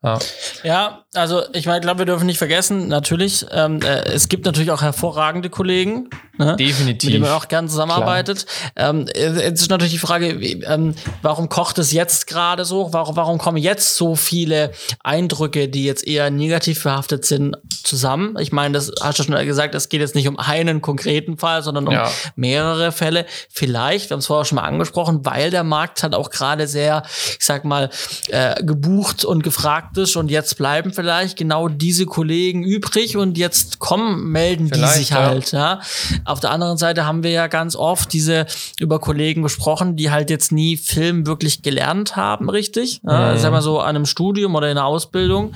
Ja. 0.05 0.19
ja, 0.63 1.05
also 1.15 1.41
ich 1.53 1.65
meine, 1.65 1.81
glaube, 1.81 1.99
wir 1.99 2.05
dürfen 2.05 2.27
nicht 2.27 2.37
vergessen, 2.37 2.87
natürlich, 2.89 3.43
ähm, 3.51 3.81
äh, 3.81 4.03
es 4.03 4.29
gibt 4.29 4.45
natürlich 4.45 4.69
auch 4.69 4.83
hervorragende 4.83 5.49
Kollegen, 5.49 6.11
ne, 6.37 6.55
Definitiv. 6.55 7.07
mit 7.07 7.13
denen 7.13 7.23
man 7.23 7.31
auch 7.31 7.47
gern 7.47 7.67
zusammenarbeitet. 7.67 8.45
Ähm, 8.75 9.07
jetzt 9.15 9.61
ist 9.61 9.69
natürlich 9.71 9.93
die 9.93 9.99
Frage, 9.99 10.39
wie, 10.39 10.63
ähm, 10.63 10.93
warum 11.23 11.49
kocht 11.49 11.79
es 11.79 11.91
jetzt 11.91 12.27
gerade 12.27 12.65
so? 12.65 12.93
Warum, 12.93 13.15
warum 13.15 13.37
kommen 13.39 13.57
jetzt 13.57 13.95
so 13.95 14.15
viele 14.15 14.71
Eindrücke, 15.03 15.69
die 15.69 15.85
jetzt 15.85 16.05
eher 16.05 16.29
negativ 16.29 16.83
behaftet 16.83 17.25
sind, 17.25 17.57
zusammen? 17.83 18.37
Ich 18.39 18.51
meine, 18.51 18.75
das 18.75 18.91
hast 19.01 19.17
du 19.17 19.23
schon 19.23 19.43
gesagt, 19.43 19.73
es 19.73 19.89
geht 19.89 20.01
jetzt 20.01 20.13
nicht 20.13 20.27
um 20.27 20.37
einen 20.37 20.81
konkreten 20.81 21.39
Fall, 21.39 21.63
sondern 21.63 21.87
um 21.87 21.93
ja. 21.93 22.11
mehrere 22.35 22.91
Fälle. 22.91 23.25
Vielleicht, 23.49 24.11
wir 24.11 24.15
haben 24.15 24.19
es 24.19 24.27
vorher 24.27 24.45
schon 24.45 24.57
mal 24.57 24.63
angesprochen, 24.65 25.25
weil 25.25 25.49
der 25.49 25.63
Markt 25.63 26.03
halt 26.03 26.13
auch 26.13 26.29
gerade 26.29 26.67
sehr, 26.67 27.01
ich 27.07 27.43
sag 27.43 27.65
mal, 27.65 27.89
äh, 28.27 28.63
gebucht 28.63 29.25
und 29.25 29.43
gefragt 29.43 29.94
ist 29.97 30.15
und 30.15 30.29
jetzt 30.29 30.57
bleiben 30.57 30.93
vielleicht 30.93 31.37
genau 31.37 31.67
diese 31.67 32.05
Kollegen 32.05 32.63
übrig 32.63 33.17
und 33.17 33.37
jetzt 33.37 33.79
kommen, 33.79 34.31
melden 34.31 34.69
vielleicht, 34.69 34.95
die 34.95 34.99
sich 34.99 35.13
halt. 35.13 35.51
Ja. 35.51 35.59
ja. 35.59 35.81
Auf 36.25 36.39
der 36.39 36.51
anderen 36.51 36.77
Seite 36.77 37.05
haben 37.05 37.23
wir 37.23 37.31
ja 37.31 37.47
ganz 37.47 37.75
oft 37.75 38.11
diese 38.13 38.45
über 38.79 38.99
Kollegen 38.99 39.43
gesprochen, 39.43 39.95
die 39.95 40.11
halt 40.11 40.29
jetzt 40.29 40.51
nie 40.51 40.77
Film 40.77 41.25
wirklich 41.25 41.61
gelernt 41.61 42.15
haben, 42.15 42.49
richtig? 42.49 43.01
Ja, 43.03 43.33
mhm. 43.33 43.37
Sag 43.37 43.51
mal 43.51 43.61
so 43.61 43.79
an 43.79 43.95
einem 43.95 44.05
Studium 44.05 44.55
oder 44.55 44.69
in 44.71 44.77
einer 44.77 44.85
Ausbildung 44.85 45.53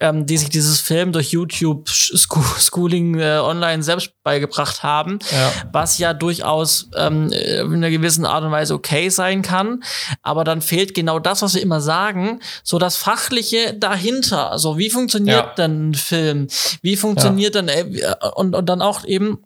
ähm, 0.00 0.26
die 0.26 0.36
sich 0.36 0.50
dieses 0.50 0.80
Film 0.80 1.12
durch 1.12 1.30
YouTube 1.30 1.88
Schooling 1.88 3.18
äh, 3.18 3.38
online 3.38 3.82
selbst 3.82 4.12
beigebracht 4.22 4.82
haben, 4.82 5.18
ja. 5.30 5.52
was 5.72 5.98
ja 5.98 6.14
durchaus 6.14 6.88
ähm, 6.96 7.30
in 7.32 7.74
einer 7.74 7.90
gewissen 7.90 8.26
Art 8.26 8.44
und 8.44 8.50
Weise 8.50 8.74
okay 8.74 9.08
sein 9.08 9.42
kann. 9.42 9.82
Aber 10.22 10.44
dann 10.44 10.60
fehlt 10.60 10.94
genau 10.94 11.18
das, 11.18 11.42
was 11.42 11.54
wir 11.54 11.62
immer 11.62 11.80
sagen, 11.80 12.40
so 12.62 12.78
das 12.78 12.96
Fachliche 12.96 13.74
dahinter. 13.74 14.50
Also 14.50 14.78
wie 14.78 14.90
funktioniert 14.90 15.46
ja. 15.46 15.54
denn 15.54 15.90
ein 15.90 15.94
Film? 15.94 16.48
Wie 16.82 16.96
funktioniert 16.96 17.54
ja. 17.54 17.62
dann 17.62 17.68
äh, 17.68 18.14
und, 18.34 18.54
und 18.54 18.68
dann 18.68 18.82
auch 18.82 19.04
eben 19.04 19.38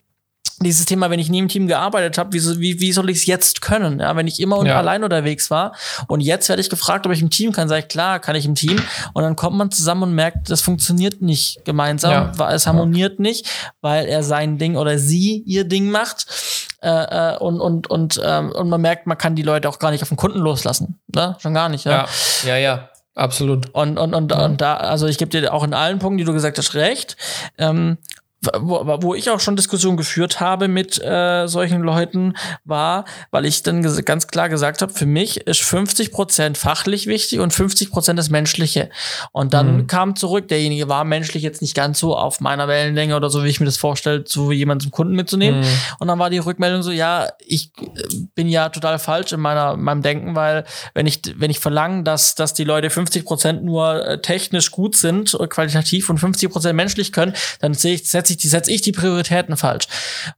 dieses 0.62 0.86
Thema, 0.86 1.11
wenn 1.11 1.20
ich 1.20 1.28
nie 1.28 1.38
im 1.38 1.48
Team 1.48 1.66
gearbeitet 1.66 2.18
habe, 2.18 2.32
wie, 2.32 2.61
wie, 2.61 2.80
wie 2.80 2.92
soll 2.92 3.11
ich 3.11 3.18
es 3.18 3.26
jetzt 3.26 3.61
können? 3.61 4.00
Ja, 4.00 4.16
wenn 4.16 4.26
ich 4.26 4.40
immer 4.40 4.64
ja. 4.66 4.76
allein 4.76 5.04
unterwegs 5.04 5.50
war 5.50 5.74
und 6.06 6.20
jetzt 6.20 6.48
werde 6.48 6.61
ich 6.61 6.70
gefragt, 6.70 7.06
ob 7.06 7.12
ich 7.12 7.22
im 7.22 7.30
Team 7.30 7.52
kann, 7.52 7.68
sage 7.68 7.82
ich, 7.82 7.88
klar, 7.88 8.18
kann 8.18 8.36
ich 8.36 8.44
im 8.44 8.54
Team. 8.54 8.80
Und 9.12 9.22
dann 9.22 9.36
kommt 9.36 9.56
man 9.56 9.70
zusammen 9.70 10.04
und 10.04 10.14
merkt, 10.14 10.50
das 10.50 10.61
funktioniert 10.61 11.22
nicht 11.22 11.64
gemeinsam, 11.64 12.11
ja. 12.11 12.32
weil 12.36 12.54
es 12.54 12.66
harmoniert 12.66 13.18
ja. 13.18 13.22
nicht, 13.22 13.48
weil 13.80 14.06
er 14.06 14.22
sein 14.22 14.59
Ding 14.59 14.76
oder 14.76 14.98
sie 14.98 15.42
ihr 15.46 15.64
Ding 15.64 15.90
macht. 15.90 16.26
Äh, 16.80 17.34
äh, 17.34 17.36
und, 17.38 17.61
und, 17.61 17.90
und, 17.90 18.20
ähm, 18.24 18.52
und 18.52 18.68
man 18.68 18.80
merkt, 18.80 19.06
man 19.06 19.18
kann 19.18 19.34
die 19.34 19.42
Leute 19.42 19.68
auch 19.68 19.78
gar 19.78 19.90
nicht 19.90 20.02
auf 20.02 20.09
den 20.09 20.16
Kunden 20.16 20.38
loslassen. 20.38 21.00
Ne? 21.14 21.36
Schon 21.40 21.54
gar 21.54 21.68
nicht. 21.68 21.84
Ja, 21.84 22.06
ja, 22.44 22.50
ja. 22.50 22.56
ja. 22.56 22.88
Absolut. 23.18 23.74
Und, 23.74 23.98
und, 23.98 24.14
und, 24.14 24.32
und 24.32 24.61
da, 24.61 24.76
also 24.76 25.09
ich 25.09 25.18
gebe 25.18 25.28
dir 25.28 25.52
auch 25.52 25.64
in 25.64 25.74
allen 25.74 25.98
Punkten, 25.98 26.18
die 26.18 26.24
du 26.24 26.32
gesagt 26.32 26.56
hast, 26.56 26.74
recht. 26.74 27.16
Ähm, 27.59 27.98
wo, 28.61 28.99
wo 29.03 29.14
ich 29.14 29.30
auch 29.30 29.41
schon 29.41 29.57
Diskussionen 29.57 29.97
geführt 29.97 30.39
habe 30.39 30.68
mit 30.68 31.03
äh, 31.03 31.47
solchen 31.49 31.82
Leuten, 31.82 32.34
war, 32.64 33.05
weil 33.30 33.45
ich 33.45 33.62
dann 33.62 33.82
ganz 34.05 34.28
klar 34.28 34.49
gesagt 34.49 34.80
habe, 34.80 34.93
für 34.93 35.07
mich 35.07 35.39
ist 35.47 35.61
50 35.61 36.12
Prozent 36.12 36.57
fachlich 36.59 37.07
wichtig 37.07 37.41
und 37.41 37.53
50 37.53 37.91
Prozent 37.91 38.18
das 38.18 38.30
Menschliche. 38.30 38.91
Und 39.32 39.55
dann 39.55 39.78
mhm. 39.78 39.86
kam 39.89 40.14
zurück, 40.14 40.49
derjenige 40.49 40.89
war 40.89 41.05
menschlich 41.05 41.43
jetzt 41.43 41.62
nicht 41.62 41.74
ganz 41.74 41.99
so 41.99 42.16
auf 42.16 42.41
meiner 42.41 42.68
Wellenlänge 42.68 43.16
oder 43.16 43.28
so, 43.28 43.43
wie 43.43 43.49
ich 43.49 43.59
mir 43.59 43.66
das 43.66 43.76
vorstelle, 43.76 44.24
so 44.26 44.53
jemanden 44.53 44.82
zum 44.82 44.93
Kunden 44.93 45.14
mitzunehmen. 45.14 45.61
Mhm. 45.61 45.66
Und 45.99 46.09
dann 46.09 46.18
war 46.20 46.30
die 46.30 46.39
Rückmeldung 46.39 46.82
so, 46.82 46.93
ja, 46.93 47.28
ich 47.45 47.72
äh, 47.80 47.86
bin 48.34 48.49
ja 48.49 48.68
total 48.68 49.01
falsch 49.01 49.32
in 49.32 49.41
meiner 49.41 49.76
meinem 49.76 50.03
Denken, 50.03 50.36
weil 50.36 50.64
wenn 50.95 51.07
ich 51.07 51.22
wenn 51.36 51.51
ich 51.51 51.59
verlange, 51.59 52.05
dass 52.05 52.36
dass 52.36 52.55
die 52.55 52.64
Leute 52.64 52.91
50 52.91 53.24
Prozent 53.24 53.64
nur 53.64 54.07
äh, 54.07 54.20
technisch 54.20 54.70
gut 54.70 54.95
sind, 54.95 55.36
qualitativ 55.49 56.09
und 56.09 56.18
50 56.18 56.51
Prozent 56.51 56.76
menschlich 56.76 57.12
können, 57.12 57.34
dann 57.61 57.74
sehe 57.74 57.95
ich 57.95 58.09
setze 58.09 58.28
ich 58.31 58.39
die 58.39 58.49
setze 58.49 58.70
ich 58.70 58.81
die 58.83 58.93
Prioritäten 58.93 59.57
falsch, 59.57 59.87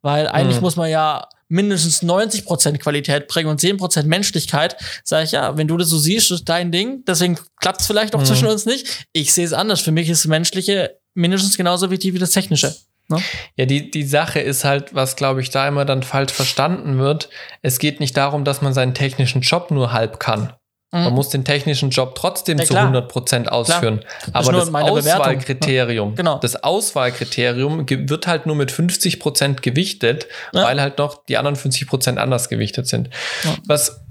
weil 0.03 0.29
eigentlich 0.29 0.57
mhm. 0.57 0.63
muss 0.63 0.77
man 0.77 0.91
ja 0.91 1.29
mindestens 1.49 2.03
90% 2.03 2.79
Qualität 2.79 3.27
bringen 3.27 3.51
und 3.51 3.61
10% 3.61 4.05
Menschlichkeit, 4.05 4.77
sage 5.05 5.25
ich 5.25 5.33
ja, 5.33 5.57
wenn 5.57 5.67
du 5.69 5.77
das 5.77 5.89
so 5.89 5.99
siehst, 5.99 6.31
ist 6.31 6.49
dein 6.49 6.71
Ding, 6.71 7.05
deswegen 7.07 7.39
klappt 7.61 7.81
es 7.81 7.87
vielleicht 7.87 8.15
auch 8.15 8.21
mhm. 8.21 8.25
zwischen 8.25 8.47
uns 8.47 8.67
nicht. 8.67 9.07
Ich 9.13 9.35
sehe 9.35 9.45
es 9.45 9.53
anders. 9.53 9.81
Für 9.81 9.91
mich 9.91 10.09
ist 10.09 10.25
das 10.25 10.29
Menschliche 10.29 10.97
mindestens 11.15 11.57
genauso 11.57 11.91
wichtig 11.91 12.15
wie 12.15 12.19
das 12.19 12.31
Technische. 12.31 12.75
Ne? 13.09 13.21
Ja, 13.57 13.67
die, 13.67 13.91
die 13.91 14.05
Sache 14.05 14.39
ist 14.39 14.65
halt, 14.65 14.95
was 14.95 15.17
glaube 15.17 15.41
ich 15.41 15.51
da 15.51 15.67
immer 15.67 15.85
dann 15.85 16.05
falsch 16.05 16.33
verstanden 16.33 16.99
wird. 16.99 17.29
Es 17.61 17.81
geht 17.81 17.99
nicht 17.99 18.17
darum, 18.17 18.45
dass 18.45 18.63
man 18.63 18.73
seinen 18.73 18.95
technischen 18.95 19.41
Job 19.41 19.73
nur 19.73 19.93
halb 19.93 20.21
kann. 20.21 20.53
Mhm. 20.93 21.05
Man 21.05 21.13
muss 21.15 21.29
den 21.29 21.45
technischen 21.45 21.91
Job 21.91 22.17
trotzdem 22.17 22.59
ja, 22.59 22.65
zu 22.65 22.75
100 22.75 23.09
Prozent 23.09 23.53
ausführen. 23.53 24.01
Klar. 24.01 24.35
Aber 24.35 24.53
das, 24.53 24.73
das 24.73 24.75
Auswahlkriterium, 24.75 26.15
genau. 26.17 26.39
das 26.39 26.63
Auswahlkriterium 26.65 27.89
wird 27.89 28.27
halt 28.27 28.47
nur 28.47 28.57
mit 28.57 28.73
50 28.73 29.21
Prozent 29.21 29.63
gewichtet, 29.63 30.27
ja. 30.53 30.65
weil 30.65 30.81
halt 30.81 30.99
noch 30.99 31.25
die 31.27 31.37
anderen 31.37 31.55
50 31.55 31.87
Prozent 31.87 32.19
anders 32.19 32.49
gewichtet 32.49 32.89
sind. 32.89 33.09
Ja. 33.45 33.55
Was, 33.67 34.05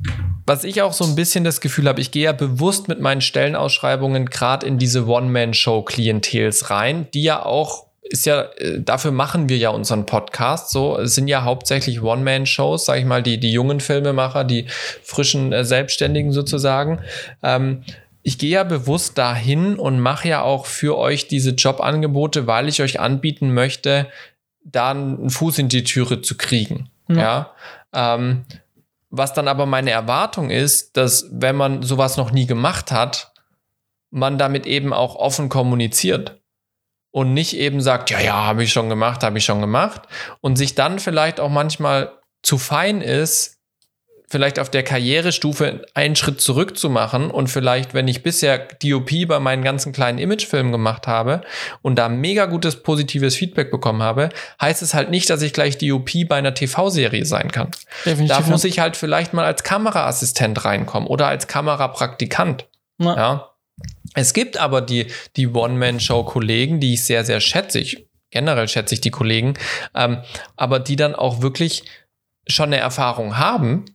was 0.45 0.63
ich 0.63 0.81
auch 0.81 0.93
so 0.93 1.03
ein 1.03 1.15
bisschen 1.15 1.43
das 1.43 1.59
Gefühl 1.59 1.87
habe, 1.89 1.99
ich 1.99 2.11
gehe 2.11 2.23
ja 2.23 2.31
bewusst 2.31 2.87
mit 2.87 3.01
meinen 3.01 3.19
Stellenausschreibungen 3.19 4.27
gerade 4.27 4.65
in 4.65 4.77
diese 4.77 5.05
One-Man-Show-Klientels 5.05 6.69
rein, 6.69 7.07
die 7.13 7.23
ja 7.23 7.45
auch 7.45 7.88
ist 8.09 8.25
ja, 8.25 8.41
äh, 8.57 8.81
dafür 8.81 9.11
machen 9.11 9.49
wir 9.49 9.57
ja 9.57 9.69
unseren 9.69 10.05
Podcast. 10.05 10.71
So, 10.71 10.97
es 10.97 11.15
sind 11.15 11.27
ja 11.27 11.43
hauptsächlich 11.43 12.01
One-Man-Shows, 12.01 12.85
sag 12.85 12.97
ich 12.97 13.05
mal, 13.05 13.23
die, 13.23 13.39
die 13.39 13.51
jungen 13.51 13.79
Filmemacher, 13.79 14.43
die 14.43 14.65
frischen 15.03 15.53
äh, 15.53 15.63
Selbstständigen 15.63 16.31
sozusagen. 16.31 16.99
Ähm, 17.43 17.83
ich 18.23 18.37
gehe 18.37 18.49
ja 18.49 18.63
bewusst 18.63 19.17
dahin 19.17 19.77
und 19.77 19.99
mache 19.99 20.27
ja 20.27 20.41
auch 20.41 20.65
für 20.65 20.97
euch 20.97 21.27
diese 21.27 21.51
Jobangebote, 21.51 22.47
weil 22.47 22.67
ich 22.67 22.81
euch 22.81 22.99
anbieten 22.99 23.53
möchte, 23.53 24.07
da 24.63 24.91
einen 24.91 25.29
Fuß 25.29 25.59
in 25.59 25.69
die 25.69 25.83
Türe 25.83 26.21
zu 26.21 26.35
kriegen. 26.35 26.89
Ja. 27.07 27.15
ja? 27.15 27.51
Ähm, 28.15 28.45
was 29.09 29.33
dann 29.33 29.47
aber 29.47 29.65
meine 29.65 29.91
Erwartung 29.91 30.49
ist, 30.49 30.97
dass 30.97 31.27
wenn 31.31 31.55
man 31.55 31.81
sowas 31.81 32.17
noch 32.17 32.31
nie 32.31 32.45
gemacht 32.45 32.91
hat, 32.91 33.31
man 34.11 34.37
damit 34.37 34.65
eben 34.65 34.93
auch 34.93 35.15
offen 35.15 35.49
kommuniziert 35.49 36.38
und 37.11 37.33
nicht 37.33 37.55
eben 37.57 37.81
sagt, 37.81 38.09
ja, 38.09 38.19
ja, 38.19 38.45
habe 38.45 38.63
ich 38.63 38.71
schon 38.71 38.89
gemacht, 38.89 39.23
habe 39.23 39.37
ich 39.37 39.45
schon 39.45 39.61
gemacht 39.61 40.03
und 40.41 40.57
sich 40.57 40.75
dann 40.75 40.99
vielleicht 40.99 41.39
auch 41.39 41.49
manchmal 41.49 42.11
zu 42.41 42.57
fein 42.57 43.01
ist, 43.01 43.59
vielleicht 44.29 44.59
auf 44.59 44.69
der 44.69 44.83
Karrierestufe 44.83 45.81
einen 45.95 46.15
Schritt 46.15 46.39
zurück 46.39 46.77
zu 46.77 46.89
machen 46.89 47.31
und 47.31 47.47
vielleicht, 47.47 47.95
wenn 47.95 48.07
ich 48.07 48.21
bisher 48.21 48.59
DOP 48.59 49.09
bei 49.27 49.39
meinen 49.39 49.63
ganzen 49.63 49.91
kleinen 49.91 50.19
Imagefilmen 50.19 50.71
gemacht 50.71 51.07
habe 51.07 51.41
und 51.81 51.95
da 51.97 52.09
mega 52.09 52.45
gutes 52.45 52.83
positives 52.83 53.35
Feedback 53.35 53.71
bekommen 53.71 54.03
habe, 54.03 54.29
heißt 54.61 54.83
es 54.83 54.93
halt 54.93 55.09
nicht, 55.09 55.29
dass 55.31 55.41
ich 55.41 55.51
gleich 55.51 55.79
DOP 55.79 56.11
bei 56.27 56.35
einer 56.35 56.53
TV-Serie 56.53 57.25
sein 57.25 57.51
kann. 57.51 57.71
Definitiv, 58.05 58.37
Da 58.37 58.43
muss 58.43 58.63
ich 58.63 58.79
halt 58.79 58.95
vielleicht 58.95 59.33
mal 59.33 59.45
als 59.45 59.63
Kameraassistent 59.63 60.63
reinkommen 60.63 61.07
oder 61.09 61.27
als 61.27 61.47
Kamerapraktikant. 61.47 62.67
Ja. 62.99 63.15
Ja. 63.15 63.48
Es 64.15 64.33
gibt 64.33 64.57
aber 64.57 64.81
die, 64.81 65.07
die 65.35 65.47
One-Man-Show-Kollegen, 65.47 66.79
die 66.79 66.95
ich 66.95 67.03
sehr, 67.05 67.23
sehr 67.23 67.39
schätze. 67.39 67.79
Ich, 67.79 68.07
generell 68.31 68.67
schätze 68.67 68.95
ich 68.95 69.01
die 69.01 69.11
Kollegen, 69.11 69.53
ähm, 69.95 70.21
aber 70.55 70.79
die 70.79 70.95
dann 70.95 71.15
auch 71.15 71.41
wirklich 71.41 71.83
schon 72.47 72.67
eine 72.67 72.77
Erfahrung 72.77 73.37
haben 73.37 73.85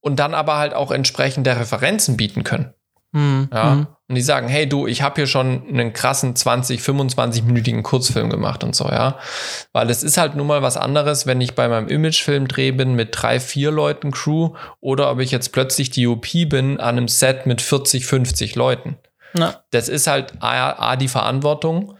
und 0.00 0.16
dann 0.16 0.34
aber 0.34 0.58
halt 0.58 0.74
auch 0.74 0.90
entsprechende 0.90 1.58
Referenzen 1.58 2.16
bieten 2.16 2.44
können. 2.44 2.74
Mhm. 3.14 3.48
Ja. 3.52 3.74
Mhm. 3.74 3.86
Und 4.06 4.16
die 4.16 4.22
sagen, 4.22 4.48
hey 4.48 4.68
du, 4.68 4.86
ich 4.86 5.00
habe 5.00 5.14
hier 5.14 5.26
schon 5.26 5.66
einen 5.66 5.94
krassen 5.94 6.36
20, 6.36 6.80
25-minütigen 6.80 7.82
Kurzfilm 7.82 8.28
gemacht 8.28 8.62
und 8.62 8.76
so, 8.76 8.84
ja. 8.84 9.18
Weil 9.72 9.88
es 9.88 10.02
ist 10.02 10.18
halt 10.18 10.34
nun 10.34 10.46
mal 10.46 10.60
was 10.60 10.76
anderes, 10.76 11.26
wenn 11.26 11.40
ich 11.40 11.54
bei 11.54 11.68
meinem 11.68 11.88
Imagefilm-Dreh 11.88 12.72
bin 12.72 12.94
mit 12.94 13.10
drei, 13.12 13.40
vier 13.40 13.70
Leuten 13.70 14.10
Crew 14.10 14.54
oder 14.80 15.10
ob 15.10 15.20
ich 15.20 15.30
jetzt 15.30 15.52
plötzlich 15.52 15.88
die 15.88 16.06
OP 16.06 16.26
bin 16.48 16.78
an 16.80 16.98
einem 16.98 17.08
Set 17.08 17.46
mit 17.46 17.62
40, 17.62 18.04
50 18.04 18.56
Leuten. 18.56 18.98
Ja. 19.36 19.62
Das 19.70 19.88
ist 19.88 20.06
halt 20.06 20.34
A, 20.40 20.72
A 20.72 20.96
die 20.96 21.08
Verantwortung, 21.08 21.96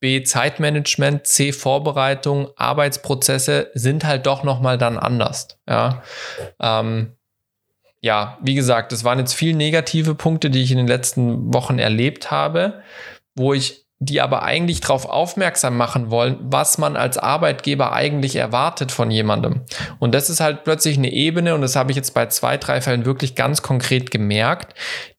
B 0.00 0.22
Zeitmanagement, 0.22 1.26
C 1.26 1.52
Vorbereitung, 1.52 2.50
Arbeitsprozesse 2.56 3.70
sind 3.74 4.04
halt 4.04 4.26
doch 4.26 4.44
noch 4.44 4.60
mal 4.60 4.78
dann 4.78 4.96
anders. 4.96 5.58
Ja, 5.68 6.02
ähm, 6.60 7.17
ja, 8.00 8.38
wie 8.42 8.54
gesagt, 8.54 8.92
es 8.92 9.04
waren 9.04 9.18
jetzt 9.18 9.34
viel 9.34 9.54
negative 9.54 10.14
Punkte, 10.14 10.50
die 10.50 10.62
ich 10.62 10.70
in 10.70 10.78
den 10.78 10.86
letzten 10.86 11.52
Wochen 11.52 11.78
erlebt 11.78 12.30
habe, 12.30 12.82
wo 13.34 13.52
ich 13.52 13.86
die 14.00 14.20
aber 14.20 14.44
eigentlich 14.44 14.80
darauf 14.80 15.06
aufmerksam 15.06 15.76
machen 15.76 16.10
wollen, 16.10 16.36
was 16.40 16.78
man 16.78 16.96
als 16.96 17.18
Arbeitgeber 17.18 17.92
eigentlich 17.92 18.36
erwartet 18.36 18.92
von 18.92 19.10
jemandem. 19.10 19.62
Und 19.98 20.14
das 20.14 20.30
ist 20.30 20.38
halt 20.38 20.62
plötzlich 20.62 20.96
eine 20.96 21.12
Ebene, 21.12 21.54
und 21.54 21.62
das 21.62 21.74
habe 21.74 21.90
ich 21.90 21.96
jetzt 21.96 22.14
bei 22.14 22.26
zwei, 22.26 22.56
drei 22.58 22.80
Fällen 22.80 23.04
wirklich 23.04 23.34
ganz 23.34 23.62
konkret 23.62 24.12
gemerkt, 24.12 24.78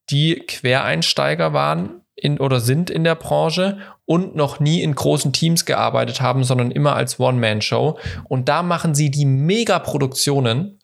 die 0.09 0.35
Quereinsteiger 0.47 1.51
waren 1.51 2.01
in, 2.15 2.39
oder 2.39 2.61
sind 2.61 2.89
in 2.89 3.03
der 3.03 3.15
Branche 3.15 3.79
und 4.05 4.35
noch 4.35 4.59
nie 4.59 4.81
in 4.81 4.95
großen 4.95 5.33
Teams 5.33 5.65
gearbeitet 5.65 6.21
haben, 6.21 6.43
sondern 6.43 6.71
immer 6.71 6.95
als 6.95 7.19
One-Man-Show. 7.19 7.99
Und 8.29 8.49
da 8.49 8.63
machen 8.63 8.95
sie 8.95 9.11
die 9.11 9.25
Mega-Produktionen. 9.25 10.78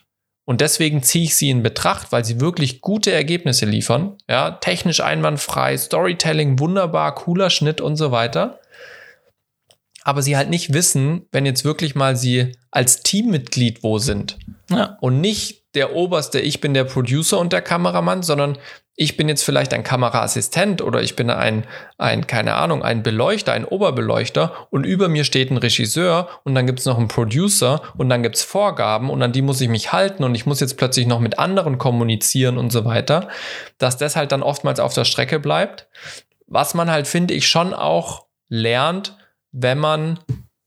Und 0.45 0.61
deswegen 0.61 1.01
ziehe 1.01 1.25
ich 1.25 1.35
sie 1.35 1.49
in 1.49 1.63
Betracht, 1.63 2.11
weil 2.11 2.23
sie 2.23 2.39
wirklich 2.39 2.81
gute 2.81 3.11
Ergebnisse 3.11 3.65
liefern. 3.65 4.17
Ja, 4.29 4.51
technisch 4.51 5.01
einwandfrei, 5.01 5.75
Storytelling 5.75 6.59
wunderbar, 6.59 7.15
cooler 7.15 7.49
Schnitt 7.49 7.81
und 7.81 7.95
so 7.95 8.11
weiter. 8.11 8.59
Aber 10.03 10.21
sie 10.21 10.37
halt 10.37 10.51
nicht 10.51 10.71
wissen, 10.71 11.25
wenn 11.31 11.47
jetzt 11.47 11.65
wirklich 11.65 11.95
mal 11.95 12.15
sie 12.15 12.51
als 12.69 13.01
Teammitglied 13.01 13.81
wo 13.81 13.97
sind 13.97 14.37
Ja. 14.69 14.97
und 15.01 15.19
nicht 15.19 15.63
der 15.73 15.95
oberste, 15.95 16.39
ich 16.39 16.61
bin 16.61 16.75
der 16.75 16.83
Producer 16.83 17.39
und 17.39 17.51
der 17.51 17.63
Kameramann, 17.63 18.21
sondern 18.21 18.57
ich 18.97 19.17
bin 19.17 19.27
jetzt 19.27 19.43
vielleicht 19.43 19.73
ein 19.73 19.83
Kameraassistent 19.83 20.81
oder 20.81 21.01
ich 21.01 21.15
bin 21.17 21.29
ein, 21.29 21.65
ein, 21.97 22.27
keine 22.27 22.55
Ahnung, 22.55 22.81
ein 22.81 23.03
Beleuchter, 23.03 23.51
ein 23.51 23.65
Oberbeleuchter 23.65 24.67
und 24.69 24.85
über 24.85 25.09
mir 25.09 25.25
steht 25.25 25.51
ein 25.51 25.57
Regisseur 25.57 26.29
und 26.43 26.55
dann 26.55 26.65
gibt 26.65 26.79
es 26.79 26.85
noch 26.85 26.97
einen 26.97 27.09
Producer 27.09 27.81
und 27.97 28.07
dann 28.07 28.23
gibt 28.23 28.37
es 28.37 28.43
Vorgaben 28.43 29.09
und 29.09 29.21
an 29.21 29.33
die 29.33 29.41
muss 29.41 29.59
ich 29.59 29.67
mich 29.67 29.91
halten 29.91 30.23
und 30.23 30.33
ich 30.33 30.45
muss 30.45 30.61
jetzt 30.61 30.77
plötzlich 30.77 31.07
noch 31.07 31.19
mit 31.19 31.39
anderen 31.39 31.77
kommunizieren 31.77 32.57
und 32.57 32.71
so 32.71 32.85
weiter, 32.85 33.27
dass 33.77 33.97
das 33.97 34.15
halt 34.15 34.31
dann 34.31 34.43
oftmals 34.43 34.79
auf 34.79 34.93
der 34.93 35.05
Strecke 35.05 35.39
bleibt. 35.39 35.87
Was 36.47 36.73
man 36.73 36.89
halt, 36.89 37.07
finde 37.07 37.33
ich, 37.33 37.49
schon 37.49 37.73
auch 37.73 38.27
lernt, 38.47 39.17
wenn 39.51 39.79
man 39.79 40.19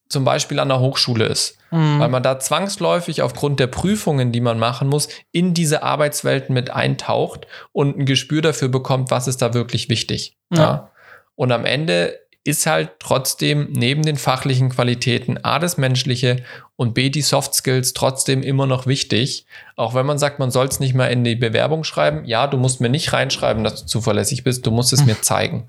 zum 0.09 0.25
Beispiel 0.25 0.59
an 0.59 0.69
der 0.69 0.81
Hochschule 0.81 1.27
ist 1.27 1.59
Mhm. 1.71 2.01
weil 2.01 2.09
man 2.09 2.23
da 2.23 2.39
zwangsläufig 2.41 3.21
aufgrund 3.21 3.61
der 3.61 3.67
Prüfungen, 3.67 4.33
die 4.33 4.41
man 4.41 4.59
machen 4.59 4.89
muss, 4.89 5.09
in 5.33 5.53
diese 5.53 5.83
Arbeitswelten 5.83 6.55
mit 6.55 6.71
eintaucht 6.71 7.47
und 7.73 7.99
ein 7.99 8.07
Gespür 8.07 8.41
dafür 8.41 8.69
bekommt, 8.69 9.11
was 9.11 9.29
ist 9.29 9.43
da 9.43 9.53
wirklich 9.53 9.91
wichtig. 9.91 10.35
Ja. 10.51 10.59
Ja. 10.59 10.91
Und 11.35 11.53
am 11.53 11.67
Ende 11.67 12.19
ist 12.43 12.65
halt 12.67 12.93
trotzdem 13.01 13.69
neben 13.73 14.01
den 14.01 14.17
fachlichen 14.17 14.71
Qualitäten 14.71 15.45
A 15.45 15.59
das 15.59 15.77
Menschliche 15.77 16.37
und 16.77 16.95
B 16.95 17.11
die 17.11 17.21
Soft 17.21 17.53
Skills 17.55 17.93
trotzdem 17.93 18.43
immer 18.43 18.67
noch 18.67 18.87
wichtig. 18.87 19.45
Auch 19.77 19.93
wenn 19.95 20.07
man 20.07 20.17
sagt, 20.17 20.39
man 20.39 20.51
soll 20.51 20.69
es 20.69 20.81
nicht 20.81 20.95
mal 20.95 21.09
in 21.09 21.23
die 21.23 21.37
Bewerbung 21.37 21.85
schreiben. 21.85 22.25
Ja, 22.25 22.47
du 22.47 22.57
musst 22.57 22.81
mir 22.81 22.89
nicht 22.89 23.13
reinschreiben, 23.13 23.63
dass 23.63 23.83
du 23.83 23.87
zuverlässig 23.87 24.43
bist. 24.43 24.65
Du 24.67 24.71
musst 24.71 24.95
es 24.95 25.05
mir 25.05 25.17
zeigen. 25.21 25.67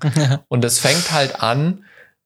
Und 0.48 0.64
es 0.64 0.78
fängt 0.78 1.12
halt 1.12 1.42
an, 1.42 1.84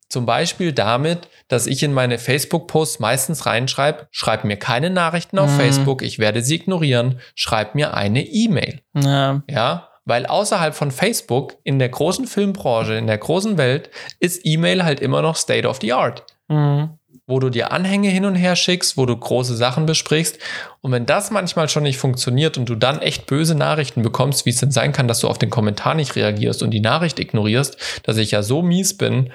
zum 0.08 0.26
Beispiel 0.26 0.72
damit, 0.72 1.28
dass 1.48 1.66
ich 1.66 1.82
in 1.82 1.92
meine 1.92 2.18
Facebook-Posts 2.18 3.00
meistens 3.00 3.46
reinschreibe, 3.46 4.06
schreib 4.10 4.44
mir 4.44 4.56
keine 4.56 4.90
Nachrichten 4.90 5.38
auf 5.38 5.50
Mhm. 5.50 5.56
Facebook, 5.56 6.02
ich 6.02 6.18
werde 6.18 6.42
sie 6.42 6.56
ignorieren, 6.56 7.20
schreib 7.34 7.74
mir 7.74 7.94
eine 7.94 8.22
E-Mail. 8.24 8.80
ja. 8.94 9.42
Ja, 9.48 9.88
weil 10.06 10.26
außerhalb 10.26 10.74
von 10.74 10.90
Facebook 10.90 11.56
in 11.64 11.78
der 11.78 11.88
großen 11.88 12.26
Filmbranche, 12.26 12.94
in 12.94 13.06
der 13.06 13.16
großen 13.18 13.56
Welt, 13.56 13.88
ist 14.20 14.42
E-Mail 14.44 14.84
halt 14.84 15.00
immer 15.00 15.22
noch 15.22 15.34
State 15.36 15.66
of 15.66 15.78
the 15.80 15.94
Art. 15.94 16.24
Mhm. 16.48 16.90
Wo 17.26 17.40
du 17.40 17.48
dir 17.48 17.72
Anhänge 17.72 18.10
hin 18.10 18.26
und 18.26 18.34
her 18.34 18.54
schickst, 18.54 18.98
wo 18.98 19.06
du 19.06 19.16
große 19.16 19.56
Sachen 19.56 19.86
besprichst. 19.86 20.38
Und 20.82 20.92
wenn 20.92 21.06
das 21.06 21.30
manchmal 21.30 21.70
schon 21.70 21.84
nicht 21.84 21.96
funktioniert 21.96 22.58
und 22.58 22.68
du 22.68 22.74
dann 22.74 23.00
echt 23.00 23.24
böse 23.24 23.54
Nachrichten 23.54 24.02
bekommst, 24.02 24.44
wie 24.44 24.50
es 24.50 24.58
denn 24.60 24.70
sein 24.70 24.92
kann, 24.92 25.08
dass 25.08 25.20
du 25.20 25.28
auf 25.28 25.38
den 25.38 25.48
Kommentar 25.48 25.94
nicht 25.94 26.16
reagierst 26.16 26.62
und 26.62 26.70
die 26.72 26.80
Nachricht 26.80 27.18
ignorierst, 27.18 27.78
dass 28.02 28.18
ich 28.18 28.32
ja 28.32 28.42
so 28.42 28.60
mies 28.60 28.98
bin, 28.98 29.32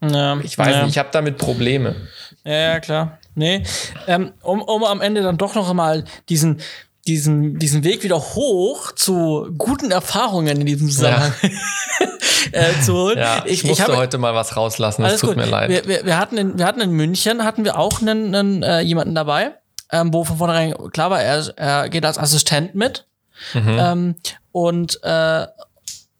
Ja. 0.00 0.38
ich 0.40 0.56
weiß 0.56 0.74
ja. 0.74 0.82
nicht, 0.82 0.92
ich 0.92 0.98
habe 0.98 1.10
damit 1.12 1.38
Probleme. 1.38 1.94
Ja, 2.44 2.52
ja, 2.52 2.80
klar. 2.80 3.18
Nee, 3.34 3.62
ähm, 4.06 4.32
um, 4.42 4.62
um 4.62 4.84
am 4.84 5.00
Ende 5.00 5.22
dann 5.22 5.36
doch 5.36 5.54
noch 5.54 5.72
mal 5.72 6.04
diesen, 6.28 6.60
diesen, 7.06 7.58
diesen 7.58 7.84
Weg 7.84 8.02
wieder 8.02 8.18
hoch 8.18 8.92
zu 8.92 9.48
guten 9.56 9.90
Erfahrungen 9.90 10.60
in 10.60 10.66
diesem 10.66 10.88
Zusammenhang 10.90 11.32
äh, 12.52 12.72
zu 12.82 12.94
holen. 12.94 13.18
Ja, 13.18 13.42
ich, 13.46 13.62
ich 13.62 13.64
musste 13.64 13.84
habe- 13.84 13.96
heute 13.96 14.18
mal 14.18 14.34
was 14.34 14.56
rauslassen, 14.56 15.04
es 15.04 15.20
tut 15.20 15.30
gut. 15.30 15.36
mir 15.36 15.46
leid. 15.46 15.70
Wir, 15.70 15.86
wir, 15.86 16.06
wir, 16.06 16.18
hatten 16.18 16.36
in, 16.38 16.58
wir 16.58 16.66
hatten 16.66 16.80
in 16.80 16.90
München, 16.90 17.44
hatten 17.44 17.64
wir 17.64 17.78
auch 17.78 18.00
einen, 18.00 18.34
einen, 18.34 18.62
äh, 18.62 18.80
jemanden 18.80 19.14
dabei, 19.14 19.52
ähm, 19.92 20.12
wo 20.12 20.24
von 20.24 20.38
vornherein 20.38 20.74
klar 20.92 21.10
war, 21.10 21.22
er, 21.22 21.52
er 21.56 21.88
geht 21.88 22.04
als 22.04 22.18
Assistent 22.18 22.74
mit. 22.74 23.06
Mhm. 23.54 23.78
Ähm, 23.78 24.14
und 24.52 24.98
äh, 25.02 25.46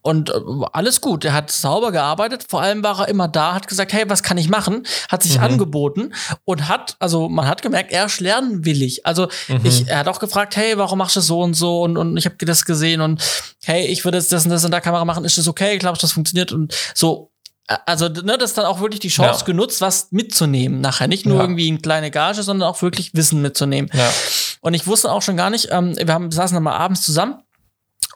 und 0.01 0.29
äh, 0.29 0.33
alles 0.73 1.01
gut. 1.01 1.25
Er 1.25 1.33
hat 1.33 1.51
sauber 1.51 1.91
gearbeitet. 1.91 2.45
Vor 2.49 2.61
allem 2.61 2.83
war 2.83 2.99
er 3.01 3.07
immer 3.07 3.27
da, 3.27 3.53
hat 3.53 3.67
gesagt, 3.67 3.93
hey, 3.93 4.03
was 4.07 4.23
kann 4.23 4.37
ich 4.37 4.49
machen? 4.49 4.83
Hat 5.09 5.23
sich 5.23 5.37
Mhm. 5.37 5.43
angeboten 5.43 6.13
und 6.45 6.67
hat, 6.67 6.95
also 6.99 7.29
man 7.29 7.47
hat 7.47 7.61
gemerkt, 7.61 7.91
er 7.91 8.05
ist 8.05 8.19
lernwillig. 8.19 9.05
Also 9.05 9.27
Mhm. 9.47 9.61
ich, 9.63 9.87
er 9.87 9.99
hat 9.99 10.07
auch 10.07 10.19
gefragt, 10.19 10.55
hey, 10.55 10.77
warum 10.77 10.97
machst 10.99 11.15
du 11.15 11.19
das 11.19 11.27
so 11.27 11.41
und 11.41 11.53
so? 11.53 11.81
Und, 11.83 11.97
und 11.97 12.17
ich 12.17 12.25
habe 12.25 12.35
das 12.45 12.65
gesehen 12.65 13.01
und 13.01 13.21
hey, 13.63 13.85
ich 13.87 14.03
würde 14.05 14.17
jetzt 14.17 14.31
das 14.31 14.45
und 14.45 14.51
das 14.51 14.63
in 14.63 14.71
der 14.71 14.81
Kamera 14.81 15.05
machen. 15.05 15.25
Ist 15.25 15.37
das 15.37 15.47
okay? 15.47 15.77
Glaubst 15.77 16.01
du, 16.03 16.05
das 16.07 16.13
funktioniert? 16.13 16.51
Und 16.51 16.73
so. 16.95 17.31
Äh, 17.67 17.77
Also, 17.85 18.07
ne, 18.09 18.37
das 18.39 18.51
ist 18.51 18.57
dann 18.57 18.65
auch 18.65 18.79
wirklich 18.81 18.99
die 19.01 19.09
Chance 19.09 19.41
Ja. 19.41 19.45
genutzt, 19.45 19.81
was 19.81 20.07
mitzunehmen 20.11 20.81
nachher. 20.81 21.07
Nicht 21.07 21.25
nur 21.27 21.37
Ja. 21.37 21.43
irgendwie 21.43 21.67
eine 21.69 21.77
kleine 21.79 22.09
Gage, 22.11 22.41
sondern 22.43 22.67
auch 22.67 22.81
wirklich 22.81 23.13
Wissen 23.13 23.41
mitzunehmen. 23.41 23.89
ja. 23.93 24.09
Und 24.61 24.73
ich 24.73 24.85
wusste 24.87 25.11
auch 25.11 25.21
schon 25.21 25.37
gar 25.37 25.49
nicht, 25.51 25.69
ähm, 25.71 25.95
wir 25.97 26.13
haben, 26.13 26.31
saßen 26.31 26.55
dann 26.55 26.63
mal 26.63 26.75
abends 26.75 27.01
zusammen 27.03 27.35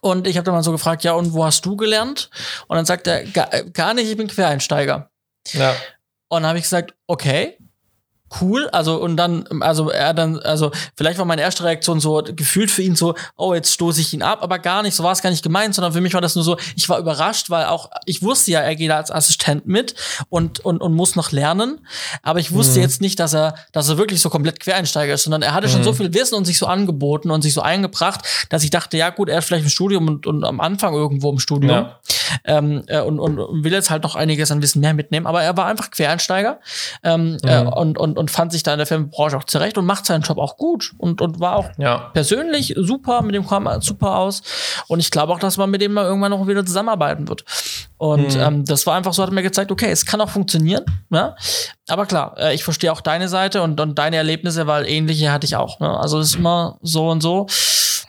und 0.02 0.28
ich 0.28 0.38
habe 0.38 0.46
dann 0.46 0.54
mal 0.54 0.64
so 0.64 0.72
gefragt, 0.72 1.04
ja, 1.04 1.14
und 1.14 1.34
wo 1.34 1.46
hast 1.46 1.66
du 1.66 1.76
gelernt? 1.76 2.30
Und 2.68 2.76
dann 2.76 2.86
sagt 2.86 3.08
er, 3.08 3.24
gar, 3.26 3.54
äh, 3.54 3.70
gar 3.72 3.94
nicht, 3.94 4.10
ich 4.10 4.18
bin 4.18 4.28
Quereinsteiger. 4.28 5.10
ja. 5.54 5.76
Und 6.28 6.42
dann 6.42 6.50
habe 6.50 6.58
ich 6.58 6.64
gesagt, 6.64 6.96
okay, 7.08 7.58
cool. 8.42 8.68
Also, 8.72 9.02
und 9.02 9.18
dann, 9.18 9.46
also 9.62 9.90
er 9.90 10.14
dann, 10.14 10.40
also 10.40 10.72
vielleicht 10.96 11.18
war 11.20 11.26
meine 11.26 11.42
erste 11.42 11.64
Reaktion 11.64 12.00
so 12.00 12.22
gefühlt 12.36 12.72
für 12.72 12.82
ihn 12.82 12.96
so, 12.96 13.16
oh, 13.38 13.54
jetzt 13.54 13.72
stoße 13.74 14.02
ich 14.02 14.14
ihn 14.14 14.22
ab, 14.24 14.40
aber 14.42 14.60
gar 14.60 14.82
nicht, 14.82 14.96
so 14.96 15.04
war 15.04 15.12
es 15.12 15.22
gar 15.22 15.30
nicht 15.30 15.44
gemeint, 15.44 15.76
sondern 15.76 15.94
für 15.94 16.02
mich 16.02 16.14
war 16.14 16.22
das 16.22 16.36
nur 16.36 16.44
so, 16.44 16.58
ich 16.76 16.90
war 16.90 17.00
überrascht, 17.00 17.50
weil 17.50 17.66
auch, 17.66 17.90
ich 18.06 18.22
wusste 18.24 18.52
ja, 18.52 18.60
er 18.62 18.76
geht 18.76 18.92
als 18.92 19.12
Assistent 19.12 19.68
mit 19.68 19.96
und, 20.30 20.60
und, 20.60 20.82
und 20.82 20.94
muss 20.94 21.16
noch 21.16 21.32
lernen, 21.32 21.86
aber 22.24 22.40
ich 22.40 22.52
wusste 22.52 22.78
Mhm. 22.80 22.84
jetzt 22.84 23.02
nicht, 23.02 23.20
dass 23.20 23.34
er, 23.34 23.56
dass 23.72 23.90
er 23.90 23.98
wirklich 23.98 24.22
so 24.22 24.30
komplplett 24.30 24.60
Quereinsteiger 24.60 25.14
ist, 25.14 25.24
sondern 25.24 25.42
er 25.42 25.54
hatte 25.54 25.70
schon 25.70 25.80
Mhm. 25.82 25.86
so 25.86 25.94
viel 25.94 26.14
Wissen 26.14 26.36
und 26.36 26.46
sich 26.46 26.58
so 26.58 26.66
angeboten 26.66 27.32
und 27.32 27.42
sich 27.42 27.54
so 27.54 27.62
eingebracht, 27.62 28.22
dass 28.50 28.64
ich 28.64 28.70
dachte, 28.70 28.98
ja 28.98 29.12
gut, 29.12 29.30
er 29.30 29.40
ist 29.40 29.46
vielleicht 29.46 29.64
im 29.66 29.70
Studium 29.70 30.08
und, 30.08 30.28
und 30.28 30.44
am 30.44 30.60
Anfang 30.60 30.94
irgendwo 30.94 31.30
im 31.32 31.40
Studium 31.40 31.72
Ja. 31.72 32.00
ähm, 32.44 32.84
äh, 32.88 33.00
und, 33.02 33.20
und, 33.20 33.40
und 33.40 33.64
will 33.64 33.72
jetzt 33.72 33.90
halt 33.90 34.04
noch 34.04 34.16
einiges 34.16 34.52
an 34.52 34.62
Wissen 34.62 34.80
mehr 34.82 34.94
mitnehmen, 34.94 35.28
aber 35.28 35.44
er 35.44 35.56
war 35.58 35.68
einfach 35.68 35.92
Quereinsteiger 35.92 36.60
ähm, 37.04 37.38
äh, 37.44 37.62
Mhm. 37.64 37.68
und, 37.70 37.98
und 37.98 38.15
und, 38.16 38.18
und 38.18 38.32
fand 38.32 38.52
sich 38.52 38.64
da 38.64 38.72
in 38.74 38.78
der 38.78 38.88
Filmbranche 38.88 39.38
auch 39.38 39.44
zurecht 39.44 39.78
und 39.78 39.86
macht 39.86 40.06
seinen 40.06 40.22
Job 40.22 40.38
auch 40.38 40.58
gut 40.58 40.94
und, 40.98 41.22
und 41.22 41.40
war 41.40 41.56
auch 41.56 41.70
Ja. 41.78 42.10
persönlich 42.14 42.74
super, 42.78 43.22
mit 43.22 43.36
dem 43.36 43.48
kam 43.48 43.68
er 43.68 43.82
super 43.82 44.18
aus. 44.18 44.42
Und 44.88 45.00
ich 45.00 45.12
glaube 45.12 45.34
auch, 45.34 45.40
dass 45.40 45.58
man 45.58 45.70
mit 45.70 45.82
dem 45.82 45.94
mal 45.94 46.06
irgendwann 46.06 46.32
noch 46.32 46.48
wieder 46.48 46.66
zusammenarbeiten 46.66 47.28
wird. 47.28 47.44
Und 47.98 48.36
Mhm. 48.36 48.42
ähm, 48.42 48.66
das 48.66 48.86
war 48.88 48.96
einfach 48.96 49.14
so, 49.14 49.24
hat 49.24 49.32
mir 49.32 49.44
gezeigt, 49.44 49.72
okay, 49.72 49.90
es 49.90 50.06
kann 50.06 50.20
auch 50.22 50.30
funktionieren. 50.30 50.84
Ja? 51.10 51.36
Aber 51.88 52.06
klar, 52.06 52.36
äh, 52.38 52.54
ich 52.54 52.64
verstehe 52.64 52.92
auch 52.92 53.02
deine 53.02 53.28
Seite 53.30 53.62
und, 53.62 53.80
und 53.80 53.98
deine 53.98 54.18
Erlebnisse, 54.18 54.68
weil 54.68 54.86
ähnliche 54.88 55.32
hatte 55.32 55.46
ich 55.46 55.56
auch. 55.56 55.80
Ne? 55.80 55.90
Also 56.00 56.20
es 56.20 56.30
ist 56.30 56.36
immer 56.36 56.78
so 56.82 57.10
und 57.10 57.22
so. 57.22 57.48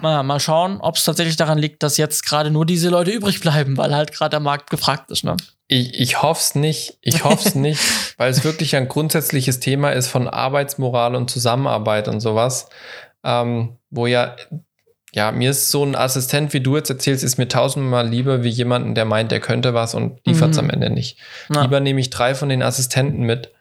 Naja, 0.02 0.22
mal 0.22 0.40
schauen, 0.40 0.78
ob 0.80 0.96
es 0.96 1.04
tatsächlich 1.04 1.36
daran 1.36 1.57
liegt, 1.59 1.82
dass 1.82 1.96
jetzt 1.96 2.26
gerade 2.26 2.50
nur 2.50 2.66
diese 2.66 2.90
Leute 2.90 3.11
übrig 3.11 3.40
bleiben, 3.40 3.76
weil 3.78 3.94
halt 3.94 4.12
gerade 4.12 4.30
der 4.30 4.40
Markt 4.40 4.68
gefragt 4.70 5.11
ist. 5.11 5.24
Ne? 5.24 5.36
Ich, 5.68 5.98
ich 5.98 6.22
hoffe 6.22 6.40
es 6.40 6.54
nicht. 6.54 6.98
Ich 7.00 7.24
hoffe 7.24 7.48
es 7.48 7.54
nicht, 7.66 7.80
weil 8.18 8.30
es 8.30 8.44
wirklich 8.44 8.76
ein 8.76 8.88
grundsätzliches 8.88 9.60
Thema 9.60 9.90
ist 9.90 10.08
von 10.08 10.28
Arbeitsmoral 10.28 11.14
und 11.14 11.30
Zusammenarbeit 11.30 12.08
und 12.08 12.20
sowas. 12.20 12.68
Ähm, 13.24 13.76
wo 13.90 14.06
ja, 14.06 14.36
ja, 15.12 15.32
mir 15.32 15.50
ist 15.50 15.70
so 15.70 15.82
ein 15.84 15.96
Assistent, 15.96 16.52
wie 16.52 16.60
du 16.60 16.76
jetzt 16.76 16.90
erzählst, 16.90 17.24
ist 17.24 17.38
mir 17.38 17.48
tausendmal 17.48 18.06
lieber 18.06 18.44
wie 18.44 18.48
jemanden, 18.50 18.94
der 18.94 19.04
meint, 19.06 19.32
der 19.32 19.40
könnte 19.40 19.72
was 19.74 19.94
und 19.94 20.20
liefert 20.26 20.50
es 20.50 20.56
Mhm. 20.58 20.64
am 20.64 20.70
Ende 20.70 20.90
nicht. 20.90 21.18
Ja. 21.52 21.62
Lieber 21.62 21.80
nehme 21.80 22.00
ich 22.00 22.10
drei 22.10 22.34
von 22.34 22.48
den 22.48 22.62
Assistenten 22.62 23.22
mit, 23.22 23.52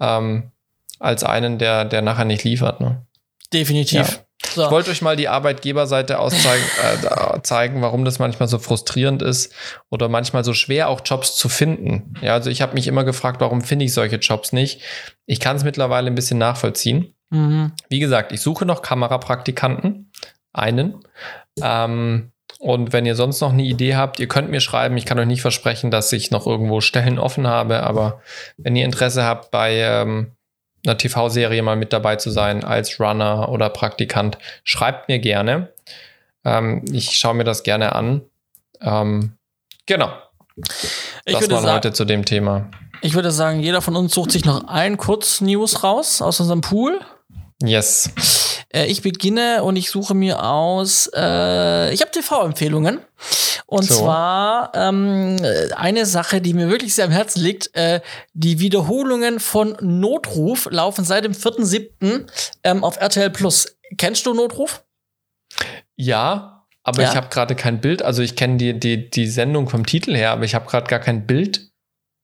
ähm, 0.00 0.50
als 0.98 1.22
einen, 1.24 1.58
der, 1.58 1.84
der 1.84 2.02
nachher 2.02 2.24
nicht 2.24 2.44
liefert. 2.44 2.80
Ne? 2.80 3.06
Definitiv. 3.52 4.23
So. 4.50 4.64
Ich 4.64 4.70
wollte 4.70 4.90
euch 4.90 5.02
mal 5.02 5.16
die 5.16 5.28
Arbeitgeberseite 5.28 6.18
auszeigen, 6.18 6.64
äh, 6.82 7.42
zeigen, 7.42 7.82
warum 7.82 8.04
das 8.04 8.18
manchmal 8.18 8.48
so 8.48 8.58
frustrierend 8.58 9.22
ist 9.22 9.52
oder 9.90 10.08
manchmal 10.08 10.44
so 10.44 10.54
schwer 10.54 10.88
auch 10.88 11.00
Jobs 11.04 11.36
zu 11.36 11.48
finden. 11.48 12.14
Ja, 12.20 12.34
also 12.34 12.50
ich 12.50 12.62
habe 12.62 12.74
mich 12.74 12.86
immer 12.86 13.04
gefragt, 13.04 13.40
warum 13.40 13.62
finde 13.62 13.84
ich 13.84 13.92
solche 13.92 14.16
Jobs 14.16 14.52
nicht? 14.52 14.82
Ich 15.26 15.40
kann 15.40 15.56
es 15.56 15.64
mittlerweile 15.64 16.06
ein 16.08 16.14
bisschen 16.14 16.38
nachvollziehen. 16.38 17.14
Mhm. 17.30 17.72
Wie 17.88 18.00
gesagt, 18.00 18.32
ich 18.32 18.40
suche 18.40 18.64
noch 18.64 18.82
Kamerapraktikanten, 18.82 20.10
einen. 20.52 21.00
Ähm, 21.60 22.30
und 22.58 22.92
wenn 22.92 23.06
ihr 23.06 23.16
sonst 23.16 23.40
noch 23.40 23.52
eine 23.52 23.62
Idee 23.62 23.96
habt, 23.96 24.20
ihr 24.20 24.28
könnt 24.28 24.50
mir 24.50 24.60
schreiben. 24.60 24.96
Ich 24.96 25.04
kann 25.04 25.18
euch 25.18 25.26
nicht 25.26 25.42
versprechen, 25.42 25.90
dass 25.90 26.12
ich 26.12 26.30
noch 26.30 26.46
irgendwo 26.46 26.80
Stellen 26.80 27.18
offen 27.18 27.46
habe, 27.46 27.82
aber 27.82 28.22
wenn 28.56 28.76
ihr 28.76 28.84
Interesse 28.84 29.24
habt, 29.24 29.50
bei 29.50 29.74
ähm, 29.80 30.32
einer 30.84 30.96
TV-Serie 30.96 31.62
mal 31.62 31.76
mit 31.76 31.92
dabei 31.92 32.16
zu 32.16 32.30
sein 32.30 32.64
als 32.64 33.00
Runner 33.00 33.48
oder 33.48 33.70
Praktikant, 33.70 34.38
schreibt 34.64 35.08
mir 35.08 35.18
gerne. 35.18 35.72
Ähm, 36.44 36.84
ich 36.92 37.16
schaue 37.16 37.34
mir 37.34 37.44
das 37.44 37.62
gerne 37.62 37.94
an. 37.94 38.22
Ähm, 38.80 39.32
genau, 39.86 40.12
Ich 41.24 41.38
das 41.38 41.46
sagen, 41.46 41.72
heute 41.72 41.92
zu 41.92 42.04
dem 42.04 42.24
Thema. 42.24 42.70
Ich 43.00 43.14
würde 43.14 43.30
sagen, 43.30 43.60
jeder 43.60 43.82
von 43.82 43.96
uns 43.96 44.14
sucht 44.14 44.30
sich 44.30 44.44
noch 44.44 44.68
ein 44.68 44.96
Kurz-News 44.96 45.82
raus 45.82 46.22
aus 46.22 46.40
unserem 46.40 46.60
Pool. 46.60 47.00
Yes. 47.62 48.10
Äh, 48.74 48.86
ich 48.86 49.02
beginne 49.02 49.62
und 49.62 49.76
ich 49.76 49.90
suche 49.90 50.14
mir 50.14 50.42
aus. 50.42 51.08
Äh, 51.14 51.92
ich 51.94 52.00
habe 52.00 52.10
TV-Empfehlungen. 52.10 53.00
Und 53.66 53.84
So. 53.84 54.02
zwar 54.04 54.72
ähm, 54.74 55.36
äh, 55.42 55.72
eine 55.74 56.04
Sache, 56.06 56.40
die 56.40 56.52
mir 56.54 56.68
wirklich 56.68 56.94
sehr 56.94 57.06
am 57.06 57.10
Herzen 57.10 57.40
liegt. 57.42 57.74
Äh, 57.74 58.00
die 58.34 58.58
Wiederholungen 58.58 59.40
von 59.40 59.76
Notruf 59.80 60.68
laufen 60.70 61.04
seit 61.04 61.24
dem 61.24 61.32
4.7. 61.32 62.26
Ähm, 62.64 62.84
auf 62.84 62.96
RTL 63.00 63.30
Plus. 63.30 63.76
Kennst 63.96 64.26
du 64.26 64.34
Notruf? 64.34 64.84
Ja, 65.96 66.66
aber 66.82 67.02
Ja? 67.02 67.10
ich 67.10 67.16
habe 67.16 67.28
gerade 67.28 67.54
kein 67.54 67.80
Bild. 67.80 68.02
Also 68.02 68.22
ich 68.22 68.36
kenne 68.36 68.56
die, 68.58 68.78
die, 68.78 69.08
die 69.08 69.26
Sendung 69.28 69.68
vom 69.68 69.86
Titel 69.86 70.14
her, 70.14 70.32
aber 70.32 70.44
ich 70.44 70.54
habe 70.54 70.66
gerade 70.68 70.86
gar 70.86 71.00
kein 71.00 71.26
Bild 71.26 71.70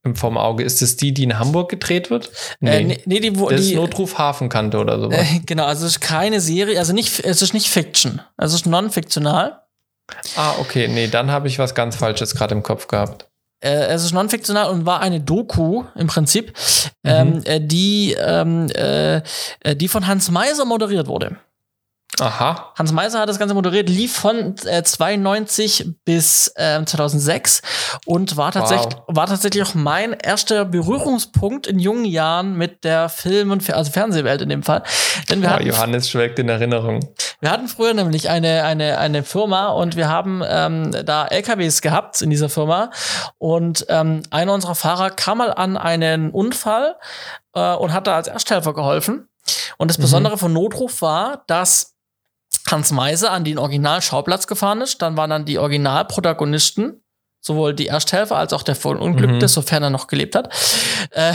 im- 0.04 0.16
vom 0.16 0.38
Auge. 0.38 0.64
Ist 0.64 0.82
es 0.82 0.96
die, 0.96 1.12
die 1.12 1.24
in 1.24 1.38
Hamburg 1.38 1.70
gedreht 1.70 2.10
wird? 2.10 2.30
Äh, 2.62 2.82
nee, 2.84 3.00
nee, 3.04 3.20
die, 3.20 3.38
wo, 3.38 3.48
Das 3.50 3.60
ist 3.60 3.70
die, 3.70 3.74
Notruf 3.76 4.18
Hafenkante 4.18 4.78
oder 4.78 4.98
sowas. 5.00 5.18
äh, 5.18 5.40
genau, 5.46 5.64
also 5.64 5.86
es 5.86 5.92
ist 5.92 6.00
keine 6.00 6.40
Serie, 6.40 6.78
also 6.78 6.92
nicht, 6.92 7.20
es 7.24 7.42
ist 7.42 7.52
nicht 7.54 7.68
Fiction, 7.68 8.20
es 8.38 8.52
ist 8.54 8.66
non-fiktional. 8.66 9.60
ah, 10.36 10.54
okay. 10.58 10.88
Nee, 10.88 11.06
dann 11.08 11.30
habe 11.30 11.48
ich 11.48 11.58
was 11.58 11.74
ganz 11.74 11.96
Falsches 11.96 12.34
gerade 12.34 12.54
im 12.54 12.62
Kopf 12.62 12.86
gehabt. 12.88 13.28
Äh, 13.62 13.88
es 13.88 14.04
ist 14.04 14.12
non-fiktional 14.12 14.70
und 14.70 14.86
war 14.86 15.00
eine 15.00 15.20
Doku 15.20 15.84
im 15.94 16.06
Prinzip, 16.06 16.54
ähm, 17.04 17.42
äh, 17.44 17.60
die, 17.60 18.16
ähm, 18.18 18.68
äh, 18.74 19.16
äh, 19.60 19.76
die 19.76 19.86
von 19.88 20.06
Hans 20.06 20.30
Meiser 20.30 20.64
moderiert 20.64 21.08
wurde. 21.08 21.36
Aha. 22.18 22.72
Hans 22.76 22.92
Meiser 22.92 23.20
hat 23.20 23.28
das 23.28 23.38
Ganze 23.38 23.54
moderiert, 23.54 23.88
lief 23.88 24.14
von 24.16 24.54
äh, 24.66 24.82
92 24.82 25.94
bis 26.04 26.52
ähm, 26.56 26.86
2006 26.86 27.62
und 28.04 28.36
war 28.36 28.50
tatsächlich, 28.52 28.94
Wow. 29.06 29.16
war 29.16 29.26
tatsächlich 29.26 29.62
auch 29.62 29.74
mein 29.74 30.12
erster 30.12 30.64
Berührungspunkt 30.64 31.66
in 31.66 31.78
jungen 31.78 32.04
Jahren 32.04 32.54
mit 32.56 32.84
der 32.84 33.08
Film- 33.08 33.52
und 33.52 33.62
Fer 33.62 33.76
also 33.76 33.92
Fernsehwelt 33.92 34.42
in 34.42 34.48
dem 34.48 34.62
Fall. 34.62 34.82
Denn 35.30 35.40
wir, 35.40 35.48
Ja, 35.48 35.54
hatten, 35.54 35.66
Johannes 35.66 36.10
schwelgt 36.10 36.38
in 36.40 36.48
Erinnerung. 36.48 37.00
wir 37.40 37.50
hatten 37.50 37.68
früher 37.68 37.94
nämlich 37.94 38.28
eine, 38.28 38.64
eine, 38.64 38.98
eine 38.98 39.22
Firma 39.22 39.68
und 39.68 39.96
wir 39.96 40.08
haben 40.08 40.42
ähm, 40.46 40.90
da 41.04 41.26
LKWs 41.26 41.80
gehabt 41.80 42.20
in 42.22 42.28
dieser 42.30 42.48
Firma 42.48 42.90
und 43.38 43.86
ähm, 43.88 44.24
einer 44.30 44.52
unserer 44.52 44.74
Fahrer 44.74 45.10
kam 45.10 45.38
mal 45.38 45.54
an 45.54 45.76
einen 45.76 46.30
Unfall 46.32 46.96
äh, 47.54 47.74
und 47.76 47.92
hat 47.92 48.06
da 48.08 48.16
als 48.16 48.28
Ersthelfer 48.28 48.74
geholfen. 48.74 49.28
Und 49.78 49.88
das 49.90 49.96
Mhm. 49.98 50.02
Besondere 50.02 50.36
von 50.38 50.52
Notruf 50.52 51.00
war, 51.02 51.44
dass 51.46 51.94
Hans 52.68 52.90
Meiser 52.92 53.30
an 53.32 53.44
den 53.44 53.58
Originalschauplatz 53.58 54.46
gefahren 54.46 54.80
ist. 54.80 55.00
Dann 55.02 55.16
waren 55.16 55.30
dann 55.30 55.44
die 55.44 55.58
Originalprotagonisten, 55.58 57.02
sowohl 57.40 57.74
die 57.74 57.86
Ersthelfer 57.86 58.36
als 58.36 58.52
auch 58.52 58.62
der 58.62 58.74
Verunglückte, 58.76 59.44
Mhm. 59.46 59.48
sofern 59.48 59.82
er 59.82 59.90
noch 59.90 60.06
gelebt 60.06 60.34
hat. 60.34 60.52
Äh, 61.10 61.32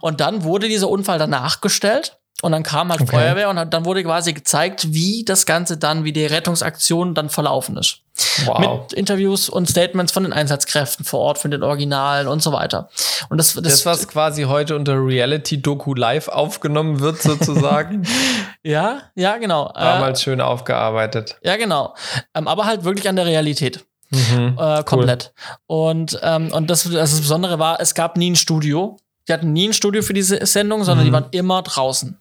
und 0.00 0.20
dann 0.20 0.42
wurde 0.44 0.68
dieser 0.68 0.88
Unfall 0.88 1.18
danach 1.18 1.60
gestellt. 1.60 2.16
Und 2.40 2.52
dann 2.52 2.62
kam 2.62 2.90
halt 2.90 3.00
Okay. 3.00 3.10
Feuerwehr 3.16 3.50
und 3.50 3.56
dann- 3.56 3.68
dann 3.70 3.84
wurde 3.84 4.04
quasi 4.04 4.32
gezeigt, 4.32 4.92
wie 4.94 5.24
das 5.24 5.44
Ganze 5.44 5.76
dann, 5.76 6.04
wie 6.04 6.12
die 6.12 6.24
Rettungsaktion 6.24 7.12
dann 7.16 7.30
verlaufen 7.30 7.76
ist. 7.76 7.98
Wow. 8.44 8.60
Mit 8.82 8.92
Interviews 8.92 9.48
und 9.48 9.68
Statements 9.68 10.12
von 10.12 10.22
den 10.22 10.32
Einsatzkräften 10.32 11.04
vor 11.04 11.18
Ort, 11.18 11.38
von 11.38 11.50
den 11.50 11.64
Originalen 11.64 12.28
und 12.28 12.40
so 12.40 12.52
weiter. 12.52 12.90
Und 13.28 13.38
das, 13.38 13.54
das, 13.54 13.62
das, 13.64 13.86
was 13.86 14.06
quasi 14.06 14.44
heute 14.44 14.76
unter 14.76 14.94
Reality-Doku 15.04 15.94
live 15.94 16.28
aufgenommen 16.28 17.00
wird, 17.00 17.20
sozusagen, 17.20 18.06
ja, 18.68 19.02
ja, 19.14 19.36
genau. 19.38 19.70
Äh, 19.74 19.80
damals 19.80 20.22
schön 20.22 20.40
aufgearbeitet. 20.40 21.38
ja, 21.42 21.56
genau. 21.56 21.94
Ähm, 22.34 22.46
aber 22.48 22.66
halt 22.66 22.84
wirklich 22.84 23.08
an 23.08 23.16
der 23.16 23.26
Realität. 23.26 23.84
Mhm. 24.10 24.56
Äh, 24.58 24.82
komplett. 24.84 25.32
Und, 25.66 26.18
ähm, 26.22 26.52
und 26.52 26.68
das, 26.70 26.84
das 26.84 27.18
Besondere 27.20 27.58
war, 27.58 27.80
es 27.80 27.94
gab 27.94 28.16
nie 28.16 28.30
ein 28.30 28.36
Studio. 28.36 28.96
Die 29.26 29.32
hatten 29.32 29.52
nie 29.52 29.68
ein 29.68 29.72
Studio 29.72 30.02
für 30.02 30.14
diese 30.14 30.44
Sendung, 30.46 30.84
sondern 30.84 31.04
Mhm. 31.04 31.08
die 31.08 31.12
waren 31.12 31.26
immer 31.32 31.62
draußen. 31.62 32.18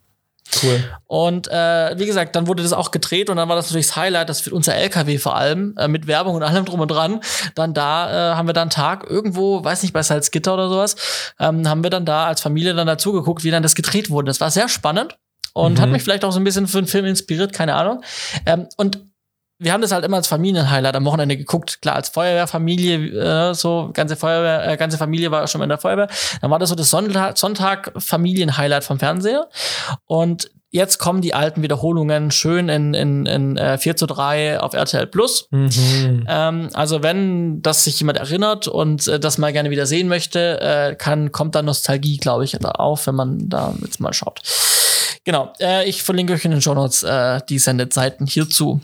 Cool. 0.64 0.84
Und 1.08 1.50
äh, 1.50 1.98
wie 2.00 2.06
gesagt, 2.06 2.36
dann 2.38 2.48
wurde 2.48 2.64
das 2.64 2.72
auch 2.72 2.92
gedreht 2.92 3.30
und 3.30 3.36
dann 3.36 3.50
war 3.50 3.58
das 3.58 3.66
natürlich 3.68 3.88
das 3.88 3.98
Highlight, 3.98 4.30
dass 4.30 4.40
für 4.42 4.52
unser 4.52 4.76
LKW 4.76 5.18
vor 5.18 5.36
allem, 5.36 5.76
äh, 5.78 5.90
mit 5.90 6.08
Werbung 6.08 6.36
und 6.36 6.44
allem 6.44 6.64
drum 6.64 6.80
und 6.80 6.88
dran, 6.90 7.20
dann 7.56 7.74
da 7.74 8.32
äh, 8.32 8.36
haben 8.36 8.48
wir 8.48 8.54
dann 8.54 8.64
einen 8.64 8.70
Tag 8.70 9.06
irgendwo, 9.10 9.64
weiß 9.64 9.82
nicht, 9.84 9.92
bei 9.94 10.04
Salzgitter 10.04 10.54
oder 10.54 10.70
sowas, 10.70 10.96
ähm, 11.40 11.68
haben 11.68 11.84
wir 11.84 11.90
dann 11.90 12.06
da 12.06 12.28
als 12.28 12.40
Familie 12.40 12.74
dann 12.74 12.88
dazu 12.88 13.12
geguckt, 13.12 13.44
wie 13.44 13.52
dann 13.52 13.64
das 13.64 13.76
gedreht 13.76 14.10
wurde. 14.10 14.28
Das 14.28 14.40
war 14.40 14.50
sehr 14.50 14.70
spannend 14.70 15.18
und 15.58 15.74
Mhm. 15.74 15.82
hat 15.82 15.90
mich 15.90 16.04
vielleicht 16.04 16.24
auch 16.24 16.32
so 16.32 16.40
ein 16.40 16.44
bisschen 16.44 16.68
für 16.68 16.82
den 16.82 16.88
Film 16.88 17.06
inspiriert, 17.06 17.54
keine 17.54 17.76
Ahnung. 17.76 18.04
Ähm, 18.46 18.68
und 18.78 19.00
wir 19.60 19.74
haben 19.74 19.82
das 19.82 19.92
halt 19.92 20.06
immer 20.06 20.18
als 20.18 20.28
Familienhighlight 20.28 20.96
am 20.96 21.06
Wochenende 21.06 21.36
geguckt. 21.36 21.82
Klar, 21.82 21.96
als 21.96 22.10
Feuerwehrfamilie, 22.10 23.50
äh, 23.50 23.54
so 23.56 23.90
ganze 23.92 24.16
Feuerwehr, 24.16 24.68
äh, 24.72 24.78
ganze 24.78 25.00
Familie 25.00 25.32
war 25.32 25.48
schon 25.48 25.58
mal 25.60 25.66
in 25.66 25.70
der 25.70 25.80
Feuerwehr. 25.80 26.10
Dann 26.42 26.52
war 26.52 26.60
das 26.60 26.70
so 26.70 26.76
das 26.76 26.92
Sonntag, 26.92 27.38
Sonntag 27.40 27.92
Familienhighlight 27.98 28.84
vom 28.84 29.00
Fernseher. 29.00 29.48
Und 30.06 30.52
jetzt 30.70 31.00
kommen 31.00 31.22
die 31.22 31.34
alten 31.34 31.64
Wiederholungen 31.64 32.30
schön 32.30 32.70
in, 32.70 32.94
in, 32.94 33.26
in 33.26 33.58
äh, 33.58 33.80
4 33.80 33.96
zu 33.96 34.06
3 34.06 34.60
auf 34.60 34.74
RTL 34.76 35.08
Plus. 35.08 35.48
Mhm. 35.50 36.26
Ähm, 36.28 36.70
also 36.74 37.02
wenn 37.02 37.64
das 37.64 37.84
sich 37.84 38.00
jemand 38.00 38.20
erinnert 38.20 38.68
und 38.68 39.08
äh, 39.08 39.20
das 39.20 39.40
mal 39.40 39.54
gerne 39.54 39.72
wieder 39.72 39.88
sehen 39.88 40.08
möchte, 40.08 40.62
äh, 40.62 40.94
kann, 40.94 41.32
kommt 41.32 41.56
da 41.56 41.64
Nostalgie, 41.64 42.18
glaube 42.18 42.44
ich, 42.44 42.52
da 42.52 42.70
auf, 42.72 43.08
wenn 43.08 43.16
man 43.16 43.50
da 43.50 43.74
jetzt 43.82 44.00
mal 44.00 44.14
schaut. 44.14 44.42
Genau, 45.28 45.52
äh, 45.60 45.90
ich 45.90 46.04
verlinke 46.04 46.32
euch 46.32 46.46
in 46.46 46.52
den 46.52 46.62
Show 46.62 46.74
Notes 46.74 47.04
äh, 47.04 47.42
die 47.50 47.60
Sendezeiten 47.60 48.28
hierzu. 48.28 48.80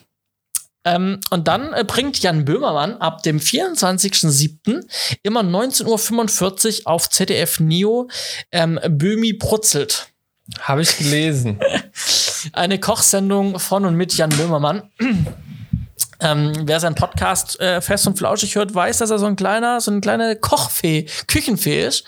Ähm, 0.84 1.22
und 1.30 1.48
dann 1.48 1.72
äh, 1.72 1.86
bringt 1.88 2.20
Jan 2.20 2.44
Böhmermann 2.44 2.98
ab 2.98 3.24
dem 3.24 3.40
24.07. 3.40 4.86
immer 5.24 5.40
19.45 5.40 6.82
Uhr 6.82 6.88
auf 6.92 7.10
ZDF 7.10 7.62
Neo 7.62 8.10
ähm, 8.52 8.78
Böhmi 8.90 9.32
brutzelt. 9.32 10.10
Habe 10.60 10.82
ich 10.82 10.98
gelesen. 10.98 11.62
Eine 12.52 12.78
Kochsendung 12.78 13.58
von 13.58 13.86
und 13.86 13.96
mit 13.96 14.14
Jan 14.18 14.32
Böhmermann. 14.32 14.92
Ähm, 16.24 16.54
wer 16.64 16.80
seinen 16.80 16.96
Podcast 16.96 17.60
äh, 17.60 17.82
fest 17.82 18.08
und 18.08 18.18
flauschig 18.18 18.56
hört, 18.56 18.74
weiß, 18.74 19.00
dass 19.00 19.10
er 19.10 19.20
so 19.20 19.26
ein 19.26 19.36
kleiner, 19.36 19.82
so 19.82 19.92
eine 19.92 20.02
kleine 20.02 20.36
Kochfee, 20.36 21.08
Küchenfee 21.28 21.86
ist. 21.86 22.04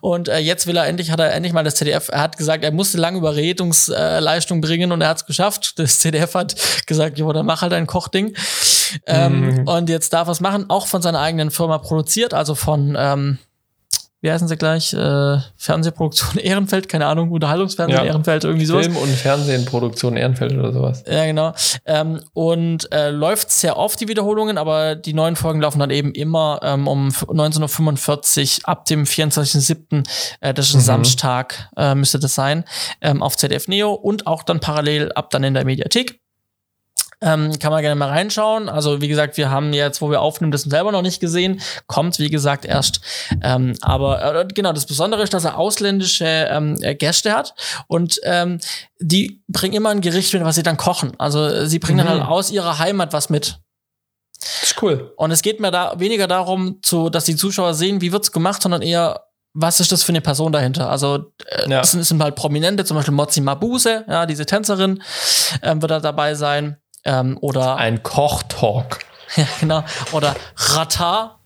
Und 0.00 0.28
äh, 0.28 0.38
jetzt 0.38 0.66
will 0.66 0.76
er 0.76 0.86
endlich, 0.86 1.10
hat 1.10 1.20
er 1.20 1.32
endlich 1.32 1.52
mal 1.52 1.64
das 1.64 1.76
ZDF, 1.76 2.08
er 2.08 2.20
hat 2.20 2.36
gesagt, 2.36 2.64
er 2.64 2.72
musste 2.72 2.98
lange 2.98 3.18
Überredungsleistung 3.18 4.60
bringen 4.60 4.92
und 4.92 5.00
er 5.00 5.08
hat 5.08 5.18
es 5.18 5.26
geschafft. 5.26 5.78
Das 5.78 6.00
ZDF 6.00 6.34
hat 6.34 6.54
gesagt, 6.86 7.18
jo, 7.18 7.32
dann 7.32 7.46
mach 7.46 7.62
halt 7.62 7.72
ein 7.72 7.86
Kochding. 7.86 8.34
Ähm, 9.06 9.46
Mhm. 9.46 9.68
Und 9.68 9.88
jetzt 9.88 10.12
darf 10.12 10.28
er 10.28 10.32
es 10.32 10.40
machen, 10.40 10.66
auch 10.68 10.86
von 10.86 11.02
seiner 11.02 11.20
eigenen 11.20 11.50
Firma 11.50 11.78
produziert, 11.78 12.34
also 12.34 12.54
von, 12.54 12.96
ähm, 12.98 13.38
wie 14.26 14.32
heißen 14.32 14.48
sie 14.48 14.56
gleich? 14.56 14.92
Äh, 14.92 15.38
Fernsehproduktion 15.56 16.36
Ehrenfeld, 16.42 16.88
keine 16.88 17.06
Ahnung, 17.06 17.30
Unterhaltungsfernsehen 17.30 17.98
Ja. 18.00 18.04
Ehrenfeld, 18.06 18.42
irgendwie 18.42 18.66
sowas. 18.66 18.86
Film 18.86 18.96
und 18.96 19.08
Fernsehenproduktion 19.08 20.16
Ehrenfeld 20.16 20.52
oder 20.58 20.72
sowas. 20.72 21.04
Ja, 21.08 21.24
genau. 21.24 21.52
Ähm, 21.84 22.20
und 22.32 22.92
äh, 22.92 23.10
läuft 23.10 23.50
sehr 23.52 23.76
oft 23.78 24.00
die 24.00 24.08
Wiederholungen, 24.08 24.58
aber 24.58 24.96
die 24.96 25.12
neuen 25.14 25.36
Folgen 25.36 25.60
laufen 25.60 25.78
dann 25.78 25.90
eben 25.90 26.10
immer 26.12 26.58
ähm, 26.64 26.88
um 26.88 27.08
f- 27.08 27.24
19.45 27.28 28.64
ab 28.64 28.84
dem 28.86 29.04
24.07., 29.04 30.04
äh, 30.40 30.52
das 30.54 30.68
ist 30.68 30.74
ein 30.74 30.78
Mhm. 30.78 30.82
Samstag, 30.82 31.70
äh, 31.76 31.94
müsste 31.94 32.18
das 32.18 32.34
sein, 32.34 32.64
ähm, 33.00 33.22
auf 33.22 33.36
ZDF 33.36 33.68
Neo 33.68 33.92
und 33.92 34.26
auch 34.26 34.42
dann 34.42 34.58
parallel 34.60 35.12
ab 35.12 35.30
dann 35.30 35.44
in 35.44 35.54
der 35.54 35.64
Mediathek. 35.64 36.18
Ähm, 37.22 37.58
kann 37.58 37.72
man 37.72 37.80
gerne 37.80 37.94
mal 37.94 38.10
reinschauen. 38.10 38.68
Also, 38.68 39.00
wie 39.00 39.08
gesagt, 39.08 39.38
wir 39.38 39.50
haben 39.50 39.72
jetzt, 39.72 40.02
wo 40.02 40.10
wir 40.10 40.20
aufnehmen, 40.20 40.52
das 40.52 40.62
selber 40.62 40.92
noch 40.92 41.00
nicht 41.00 41.18
gesehen. 41.18 41.62
Kommt, 41.86 42.18
wie 42.18 42.28
gesagt, 42.28 42.66
erst. 42.66 43.00
Ähm, 43.42 43.74
aber 43.80 44.40
äh, 44.42 44.46
genau, 44.52 44.72
das 44.74 44.84
Besondere 44.84 45.22
ist, 45.22 45.32
dass 45.32 45.44
er 45.46 45.56
ausländische 45.56 46.26
ähm, 46.26 46.76
äh, 46.82 46.94
Gäste 46.94 47.32
hat 47.32 47.54
und 47.88 48.20
ähm, 48.24 48.60
die 49.00 49.42
bringen 49.48 49.72
immer 49.74 49.88
ein 49.90 50.02
Gericht 50.02 50.34
mit, 50.34 50.44
was 50.44 50.56
sie 50.56 50.62
dann 50.62 50.76
kochen. 50.76 51.12
Also, 51.18 51.46
äh, 51.46 51.66
sie 51.66 51.78
bringen 51.78 51.98
dann 51.98 52.06
Mhm. 52.06 52.20
halt 52.20 52.30
aus 52.30 52.50
ihrer 52.50 52.78
Heimat 52.78 53.14
was 53.14 53.30
mit. 53.30 53.60
Das 54.38 54.62
ist 54.72 54.82
cool. 54.82 55.14
Und 55.16 55.30
es 55.30 55.40
geht 55.40 55.58
mir 55.60 55.70
da 55.70 55.98
weniger 55.98 56.26
darum, 56.26 56.80
zu, 56.82 57.08
dass 57.08 57.24
die 57.24 57.36
Zuschauer 57.36 57.72
sehen, 57.72 58.02
wie 58.02 58.12
wird's 58.12 58.30
gemacht, 58.32 58.60
sondern 58.60 58.82
eher, 58.82 59.22
was 59.54 59.80
ist 59.80 59.90
das 59.90 60.02
für 60.02 60.10
eine 60.12 60.20
Person 60.20 60.52
dahinter? 60.52 60.90
Also 60.90 61.32
äh, 61.46 61.70
Ja. 61.70 61.80
es, 61.80 61.92
sind, 61.92 62.02
sind 62.04 62.22
halt 62.22 62.34
Prominente, 62.36 62.84
zum 62.84 62.98
Beispiel 62.98 63.14
Mozi 63.14 63.40
Mabuse, 63.40 64.04
ja, 64.06 64.26
diese 64.26 64.44
Tänzerin 64.44 65.02
ähm, 65.62 65.80
wird 65.80 65.90
da 65.90 66.00
dabei 66.00 66.34
sein. 66.34 66.76
Ähm, 67.06 67.38
oder 67.40 67.76
Ein 67.76 68.02
Kochtalk. 68.02 68.98
ja, 69.36 69.44
genau. 69.60 69.82
Oder 70.12 70.34
Rata, 70.56 71.38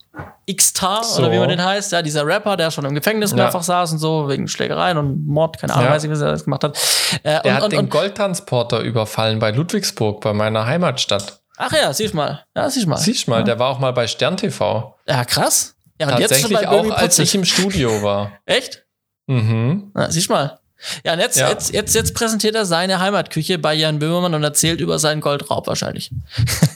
X-Tar, 0.47 1.05
So. 1.05 1.23
oder 1.23 1.31
wie 1.33 1.39
man 1.39 1.49
den 1.49 1.63
heißt, 1.65 1.93
ja, 1.93 2.03
dieser 2.03 2.27
Rapper, 2.27 2.57
der 2.57 2.71
schon 2.71 2.85
im 2.85 2.95
Gefängnis 2.95 3.31
Ja. 3.31 3.37
mehrfach 3.37 3.63
saß 3.63 3.93
und 3.93 3.99
so, 3.99 4.29
wegen 4.29 4.49
Schlägereien 4.49 4.99
und 4.99 5.27
Mord, 5.27 5.59
keine 5.61 5.73
Ahnung, 5.75 5.87
Ja. 5.87 5.93
weiß 5.93 6.05
ich, 6.05 6.11
was 6.11 6.21
er 6.21 6.31
das 6.33 6.45
gemacht 6.45 6.65
hat. 6.65 6.77
Äh, 7.23 7.41
Der 7.43 7.45
und, 7.45 7.53
hat 7.55 7.63
und, 7.65 7.73
den 7.73 7.79
und, 7.81 7.91
Goldtransporter 7.91 8.81
überfallen 8.81 9.39
bei 9.39 9.51
Ludwigsburg, 9.53 10.21
bei 10.21 10.33
meiner 10.33 10.67
Heimatstadt. 10.67 11.41
ach 11.59 11.73
ja, 11.73 11.93
siehst 11.93 12.15
mal. 12.15 12.45
Ja, 12.57 12.69
siehst 12.71 12.87
mal. 12.87 12.97
Siehst 12.97 13.29
mal, 13.29 13.45
der 13.45 13.59
war 13.59 13.69
auch 13.69 13.79
mal 13.79 13.93
bei 13.93 14.07
Stern 14.07 14.37
TV. 14.37 14.97
ja, 15.07 15.25
krass. 15.25 15.77
Ja, 16.01 16.07
und 16.09 16.19
jetzt 16.19 16.41
schon 16.41 16.51
Tatsächlich 16.53 16.71
bei 16.87 16.91
auch, 16.95 16.97
als 16.99 17.19
ich 17.19 17.35
im 17.35 17.45
Studio 17.45 18.03
war. 18.03 18.33
Echt? 18.47 18.87
Mhm. 19.27 19.91
Na, 19.95 20.11
siehst 20.11 20.31
mal. 20.31 20.60
Ja, 21.05 21.15
und 21.15 21.21
jetzt, 21.21 21.39
Ja. 21.39 21.49
Jetzt, 21.51 21.73
jetzt, 21.73 21.95
jetzt 21.95 22.15
präsentiert 22.15 22.55
er 22.55 22.67
seine 22.67 23.01
Heimatküche 23.01 23.59
bei 23.59 23.75
Jan 23.75 23.99
Böhmermann 23.99 24.35
und 24.35 24.45
erzählt 24.45 24.81
über 24.81 24.99
seinen 24.99 25.21
Goldraub 25.21 25.67
wahrscheinlich. 25.67 26.11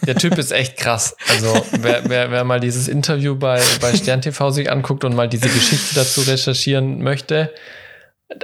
Der 0.06 0.16
Typ 0.16 0.36
ist 0.38 0.52
echt 0.52 0.76
krass. 0.76 1.16
Also, 1.28 1.64
wer, 1.80 2.02
wer, 2.08 2.30
wer 2.30 2.44
mal 2.44 2.60
dieses 2.60 2.88
Interview 2.88 3.36
bei, 3.36 3.62
bei 3.80 3.94
Stern 3.94 4.22
TV 4.22 4.50
sich 4.50 4.70
anguckt 4.70 5.04
und 5.04 5.14
mal 5.14 5.28
diese 5.28 5.48
Geschichte 5.48 5.94
dazu 5.94 6.22
recherchieren 6.22 7.02
möchte, 7.02 7.50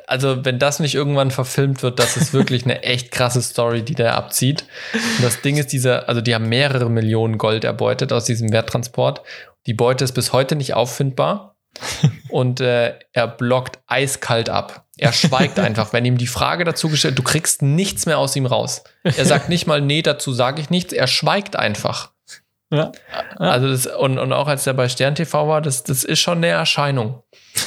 also, 0.06 0.44
wenn 0.44 0.58
das 0.58 0.78
nicht 0.78 0.94
irgendwann 0.94 1.30
verfilmt 1.30 1.82
wird, 1.82 1.98
das 1.98 2.16
ist 2.16 2.32
wirklich 2.32 2.64
eine 2.64 2.82
echt 2.82 3.10
krasse 3.10 3.42
Story, 3.42 3.82
die 3.82 3.94
der 3.94 4.14
abzieht. 4.14 4.64
Und 4.92 5.24
das 5.24 5.40
Ding 5.40 5.56
ist, 5.56 5.72
dieser, 5.72 6.08
also 6.08 6.20
die 6.20 6.34
haben 6.34 6.48
mehrere 6.48 6.90
Millionen 6.90 7.38
Gold 7.38 7.64
erbeutet 7.64 8.12
aus 8.12 8.24
diesem 8.24 8.52
Werttransport. 8.52 9.22
Die 9.66 9.74
Beute 9.74 10.04
ist 10.04 10.12
bis 10.12 10.32
heute 10.32 10.54
nicht 10.54 10.74
auffindbar. 10.74 11.56
Und 12.28 12.60
äh, 12.60 12.94
er 13.12 13.28
blockt 13.28 13.78
eiskalt 13.86 14.48
ab. 14.48 14.86
Er 14.96 15.12
schweigt 15.12 15.58
einfach. 15.58 15.92
Wenn 15.92 16.04
ihm 16.04 16.18
die 16.18 16.26
Frage 16.26 16.64
dazu 16.64 16.88
gestellt, 16.88 17.18
du 17.18 17.22
kriegst 17.22 17.62
nichts 17.62 18.06
mehr 18.06 18.18
aus 18.18 18.36
ihm 18.36 18.46
raus. 18.46 18.84
Er 19.02 19.24
sagt 19.24 19.48
nicht 19.48 19.66
mal, 19.66 19.80
nee, 19.80 20.02
dazu 20.02 20.32
sage 20.32 20.60
ich 20.60 20.70
nichts. 20.70 20.92
Er 20.92 21.06
schweigt 21.06 21.56
einfach. 21.56 22.10
Ja. 22.72 22.92
Ja. 23.12 23.36
Also 23.38 23.68
das, 23.68 23.86
und, 23.86 24.18
und 24.18 24.32
auch 24.32 24.46
als 24.46 24.66
er 24.66 24.74
bei 24.74 24.88
Stern 24.88 25.14
TV 25.14 25.48
war, 25.48 25.60
das, 25.60 25.82
das 25.82 26.04
ist 26.04 26.20
schon 26.20 26.38
eine 26.38 26.48
Erscheinung. 26.48 27.22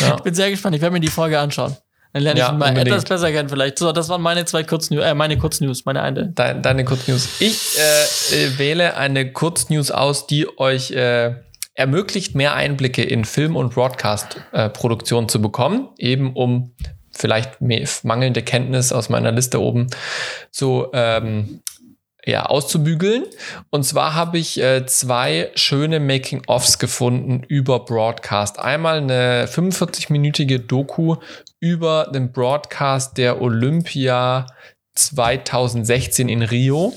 Ja. 0.00 0.16
Ich 0.16 0.22
bin 0.22 0.34
sehr 0.34 0.50
gespannt, 0.50 0.74
ich 0.74 0.82
werde 0.82 0.92
mir 0.92 0.98
die 0.98 1.06
Folge 1.06 1.38
anschauen. 1.38 1.76
Dann 2.12 2.22
lerne 2.22 2.40
ich 2.40 2.48
ihn 2.48 2.58
mal 2.58 2.70
unbedingt. 2.70 2.96
etwas 2.96 3.04
besser 3.04 3.30
kennen 3.30 3.48
vielleicht. 3.48 3.78
So, 3.78 3.92
das 3.92 4.08
waren 4.08 4.22
meine 4.22 4.44
zwei 4.44 4.64
Kurznews, 4.64 5.04
äh, 5.04 5.14
meine 5.14 5.38
Kurznews, 5.38 5.84
meine 5.84 6.00
eine. 6.02 6.30
Deine, 6.30 6.60
deine 6.60 6.84
Kurznews. 6.84 7.40
Ich 7.40 7.78
äh, 7.78 8.44
äh, 8.44 8.58
wähle 8.58 8.96
eine 8.96 9.32
Kurznews 9.32 9.92
aus, 9.92 10.26
die 10.26 10.46
euch 10.58 10.90
äh, 10.90 11.34
ermöglicht, 11.74 12.34
mehr 12.34 12.54
Einblicke 12.54 13.02
in 13.02 13.24
Film- 13.24 13.56
und 13.56 13.74
Broadcast-Produktion 13.74 15.28
zu 15.28 15.42
bekommen, 15.42 15.88
eben 15.98 16.32
um 16.34 16.72
vielleicht 17.10 17.60
mangelnde 18.02 18.42
Kenntnis 18.42 18.92
aus 18.92 19.08
meiner 19.08 19.32
Liste 19.32 19.60
oben 19.60 19.88
zu 20.50 20.88
ähm, 20.92 21.60
ja, 22.26 22.46
auszubügeln. 22.46 23.24
Und 23.70 23.84
zwar 23.84 24.14
habe 24.14 24.38
ich 24.38 24.60
äh, 24.60 24.86
zwei 24.86 25.50
schöne 25.54 26.00
Making-ofs 26.00 26.78
gefunden 26.78 27.42
über 27.46 27.84
Broadcast. 27.84 28.58
Einmal 28.58 28.98
eine 28.98 29.46
45-minütige 29.46 30.58
Doku 30.58 31.16
über 31.60 32.10
den 32.12 32.32
Broadcast 32.32 33.18
der 33.18 33.40
Olympia 33.40 34.46
2016 34.94 36.28
in 36.28 36.42
Rio, 36.42 36.94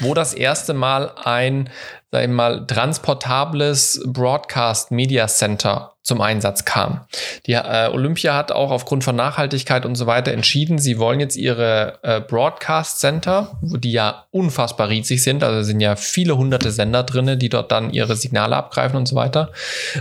wo 0.00 0.14
das 0.14 0.34
erste 0.34 0.74
Mal 0.74 1.12
ein, 1.24 1.70
sag 2.12 2.24
ich 2.24 2.30
mal, 2.30 2.66
transportables 2.66 4.02
Broadcast 4.06 4.90
Media 4.90 5.26
Center 5.26 5.91
zum 6.02 6.20
Einsatz 6.20 6.64
kam. 6.64 7.02
Die 7.46 7.52
äh, 7.52 7.88
Olympia 7.92 8.34
hat 8.34 8.50
auch 8.50 8.72
aufgrund 8.72 9.04
von 9.04 9.14
Nachhaltigkeit 9.14 9.86
und 9.86 9.94
so 9.94 10.06
weiter 10.06 10.32
entschieden, 10.32 10.78
sie 10.78 10.98
wollen 10.98 11.20
jetzt 11.20 11.36
ihre 11.36 12.00
äh, 12.02 12.20
Broadcast 12.20 12.98
Center, 12.98 13.56
die 13.62 13.92
ja 13.92 14.24
unfassbar 14.32 14.88
riesig 14.88 15.22
sind, 15.22 15.44
also 15.44 15.62
sind 15.62 15.80
ja 15.80 15.94
viele 15.94 16.36
hunderte 16.36 16.72
Sender 16.72 17.04
drinne, 17.04 17.36
die 17.36 17.48
dort 17.48 17.70
dann 17.70 17.92
ihre 17.92 18.16
Signale 18.16 18.56
abgreifen 18.56 18.96
und 18.96 19.06
so 19.06 19.14
weiter, 19.14 19.52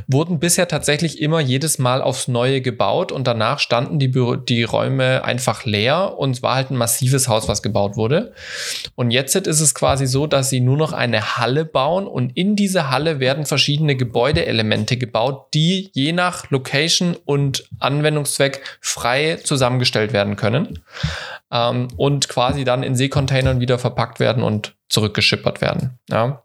wurden 0.08 0.40
bisher 0.40 0.68
tatsächlich 0.68 1.22
immer 1.22 1.40
jedes 1.40 1.78
Mal 1.78 2.02
aufs 2.02 2.28
Neue 2.28 2.62
gebaut 2.62 3.12
und 3.12 3.28
danach 3.28 3.60
standen 3.60 4.00
die, 4.00 4.08
Büro 4.08 4.36
die 4.36 4.64
Räume 4.64 5.24
einfach 5.24 5.66
leer 5.66 6.18
und 6.18 6.32
es 6.32 6.42
war 6.42 6.56
halt 6.56 6.72
ein 6.72 6.78
massives 6.78 7.28
Haus, 7.28 7.48
was 7.48 7.62
gebaut 7.62 7.96
wurde. 7.96 8.34
Und 8.96 9.12
jetzt 9.12 9.36
ist 9.36 9.62
es 9.62 9.76
quasi 9.76 10.08
so, 10.08 10.26
dass 10.26 10.50
sie 10.50 10.62
nur 10.62 10.78
noch 10.78 10.94
eine 10.94 11.38
Halle 11.38 11.64
bauen 11.64 12.08
und 12.08 12.36
in 12.36 12.56
diese 12.56 12.90
Halle 12.90 13.20
werden 13.20 13.46
verschiedene 13.46 13.96
Gebäudeelemente 13.96 14.98
gebaut, 14.98 15.54
die 15.54 15.91
je 15.94 16.12
nach 16.12 16.50
Location 16.50 17.16
und 17.26 17.66
Anwendungszweck 17.80 18.62
frei 18.82 19.38
zusammengestellt 19.44 20.14
werden 20.14 20.36
können 20.36 20.84
ähm, 21.52 21.88
und 21.98 22.30
quasi 22.30 22.64
dann 22.64 22.84
in 22.84 22.96
Seekontainern 22.96 23.60
wieder 23.60 23.80
verpackt 23.80 24.20
werden 24.20 24.44
und 24.44 24.76
zurückgeschippert 24.90 25.62
werden. 25.62 26.00
Ja. 26.10 26.44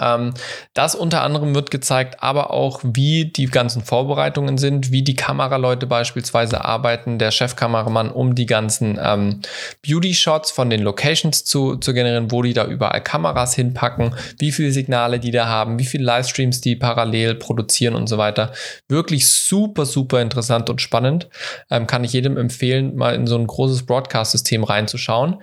Ähm, 0.00 0.34
das 0.74 0.94
unter 0.94 1.22
anderem 1.22 1.54
wird 1.54 1.70
gezeigt, 1.70 2.22
aber 2.22 2.52
auch, 2.52 2.80
wie 2.82 3.26
die 3.26 3.46
ganzen 3.46 3.82
Vorbereitungen 3.82 4.58
sind, 4.58 4.92
wie 4.92 5.02
die 5.02 5.16
Kameraleute 5.16 5.86
beispielsweise 5.86 6.64
arbeiten, 6.64 7.18
der 7.18 7.30
Chefkameramann, 7.30 8.10
um 8.10 8.34
die 8.34 8.46
ganzen 8.46 8.98
ähm, 9.02 9.40
Beauty-Shots 9.86 10.50
von 10.50 10.70
den 10.70 10.82
Locations 10.82 11.44
zu, 11.44 11.76
zu 11.76 11.92
generieren, 11.92 12.30
wo 12.30 12.42
die 12.42 12.54
da 12.54 12.66
überall 12.66 13.02
Kameras 13.02 13.54
hinpacken, 13.54 14.14
wie 14.38 14.52
viele 14.52 14.72
Signale 14.72 15.20
die 15.20 15.30
da 15.30 15.46
haben, 15.46 15.78
wie 15.78 15.84
viele 15.84 16.04
Livestreams 16.04 16.60
die 16.60 16.76
parallel 16.76 17.34
produzieren 17.34 17.94
und 17.94 18.08
so 18.08 18.18
weiter. 18.18 18.52
Wirklich 18.88 19.28
super, 19.28 19.86
super 19.86 20.20
interessant 20.20 20.70
und 20.70 20.80
spannend. 20.80 21.28
Ähm, 21.70 21.86
kann 21.86 22.04
ich 22.04 22.12
jedem 22.12 22.36
empfehlen, 22.36 22.96
mal 22.96 23.14
in 23.14 23.26
so 23.26 23.36
ein 23.36 23.46
großes 23.46 23.86
Broadcast-System 23.86 24.64
reinzuschauen. 24.64 25.42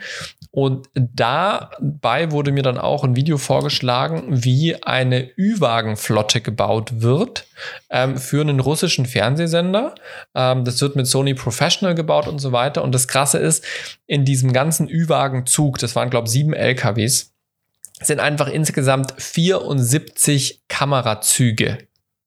Und 0.51 0.87
dabei 0.93 2.31
wurde 2.31 2.53
mir 2.53 2.63
dann 2.63 2.77
auch 2.77 3.03
ein 3.03 3.17
Video 3.17 3.37
vorgeschlagen, 3.37 4.44
wie 4.45 4.81
eine 4.81 5.29
Ü-Wagen-Flotte 5.37 6.39
gebaut 6.39 7.01
wird 7.01 7.45
ähm, 7.89 8.17
für 8.17 8.41
einen 8.41 8.61
russischen 8.61 9.05
Fernsehsender. 9.05 9.95
Ähm, 10.33 10.63
das 10.63 10.79
wird 10.81 10.95
mit 10.95 11.07
Sony 11.07 11.33
Professional 11.33 11.95
gebaut 11.95 12.27
und 12.27 12.39
so 12.39 12.51
weiter. 12.51 12.83
Und 12.83 12.93
das 12.93 13.07
Krasse 13.07 13.39
ist, 13.39 13.65
in 14.07 14.23
diesem 14.23 14.53
ganzen 14.53 14.87
Ü-Wagen-Zug, 14.87 15.79
das 15.79 15.95
waren, 15.95 16.09
glaube 16.09 16.27
ich, 16.27 16.33
sieben 16.33 16.53
LKWs, 16.53 17.33
sind 18.01 18.19
einfach 18.19 18.47
insgesamt 18.47 19.13
74 19.17 20.61
Kamerazüge 20.67 21.79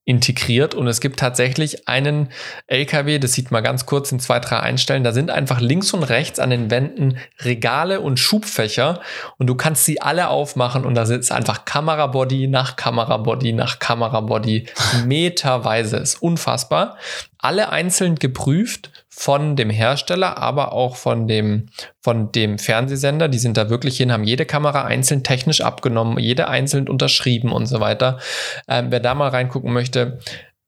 integriert. 0.08 0.74
Und 0.74 0.86
es 0.86 1.00
gibt 1.00 1.20
tatsächlich 1.20 1.86
einen 1.86 2.30
LKW, 2.66 3.18
das 3.18 3.34
sieht 3.34 3.50
man 3.50 3.62
ganz 3.62 3.84
kurz 3.84 4.10
in 4.10 4.20
zwei, 4.20 4.40
drei 4.40 4.60
Einstellen, 4.60 5.04
da 5.04 5.12
sind 5.12 5.30
einfach 5.30 5.60
links 5.60 5.92
und 5.92 6.02
rechts 6.02 6.40
an 6.40 6.48
den 6.48 6.70
Wänden 6.70 7.18
Regale 7.40 8.00
und 8.00 8.18
Schubfächer. 8.18 9.00
Und 9.36 9.48
du 9.48 9.54
kannst 9.54 9.84
sie 9.84 10.00
alle 10.00 10.28
aufmachen 10.28 10.86
und 10.86 10.94
da 10.94 11.04
sitzt 11.04 11.30
einfach 11.30 11.66
Kamerabody 11.66 12.48
nach 12.48 12.76
Kamerabody 12.76 13.52
nach 13.52 13.80
Kamerabody. 13.80 14.66
Meterweise, 15.04 15.98
ist 15.98 16.22
unfassbar. 16.22 16.96
Alle 17.36 17.70
einzeln 17.70 18.14
geprüft 18.14 18.90
von 19.18 19.56
dem 19.56 19.68
Hersteller, 19.68 20.38
aber 20.38 20.72
auch 20.72 20.94
von 20.94 21.26
dem, 21.26 21.66
von 22.00 22.30
dem 22.30 22.56
Fernsehsender. 22.56 23.26
Die 23.26 23.40
sind 23.40 23.56
da 23.56 23.68
wirklich 23.68 23.96
hin, 23.96 24.12
haben 24.12 24.22
jede 24.22 24.46
Kamera 24.46 24.84
einzeln 24.84 25.24
technisch 25.24 25.60
abgenommen, 25.60 26.20
jede 26.20 26.46
einzeln 26.46 26.88
unterschrieben 26.88 27.50
und 27.50 27.66
so 27.66 27.80
weiter. 27.80 28.20
Ähm, 28.68 28.92
wer 28.92 29.00
da 29.00 29.16
mal 29.16 29.30
reingucken 29.30 29.72
möchte, 29.72 30.20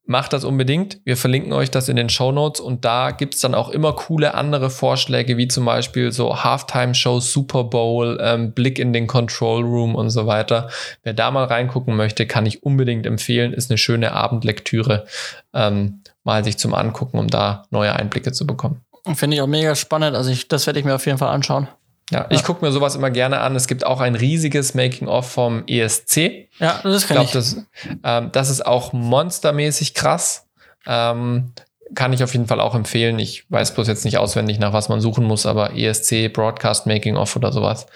macht 0.04 0.32
das 0.32 0.42
unbedingt. 0.42 0.98
Wir 1.04 1.16
verlinken 1.16 1.52
euch 1.52 1.70
das 1.70 1.88
in 1.88 1.94
den 1.94 2.08
Show 2.08 2.32
Notes 2.32 2.60
und 2.60 2.84
da 2.84 3.12
gibt 3.12 3.36
es 3.36 3.40
dann 3.40 3.54
auch 3.54 3.68
immer 3.68 3.92
coole 3.92 4.34
andere 4.34 4.68
Vorschläge, 4.68 5.36
wie 5.36 5.46
zum 5.46 5.64
Beispiel 5.64 6.10
so 6.10 6.42
Halftime-Shows, 6.42 7.32
Super 7.32 7.62
Bowl, 7.62 8.18
ähm, 8.20 8.50
Blick 8.50 8.80
in 8.80 8.92
den 8.92 9.06
Control 9.06 9.62
Room 9.62 9.94
und 9.94 10.10
so 10.10 10.26
weiter. 10.26 10.68
Wer 11.04 11.12
da 11.12 11.30
mal 11.30 11.44
reingucken 11.44 11.94
möchte, 11.94 12.26
kann 12.26 12.46
ich 12.46 12.64
unbedingt 12.64 13.06
empfehlen. 13.06 13.52
Ist 13.52 13.70
eine 13.70 13.78
schöne 13.78 14.10
Abendlektüre, 14.10 15.06
ähm, 15.54 16.02
mal 16.30 16.44
sich 16.44 16.58
zum 16.58 16.74
Angucken, 16.74 17.18
um 17.18 17.26
da 17.26 17.64
neue 17.70 17.92
Einblicke 17.92 18.30
zu 18.30 18.46
bekommen. 18.46 18.82
Finde 19.14 19.36
ich 19.36 19.42
auch 19.42 19.48
mega 19.48 19.74
spannend. 19.74 20.16
Also 20.16 20.30
ich, 20.30 20.46
das 20.46 20.64
werde 20.66 20.78
ich 20.78 20.84
mir 20.84 20.94
auf 20.94 21.04
jeden 21.04 21.18
Fall 21.18 21.30
anschauen. 21.30 21.66
Ja, 22.12 22.26
ich 22.30 22.44
gucke 22.44 22.64
mir 22.64 22.70
sowas 22.70 22.94
immer 22.94 23.10
gerne 23.10 23.40
an. 23.40 23.56
Es 23.56 23.66
gibt 23.66 23.84
auch 23.84 24.00
ein 24.00 24.14
riesiges 24.14 24.74
Making-of 24.74 25.28
vom 25.28 25.64
ESC. 25.66 26.48
Ja, 26.58 26.80
das 26.84 27.08
kann 27.08 27.22
ich. 27.22 27.22
Glaub, 27.22 27.24
ich. 27.24 27.32
Das, 27.32 27.56
ähm, 28.04 28.30
das 28.32 28.50
ist 28.50 28.64
auch 28.64 28.92
monstermäßig 28.92 29.94
krass. 29.94 30.46
Ähm, 30.86 31.52
kann 31.94 32.12
ich 32.12 32.22
auf 32.22 32.32
jeden 32.32 32.46
Fall 32.46 32.60
auch 32.60 32.76
empfehlen. 32.76 33.18
Ich 33.18 33.50
weiß 33.50 33.74
bloß 33.74 33.88
jetzt 33.88 34.04
nicht 34.04 34.18
auswendig, 34.18 34.60
nach 34.60 34.72
was 34.72 34.88
man 34.88 35.00
suchen 35.00 35.24
muss, 35.24 35.46
aber 35.46 35.76
ESC, 35.76 36.32
Broadcast 36.32 36.86
Making-of 36.86 37.34
oder 37.34 37.52
sowas. 37.52 37.86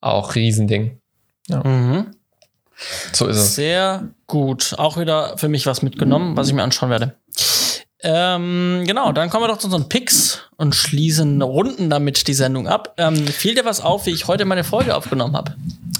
Auch 0.00 0.34
Riesending. 0.34 0.98
Ja. 1.48 1.62
Mhm. 1.62 2.06
So 3.12 3.26
ist 3.26 3.36
es. 3.36 3.54
Sehr 3.54 4.08
gut. 4.26 4.74
Auch 4.76 4.98
wieder 4.98 5.38
für 5.38 5.48
mich 5.48 5.66
was 5.66 5.82
mitgenommen, 5.82 6.36
was 6.36 6.48
ich 6.48 6.54
mir 6.54 6.62
anschauen 6.64 6.90
werde. 6.90 7.14
Ähm, 8.08 8.84
genau, 8.86 9.10
dann 9.10 9.30
kommen 9.30 9.42
wir 9.42 9.48
doch 9.48 9.58
zu 9.58 9.66
unseren 9.66 9.88
Picks 9.88 10.42
und 10.56 10.76
schließen 10.76 11.42
Runden 11.42 11.90
damit 11.90 12.28
die 12.28 12.34
Sendung 12.34 12.68
ab. 12.68 12.94
Ähm, 12.98 13.16
fiel 13.26 13.56
dir 13.56 13.64
was 13.64 13.80
auf, 13.80 14.06
wie 14.06 14.10
ich 14.10 14.28
heute 14.28 14.44
meine 14.44 14.62
Folge 14.62 14.94
aufgenommen 14.94 15.34
habe? 15.36 15.56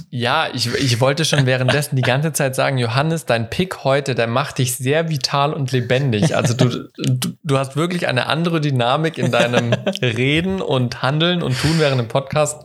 Ja, 0.08 0.46
ich, 0.54 0.72
ich 0.72 1.00
wollte 1.00 1.24
schon 1.24 1.46
währenddessen 1.46 1.96
die 1.96 2.02
ganze 2.02 2.32
Zeit 2.32 2.54
sagen, 2.54 2.78
Johannes, 2.78 3.26
dein 3.26 3.50
Pick 3.50 3.82
heute, 3.82 4.14
der 4.14 4.28
macht 4.28 4.58
dich 4.58 4.76
sehr 4.76 5.08
vital 5.08 5.52
und 5.52 5.72
lebendig. 5.72 6.36
Also 6.36 6.54
du, 6.54 6.88
du, 6.96 7.32
du 7.42 7.58
hast 7.58 7.74
wirklich 7.74 8.06
eine 8.06 8.26
andere 8.26 8.60
Dynamik 8.60 9.18
in 9.18 9.32
deinem 9.32 9.72
Reden 10.00 10.62
und 10.62 11.02
Handeln 11.02 11.42
und 11.42 11.60
Tun 11.60 11.74
während 11.78 12.00
dem 12.00 12.06
Podcast 12.08 12.64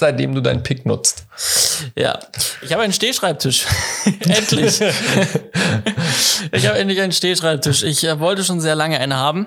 seitdem 0.00 0.34
du 0.34 0.40
deinen 0.40 0.64
Pick 0.64 0.84
nutzt. 0.84 1.26
Ja, 1.94 2.18
ich 2.62 2.72
habe 2.72 2.82
einen 2.82 2.92
Stehschreibtisch. 2.92 3.66
endlich. 4.20 4.80
ich 6.52 6.66
habe 6.66 6.78
endlich 6.78 7.00
einen 7.00 7.12
Stehschreibtisch. 7.12 7.84
Ich 7.84 8.04
äh, 8.04 8.18
wollte 8.18 8.42
schon 8.42 8.60
sehr 8.60 8.74
lange 8.74 8.98
einen 8.98 9.14
haben. 9.14 9.46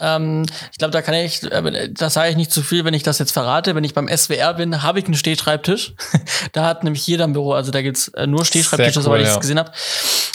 Ähm, 0.00 0.44
ich 0.72 0.78
glaube, 0.78 0.90
da 0.90 1.00
kann 1.00 1.14
ich, 1.14 1.44
äh, 1.44 1.88
das 1.92 2.14
sage 2.14 2.30
ich 2.30 2.36
nicht 2.36 2.52
zu 2.52 2.62
viel, 2.62 2.84
wenn 2.84 2.94
ich 2.94 3.04
das 3.04 3.18
jetzt 3.20 3.30
verrate. 3.30 3.74
Wenn 3.74 3.84
ich 3.84 3.94
beim 3.94 4.08
SWR 4.08 4.54
bin, 4.54 4.82
habe 4.82 4.98
ich 4.98 5.06
einen 5.06 5.14
Stehschreibtisch. 5.14 5.94
da 6.52 6.66
hat 6.66 6.82
nämlich 6.84 7.06
jeder 7.06 7.24
ein 7.24 7.32
Büro, 7.32 7.52
also 7.52 7.70
da 7.70 7.80
gibt's 7.80 8.08
äh, 8.08 8.26
nur 8.26 8.44
Stehschreibtische, 8.44 8.98
cool, 8.98 9.04
soweit 9.04 9.22
ich 9.22 9.28
es 9.28 9.40
gesehen 9.40 9.58
habe. 9.58 9.72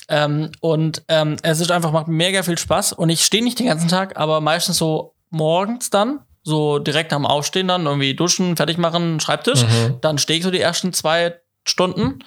Ähm, 0.08 0.52
und 0.62 1.04
ähm, 1.10 1.36
es 1.44 1.60
ist 1.60 1.72
einfach, 1.72 1.92
macht 1.92 2.08
mega 2.08 2.42
viel 2.42 2.58
Spaß. 2.58 2.94
Und 2.94 3.10
ich 3.10 3.26
stehe 3.26 3.44
nicht 3.44 3.60
den 3.60 3.68
ganzen 3.68 3.90
Tag, 3.90 4.18
aber 4.18 4.40
meistens 4.40 4.78
so 4.78 5.14
morgens 5.30 5.90
dann 5.90 6.22
so 6.48 6.80
direkt 6.80 7.12
am 7.12 7.26
Aufstehen 7.26 7.68
dann 7.68 7.86
irgendwie 7.86 8.16
duschen, 8.16 8.56
fertig 8.56 8.78
machen, 8.78 9.20
Schreibtisch. 9.20 9.64
Mhm. 9.64 9.98
Dann 10.00 10.18
stehe 10.18 10.40
ich 10.40 10.46
so 10.46 10.52
die 10.52 10.62
ersten 10.62 10.94
zwei 10.94 11.36
Stunden, 11.68 12.20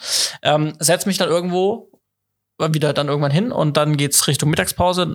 ähm, 0.43 0.75
setze 0.79 1.09
mich 1.09 1.17
dann 1.17 1.31
irgendwo 1.31 1.91
wieder 2.59 2.93
dann 2.93 3.09
irgendwann 3.09 3.31
hin 3.31 3.53
und 3.53 3.79
dann 3.79 3.97
geht's 3.97 4.29
Richtung 4.29 4.51
Mittagspause. 4.51 5.07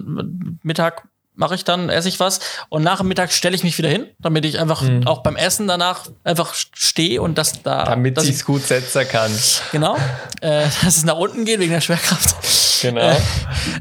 Mittag 0.64 1.07
mache 1.36 1.56
ich 1.56 1.64
dann, 1.64 1.90
esse 1.90 2.07
ich 2.07 2.20
was 2.20 2.40
und 2.70 2.84
nach 2.84 2.99
dem 2.99 3.07
Mittag 3.07 3.32
stelle 3.32 3.56
ich 3.56 3.64
mich 3.64 3.78
wieder 3.78 3.90
hin, 3.90 4.07
damit 4.20 4.45
ich 4.45 4.60
einfach 4.60 4.82
mhm. 4.82 5.07
auch 5.07 5.24
beim 5.24 5.36
Essen 5.36 5.68
danach 5.68 6.07
einfach 6.24 6.53
stehe 6.53 7.22
und 7.22 7.38
das 7.38 7.62
da. 7.64 7.84
Damit 7.84 8.22
ich 8.22 8.30
es 8.30 8.45
gut 8.45 8.64
setzen 8.64 9.07
kann. 9.07 9.32
Genau. 9.72 9.95
Äh, 10.41 10.66
dass 10.84 10.98
es 10.98 11.03
nach 11.06 11.18
unten 11.18 11.45
geht 11.45 11.60
wegen 11.60 11.72
der 11.72 11.82
Schwerkraft. 11.82 12.36
Genau. 12.82 13.02
Äh, 13.02 13.18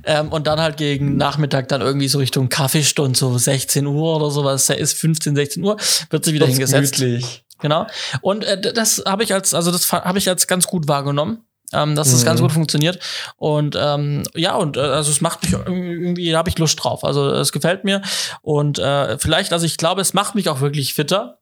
ähm, 0.05 0.29
und 0.33 0.47
dann 0.47 0.61
halt 0.61 0.77
gegen 0.77 1.17
Nachmittag 1.17 1.69
dann 1.69 1.81
irgendwie 1.81 2.09
so 2.09 2.19
Richtung 2.19 2.49
Kaffeestunde, 2.49 3.19
so 3.19 3.37
16 3.37 3.87
Uhr 3.87 4.17
oder 4.17 4.31
sowas. 4.31 4.71
Ist 4.71 4.95
15, 4.95 5.37
16 5.37 5.65
Uhr, 5.65 5.77
wird 6.11 6.25
sie 6.25 6.33
wieder 6.33 6.47
das 6.47 6.55
hingesetzt. 6.55 6.97
Gemütlich. 6.97 7.45
Genau. 7.61 7.87
Und 8.21 8.45
äh, 8.45 8.61
das 8.73 9.03
habe 9.07 9.23
ich 9.23 9.33
als, 9.33 9.55
also 9.55 9.71
das 9.71 9.91
habe 9.93 10.19
ich 10.19 10.29
als 10.29 10.47
ganz 10.47 10.67
gut 10.67 10.89
wahrgenommen. 10.89 11.45
Ähm, 11.75 11.97
dass 11.97 12.09
mhm. 12.09 12.13
das 12.13 12.25
ganz 12.25 12.41
mhm. 12.41 12.45
gut 12.45 12.53
funktioniert. 12.53 12.99
Und 13.37 13.77
ähm, 13.79 14.23
ja, 14.35 14.55
und 14.55 14.77
äh, 14.77 14.81
also 14.81 15.11
es 15.11 15.21
macht 15.21 15.43
mich 15.43 15.53
irgendwie, 15.53 16.31
da 16.31 16.39
habe 16.39 16.49
ich 16.49 16.59
Lust 16.59 16.83
drauf. 16.83 17.05
Also 17.05 17.31
es 17.31 17.53
gefällt 17.53 17.85
mir. 17.85 18.03
Und 18.43 18.79
äh, 18.79 19.19
vielleicht, 19.19 19.53
also 19.53 19.67
ich 19.67 19.77
glaube, 19.77 20.01
es 20.01 20.15
macht 20.15 20.35
mich 20.35 20.49
auch 20.49 20.61
wirklich 20.61 20.95
fitter. 20.95 21.39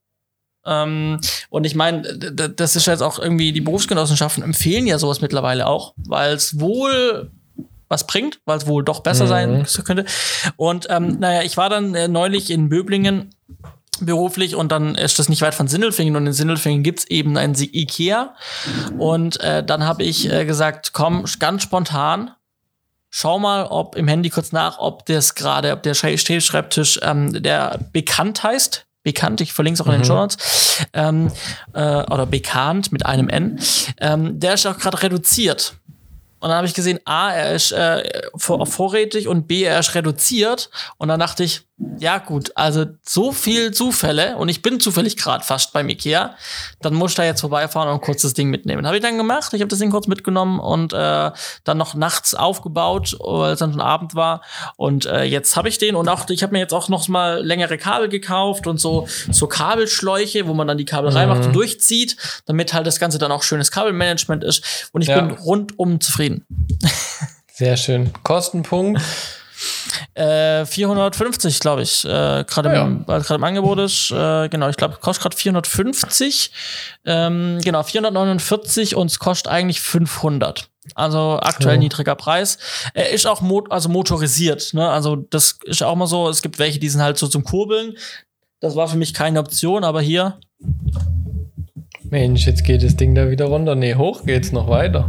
Ähm, 0.65 1.21
und 1.51 1.65
ich 1.65 1.75
meine, 1.75 2.03
das 2.03 2.77
ist 2.77 2.87
jetzt 2.87 3.03
auch 3.03 3.19
irgendwie, 3.19 3.53
die 3.53 3.61
Berufsgenossenschaften 3.61 4.43
empfehlen 4.43 4.87
ja 4.87 4.99
sowas 4.99 5.21
mittlerweile 5.21 5.67
auch, 5.67 5.95
weil 5.97 6.35
es 6.35 6.61
wohl 6.61 7.31
was 7.89 8.07
bringt, 8.07 8.41
weil 8.47 8.59
es 8.59 8.67
wohl 8.67 8.83
doch 8.83 9.01
besser 9.01 9.25
mhm. 9.25 9.65
sein 9.67 9.85
könnte. 9.85 10.07
Und 10.57 10.87
ähm, 10.89 11.19
naja, 11.19 11.43
ich 11.43 11.57
war 11.57 11.69
dann 11.69 11.95
äh, 11.95 12.09
neulich 12.09 12.51
in 12.51 12.69
Böblingen 12.69 13.35
beruflich 14.01 14.57
und 14.57 14.73
dann 14.73 14.95
ist 14.95 15.19
das 15.19 15.29
nicht 15.29 15.43
weit 15.43 15.55
von 15.55 15.69
Sindelfingen 15.69 16.17
und 16.17 16.27
in 16.27 16.33
Sindelfingen 16.33 16.83
gibt's 16.83 17.05
eben 17.05 17.37
ein 17.37 17.55
Ikea 17.55 18.35
und 18.99 19.41
äh, 19.41 19.63
dann 19.63 19.85
habe 19.85 20.03
ich 20.03 20.31
äh, 20.31 20.45
gesagt, 20.45 20.93
komm, 20.93 21.25
ganz 21.39 21.63
spontan, 21.63 22.31
schau 23.11 23.39
mal, 23.39 23.67
ob 23.67 23.95
im 23.95 24.09
Handy 24.09 24.31
kurz 24.31 24.53
nach, 24.53 24.79
ob 24.79 25.07
das 25.07 25.35
gerade, 25.35 25.73
ob 25.73 25.83
der 25.83 25.95
Stehschreibtisch, 25.95 27.01
ähm, 27.03 27.43
der 27.43 27.79
bekannt 27.93 28.43
heißt, 28.43 28.87
bekannt, 29.03 29.41
ich 29.41 29.53
verlinke 29.53 29.75
es 29.75 29.81
auch 29.81 29.87
in 29.87 29.93
den 29.93 30.01
mhm. 30.01 30.07
Show 30.07 30.15
Notes, 30.15 30.87
ähm, 30.93 31.31
äh, 31.75 32.03
oder 32.05 32.27
bekannt 32.27 32.93
mit 32.93 33.05
einem 33.05 33.29
N, 33.29 33.61
ähm, 34.01 34.41
der 34.41 34.55
ist 34.55 34.67
auch 34.67 34.79
gerade 34.79 35.03
reduziert. 35.03 35.75
Und 36.43 36.49
dann 36.49 36.57
habe 36.57 36.67
ich 36.67 36.75
gesehen, 36.75 36.99
A, 37.05 37.31
er 37.31 37.55
ist 37.55 37.71
äh, 37.71 38.03
vor, 38.35 38.67
vorrätig 38.67 39.29
und 39.29 39.47
B, 39.47 39.63
er 39.63 39.79
ist 39.79 39.95
reduziert. 39.95 40.71
Und 40.99 41.07
dann 41.07 41.21
dachte 41.21 41.45
ich, 41.45 41.69
ja 41.99 42.19
gut, 42.19 42.53
also 42.55 42.87
so 43.03 43.33
viel 43.33 43.73
Zufälle 43.73 44.37
und 44.37 44.49
ich 44.49 44.63
bin 44.63 44.81
zufällig 44.81 45.17
gerade 45.17 45.45
fast 45.45 45.73
beim 45.73 45.89
Ikea, 45.89 46.37
dann 46.81 46.95
muss 46.95 47.13
ich 47.13 47.17
da 47.17 47.25
jetzt 47.25 47.41
vorbeifahren 47.41 47.89
und 47.89 48.03
kurz 48.03 48.23
das 48.23 48.35
Ding 48.35 48.51
mitnehmen. 48.51 48.87
Habe 48.87 48.97
ich 48.97 49.03
dann 49.03 49.17
gemacht, 49.17 49.53
ich 49.53 49.61
habe 49.61 49.69
das 49.69 49.79
Ding 49.79 49.91
kurz 49.91 50.07
mitgenommen 50.07 50.61
und 50.61 50.93
äh, 50.93 51.31
dann 51.65 51.79
noch 51.79 51.95
nachts 51.95 52.35
aufgebaut, 52.35 53.17
weil 53.21 53.53
es 53.53 53.59
dann 53.59 53.73
schon 53.73 53.81
Abend 53.81 54.15
war 54.15 54.43
und 54.77 55.07
äh, 55.07 55.25
jetzt 55.25 55.57
habe 55.57 55.69
ich 55.69 55.79
den 55.79 55.97
und 55.97 56.09
auch 56.09 56.29
ich 56.29 56.43
habe 56.43 56.53
mir 56.53 56.61
jetzt 56.61 56.73
auch 56.73 56.89
noch 56.89 57.09
mal 57.09 57.45
längere 57.45 57.79
Kabel 57.79 58.09
gekauft 58.09 58.67
und 58.67 58.79
so 58.79 59.07
so 59.31 59.47
Kabelschläuche, 59.47 60.47
wo 60.47 60.55
man 60.55 60.69
dann 60.69 60.79
die 60.79 60.85
Kabel 60.85 61.11
mhm. 61.11 61.17
reinmacht 61.17 61.47
und 61.47 61.53
durchzieht, 61.53 62.17
damit 62.47 62.75
halt 62.75 62.87
das 62.87 63.01
ganze 63.01 63.19
dann 63.19 63.33
auch 63.33 63.43
schönes 63.43 63.71
Kabelmanagement 63.71 64.45
ist 64.45 64.91
und 64.93 65.03
ich 65.03 65.09
ja. 65.09 65.21
bin 65.21 65.33
rundum 65.33 66.01
zufrieden. 66.01 66.47
Sehr 67.53 67.77
schön. 67.77 68.13
Kostenpunkt 68.23 69.01
äh, 70.15 70.65
450, 70.65 71.61
glaube 71.61 71.83
ich, 71.83 72.05
äh, 72.05 72.45
gerade 72.45 72.73
ja, 72.73 72.85
im, 72.85 73.05
ja. 73.07 73.35
im 73.35 73.45
Angebot 73.45 73.79
ist. 73.79 74.11
Äh, 74.11 74.49
genau, 74.49 74.69
ich 74.69 74.77
glaube, 74.77 74.97
kostet 75.01 75.23
gerade 75.23 75.37
450. 75.37 76.51
Ähm, 77.05 77.61
genau, 77.65 77.83
449 77.83 78.97
und 78.97 79.11
es 79.11 79.19
kostet 79.19 79.51
eigentlich 79.51 79.81
500. 79.81 80.69
Also 80.95 81.39
aktuell 81.41 81.77
so. 81.77 81.81
niedriger 81.81 82.15
Preis. 82.17 82.59
Er 82.95 83.11
ist 83.11 83.27
auch 83.27 83.41
mo 83.41 83.65
also 83.71 83.89
motorisiert. 83.89 84.75
Ne? 84.75 84.89
Also 84.89 85.17
das 85.17 85.59
ist 85.65 85.83
auch 85.83 85.95
mal 85.95 86.07
so. 86.07 86.29
Es 86.29 86.43
gibt 86.43 86.59
welche, 86.59 86.79
die 86.79 86.89
sind 86.89 87.01
halt 87.01 87.19
so 87.19 87.29
zum 87.29 87.45
Kurbeln. 87.45 87.97
Das 88.61 88.77
war 88.77 88.89
für 88.89 88.97
mich 88.97 89.15
keine 89.15 89.39
Option, 89.39 89.85
aber 89.85 90.01
hier. 90.01 90.39
Mensch, 92.03 92.47
jetzt 92.47 92.65
geht 92.65 92.83
das 92.83 92.97
Ding 92.97 93.15
da 93.15 93.31
wieder 93.31 93.47
runter. 93.47 93.75
Nee, 93.75 93.95
hoch 93.95 94.25
geht's 94.25 94.53
noch 94.53 94.69
weiter. 94.69 95.09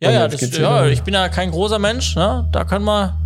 Ja, 0.00 0.10
ja, 0.10 0.28
das, 0.28 0.56
ja 0.56 0.86
ich 0.86 1.02
bin 1.02 1.14
ja 1.14 1.28
kein 1.28 1.50
großer 1.50 1.78
Mensch. 1.78 2.14
Ne? 2.14 2.48
Da 2.52 2.64
können 2.64 2.84
wir 2.84 3.18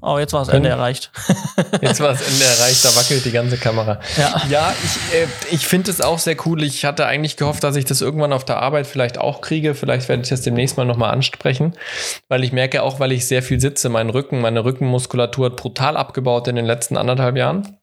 Oh, 0.00 0.18
jetzt 0.18 0.32
war 0.32 0.44
das 0.44 0.50
Ende 0.50 0.68
erreicht. 0.68 1.10
jetzt 1.80 2.00
war 2.00 2.08
das 2.08 2.20
Ende 2.20 2.44
erreicht, 2.44 2.84
da 2.84 2.94
wackelt 2.94 3.24
die 3.24 3.32
ganze 3.32 3.56
Kamera. 3.56 4.00
Ja, 4.16 4.42
ja 4.48 4.74
ich, 4.84 5.14
äh, 5.14 5.26
ich 5.50 5.66
finde 5.66 5.90
es 5.90 6.00
auch 6.00 6.18
sehr 6.18 6.36
cool. 6.46 6.62
Ich 6.62 6.84
hatte 6.84 7.06
eigentlich 7.06 7.36
gehofft, 7.36 7.64
dass 7.64 7.76
ich 7.76 7.84
das 7.84 8.02
irgendwann 8.02 8.32
auf 8.32 8.44
der 8.44 8.62
Arbeit 8.62 8.86
vielleicht 8.86 9.18
auch 9.18 9.40
kriege. 9.40 9.74
Vielleicht 9.74 10.08
werde 10.08 10.22
ich 10.22 10.28
das 10.28 10.42
demnächst 10.42 10.76
mal 10.76 10.84
nochmal 10.84 11.12
ansprechen, 11.12 11.74
weil 12.28 12.44
ich 12.44 12.52
merke 12.52 12.82
auch, 12.82 13.00
weil 13.00 13.12
ich 13.12 13.26
sehr 13.26 13.42
viel 13.42 13.60
sitze, 13.60 13.88
mein 13.88 14.10
Rücken, 14.10 14.40
meine 14.40 14.64
Rückenmuskulatur 14.64 15.46
hat 15.46 15.56
brutal 15.56 15.96
abgebaut 15.96 16.48
in 16.48 16.56
den 16.56 16.66
letzten 16.66 16.96
anderthalb 16.96 17.36
Jahren 17.36 17.78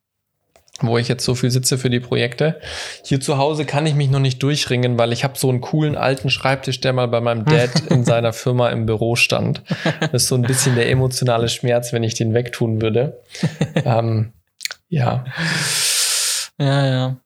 wo 0.79 0.97
ich 0.97 1.07
jetzt 1.07 1.23
so 1.23 1.35
viel 1.35 1.51
sitze 1.51 1.77
für 1.77 1.89
die 1.89 1.99
Projekte. 1.99 2.59
Hier 3.03 3.21
zu 3.21 3.37
Hause 3.37 3.65
kann 3.65 3.85
ich 3.85 3.93
mich 3.93 4.09
noch 4.09 4.19
nicht 4.19 4.41
durchringen, 4.41 4.97
weil 4.97 5.13
ich 5.13 5.23
habe 5.23 5.37
so 5.37 5.49
einen 5.49 5.61
coolen 5.61 5.95
alten 5.95 6.29
Schreibtisch, 6.29 6.81
der 6.81 6.93
mal 6.93 7.07
bei 7.07 7.21
meinem 7.21 7.45
Dad 7.45 7.79
in 7.89 8.03
seiner 8.03 8.33
Firma 8.33 8.69
im 8.69 8.85
Büro 8.85 9.15
stand. 9.15 9.63
Das 9.99 10.23
ist 10.23 10.27
so 10.27 10.35
ein 10.35 10.41
bisschen 10.41 10.75
der 10.75 10.89
emotionale 10.89 11.47
Schmerz, 11.47 11.93
wenn 11.93 12.03
ich 12.03 12.15
den 12.15 12.33
wegtun 12.33 12.81
würde. 12.81 13.21
ähm, 13.85 14.33
ja. 14.89 15.25
Ja, 16.59 16.85
ja. 16.85 17.17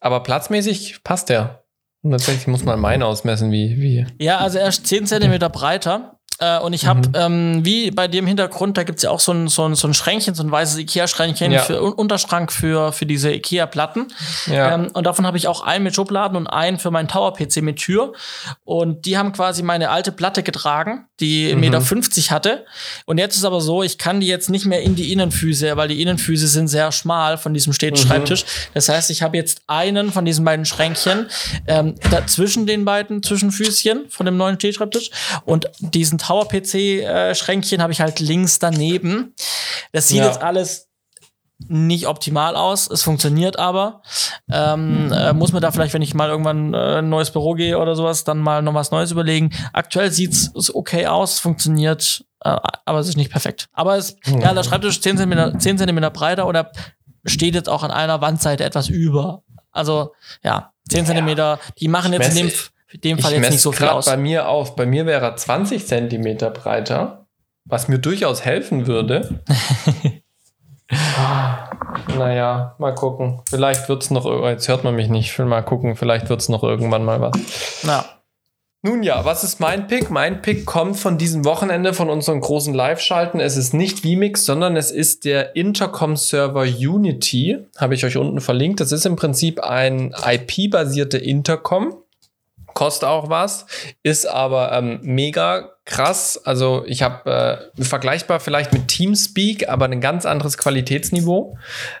Aber 0.00 0.22
platzmäßig 0.22 1.02
passt 1.02 1.28
der. 1.28 1.64
Und 2.02 2.12
tatsächlich 2.12 2.46
muss 2.46 2.64
man 2.64 2.80
meinen 2.80 3.02
ausmessen, 3.02 3.52
wie, 3.52 3.76
wie. 3.80 4.06
Ja, 4.18 4.38
also 4.38 4.58
er 4.58 4.68
ist 4.68 4.86
10 4.86 5.06
Zentimeter 5.06 5.50
breiter 5.50 6.19
Äh, 6.40 6.58
und 6.60 6.72
ich 6.72 6.86
habe, 6.86 7.02
ähm, 7.14 7.60
wie 7.64 7.90
bei 7.90 8.08
dem 8.08 8.26
Hintergrund, 8.26 8.76
da 8.76 8.82
gibt's 8.82 9.02
ja 9.02 9.10
auch 9.10 9.20
so 9.20 9.32
ein, 9.32 9.48
so 9.48 9.64
ein, 9.66 9.74
so 9.74 9.86
ein 9.86 9.94
Schränkchen, 9.94 10.34
so 10.34 10.42
ein 10.42 10.50
weißes 10.50 10.78
Ikea-Schränkchen 10.78 11.52
Ja. 11.52 11.60
für 11.62 11.82
Un- 11.82 11.92
Unterschrank 11.92 12.50
für, 12.50 12.92
für 12.92 13.06
diese 13.06 13.30
Ikea-Platten. 13.32 14.08
Ja. 14.46 14.74
Ähm, 14.74 14.88
und 14.94 15.04
davon 15.06 15.26
habe 15.26 15.36
ich 15.36 15.46
auch 15.48 15.62
einen 15.62 15.84
mit 15.84 15.94
Schubladen 15.94 16.36
und 16.36 16.46
einen 16.46 16.78
für 16.78 16.90
meinen 16.90 17.08
Tower-PC 17.08 17.62
mit 17.62 17.76
Tür. 17.76 18.12
Und 18.64 19.04
die 19.06 19.18
haben 19.18 19.32
quasi 19.32 19.62
meine 19.62 19.90
alte 19.90 20.12
Platte 20.12 20.42
getragen, 20.42 21.06
die 21.20 21.52
1,50 21.54 21.56
Meter 21.56 22.30
hatte. 22.34 22.64
Und 23.06 23.18
jetzt 23.18 23.36
ist 23.36 23.44
aber 23.44 23.60
so, 23.60 23.82
ich 23.82 23.98
kann 23.98 24.20
die 24.20 24.26
jetzt 24.26 24.48
nicht 24.48 24.64
mehr 24.64 24.80
in 24.82 24.94
die 24.94 25.12
Innenfüße, 25.12 25.76
weil 25.76 25.88
die 25.88 26.00
Innenfüße 26.00 26.46
sind 26.48 26.68
sehr 26.68 26.90
schmal 26.92 27.36
von 27.38 27.52
diesem 27.52 27.72
steten 27.72 27.96
Schreibtisch. 27.96 28.44
Das 28.72 28.88
heißt, 28.88 29.10
ich 29.10 29.22
habe 29.22 29.36
jetzt 29.36 29.62
einen 29.66 30.10
von 30.12 30.24
diesen 30.24 30.44
beiden 30.44 30.64
Schränkchen 30.64 31.26
ähm, 31.66 31.96
dazwischen 32.10 32.66
den 32.66 32.84
beiden 32.84 33.22
Zwischenfüßchen 33.22 34.06
von 34.08 34.24
dem 34.26 34.36
neuen 34.36 34.56
Stehschreibtisch 34.56 35.10
und 35.44 35.68
diesen 35.80 36.18
Tower-PC-Schränkchen 36.30 37.82
habe 37.82 37.92
ich 37.92 38.00
halt 38.00 38.20
links 38.20 38.58
daneben. 38.58 39.34
Das 39.92 40.08
sieht 40.08 40.18
Ja. 40.18 40.26
jetzt 40.26 40.42
alles 40.42 40.88
nicht 41.68 42.06
optimal 42.06 42.56
aus. 42.56 42.88
Es 42.90 43.02
funktioniert 43.02 43.58
aber. 43.58 44.02
Ähm, 44.50 45.12
äh, 45.12 45.32
muss 45.34 45.52
man 45.52 45.60
da 45.60 45.70
vielleicht, 45.70 45.92
wenn 45.92 46.00
ich 46.02 46.14
mal 46.14 46.28
irgendwann 46.30 46.72
äh, 46.72 46.98
ein 46.98 47.08
neues 47.10 47.30
Büro 47.32 47.52
gehe 47.54 47.78
oder 47.78 47.94
sowas, 47.96 48.24
dann 48.24 48.38
mal 48.38 48.62
noch 48.62 48.72
was 48.74 48.90
Neues 48.90 49.10
überlegen. 49.10 49.50
Aktuell 49.72 50.10
sieht's 50.10 50.50
es 50.56 50.74
okay 50.74 51.06
aus, 51.06 51.38
funktioniert, 51.38 52.24
äh, 52.42 52.56
aber 52.86 53.00
es 53.00 53.08
ist 53.08 53.16
nicht 53.16 53.30
perfekt. 53.30 53.68
Aber 53.72 53.96
es, 53.98 54.16
ja, 54.26 54.54
der 54.54 54.62
Schreibtisch 54.62 54.96
ist 54.96 55.02
10 55.02 55.18
cm, 55.18 55.60
10 55.60 55.78
cm 55.78 56.00
breiter 56.12 56.46
oder 56.46 56.72
steht 57.26 57.54
jetzt 57.54 57.68
auch 57.68 57.82
an 57.82 57.90
einer 57.90 58.20
Wandseite 58.22 58.64
etwas 58.64 58.88
über. 58.88 59.42
Also, 59.70 60.14
ja, 60.42 60.72
10 60.88 61.04
Zentimeter, 61.06 61.60
die 61.78 61.88
machen 61.88 62.12
jetzt 62.14 62.30
in 62.30 62.36
dem, 62.48 62.52
in 62.92 63.00
dem 63.00 63.18
Fall 63.18 63.32
ich 63.32 63.36
jetzt 63.36 63.42
messe 63.42 63.52
nicht 63.52 63.62
so 63.62 63.72
viel 63.72 63.88
aus. 63.88 64.06
bei 64.06 64.16
mir 64.16 64.48
auf. 64.48 64.76
Bei 64.76 64.86
mir 64.86 65.06
wäre 65.06 65.24
er 65.24 65.36
20 65.36 65.86
Zentimeter 65.86 66.50
breiter, 66.50 67.26
was 67.64 67.88
mir 67.88 67.98
durchaus 67.98 68.44
helfen 68.44 68.86
würde. 68.86 69.40
naja, 72.18 72.74
mal 72.78 72.94
gucken. 72.94 73.42
Vielleicht 73.48 73.88
wird 73.88 74.02
es 74.02 74.10
noch, 74.10 74.26
jetzt 74.44 74.68
hört 74.68 74.84
man 74.84 74.96
mich 74.96 75.08
nicht, 75.08 75.30
ich 75.30 75.38
will 75.38 75.46
mal 75.46 75.62
gucken, 75.62 75.96
vielleicht 75.96 76.28
wird 76.28 76.40
es 76.40 76.48
noch 76.48 76.64
irgendwann 76.64 77.04
mal 77.04 77.20
was. 77.20 77.32
Ja. 77.84 78.04
Nun 78.82 79.02
ja, 79.02 79.26
was 79.26 79.44
ist 79.44 79.60
mein 79.60 79.88
Pick? 79.88 80.10
Mein 80.10 80.40
Pick 80.40 80.64
kommt 80.64 80.96
von 80.96 81.18
diesem 81.18 81.44
Wochenende 81.44 81.92
von 81.92 82.08
unseren 82.08 82.40
großen 82.40 82.72
Live-Schalten. 82.72 83.38
Es 83.38 83.58
ist 83.58 83.74
nicht 83.74 84.00
vMix, 84.00 84.46
sondern 84.46 84.74
es 84.74 84.90
ist 84.90 85.26
der 85.26 85.54
Intercom-Server 85.54 86.62
Unity. 86.62 87.58
Habe 87.76 87.94
ich 87.94 88.06
euch 88.06 88.16
unten 88.16 88.40
verlinkt. 88.40 88.80
Das 88.80 88.90
ist 88.90 89.04
im 89.04 89.16
Prinzip 89.16 89.60
ein 89.60 90.14
IP-basierte 90.26 91.18
Intercom. 91.18 91.94
Kostet 92.80 93.10
auch 93.10 93.28
was, 93.28 93.66
ist 94.02 94.24
aber 94.24 94.72
ähm, 94.72 95.00
mega 95.02 95.72
krass. 95.84 96.40
Also 96.46 96.82
ich 96.86 97.02
habe 97.02 97.68
äh, 97.76 97.84
vergleichbar 97.84 98.40
vielleicht 98.40 98.72
mit 98.72 98.88
Teamspeak, 98.88 99.68
aber 99.68 99.84
ein 99.84 100.00
ganz 100.00 100.24
anderes 100.24 100.56
Qualitätsniveau 100.56 101.58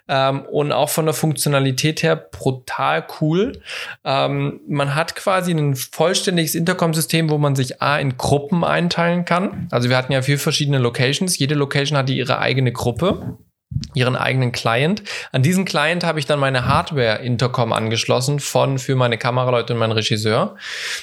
ähm, 0.08 0.40
und 0.46 0.72
auch 0.72 0.88
von 0.88 1.04
der 1.04 1.12
Funktionalität 1.12 2.02
her 2.02 2.16
brutal 2.16 3.06
cool. 3.20 3.60
Ähm, 4.06 4.62
man 4.66 4.94
hat 4.94 5.16
quasi 5.16 5.52
ein 5.52 5.76
vollständiges 5.76 6.54
Intercom-System, 6.54 7.28
wo 7.28 7.36
man 7.36 7.54
sich 7.54 7.82
A 7.82 7.98
in 7.98 8.16
Gruppen 8.16 8.64
einteilen 8.64 9.26
kann. 9.26 9.68
Also 9.70 9.90
wir 9.90 9.98
hatten 9.98 10.14
ja 10.14 10.22
vier 10.22 10.38
verschiedene 10.38 10.78
Locations. 10.78 11.38
Jede 11.38 11.56
Location 11.56 11.98
hatte 11.98 12.14
ihre 12.14 12.38
eigene 12.38 12.72
Gruppe 12.72 13.36
ihren 13.94 14.16
eigenen 14.16 14.52
Client. 14.52 15.02
An 15.32 15.42
diesen 15.42 15.64
Client 15.64 16.04
habe 16.04 16.18
ich 16.18 16.26
dann 16.26 16.38
meine 16.38 16.66
Hardware-Intercom 16.66 17.72
angeschlossen 17.72 18.40
von 18.40 18.78
für 18.78 18.96
meine 18.96 19.16
Kameraleute 19.16 19.72
und 19.72 19.78
meinen 19.78 19.92
Regisseur. 19.92 20.56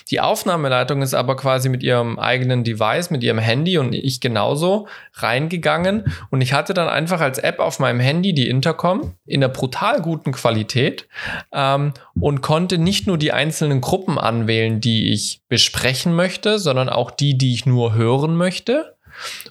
Die 0.09 0.19
Aufnahmeleitung 0.19 1.01
ist 1.01 1.13
aber 1.13 1.35
quasi 1.35 1.69
mit 1.69 1.83
ihrem 1.83 2.19
eigenen 2.19 2.63
Device, 2.63 3.09
mit 3.09 3.23
ihrem 3.23 3.39
Handy 3.39 3.77
und 3.77 3.93
ich 3.93 4.19
genauso 4.19 4.87
reingegangen 5.13 6.13
und 6.29 6.41
ich 6.41 6.53
hatte 6.53 6.73
dann 6.73 6.89
einfach 6.89 7.21
als 7.21 7.39
App 7.39 7.59
auf 7.59 7.79
meinem 7.79 7.99
Handy 7.99 8.33
die 8.33 8.49
Intercom 8.49 9.13
in 9.25 9.43
einer 9.43 9.51
brutal 9.51 10.01
guten 10.01 10.31
Qualität 10.31 11.07
ähm, 11.53 11.93
und 12.19 12.41
konnte 12.41 12.77
nicht 12.77 13.07
nur 13.07 13.17
die 13.17 13.31
einzelnen 13.31 13.81
Gruppen 13.81 14.17
anwählen, 14.17 14.81
die 14.81 15.11
ich 15.13 15.41
besprechen 15.49 16.15
möchte, 16.15 16.59
sondern 16.59 16.89
auch 16.89 17.11
die, 17.11 17.37
die 17.37 17.53
ich 17.53 17.65
nur 17.65 17.95
hören 17.95 18.35
möchte. 18.35 18.96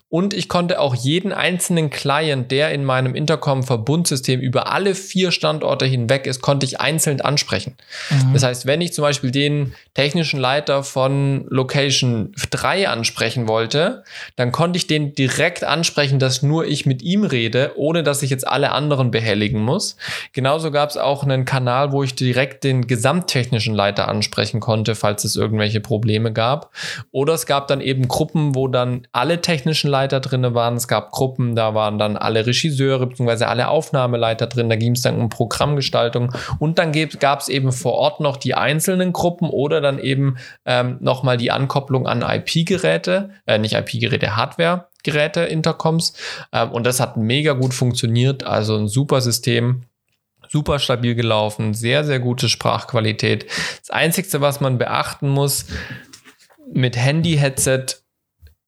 Und 0.08 0.34
ich 0.34 0.48
konnte 0.48 0.80
auch 0.80 0.94
jeden 0.94 1.32
einzelnen 1.32 1.90
Client, 1.90 2.50
der 2.50 2.70
in 2.70 2.84
meinem 2.84 3.14
Intercom-Verbundsystem 3.14 4.40
über 4.40 4.72
alle 4.72 4.94
vier 4.94 5.32
Standorte 5.32 5.84
hinweg 5.84 6.26
ist, 6.26 6.40
konnte 6.40 6.64
ich 6.64 6.80
einzeln 6.80 7.20
ansprechen. 7.20 7.76
Das 8.32 8.42
heißt, 8.42 8.66
wenn 8.66 8.80
ich 8.80 8.92
zum 8.92 9.02
Beispiel 9.02 9.30
den 9.30 9.74
technischen 9.94 10.40
Leiter 10.40 10.82
von 10.82 11.46
Location 11.48 12.32
3 12.50 12.88
ansprechen 12.88 13.48
wollte, 13.48 14.04
dann 14.36 14.52
konnte 14.52 14.76
ich 14.76 14.86
den 14.86 15.14
direkt 15.14 15.64
ansprechen, 15.64 16.18
dass 16.18 16.42
nur 16.42 16.66
ich 16.66 16.86
mit 16.86 17.02
ihm 17.02 17.24
rede, 17.24 17.72
ohne 17.76 18.02
dass 18.02 18.22
ich 18.22 18.30
jetzt 18.30 18.46
alle 18.46 18.72
anderen 18.72 19.10
behelligen 19.10 19.60
muss. 19.60 19.96
Genauso 20.32 20.70
gab 20.70 20.90
es 20.90 20.96
auch 20.96 21.22
einen 21.22 21.44
Kanal, 21.44 21.92
wo 21.92 22.02
ich 22.02 22.14
direkt 22.14 22.64
den 22.64 22.86
gesamttechnischen 22.86 23.74
Leiter 23.74 24.08
ansprechen 24.08 24.60
konnte, 24.60 24.94
falls 24.94 25.24
es 25.24 25.36
irgendwelche 25.36 25.80
Probleme 25.80 26.32
gab. 26.32 26.70
Oder 27.10 27.34
es 27.34 27.46
gab 27.46 27.68
dann 27.68 27.80
eben 27.80 28.08
Gruppen, 28.08 28.54
wo 28.54 28.68
dann 28.68 29.06
alle 29.12 29.40
technischen 29.56 29.90
Leiter 29.90 30.20
drin 30.20 30.54
waren. 30.54 30.74
Es 30.74 30.86
gab 30.86 31.12
Gruppen, 31.12 31.54
da 31.56 31.74
waren 31.74 31.98
dann 31.98 32.16
alle 32.16 32.46
Regisseure 32.46 33.06
bzw. 33.06 33.44
alle 33.44 33.68
Aufnahmeleiter 33.68 34.46
drin. 34.46 34.68
Da 34.68 34.76
ging 34.76 34.92
es 34.92 35.02
dann 35.02 35.18
um 35.18 35.28
Programmgestaltung. 35.30 36.32
Und 36.58 36.78
dann 36.78 36.92
gab 37.18 37.40
es 37.40 37.48
eben 37.48 37.72
vor 37.72 37.94
Ort 37.94 38.20
noch 38.20 38.36
die 38.36 38.54
einzelnen 38.54 39.12
Gruppen 39.12 39.48
oder 39.48 39.80
dann 39.80 39.98
eben 39.98 40.36
ähm, 40.66 40.98
nochmal 41.00 41.38
die 41.38 41.50
Ankopplung 41.50 42.06
an 42.06 42.22
IP-Geräte, 42.22 43.30
äh, 43.46 43.58
nicht 43.58 43.74
IP-Geräte, 43.74 44.36
Hardware-Geräte, 44.36 45.40
Intercoms. 45.40 46.12
Ähm, 46.52 46.70
und 46.72 46.84
das 46.84 47.00
hat 47.00 47.16
mega 47.16 47.54
gut 47.54 47.72
funktioniert. 47.72 48.44
Also 48.44 48.76
ein 48.76 48.88
super 48.88 49.20
System 49.20 49.82
super 50.48 50.78
stabil 50.78 51.16
gelaufen, 51.16 51.74
sehr, 51.74 52.04
sehr 52.04 52.20
gute 52.20 52.48
Sprachqualität. 52.48 53.46
Das 53.80 53.90
Einzige, 53.90 54.40
was 54.40 54.60
man 54.60 54.78
beachten 54.78 55.28
muss, 55.28 55.66
mit 56.72 56.96
Handy-Headset 56.96 58.05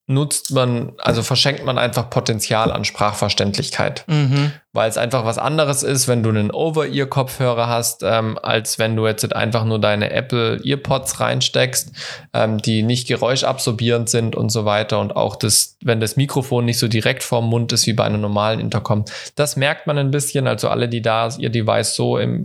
nutzt 0.09 0.53
man, 0.53 0.95
also 0.97 1.23
verschenkt 1.23 1.67
man 1.67 1.77
einfach 1.77 2.09
Potenzial 2.09 2.73
an 2.73 2.87
Sprachverständlichkeit. 2.87 4.05
Mhm. 4.07 4.53
Weil 4.73 4.89
es 4.89 4.97
einfach 4.97 5.27
was 5.27 5.37
anderes 5.37 5.83
ist, 5.83 6.09
wenn 6.09 6.23
du 6.23 6.31
einen 6.31 6.51
Over-Ear-Kopfhörer 6.51 7.69
hast, 7.69 8.03
ähm, 8.03 8.39
als 8.43 8.79
wenn 8.79 8.97
du 8.97 9.07
jetzt 9.07 9.37
einfach 9.37 9.65
nur 9.65 9.79
deine 9.79 10.11
Apple 10.11 10.61
Earpods 10.65 11.21
reinsteckst, 11.21 11.93
ähm, 12.33 12.57
die 12.57 12.83
nicht 12.83 13.07
geräuschabsorbierend 13.07 14.09
sind 14.09 14.35
und 14.35 14.49
so 14.49 14.65
weiter. 14.65 14.99
Und 14.99 15.15
auch 15.15 15.37
das, 15.37 15.77
wenn 15.85 16.01
das 16.01 16.17
Mikrofon 16.17 16.65
nicht 16.65 16.79
so 16.79 16.89
direkt 16.89 17.23
vorm 17.23 17.47
Mund 17.47 17.71
ist 17.73 17.87
wie 17.87 17.93
bei 17.93 18.05
einem 18.05 18.23
normalen 18.23 18.61
Intercom. 18.61 19.05
Das 19.35 19.57
merkt 19.57 19.87
man 19.87 19.99
ein 19.99 20.11
bisschen. 20.11 20.47
Also 20.47 20.71
alle, 20.71 20.89
die 20.89 21.03
da 21.03 21.29
ihr 21.37 21.51
Device 21.51 21.95
so 21.95 22.17
im, 22.17 22.45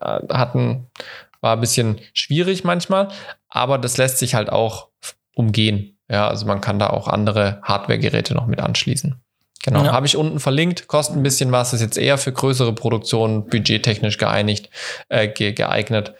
äh, 0.00 0.18
hatten, 0.30 0.88
war 1.40 1.54
ein 1.54 1.60
bisschen 1.60 2.00
schwierig 2.12 2.64
manchmal. 2.64 3.06
Aber 3.48 3.78
das 3.78 3.98
lässt 3.98 4.18
sich 4.18 4.34
halt 4.34 4.50
auch 4.50 4.88
umgehen. 5.34 5.93
Ja, 6.10 6.28
also 6.28 6.46
man 6.46 6.60
kann 6.60 6.78
da 6.78 6.90
auch 6.90 7.08
andere 7.08 7.60
Hardware-Geräte 7.62 8.34
noch 8.34 8.46
mit 8.46 8.60
anschließen. 8.60 9.20
Genau, 9.62 9.84
Ja. 9.84 9.92
habe 9.92 10.06
ich 10.06 10.16
unten 10.16 10.40
verlinkt, 10.40 10.86
kostet 10.88 11.16
ein 11.16 11.22
bisschen 11.22 11.50
was, 11.50 11.72
ist 11.72 11.80
jetzt 11.80 11.96
eher 11.96 12.18
für 12.18 12.32
größere 12.32 12.74
Produktionen 12.74 13.46
budgettechnisch 13.46 14.18
geeinigt, 14.18 14.68
äh, 15.08 15.28
ge 15.28 15.52
geeignet. 15.52 16.12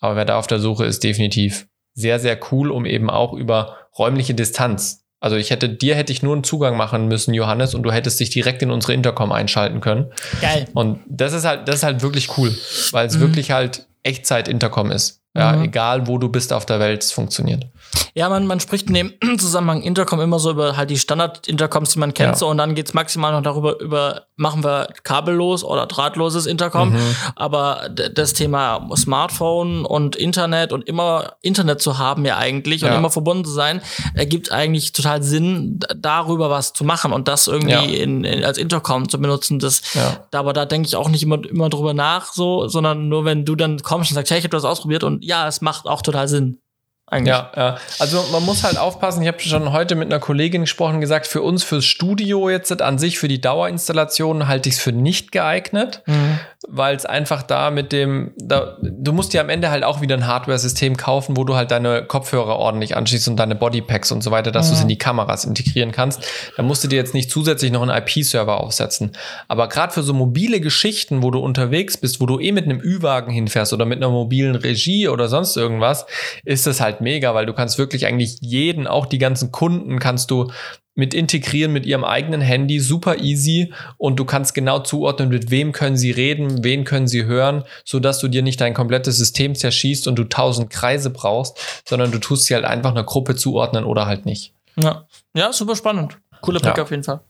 Aber 0.00 0.14
wer 0.16 0.24
da 0.24 0.38
auf 0.38 0.46
der 0.46 0.60
Suche 0.60 0.84
ist, 0.84 1.02
definitiv 1.02 1.66
sehr, 1.94 2.20
sehr 2.20 2.38
cool, 2.52 2.70
um 2.70 2.86
eben 2.86 3.10
auch 3.10 3.32
über 3.32 3.76
räumliche 3.98 4.34
Distanz. 4.34 5.00
Also 5.20 5.36
ich 5.36 5.50
hätte, 5.50 5.68
dir 5.68 5.94
hätte 5.94 6.12
ich 6.12 6.22
nur 6.22 6.34
einen 6.34 6.42
Zugang 6.44 6.76
machen 6.76 7.06
müssen, 7.08 7.34
Johannes, 7.34 7.74
und 7.74 7.82
du 7.84 7.92
hättest 7.92 8.18
dich 8.20 8.30
direkt 8.30 8.62
in 8.62 8.70
unsere 8.70 8.92
Intercom 8.94 9.30
einschalten 9.32 9.80
können. 9.80 10.12
Geil. 10.40 10.66
Und 10.74 11.00
das 11.08 11.32
ist 11.32 11.44
halt, 11.44 11.66
das 11.68 11.76
ist 11.76 11.82
halt 11.82 12.02
wirklich 12.02 12.36
cool, 12.38 12.56
weil 12.92 13.06
es 13.06 13.16
Mhm. 13.16 13.20
wirklich 13.20 13.50
halt 13.50 13.86
Echtzeit-Intercom 14.04 14.90
ist. 14.90 15.20
Ja, 15.36 15.52
Mhm. 15.52 15.64
egal 15.64 16.06
wo 16.06 16.18
du 16.18 16.28
bist 16.28 16.52
auf 16.52 16.66
der 16.66 16.78
Welt, 16.80 17.02
es 17.04 17.12
funktioniert. 17.12 17.66
Ja, 18.14 18.28
man, 18.28 18.46
man 18.46 18.60
spricht 18.60 18.88
in 18.88 18.94
dem 18.94 19.12
Zusammenhang 19.38 19.82
Intercom 19.82 20.20
immer 20.20 20.38
so 20.38 20.50
über 20.50 20.76
halt 20.76 20.90
die 20.90 20.98
Standard-Intercoms, 20.98 21.92
die 21.94 21.98
man 21.98 22.12
kennt, 22.14 22.30
Ja. 22.32 22.36
so 22.36 22.48
und 22.48 22.58
dann 22.58 22.74
geht's 22.74 22.92
maximal 22.94 23.32
noch 23.32 23.42
darüber, 23.42 23.78
über 23.80 24.22
machen 24.36 24.64
wir 24.64 24.88
kabellos 25.02 25.62
oder 25.64 25.86
drahtloses 25.86 26.46
Intercom. 26.46 26.90
Mhm. 26.92 26.98
Aber 27.36 27.88
das 27.90 28.32
Thema 28.34 28.86
Smartphone 28.96 29.84
und 29.84 30.16
Internet 30.16 30.72
und 30.72 30.86
immer 30.88 31.34
Internet 31.42 31.80
zu 31.80 31.98
haben 31.98 32.24
ja 32.24 32.36
eigentlich 32.38 32.82
und 32.84 32.90
Ja. 32.90 32.96
immer 32.96 33.10
verbunden 33.10 33.44
zu 33.44 33.52
sein, 33.52 33.80
ergibt 34.14 34.50
eigentlich 34.52 34.92
total 34.92 35.22
Sinn, 35.22 35.80
darüber 35.96 36.50
was 36.50 36.72
zu 36.72 36.84
machen 36.84 37.12
und 37.12 37.28
das 37.28 37.46
irgendwie 37.46 37.72
Ja. 37.72 37.82
in, 37.82 38.24
in, 38.24 38.44
als 38.44 38.58
Intercom 38.58 39.08
zu 39.08 39.18
benutzen. 39.20 39.58
Das, 39.58 39.82
aber 40.32 40.52
da 40.52 40.64
denke 40.66 40.86
ich 40.88 40.96
auch 40.96 41.08
nicht 41.08 41.22
immer, 41.22 41.42
immer 41.48 41.68
drüber 41.68 41.94
nach, 41.94 42.32
so, 42.32 42.68
sondern 42.68 43.08
nur 43.08 43.24
wenn 43.24 43.44
du 43.44 43.54
dann 43.56 43.78
kommst 43.82 44.10
und 44.10 44.14
sagst, 44.16 44.30
hey, 44.30 44.38
ich 44.38 44.44
habe 44.44 44.56
das 44.56 44.64
ausprobiert 44.64 45.04
und 45.04 45.24
ja, 45.24 45.46
es 45.46 45.60
macht 45.60 45.86
auch 45.86 46.02
total 46.02 46.28
Sinn. 46.28 46.58
Eigentlich. 47.12 47.34
Ja, 47.34 47.50
ja. 47.56 47.76
Also 47.98 48.24
man 48.32 48.44
muss 48.44 48.64
halt 48.64 48.78
aufpassen. 48.78 49.22
Ich 49.22 49.28
habe 49.28 49.40
schon 49.40 49.72
heute 49.72 49.94
mit 49.94 50.10
einer 50.10 50.18
Kollegin 50.20 50.62
gesprochen, 50.62 51.00
gesagt, 51.00 51.26
für 51.26 51.42
uns 51.42 51.62
fürs 51.62 51.84
Studio 51.84 52.48
jetzt 52.48 52.80
an 52.82 52.98
sich, 52.98 53.18
für 53.18 53.28
die 53.28 53.40
Dauerinstallation 53.40 54.48
halte 54.48 54.68
ich 54.68 54.76
es 54.76 54.80
für 54.80 54.92
nicht 54.92 55.32
geeignet, 55.32 56.02
Mhm. 56.06 56.38
weil 56.68 56.96
es 56.96 57.04
einfach 57.06 57.42
da 57.42 57.70
mit 57.70 57.92
dem, 57.92 58.32
da, 58.36 58.76
du 58.80 59.12
musst 59.12 59.32
dir 59.32 59.40
am 59.40 59.48
Ende 59.48 59.70
halt 59.70 59.84
auch 59.84 60.00
wieder 60.00 60.16
ein 60.16 60.26
Hardware-System 60.26 60.96
kaufen, 60.96 61.36
wo 61.36 61.44
du 61.44 61.54
halt 61.54 61.70
deine 61.70 62.04
Kopfhörer 62.04 62.56
ordentlich 62.56 62.96
anschließt 62.96 63.28
und 63.28 63.36
deine 63.36 63.54
Bodypacks 63.54 64.10
und 64.12 64.22
so 64.22 64.30
weiter, 64.30 64.50
dass 64.52 64.68
du 64.68 64.74
es 64.74 64.80
in 64.82 64.88
die 64.88 64.98
Kameras 64.98 65.44
integrieren 65.44 65.92
kannst. 65.92 66.22
Da 66.56 66.62
musst 66.62 66.82
du 66.84 66.88
dir 66.88 66.96
jetzt 66.96 67.14
nicht 67.14 67.30
zusätzlich 67.30 67.70
noch 67.72 67.82
einen 67.82 67.90
IP-Server 67.90 68.58
aufsetzen. 68.60 69.12
Aber 69.48 69.68
gerade 69.68 69.92
für 69.92 70.02
so 70.02 70.14
mobile 70.14 70.60
Geschichten, 70.60 71.22
wo 71.22 71.30
du 71.30 71.40
unterwegs 71.40 71.96
bist, 71.98 72.20
wo 72.20 72.26
du 72.26 72.38
eh 72.40 72.52
mit 72.52 72.64
einem 72.64 72.80
Ü-Wagen 72.80 73.30
hinfährst 73.32 73.72
oder 73.72 73.84
mit 73.84 73.98
einer 73.98 74.08
mobilen 74.10 74.54
Regie 74.54 75.08
oder 75.08 75.28
sonst 75.28 75.56
irgendwas, 75.56 76.06
ist 76.44 76.66
es 76.66 76.80
halt 76.80 77.00
mega, 77.02 77.34
weil 77.34 77.46
du 77.46 77.52
kannst 77.52 77.78
wirklich 77.78 78.06
eigentlich 78.06 78.38
jeden, 78.40 78.86
auch 78.86 79.06
die 79.06 79.18
ganzen 79.18 79.52
Kunden, 79.52 79.98
kannst 79.98 80.30
du 80.30 80.50
mit 80.94 81.14
integrieren 81.14 81.72
mit 81.72 81.86
ihrem 81.86 82.04
eigenen 82.04 82.42
Handy, 82.42 82.78
super 82.78 83.16
easy 83.18 83.72
und 83.96 84.16
du 84.16 84.26
kannst 84.26 84.52
genau 84.54 84.78
zuordnen, 84.80 85.30
mit 85.30 85.50
wem 85.50 85.72
können 85.72 85.96
sie 85.96 86.10
reden, 86.10 86.62
wen 86.64 86.84
können 86.84 87.08
sie 87.08 87.24
hören, 87.24 87.64
so 87.84 87.98
dass 87.98 88.18
du 88.18 88.28
dir 88.28 88.42
nicht 88.42 88.60
dein 88.60 88.74
komplettes 88.74 89.16
System 89.16 89.54
zerschießt 89.54 90.06
und 90.06 90.16
du 90.16 90.24
tausend 90.24 90.68
Kreise 90.68 91.08
brauchst, 91.08 91.82
sondern 91.88 92.12
du 92.12 92.18
tust 92.18 92.44
sie 92.44 92.54
halt 92.54 92.66
einfach 92.66 92.90
einer 92.90 93.04
Gruppe 93.04 93.36
zuordnen 93.36 93.84
oder 93.84 94.04
halt 94.04 94.26
nicht. 94.26 94.52
Ja, 94.76 95.06
ja 95.34 95.52
super 95.52 95.76
spannend. 95.76 96.18
Cooler 96.42 96.60
Pick 96.60 96.76
Ja. 96.76 96.82
auf 96.82 96.90
jeden 96.90 97.04
Fall. 97.04 97.20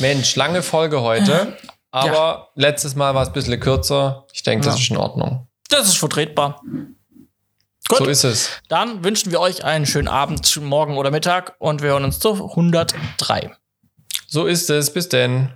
Mensch, 0.00 0.36
lange 0.36 0.62
Folge 0.62 1.00
heute, 1.00 1.56
aber 1.90 2.50
letztes 2.54 2.96
Mal 2.96 3.14
war 3.14 3.22
es 3.22 3.28
ein 3.28 3.34
bisschen 3.34 3.58
kürzer. 3.60 4.26
Ich 4.34 4.42
denke, 4.42 4.66
das 4.66 4.74
Ja. 4.76 4.80
ist 4.82 4.90
in 4.90 4.96
Ordnung. 4.98 5.46
Das 5.70 5.88
ist 5.88 5.96
vertretbar. 5.96 6.60
Gut. 7.88 7.98
So 7.98 8.04
ist 8.06 8.24
es. 8.24 8.50
Dann 8.68 9.04
wünschen 9.04 9.30
wir 9.30 9.40
euch 9.40 9.64
einen 9.64 9.84
schönen 9.84 10.08
Abend, 10.08 10.56
morgen 10.60 10.96
oder 10.96 11.10
Mittag 11.10 11.54
und 11.58 11.82
wir 11.82 11.90
hören 11.90 12.04
uns 12.04 12.18
zu 12.18 12.32
103. 12.32 13.50
So 14.26 14.46
ist 14.46 14.70
es. 14.70 14.92
Bis 14.92 15.08
denn. 15.08 15.52